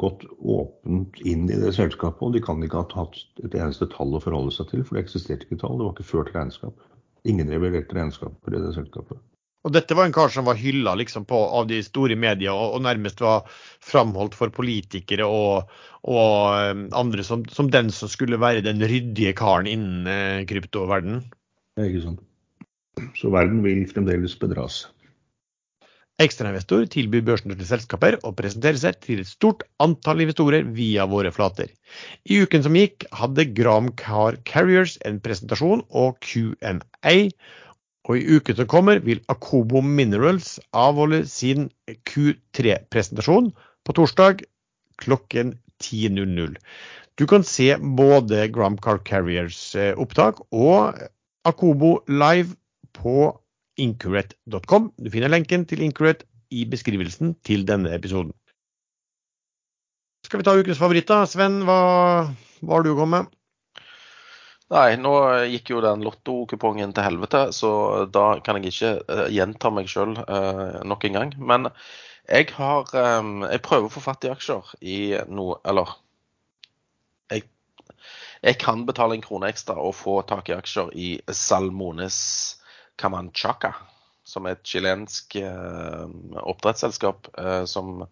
gått 0.00 0.26
åpent 0.42 1.22
inn 1.24 1.46
i 1.48 1.56
det 1.60 1.72
selskapet, 1.78 2.20
og 2.20 2.34
de 2.34 2.42
kan 2.44 2.60
ikke 2.64 2.82
ha 2.82 3.04
hatt 3.04 3.16
et 3.44 3.54
eneste 3.54 3.88
tall 3.94 4.12
å 4.16 4.20
forholde 4.20 4.52
seg 4.52 4.68
til, 4.72 4.84
for 4.84 4.98
det 4.98 5.06
eksisterte 5.06 5.46
ikke 5.46 5.62
tall. 5.62 5.78
Det 5.78 5.86
var 5.86 5.96
ikke 5.96 6.10
ført 6.10 6.34
regnskap. 6.34 6.84
Ingen 7.30 7.52
reviderte 7.52 7.96
regnskaper 7.96 8.56
i 8.56 8.64
det 8.64 8.74
selskapet. 8.76 9.20
Og 9.66 9.74
dette 9.74 9.96
var 9.96 10.08
en 10.08 10.14
kar 10.16 10.32
som 10.32 10.46
var 10.48 10.56
hylla 10.56 10.94
liksom 10.96 11.26
på, 11.28 11.36
av 11.36 11.66
de 11.68 11.82
store 11.84 12.16
media, 12.16 12.54
og, 12.54 12.78
og 12.78 12.84
nærmest 12.86 13.20
var 13.20 13.48
framholdt 13.84 14.38
for 14.38 14.52
politikere 14.54 15.26
og, 15.28 15.74
og 16.08 16.30
eh, 16.56 16.86
andre 16.96 17.26
som, 17.26 17.44
som 17.52 17.68
den 17.72 17.92
som 17.92 18.08
skulle 18.08 18.40
være 18.40 18.64
den 18.64 18.80
ryddige 18.80 19.34
karen 19.36 19.68
innen 19.68 20.08
eh, 20.08 20.46
kryptoverden. 20.48 21.26
Det 21.76 21.84
er 21.84 21.92
ikke 21.92 22.06
sant. 22.08 22.24
Så 23.16 23.32
verden 23.32 23.60
vil 23.64 23.84
fremdeles 23.88 24.32
bedras. 24.40 24.86
Ekstrainvestor 26.20 26.82
tilbyr 26.92 27.22
børsnoterte 27.24 27.64
selskaper 27.64 28.18
å 28.28 28.32
presentere 28.36 28.76
seg 28.80 28.98
til 29.04 29.22
et 29.22 29.28
stort 29.28 29.62
antall 29.80 30.20
investorer 30.20 30.66
via 30.76 31.06
våre 31.08 31.30
flater. 31.32 31.70
I 32.28 32.42
uken 32.44 32.66
som 32.66 32.76
gikk 32.76 33.06
hadde 33.16 33.46
Gram 33.56 33.88
Car 33.96 34.36
Carriers 34.48 34.98
en 35.08 35.16
presentasjon 35.24 35.80
og 35.96 36.20
Q&A, 36.20 37.14
og 38.10 38.18
i 38.18 38.38
uken 38.40 38.56
som 38.58 38.66
kommer 38.70 38.98
vil 39.06 39.20
Akobo 39.30 39.82
Minerals 39.86 40.56
avholde 40.74 41.22
sin 41.30 41.68
Q3-presentasjon 42.10 43.52
på 43.86 43.94
torsdag 43.94 44.42
klokken 45.00 45.54
10.00. 45.78 46.56
Du 47.14 47.26
kan 47.30 47.46
se 47.46 47.68
både 47.78 48.48
Gram 48.50 48.78
Car 48.82 48.98
Carriers 49.06 49.60
opptak 49.94 50.42
og 50.50 50.98
Akobo 51.46 52.00
live 52.10 52.56
på 52.98 53.30
incuret.com. 53.78 54.90
Du 54.98 55.08
finner 55.12 55.30
lenken 55.30 55.64
til 55.68 55.84
Incuret 55.86 56.26
i 56.50 56.66
beskrivelsen 56.66 57.36
til 57.46 57.62
denne 57.68 57.94
episoden. 57.94 58.34
Skal 60.26 60.42
vi 60.42 60.46
ta 60.48 60.56
ukens 60.58 60.80
favoritter? 60.82 61.24
Sven, 61.30 61.62
hva, 61.64 61.78
hva 62.60 62.74
har 62.74 62.84
du 62.84 62.92
kommet 62.98 63.30
med? 63.30 63.36
Nei, 64.70 64.94
nå 65.02 65.12
gikk 65.50 65.72
jo 65.72 65.80
den 65.82 66.04
lottokupongen 66.06 66.92
til 66.94 67.02
helvete, 67.02 67.48
så 67.56 67.70
da 68.06 68.26
kan 68.44 68.60
jeg 68.60 68.70
ikke 68.70 68.92
uh, 69.10 69.24
gjenta 69.32 69.72
meg 69.74 69.90
sjøl 69.90 70.14
eh, 70.22 70.78
nok 70.86 71.08
en 71.08 71.16
gang. 71.18 71.32
Men 71.42 71.66
jeg 72.30 72.52
har 72.54 72.86
um, 73.18 73.42
Jeg 73.50 73.62
prøver 73.66 73.88
å 73.88 73.90
få 73.90 74.02
fatt 74.04 74.24
i 74.28 74.30
aksjer 74.30 74.68
i 74.86 74.98
noe 75.26 75.56
Eller 75.66 75.90
jeg, 77.32 77.48
jeg 78.44 78.58
kan 78.62 78.84
betale 78.86 79.16
en 79.16 79.24
krone 79.24 79.50
ekstra 79.50 79.74
og 79.74 79.96
få 79.98 80.20
tak 80.28 80.52
i 80.52 80.54
aksjer 80.54 80.94
i 80.94 81.08
Salmones 81.34 82.20
Camanchaca, 83.00 83.72
som 84.22 84.46
er 84.46 84.58
et 84.58 84.66
chilensk 84.66 85.36
eh, 85.40 86.06
oppdrettsselskap 86.42 87.30
eh, 87.40 87.64
som, 87.64 88.04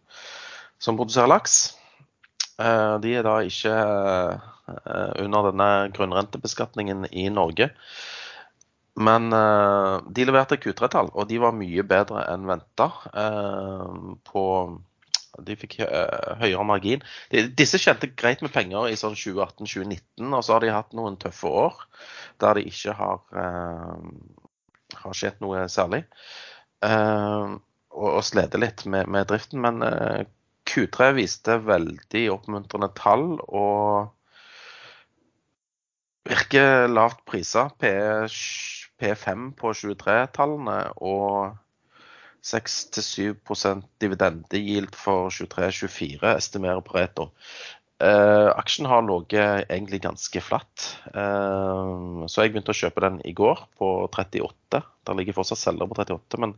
som, 0.81 0.97
produserer 0.97 1.29
laks. 1.31 1.59
Eh, 2.59 2.95
de 3.03 3.15
er 3.15 3.27
da 3.27 3.37
ikke 3.47 3.75
eh, 3.75 5.13
under 5.23 5.51
denne 5.51 5.71
grunnrentebeskatningen 5.95 7.07
i 7.11 7.29
Norge. 7.31 7.71
Men 8.99 9.31
eh, 9.33 9.95
de 10.11 10.27
leverte 10.27 10.59
Q3-tall, 10.59 11.13
og 11.15 11.29
de 11.31 11.39
var 11.43 11.55
mye 11.55 11.87
bedre 11.87 12.25
enn 12.33 12.49
venta. 12.51 12.91
De 15.39 15.55
fikk 15.55 15.77
høyere 16.41 16.65
margin. 16.67 17.05
Disse 17.31 17.79
tjente 17.79 18.11
greit 18.19 18.43
med 18.43 18.51
penger 18.51 18.89
i 18.91 18.97
sånn 18.99 19.15
2018-2019, 19.15 20.33
og 20.35 20.43
så 20.43 20.57
har 20.57 20.65
de 20.65 20.73
hatt 20.75 20.97
noen 20.99 21.19
tøffe 21.21 21.53
år 21.61 21.79
der 22.43 22.59
det 22.59 22.65
ikke 22.73 22.97
har 22.99 23.23
har 24.99 25.15
skjedd 25.15 25.39
noe 25.45 25.69
særlig. 25.71 26.01
Og, 26.83 27.55
og 28.19 28.59
litt 28.59 28.83
med, 28.91 29.07
med 29.15 29.31
driften. 29.31 29.63
Men 29.63 29.79
Q3 30.79 31.11
viste 31.17 31.57
veldig 31.67 32.25
oppmuntrende 32.31 32.89
tall 32.95 33.25
og 33.49 34.13
virker 36.29 36.87
lavt 36.93 37.25
priser. 37.27 37.73
P5 38.99 39.49
på 39.59 39.73
23-tallene 39.75 40.79
og 41.03 41.57
6-7% 42.47 43.83
dividendegild 44.03 44.95
for 44.95 45.33
23-24 45.35 46.37
estimerer 46.37 46.85
Pareto. 46.87 47.33
Uh, 47.99 48.55
aksjen 48.55 48.87
har 48.87 49.03
ligget 49.03 49.67
egentlig 49.67 49.99
ganske 50.05 50.41
flatt. 50.45 50.85
Uh, 51.11 52.23
så 52.31 52.45
jeg 52.45 52.53
begynte 52.53 52.71
å 52.71 52.79
kjøpe 52.79 53.03
den 53.03 53.19
i 53.27 53.33
går 53.35 53.65
på 53.81 53.89
38. 54.07 54.83
Der 55.09 55.19
ligger 55.19 55.35
fortsatt 55.35 55.59
selger 55.59 55.91
på 55.91 55.99
38. 55.99 56.39
Men 56.39 56.55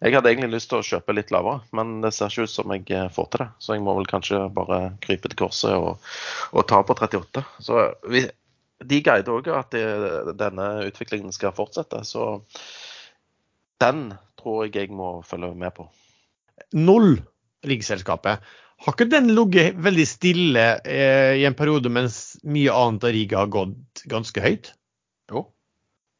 jeg 0.00 0.16
hadde 0.16 0.32
egentlig 0.32 0.56
lyst 0.56 0.70
til 0.72 0.80
å 0.80 0.88
kjøpe 0.88 1.14
litt 1.14 1.30
lavere. 1.30 1.60
Men 1.76 2.00
det 2.02 2.10
ser 2.16 2.32
ikke 2.32 2.48
ut 2.48 2.54
som 2.54 2.74
jeg 2.74 2.86
eh, 2.96 3.06
får 3.12 3.30
til 3.30 3.44
det. 3.44 3.48
Så 3.62 3.76
jeg 3.76 3.84
må 3.86 3.94
vel 4.00 4.10
kanskje 4.10 4.42
bare 4.56 4.80
krype 5.04 5.30
til 5.30 5.38
korset 5.44 5.76
og, 5.76 6.10
og 6.56 6.66
ta 6.70 6.80
på 6.82 6.96
38. 6.96 7.44
Så 7.62 7.84
vi, 8.10 8.24
de 8.80 9.02
guider 9.04 9.34
òg 9.36 9.50
at 9.54 9.76
det, 9.76 9.84
denne 10.40 10.70
utviklingen 10.88 11.36
skal 11.36 11.54
fortsette. 11.54 12.00
Så 12.08 12.32
den 13.84 14.08
tror 14.40 14.64
jeg 14.66 14.74
jeg 14.74 14.96
må 14.96 15.20
følge 15.28 15.52
med 15.54 15.76
på. 15.76 15.86
Null 16.74 17.20
riggselskapet. 17.68 18.40
Har 18.80 18.96
ikke 18.96 19.10
den 19.12 19.28
ligget 19.36 19.76
veldig 19.84 20.04
stille 20.08 20.66
eh, 20.88 21.36
i 21.36 21.44
en 21.44 21.56
periode 21.56 21.90
mens 21.92 22.38
mye 22.48 22.72
annet 22.72 23.04
av 23.04 23.12
riget 23.12 23.36
har 23.36 23.50
gått 23.52 24.04
ganske 24.08 24.40
høyt? 24.40 24.70
Jo. 25.28 25.42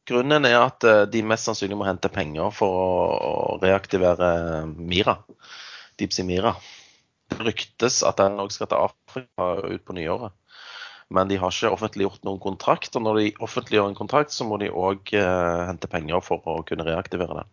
Grunnen 0.09 0.45
er 0.45 0.59
at 0.59 0.85
eh, 0.85 1.07
de 1.09 1.23
mest 1.25 1.49
sannsynlig 1.49 1.79
må 1.79 1.87
hente 1.87 2.11
penger 2.13 2.53
for 2.53 2.77
å, 2.77 3.31
reaktivere 3.63 4.29
Mira. 4.77 5.17
Deepsea 5.97 6.27
Mira. 6.27 6.53
Det 7.31 7.39
ryktes 7.47 8.01
at 8.05 8.21
den 8.21 8.37
òg 8.43 8.53
skal 8.53 8.69
til 8.69 8.85
Afrika 8.85 9.49
ut 9.65 9.85
på 9.87 9.97
nyåret. 9.97 10.37
Men 11.11 11.27
de 11.27 11.39
har 11.41 11.51
ikke 11.51 11.73
offentliggjort 11.75 12.21
noen 12.27 12.39
kontrakt. 12.43 12.93
Og 12.95 13.03
når 13.03 13.19
de 13.19 13.31
offentliggjør 13.43 13.89
en 13.89 13.97
kontrakt, 13.97 14.37
så 14.37 14.45
må 14.47 14.61
de 14.61 14.69
òg 14.69 15.11
eh, 15.17 15.65
hente 15.67 15.89
penger 15.91 16.21
for 16.23 16.45
å 16.45 16.61
kunne 16.67 16.85
reaktivere 16.87 17.41
den. 17.41 17.51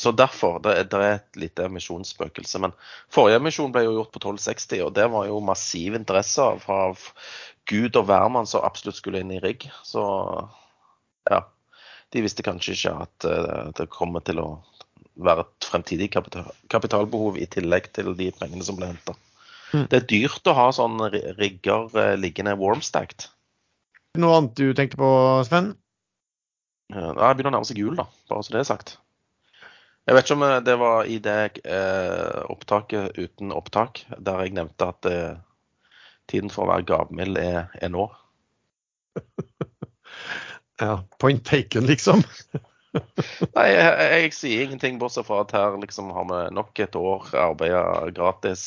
Så 0.00 0.12
derfor 0.16 0.60
det, 0.64 0.74
det 0.92 1.00
er 1.04 1.18
et 1.18 1.38
lite 1.42 1.66
emisjonsspøkelse. 1.68 2.60
Men 2.64 2.72
forrige 3.12 3.40
emisjon 3.40 3.72
ble 3.74 3.84
jo 3.84 3.98
gjort 3.98 4.14
på 4.14 4.22
1260, 4.22 4.80
og 4.86 4.94
det 4.96 5.06
var 5.12 5.26
jo 5.28 5.42
massiv 5.44 5.98
interesse 5.98 6.46
av, 6.72 7.08
Gud 7.68 7.94
og 8.00 8.06
hvermann 8.08 8.48
som 8.50 8.64
absolutt 8.66 8.96
skulle 8.98 9.20
inn 9.20 9.30
i 9.34 9.40
rigg. 9.42 9.66
Så 9.86 10.02
ja. 11.30 11.44
De 12.10 12.22
visste 12.24 12.42
kanskje 12.42 12.72
ikke 12.74 12.94
at 13.04 13.26
uh, 13.28 13.68
det 13.76 13.86
kommer 13.92 14.24
til 14.26 14.40
å 14.42 14.46
være 15.20 15.44
et 15.44 15.68
fremtidig 15.68 16.08
kapital, 16.10 16.48
kapitalbehov 16.72 17.36
i 17.38 17.46
tillegg 17.46 17.86
til 17.94 18.10
de 18.18 18.30
pengene 18.34 18.66
som 18.66 18.80
ble 18.80 18.88
henta. 18.90 19.14
Mm. 19.70 19.84
Det 19.92 20.00
er 20.00 20.08
dyrt 20.10 20.50
å 20.50 20.56
ha 20.56 20.64
sånne 20.74 21.12
rigger 21.38 21.92
uh, 21.94 22.16
liggende 22.18 22.56
warmstacked. 22.58 23.28
Noe 24.18 24.40
annet 24.40 24.56
du 24.58 24.72
tenkte 24.74 24.98
på, 24.98 25.12
Sven? 25.46 25.74
Ja, 26.90 27.12
det 27.12 27.36
begynner 27.38 27.52
å 27.52 27.56
nærme 27.60 27.68
seg 27.68 27.78
jul, 27.78 27.94
da, 28.00 28.08
bare 28.32 28.42
så 28.42 28.56
det 28.56 28.64
er 28.64 28.70
sagt. 28.72 28.96
Jeg 30.10 30.16
vet 30.16 30.26
ikke 30.26 30.36
om 30.40 30.64
det 30.66 30.74
var 30.74 31.06
i 31.06 31.16
det 31.22 31.42
eh, 31.70 32.38
opptaket 32.50 33.14
uten 33.14 33.52
opptak, 33.54 34.00
der 34.18 34.40
jeg 34.42 34.56
nevnte 34.56 34.88
at 34.90 35.06
eh, 35.06 35.36
tiden 36.26 36.50
for 36.50 36.64
å 36.64 36.72
være 36.72 36.88
gavmild 36.88 37.38
er, 37.38 37.68
er, 37.78 37.92
nå. 37.94 38.08
ja, 40.82 40.96
point 41.22 41.44
taken, 41.46 41.86
liksom. 41.86 42.24
Nei, 43.54 43.68
jeg, 43.70 44.08
jeg, 44.10 44.32
sier 44.34 44.64
ingenting 44.64 44.98
bortsett 44.98 45.28
fra 45.28 45.44
at 45.44 45.54
her 45.54 45.78
liksom 45.78 46.10
har 46.16 46.26
vi 46.26 46.40
nok 46.58 46.82
et 46.82 46.98
år 46.98 47.28
arbeida 47.38 47.84
gratis, 48.16 48.64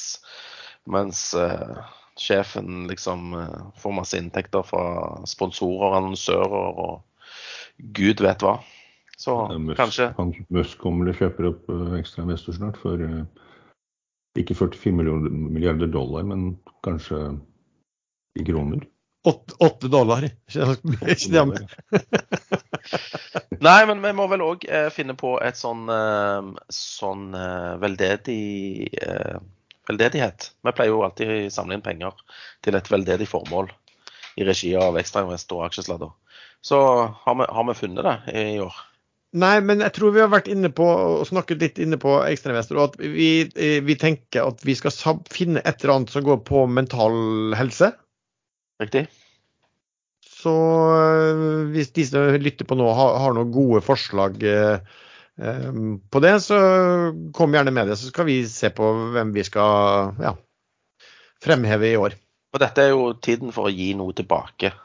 mens 0.87 1.25
eh, 1.35 1.81
sjefen 2.23 2.85
liksom 2.87 3.35
eh, 3.41 3.65
får 3.83 3.97
masse 3.99 4.15
inntekter 4.15 4.63
fra 4.63 4.85
sponsorer, 5.27 5.89
og 5.89 5.99
annonsører 5.99 6.79
og 6.87 7.91
gud 7.99 8.23
vet 8.23 8.47
hva. 8.47 8.61
Så 9.23 9.35
Musk, 9.55 9.77
kanskje 9.79 10.09
han, 10.17 10.33
Musk 10.51 10.81
kommer 10.83 11.07
til 11.07 11.13
å 11.13 11.19
kjøpe 11.21 11.49
opp 11.53 11.69
uh, 11.71 11.93
ekstra 11.99 12.25
investor 12.25 12.57
snart 12.57 12.79
for 12.81 12.99
uh, 12.99 13.23
ikke 14.39 14.57
44 14.57 15.19
milliarder 15.29 15.91
dollar, 15.93 16.25
men 16.27 16.57
kanskje 16.83 17.21
i 18.39 18.45
kroner. 18.47 18.83
Åtte 19.23 19.87
dollar. 19.87 20.25
Nei, 23.63 23.85
men 23.87 24.01
vi 24.03 24.11
må 24.17 24.27
vel 24.27 24.43
òg 24.43 24.65
eh, 24.67 24.89
finne 24.91 25.15
på 25.15 25.37
et 25.39 25.55
sånn, 25.55 25.85
eh, 25.87 26.49
sånn 26.73 27.29
eh, 27.37 27.73
veldedig 27.79 28.89
eh, 28.99 29.37
veldedighet. 29.87 30.49
Vi 30.63 30.73
pleier 30.75 30.91
jo 30.91 31.03
alltid 31.05 31.31
å 31.31 31.37
samle 31.53 31.77
inn 31.77 31.85
penger 31.85 32.19
til 32.63 32.75
et 32.75 32.91
veldedig 32.91 33.27
formål 33.31 33.71
i 34.39 34.47
regi 34.47 34.73
av 34.79 34.97
Ekstrainvestor 34.99 35.61
og 35.61 35.67
Aksjesladder. 35.69 36.11
Så 36.63 36.79
har 37.23 37.39
vi, 37.39 37.47
har 37.47 37.67
vi 37.69 37.77
funnet 37.77 38.07
det 38.07 38.17
i 38.39 38.59
år. 38.63 38.75
Nei, 39.33 39.55
men 39.65 39.81
jeg 39.81 39.95
tror 39.95 40.13
vi 40.13 40.21
har 40.21 40.29
vært 40.29 40.49
inne 40.51 40.69
på 40.69 40.85
og 40.85 41.25
snakket 41.25 41.63
litt 41.63 41.79
inne 41.81 41.97
på 42.01 42.19
ekstrainvestor, 42.21 42.77
og 42.77 42.91
at 42.91 42.99
vi, 43.01 43.29
eh, 43.57 43.79
vi, 43.81 43.95
tenker 43.97 44.51
at 44.51 44.61
vi 44.61 44.75
skal 44.77 44.93
finne 45.33 45.63
et 45.63 45.81
eller 45.81 45.95
annet 45.95 46.13
som 46.13 46.25
går 46.25 46.43
på 46.45 46.67
mental 46.69 47.55
helse. 47.57 47.89
Riktig. 48.83 49.07
Så 50.43 50.53
eh, 50.99 51.41
hvis 51.73 51.89
de 51.97 52.05
som 52.05 52.29
lytter 52.45 52.67
på 52.69 52.77
nå 52.77 52.91
har, 52.93 53.17
har 53.23 53.33
noen 53.33 53.53
gode 53.55 53.81
forslag 53.85 54.37
eh, 54.45 54.95
eh, 55.41 55.69
på 56.13 56.23
det, 56.23 56.35
så 56.45 56.59
kom 57.33 57.57
gjerne 57.57 57.73
med 57.73 57.89
det. 57.89 57.97
Så 57.97 58.13
skal 58.13 58.29
vi 58.29 58.41
se 58.49 58.69
på 58.75 58.93
hvem 59.15 59.33
vi 59.33 59.49
skal 59.49 60.13
ja, 60.21 60.35
fremheve 61.41 61.89
i 61.89 61.97
år. 61.97 62.17
Og 62.53 62.61
dette 62.61 62.85
er 62.85 62.93
jo 62.93 63.13
tiden 63.17 63.53
for 63.55 63.65
å 63.65 63.73
gi 63.73 63.95
noe 63.97 64.13
tilbake, 64.13 64.75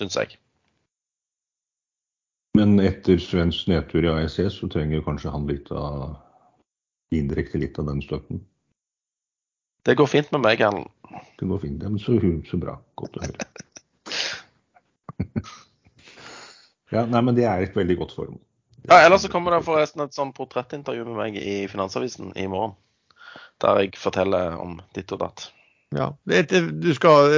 syns 0.00 0.16
jeg. 0.16 0.39
Men 2.58 2.80
etter 2.82 3.18
Svens 3.22 3.66
nedtur 3.70 4.04
i 4.04 4.10
AEC, 4.10 4.40
så 4.50 4.68
trenger 4.68 5.04
kanskje 5.06 5.30
han 5.30 5.46
litt 5.46 5.70
av 5.70 6.16
indirekte 7.14 7.58
litt 7.58 7.78
av 7.78 7.86
den 7.90 8.02
støtten. 8.02 8.42
Det 9.86 9.94
går 9.96 10.06
fint 10.10 10.32
med 10.34 10.42
meg, 10.44 10.60
Erlend. 10.60 10.90
Det 11.38 11.46
går 11.48 11.62
fint. 11.62 11.82
Ja, 11.82 11.88
men 11.88 12.02
så, 12.02 12.18
så 12.50 12.60
bra. 12.60 12.76
Godt 13.00 13.16
å 13.16 13.24
høre. 13.24 13.46
ja, 16.94 17.06
nei, 17.06 17.22
men 17.22 17.38
det 17.38 17.46
er 17.48 17.64
et 17.64 17.76
veldig 17.76 17.96
godt 18.02 18.14
formål. 18.18 18.42
Ja, 18.88 19.00
Ellers 19.04 19.24
så 19.24 19.30
kommer 19.32 19.54
det 19.54 19.64
forresten 19.66 20.04
et 20.04 20.16
sånn 20.16 20.34
portrettintervju 20.36 21.06
med 21.08 21.18
meg 21.18 21.38
i 21.40 21.56
Finansavisen 21.70 22.32
i 22.38 22.46
morgen. 22.50 22.76
Der 23.60 23.82
jeg 23.82 23.96
forteller 24.00 24.56
om 24.58 24.78
ditt 24.96 25.12
og 25.14 25.20
datt. 25.22 25.50
Ja. 25.94 26.12
Du 26.24 26.90
skal, 26.94 27.32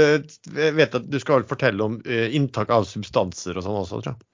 jeg 0.55 0.77
vet 0.77 0.95
at 0.99 1.09
du 1.09 1.19
skal 1.21 1.47
fortelle 1.49 1.85
om 1.85 1.99
inntak 2.07 2.71
av 2.75 2.87
substanser 2.89 3.59
og 3.59 3.67
sånn 3.67 3.81
også, 3.81 4.03
tror 4.03 4.15
jeg. 4.15 4.32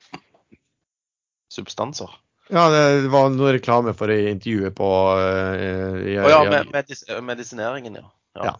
Substanser? 1.48 2.12
Ja, 2.48 2.68
det 2.72 3.08
var 3.12 3.28
noe 3.32 3.52
reklame 3.58 3.92
for 3.96 4.08
det 4.08 4.30
intervjuet 4.30 4.74
på 4.76 4.88
uh, 5.20 5.96
i, 6.00 6.16
oh, 6.16 6.30
ja, 6.32 6.38
med, 6.48 6.70
medis 6.72 7.04
medisineringen, 7.24 7.98
ja. 8.00 8.06
ja. 8.40 8.44
ja. 8.48 8.54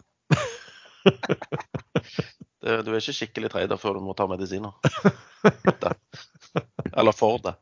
du, 2.61 2.67
du 2.85 2.91
er 2.91 2.99
ikke 2.99 3.15
skikkelig 3.17 3.49
trader 3.53 3.77
før 3.81 3.97
du 3.97 4.03
må 4.05 4.13
ta 4.17 4.27
medisiner. 4.29 4.73
Eller 6.99 7.15
for 7.17 7.41
det. 7.41 7.55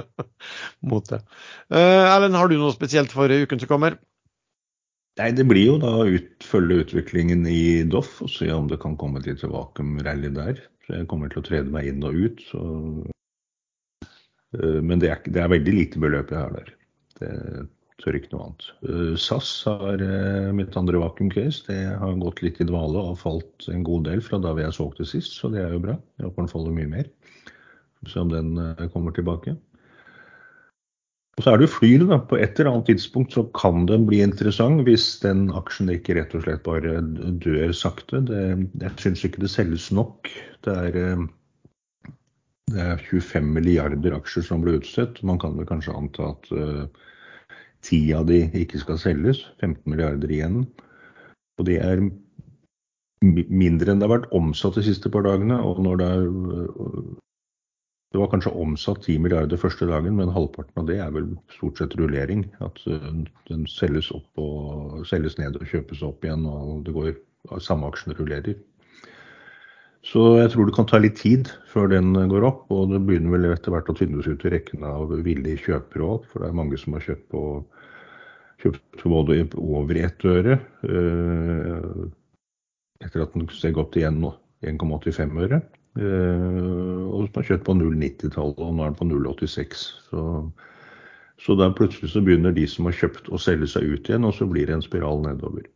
Mot 0.90 1.08
det. 1.08 1.22
Uh, 1.72 2.04
Erlend, 2.10 2.36
har 2.36 2.52
du 2.52 2.58
noe 2.60 2.76
spesielt 2.76 3.12
for 3.16 3.32
uken 3.32 3.62
som 3.62 3.70
kommer? 3.70 3.96
Nei, 5.20 5.30
Det 5.36 5.44
blir 5.48 5.64
jo 5.64 5.78
da 5.80 5.94
å 6.02 6.08
ut, 6.08 6.44
følge 6.44 6.82
utviklingen 6.84 7.48
i 7.48 7.88
Doff 7.88 8.20
og 8.24 8.30
se 8.32 8.48
om 8.52 8.68
det 8.68 8.80
kan 8.84 8.96
komme 9.00 9.20
et 9.20 9.28
lite 9.32 9.48
vakuumrally 9.48 10.28
der. 10.36 10.60
Så 10.84 10.88
jeg 10.98 11.08
kommer 11.08 11.32
til 11.32 11.40
å 11.40 11.48
trede 11.48 11.72
meg 11.72 11.88
inn 11.88 12.04
og 12.04 12.12
ut. 12.16 12.44
Så 12.52 12.60
Eh, 13.10 13.19
men 14.58 14.98
det 14.98 15.10
er, 15.12 15.20
det 15.30 15.42
er, 15.42 15.52
veldig 15.52 15.72
lite 15.76 16.00
beløp 16.02 16.32
jeg 16.32 16.40
har 16.40 16.56
der. 16.56 16.72
Det 17.20 17.30
tør 18.00 18.16
ikke 18.16 18.32
noe 18.32 18.48
annet. 18.48 18.66
Eh, 18.88 19.14
SAS 19.20 19.50
har 19.68 20.02
eh, 20.04 20.50
mitt 20.56 20.76
andre 20.78 21.00
vakuum-case. 21.02 21.64
Det 21.68 21.78
har 22.00 22.20
gått 22.22 22.42
litt 22.44 22.60
i 22.62 22.66
dvale 22.68 23.02
og 23.12 23.18
falt 23.20 23.68
en 23.72 23.84
god 23.86 24.06
del 24.08 24.22
fra 24.24 24.40
da 24.42 24.54
vi 24.56 24.66
har 24.66 24.74
solgt 24.74 25.02
det 25.02 25.08
sist, 25.10 25.36
så 25.36 25.52
det 25.52 25.62
er 25.64 25.74
jo 25.76 25.82
bra. 25.84 25.96
Jeg 26.18 26.28
håper 26.28 26.46
den 26.46 26.52
faller 26.52 26.76
mye 26.76 26.90
mer. 26.90 27.10
Se 28.08 28.22
om 28.22 28.30
den 28.32 28.54
kommer 28.94 29.12
tilbake. 29.12 29.58
Og 31.36 31.44
så 31.44 31.52
er 31.52 31.60
det 31.60 31.66
jo 31.68 31.74
Flyr. 31.74 32.04
da, 32.08 32.18
På 32.20 32.36
et 32.40 32.58
eller 32.58 32.70
annet 32.72 32.88
tidspunkt 32.90 33.32
så 33.36 33.44
kan 33.56 33.84
den 33.88 34.06
bli 34.08 34.22
interessant 34.24 34.82
hvis 34.84 35.04
den 35.22 35.46
aksjen 35.56 35.92
ikke 35.92 36.16
rett 36.16 36.34
og 36.36 36.46
slett 36.46 36.64
bare 36.66 36.98
dør 37.44 37.74
sakte. 37.76 38.22
Det, 38.28 38.40
jeg 38.80 38.96
syns 39.00 39.24
ikke 39.28 39.44
det 39.44 39.52
selges 39.52 39.90
nok. 39.92 40.32
Det 40.64 40.74
er 40.88 40.98
det 42.70 42.82
er 42.82 43.02
25 43.02 43.46
milliarder 43.54 44.16
aksjer 44.16 44.46
som 44.46 44.64
ble 44.64 44.78
utstedt. 44.78 45.22
Man 45.26 45.40
kan 45.42 45.56
vel 45.58 45.68
kanskje 45.68 45.96
anta 45.96 46.32
at 46.32 46.50
uh, 46.54 46.84
av 48.16 48.26
de 48.28 48.42
ikke 48.60 48.80
skal 48.82 49.00
selges. 49.00 49.44
15 49.60 49.82
milliarder 49.88 50.30
igjen. 50.30 50.64
Og 51.58 51.66
det 51.68 51.78
er 51.84 52.02
mindre 53.22 53.92
enn 53.92 54.00
det 54.00 54.06
har 54.08 54.16
vært 54.16 54.30
omsatt 54.36 54.78
de 54.78 54.84
siste 54.86 55.12
par 55.12 55.26
dagene. 55.26 55.58
Og 55.60 55.82
når 55.84 56.00
det 56.00 56.12
er 56.14 56.30
uh, 56.30 57.18
det 58.10 58.18
var 58.18 58.26
kanskje 58.32 58.50
omsatt 58.58 59.04
10 59.06 59.20
milliarder 59.22 59.60
første 59.60 59.86
dagen, 59.86 60.16
men 60.18 60.32
halvparten 60.34 60.80
av 60.82 60.88
det 60.88 60.96
er 60.98 61.12
vel 61.14 61.28
stort 61.54 61.78
sett 61.78 61.94
rullering. 61.98 62.48
At 62.64 62.80
uh, 62.90 63.12
den 63.50 63.66
selges 63.70 64.10
opp 64.14 64.42
og 64.42 65.04
selges 65.10 65.38
ned 65.38 65.58
og 65.60 65.68
kjøpes 65.70 66.02
opp 66.06 66.26
igjen, 66.26 66.46
og 66.50 66.82
det 66.88 66.96
går, 66.96 67.14
samme 67.62 67.86
aksjen 67.88 68.16
rullerer. 68.18 68.58
Så 70.06 70.22
jeg 70.38 70.52
tror 70.52 70.66
det 70.66 70.74
kan 70.78 70.86
ta 70.88 70.98
litt 71.00 71.18
tid 71.20 71.50
før 71.68 71.90
den 71.92 72.14
går 72.30 72.46
opp. 72.48 72.62
Og 72.72 72.94
det 72.94 73.02
begynner 73.04 73.34
vel 73.34 73.50
etter 73.50 73.74
hvert 73.74 73.90
å 73.92 73.96
tynnes 73.98 74.28
ut 74.28 74.46
i 74.48 74.52
rekken 74.54 74.86
av 74.88 75.12
villige 75.26 75.66
kjøpere 75.66 76.06
òg. 76.06 76.30
For 76.30 76.42
det 76.42 76.48
er 76.48 76.56
mange 76.62 76.80
som 76.80 76.96
har 76.96 77.04
kjøpt 77.04 77.28
på 77.34 77.44
kjøpt 78.60 79.04
både 79.08 79.36
over 79.56 80.00
ett 80.00 80.24
øre. 80.28 80.56
Eh, 80.84 82.08
etter 83.04 83.24
at 83.24 83.36
den 83.36 83.48
steg 83.52 83.78
opp 83.80 83.92
til 83.94 84.06
1,85 84.08 85.38
øre. 85.44 85.60
Eh, 85.98 87.04
og 87.10 87.26
som 87.26 87.40
har 87.40 87.48
kjøpt 87.48 87.66
på 87.66 87.76
0,90-tallet, 87.78 88.60
og 88.60 88.76
nå 88.76 88.84
er 88.84 88.92
den 88.92 89.00
på 89.00 89.08
0,86. 89.08 89.86
Så, 90.10 90.24
så 91.40 91.56
der 91.58 91.76
plutselig 91.76 92.12
så 92.12 92.22
begynner 92.24 92.54
de 92.56 92.66
som 92.68 92.88
har 92.88 92.96
kjøpt 92.96 93.32
å 93.32 93.40
selge 93.40 93.70
seg 93.72 93.88
ut 93.88 94.10
igjen, 94.10 94.28
og 94.28 94.36
så 94.36 94.48
blir 94.48 94.68
det 94.68 94.78
en 94.78 94.86
spiral 94.86 95.24
nedover. 95.24 95.66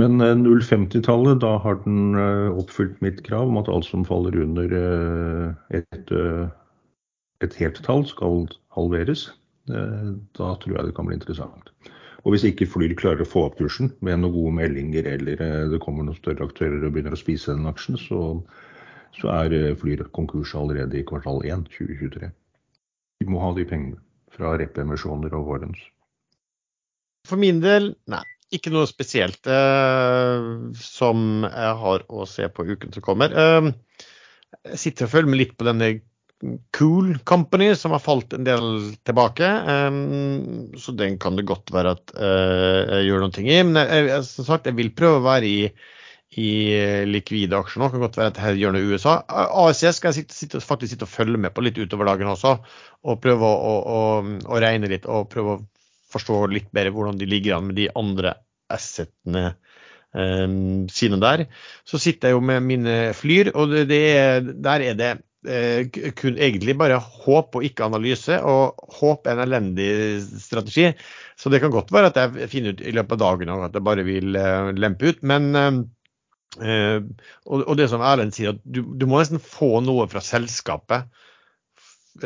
Men 0.00 0.22
050-tallet, 0.22 1.34
eh, 1.34 1.40
da 1.42 1.58
har 1.60 1.76
den 1.84 2.14
eh, 2.16 2.48
oppfylt 2.56 3.00
mitt 3.04 3.20
krav 3.26 3.50
om 3.50 3.58
at 3.60 3.68
alt 3.68 3.84
som 3.84 4.06
faller 4.08 4.38
under 4.40 4.72
eh, 4.72 5.76
et, 5.76 6.12
et 7.44 7.58
helt 7.60 7.80
tall, 7.84 8.06
skal 8.08 8.46
halveres. 8.76 9.28
Da 9.70 10.48
tror 10.62 10.72
jeg 10.72 10.88
det 10.88 10.94
kan 10.96 11.06
bli 11.06 11.18
interessant. 11.18 11.68
Og 12.24 12.32
hvis 12.32 12.46
ikke 12.48 12.68
Flyr 12.68 12.94
klarer 12.98 13.22
å 13.22 13.28
få 13.28 13.44
opp 13.46 13.60
kursen 13.60 13.92
med 14.04 14.22
noen 14.22 14.34
gode 14.34 14.54
meldinger, 14.56 15.06
eller 15.08 15.44
det 15.70 15.82
kommer 15.84 16.04
noen 16.04 16.18
større 16.18 16.48
aktører 16.48 16.82
og 16.82 16.96
begynner 16.96 17.14
å 17.14 17.20
spise 17.20 17.52
den 17.52 17.68
aksjen, 17.70 18.00
så, 18.00 18.40
så 19.20 19.30
er 19.36 19.76
Flyr 19.80 20.02
konkurs 20.16 20.56
allerede 20.58 20.98
i 20.98 21.04
kvartal 21.06 21.44
1 21.44 21.68
2023. 21.76 22.32
Vi 23.20 23.30
må 23.30 23.40
ha 23.44 23.52
de 23.56 23.68
pengene 23.68 24.00
fra 24.34 24.56
rep-emisjoner 24.58 25.36
og 25.38 25.48
warrants. 25.52 25.86
For 27.28 27.40
min 27.40 27.60
del, 27.62 27.92
nei 28.10 28.24
ikke 28.54 28.72
noe 28.74 28.88
spesielt 28.90 29.46
eh, 29.50 30.46
som 30.82 31.44
jeg 31.46 31.74
har 31.84 32.06
å 32.10 32.26
se 32.28 32.48
på 32.50 32.66
uken 32.66 32.94
som 32.94 33.04
kommer. 33.04 33.34
Eh, 33.34 34.06
jeg 34.72 34.80
sitter 34.84 35.06
og 35.06 35.14
følger 35.14 35.30
med 35.30 35.42
litt 35.44 35.58
på 35.58 35.68
denne 35.68 35.92
Cool 36.72 37.18
Company, 37.28 37.74
som 37.76 37.92
har 37.92 38.00
falt 38.00 38.32
en 38.32 38.46
del 38.48 38.66
tilbake. 39.06 39.46
Eh, 39.46 40.00
så 40.82 40.96
den 40.98 41.18
kan 41.22 41.38
det 41.38 41.46
godt 41.50 41.72
være 41.74 41.94
at 41.98 42.14
uh, 42.16 42.98
jeg 42.98 43.08
gjør 43.10 43.26
noe 43.26 43.46
i. 43.46 43.62
Men 43.68 43.80
jeg, 43.84 44.20
som 44.28 44.48
sagt, 44.48 44.68
jeg 44.70 44.78
vil 44.80 44.94
prøve 44.96 45.20
å 45.20 45.26
være 45.28 45.50
i, 45.50 45.58
i 46.40 46.50
likvide 47.06 47.58
aksjer 47.60 47.84
nå. 47.84 47.90
Kan 47.92 48.06
godt 48.06 48.18
være 48.18 48.34
at 48.34 48.40
jeg 48.48 48.62
gjør 48.64 48.74
noe 48.74 48.86
i 48.86 48.94
USA. 48.96 49.18
ASS 49.28 50.00
skal 50.00 50.10
jeg 50.10 50.22
sitte, 50.22 50.38
sitte, 50.38 50.64
faktisk 50.64 50.96
sitte 50.96 51.06
og 51.06 51.12
følge 51.12 51.42
med 51.44 51.54
på 51.54 51.66
litt 51.66 51.78
utover 51.78 52.10
dagen 52.10 52.32
også. 52.32 52.56
Og 53.06 53.20
prøve 53.22 53.46
å, 53.46 53.60
å, 53.60 54.00
å, 54.00 54.40
å 54.48 54.64
regne 54.64 54.90
litt 54.90 55.06
og 55.06 55.28
prøve 55.30 55.54
å 55.54 55.62
forstå 56.12 56.44
litt 56.52 56.70
bedre 56.74 56.92
hvordan 56.94 57.18
de 57.20 57.28
ligger 57.28 57.58
an 57.58 57.70
med 57.70 57.78
de 57.78 57.88
andre 57.98 58.34
assetene 58.70 59.52
um, 60.14 60.86
sine 60.92 61.18
der. 61.22 61.46
Så 61.88 62.00
sitter 62.02 62.30
jeg 62.30 62.38
jo 62.38 62.44
med 62.44 62.66
mine 62.66 62.96
flyr, 63.16 63.52
og 63.54 63.74
det, 63.74 63.86
det 63.90 64.00
er, 64.14 64.40
der 64.40 64.86
er 64.86 64.98
det 64.98 65.10
eh, 65.46 66.10
kun 66.16 66.38
egentlig 66.38 66.76
bare 66.78 66.98
håp 67.00 67.56
og 67.58 67.66
ikke 67.66 67.86
analyse. 67.88 68.40
Og 68.40 68.98
håp 69.00 69.26
er 69.26 69.38
en 69.38 69.46
elendig 69.46 69.92
strategi. 70.42 70.90
Så 71.38 71.52
det 71.52 71.62
kan 71.62 71.72
godt 71.74 71.92
være 71.94 72.12
at 72.12 72.20
jeg 72.20 72.52
finner 72.52 72.76
ut 72.76 72.84
i 72.84 72.94
løpet 72.96 73.16
av 73.16 73.24
dagen 73.24 73.54
at 73.56 73.78
jeg 73.78 73.86
bare 73.86 74.06
vil 74.06 74.36
eh, 74.38 74.74
lempe 74.78 75.12
ut. 75.12 75.24
Men 75.26 75.50
uh, 75.54 77.00
og, 77.46 77.60
og, 77.62 77.74
det 77.78 77.90
som 77.92 78.02
Erlend 78.02 78.34
sier, 78.34 78.56
at 78.56 78.62
du, 78.64 78.82
du 78.98 79.06
må 79.06 79.20
nesten 79.20 79.42
få 79.42 79.78
noe 79.86 80.08
fra 80.10 80.22
selskapet 80.24 81.06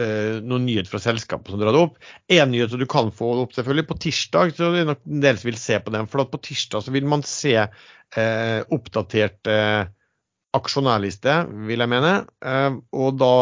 eh, 0.01 0.39
noen 0.45 0.65
nyheter 0.67 0.91
fra 0.93 1.01
selskapet 1.03 1.53
som 1.53 1.61
drar 1.61 1.75
det 1.75 1.83
opp. 1.87 1.99
En 2.33 2.51
nyhet 2.53 2.73
som 2.73 2.81
du 2.81 2.87
kan 2.91 3.11
få 3.15 3.31
opp 3.43 3.55
selvfølgelig 3.57 3.89
på 3.91 3.99
tirsdag, 4.07 4.55
så 4.57 4.71
det 4.75 4.83
er 4.83 4.89
nok 4.93 5.03
en 5.09 5.25
del 5.25 5.41
som 5.41 5.51
vil 5.51 5.61
se 5.61 5.79
på 5.83 5.95
den. 5.95 6.09
For 6.11 6.25
på 6.31 6.43
tirsdag 6.49 6.87
så 6.87 6.95
vil 6.95 7.09
man 7.11 7.25
se 7.29 7.55
eh, 7.61 8.61
oppdatert 8.75 9.53
eh, 9.53 9.83
aksjonærliste, 10.55 11.39
vil 11.71 11.85
jeg 11.85 11.93
mene. 11.95 12.15
Eh, 12.45 12.71
og 12.97 13.21
da 13.21 13.35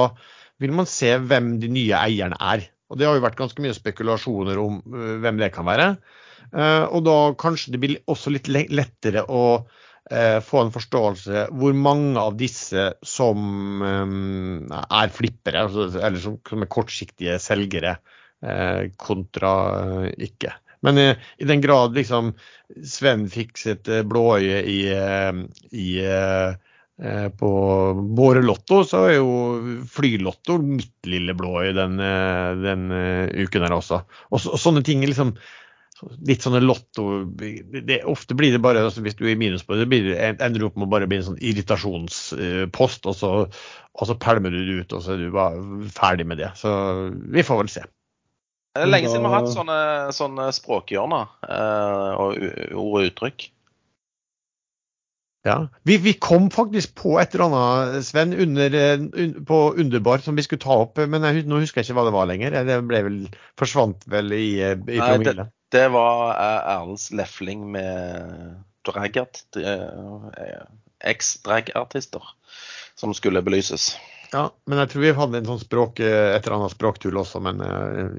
vil 0.63 0.75
man 0.79 0.89
se 0.91 1.15
hvem 1.19 1.57
de 1.63 1.73
nye 1.73 1.99
eierne 1.99 2.39
er. 2.39 2.69
Og 2.93 2.99
Det 3.01 3.09
har 3.09 3.17
jo 3.17 3.25
vært 3.25 3.39
ganske 3.41 3.63
mye 3.65 3.73
spekulasjoner 3.73 4.59
om 4.61 4.83
uh, 4.93 5.15
hvem 5.25 5.39
det 5.41 5.49
kan 5.55 5.65
være. 5.65 5.95
Uh, 6.53 6.85
og 6.93 6.99
da 7.07 7.15
kanskje 7.41 7.73
det 7.73 7.79
blir 7.81 8.03
også 8.13 8.29
litt 8.35 8.51
lettere 8.53 9.23
å 9.33 9.41
Eh, 9.65 9.92
få 10.43 10.65
en 10.65 10.73
forståelse 10.75 11.47
hvor 11.55 11.77
mange 11.79 12.19
av 12.21 12.35
disse 12.39 12.89
som 13.07 13.85
eh, 13.87 14.81
er 14.83 15.15
flippere, 15.15 15.67
altså, 15.69 15.87
eller 16.01 16.23
som, 16.23 16.41
som, 16.49 16.65
er 16.65 16.73
kortsiktige 16.73 17.39
selgere, 17.43 17.97
eh, 18.43 18.91
kontra 18.99 19.55
ikke. 20.19 20.57
Men 20.83 20.99
i 20.99 21.47
den 21.47 21.61
grad 21.63 21.95
liksom 21.95 22.33
Sven 22.83 23.29
fikk 23.31 23.55
sitt 23.61 23.87
blåøye 23.87 24.65
i, 24.67 24.81
i 25.79 25.87
på 27.39 27.51
Bårelotto, 28.19 28.81
så 28.83 29.05
er 29.07 29.15
jo 29.15 29.37
Flylotto 29.87 30.57
mitt 30.59 31.07
lille 31.07 31.37
blåøye 31.39 31.71
den, 31.77 32.03
den 32.65 32.83
uken 32.91 33.63
her 33.63 33.77
også. 33.79 34.01
Og, 34.33 34.43
så, 34.43 34.57
og 34.57 34.63
sånne 34.65 34.83
ting 34.87 35.07
liksom 35.07 35.37
litt 36.27 36.45
sånne 36.45 36.61
lotto 36.63 37.25
det, 37.39 38.03
Ofte 38.11 38.37
blir 38.39 38.55
det 38.55 38.63
bare, 38.65 38.83
altså 38.87 39.05
hvis 39.05 39.17
du 39.19 39.25
er 39.27 39.35
i 39.35 39.39
minus 39.39 39.65
på 39.67 39.79
det, 39.79 39.89
blir 39.91 40.11
det 40.11 40.19
ender 40.33 40.59
du 40.61 40.67
opp 40.69 40.79
med 40.79 40.89
å 40.89 40.93
bare 40.95 41.09
bli 41.11 41.21
en 41.21 41.29
sånn 41.31 41.41
irritasjonspost, 41.41 43.09
og 43.11 43.17
så, 43.19 43.33
og 43.47 44.11
så 44.11 44.19
pælmer 44.21 44.55
du 44.55 44.61
det 44.61 44.79
ut, 44.83 44.95
og 44.99 45.05
så 45.05 45.15
er 45.15 45.25
du 45.25 45.33
bare 45.35 45.89
ferdig 45.95 46.29
med 46.29 46.43
det. 46.43 46.53
Så 46.59 46.73
vi 47.13 47.47
får 47.47 47.63
vel 47.63 47.73
se. 47.73 47.87
Det 48.73 48.87
er 48.87 48.89
lenge 48.89 49.11
siden 49.11 49.27
vi 49.27 49.33
har 49.33 49.43
hatt 49.43 49.53
sånne, 49.53 49.81
sånne 50.17 50.47
språkhjørner 50.57 51.27
eh, 51.45 52.23
og 52.23 52.39
ord 52.81 53.03
og 53.03 53.11
uttrykk. 53.11 53.51
Ja. 55.43 55.57
Vi, 55.83 55.97
vi, 55.99 56.13
kom 56.23 56.47
faktisk 56.55 56.95
på 57.03 57.17
et 57.19 57.35
eller 57.35 57.51
annet, 57.51 58.07
Sven, 58.07 58.33
under, 58.33 58.77
un, 59.19 59.33
på 59.45 59.59
Underbar 59.75 60.23
som 60.23 60.39
vi 60.39 60.45
skulle 60.47 60.63
ta 60.63 60.77
opp. 60.85 61.03
Men 61.03 61.27
jeg, 61.27 61.45
nå 61.51 61.59
husker 61.61 61.83
jeg 61.83 61.91
ikke 61.91 61.99
hva 61.99 62.07
det 62.07 62.15
var 62.15 62.31
lenger. 62.31 62.55
Det 62.69 62.79
ble 62.87 63.03
vel, 63.09 63.19
forsvant 63.61 64.07
vel 64.11 64.31
i, 64.39 64.47
i 64.63 65.03
promille. 65.03 65.35
Det 65.43 65.51
var 65.93 66.35
eh, 66.35 66.71
Erlends 66.75 67.11
lefling 67.15 67.65
med 67.73 68.57
dragart, 68.87 69.45
eh, 69.57 70.65
eks-dragartister 71.13 72.23
som 72.99 73.15
skulle 73.17 73.43
belyses. 73.43 73.95
Ja, 74.33 74.47
men 74.65 74.81
jeg 74.81 74.93
tror 74.93 75.03
vi 75.05 75.15
hadde 75.17 75.41
en 75.43 75.49
sånn 75.49 75.61
språk, 75.61 76.01
et 76.01 76.39
eller 76.39 76.57
annet 76.57 76.73
språktull 76.73 77.19
også, 77.21 77.41
men 77.45 77.61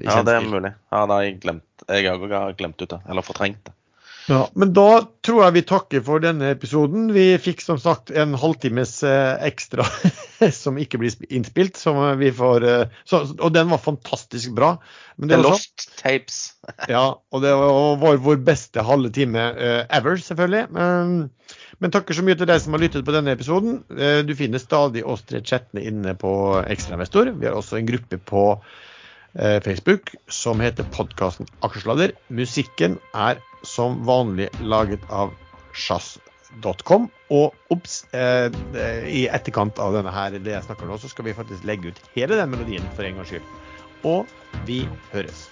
Ja, 0.04 0.20
det 0.22 0.36
er 0.36 0.44
mulig. 0.46 0.70
Ja, 0.92 1.00
det 1.10 1.16
har 1.16 1.24
jeg 1.26 1.40
glemt. 1.42 1.86
Jeg 1.88 2.06
har 2.06 2.54
glemt 2.54 2.82
ut 2.82 2.92
det. 2.92 3.00
Eller 3.10 3.26
fortrengt 3.26 3.64
det. 3.66 3.74
Ja, 4.26 4.50
Men 4.54 4.72
da 4.72 5.04
tror 5.24 5.42
jeg 5.44 5.54
vi 5.58 5.62
takker 5.68 6.04
for 6.04 6.22
denne 6.22 6.48
episoden. 6.54 7.10
Vi 7.12 7.26
fikk 7.42 7.60
som 7.64 7.80
sagt 7.80 8.12
en 8.14 8.32
halvtimes 8.40 8.96
eh, 9.04 9.34
ekstra 9.44 9.84
som 10.62 10.78
ikke 10.80 11.00
blir 11.02 11.12
innspilt. 11.28 11.76
Som 11.80 12.00
vi 12.20 12.30
får, 12.32 12.64
eh, 12.68 12.94
så, 13.08 13.24
og 13.36 13.52
den 13.52 13.68
var 13.72 13.82
fantastisk 13.84 14.54
bra. 14.56 14.74
Men 15.20 15.28
det, 15.28 15.36
det 15.36 15.44
Lost 15.44 15.90
Tapes. 16.00 16.40
ja, 16.94 17.04
og 17.12 17.44
det 17.44 17.52
var 17.60 18.00
vår, 18.00 18.40
beste 18.44 18.84
halve 18.84 19.12
time 19.14 19.44
ever, 19.92 20.16
selvfølgelig. 20.16 20.64
Men, 20.72 21.14
men, 21.78 21.92
takker 21.92 22.16
så 22.16 22.24
mye 22.24 22.38
til 22.40 22.48
deg 22.48 22.64
som 22.64 22.76
har 22.76 22.84
lyttet 22.86 23.04
på 23.04 23.14
denne 23.14 23.36
episoden. 23.36 23.82
Du 24.24 24.34
finner 24.38 24.62
stadig 24.62 25.04
oss 25.04 25.26
tre 25.28 25.44
chattene 25.44 25.84
inne 25.84 26.16
på 26.16 26.32
Ekstrainvestor. 26.64 27.34
Vi 27.36 27.50
har 27.50 27.60
også 27.60 27.78
en 27.78 27.92
gruppe 27.92 28.20
på 28.24 28.48
Facebook 29.34 30.12
som 30.30 30.60
heter 30.62 30.86
podkasten 30.94 31.48
Aksjesladder. 31.66 32.12
Musikken 32.30 33.00
er 33.18 33.40
som 33.66 34.04
vanlig 34.06 34.48
laget 34.60 35.02
av 35.10 35.32
sjazz.com. 35.74 37.08
Og 37.34 37.74
obs, 37.74 38.04
eh, 38.12 38.50
i 39.08 39.26
etterkant 39.26 39.78
av 39.82 39.96
denne 39.96 40.12
her, 40.14 40.38
det 40.38 40.54
jeg 40.54 40.68
snakker 40.68 40.90
nå, 40.90 40.98
så 41.00 41.10
skal 41.10 41.28
vi 41.28 41.36
faktisk 41.36 41.66
legge 41.66 41.90
ut 41.90 42.04
hele 42.14 42.38
den 42.40 42.54
melodien 42.54 42.86
for 42.94 43.06
en 43.06 43.18
gangs 43.20 43.32
skyld. 43.32 43.50
Og 44.04 44.28
vi 44.68 44.84
høres. 45.12 45.48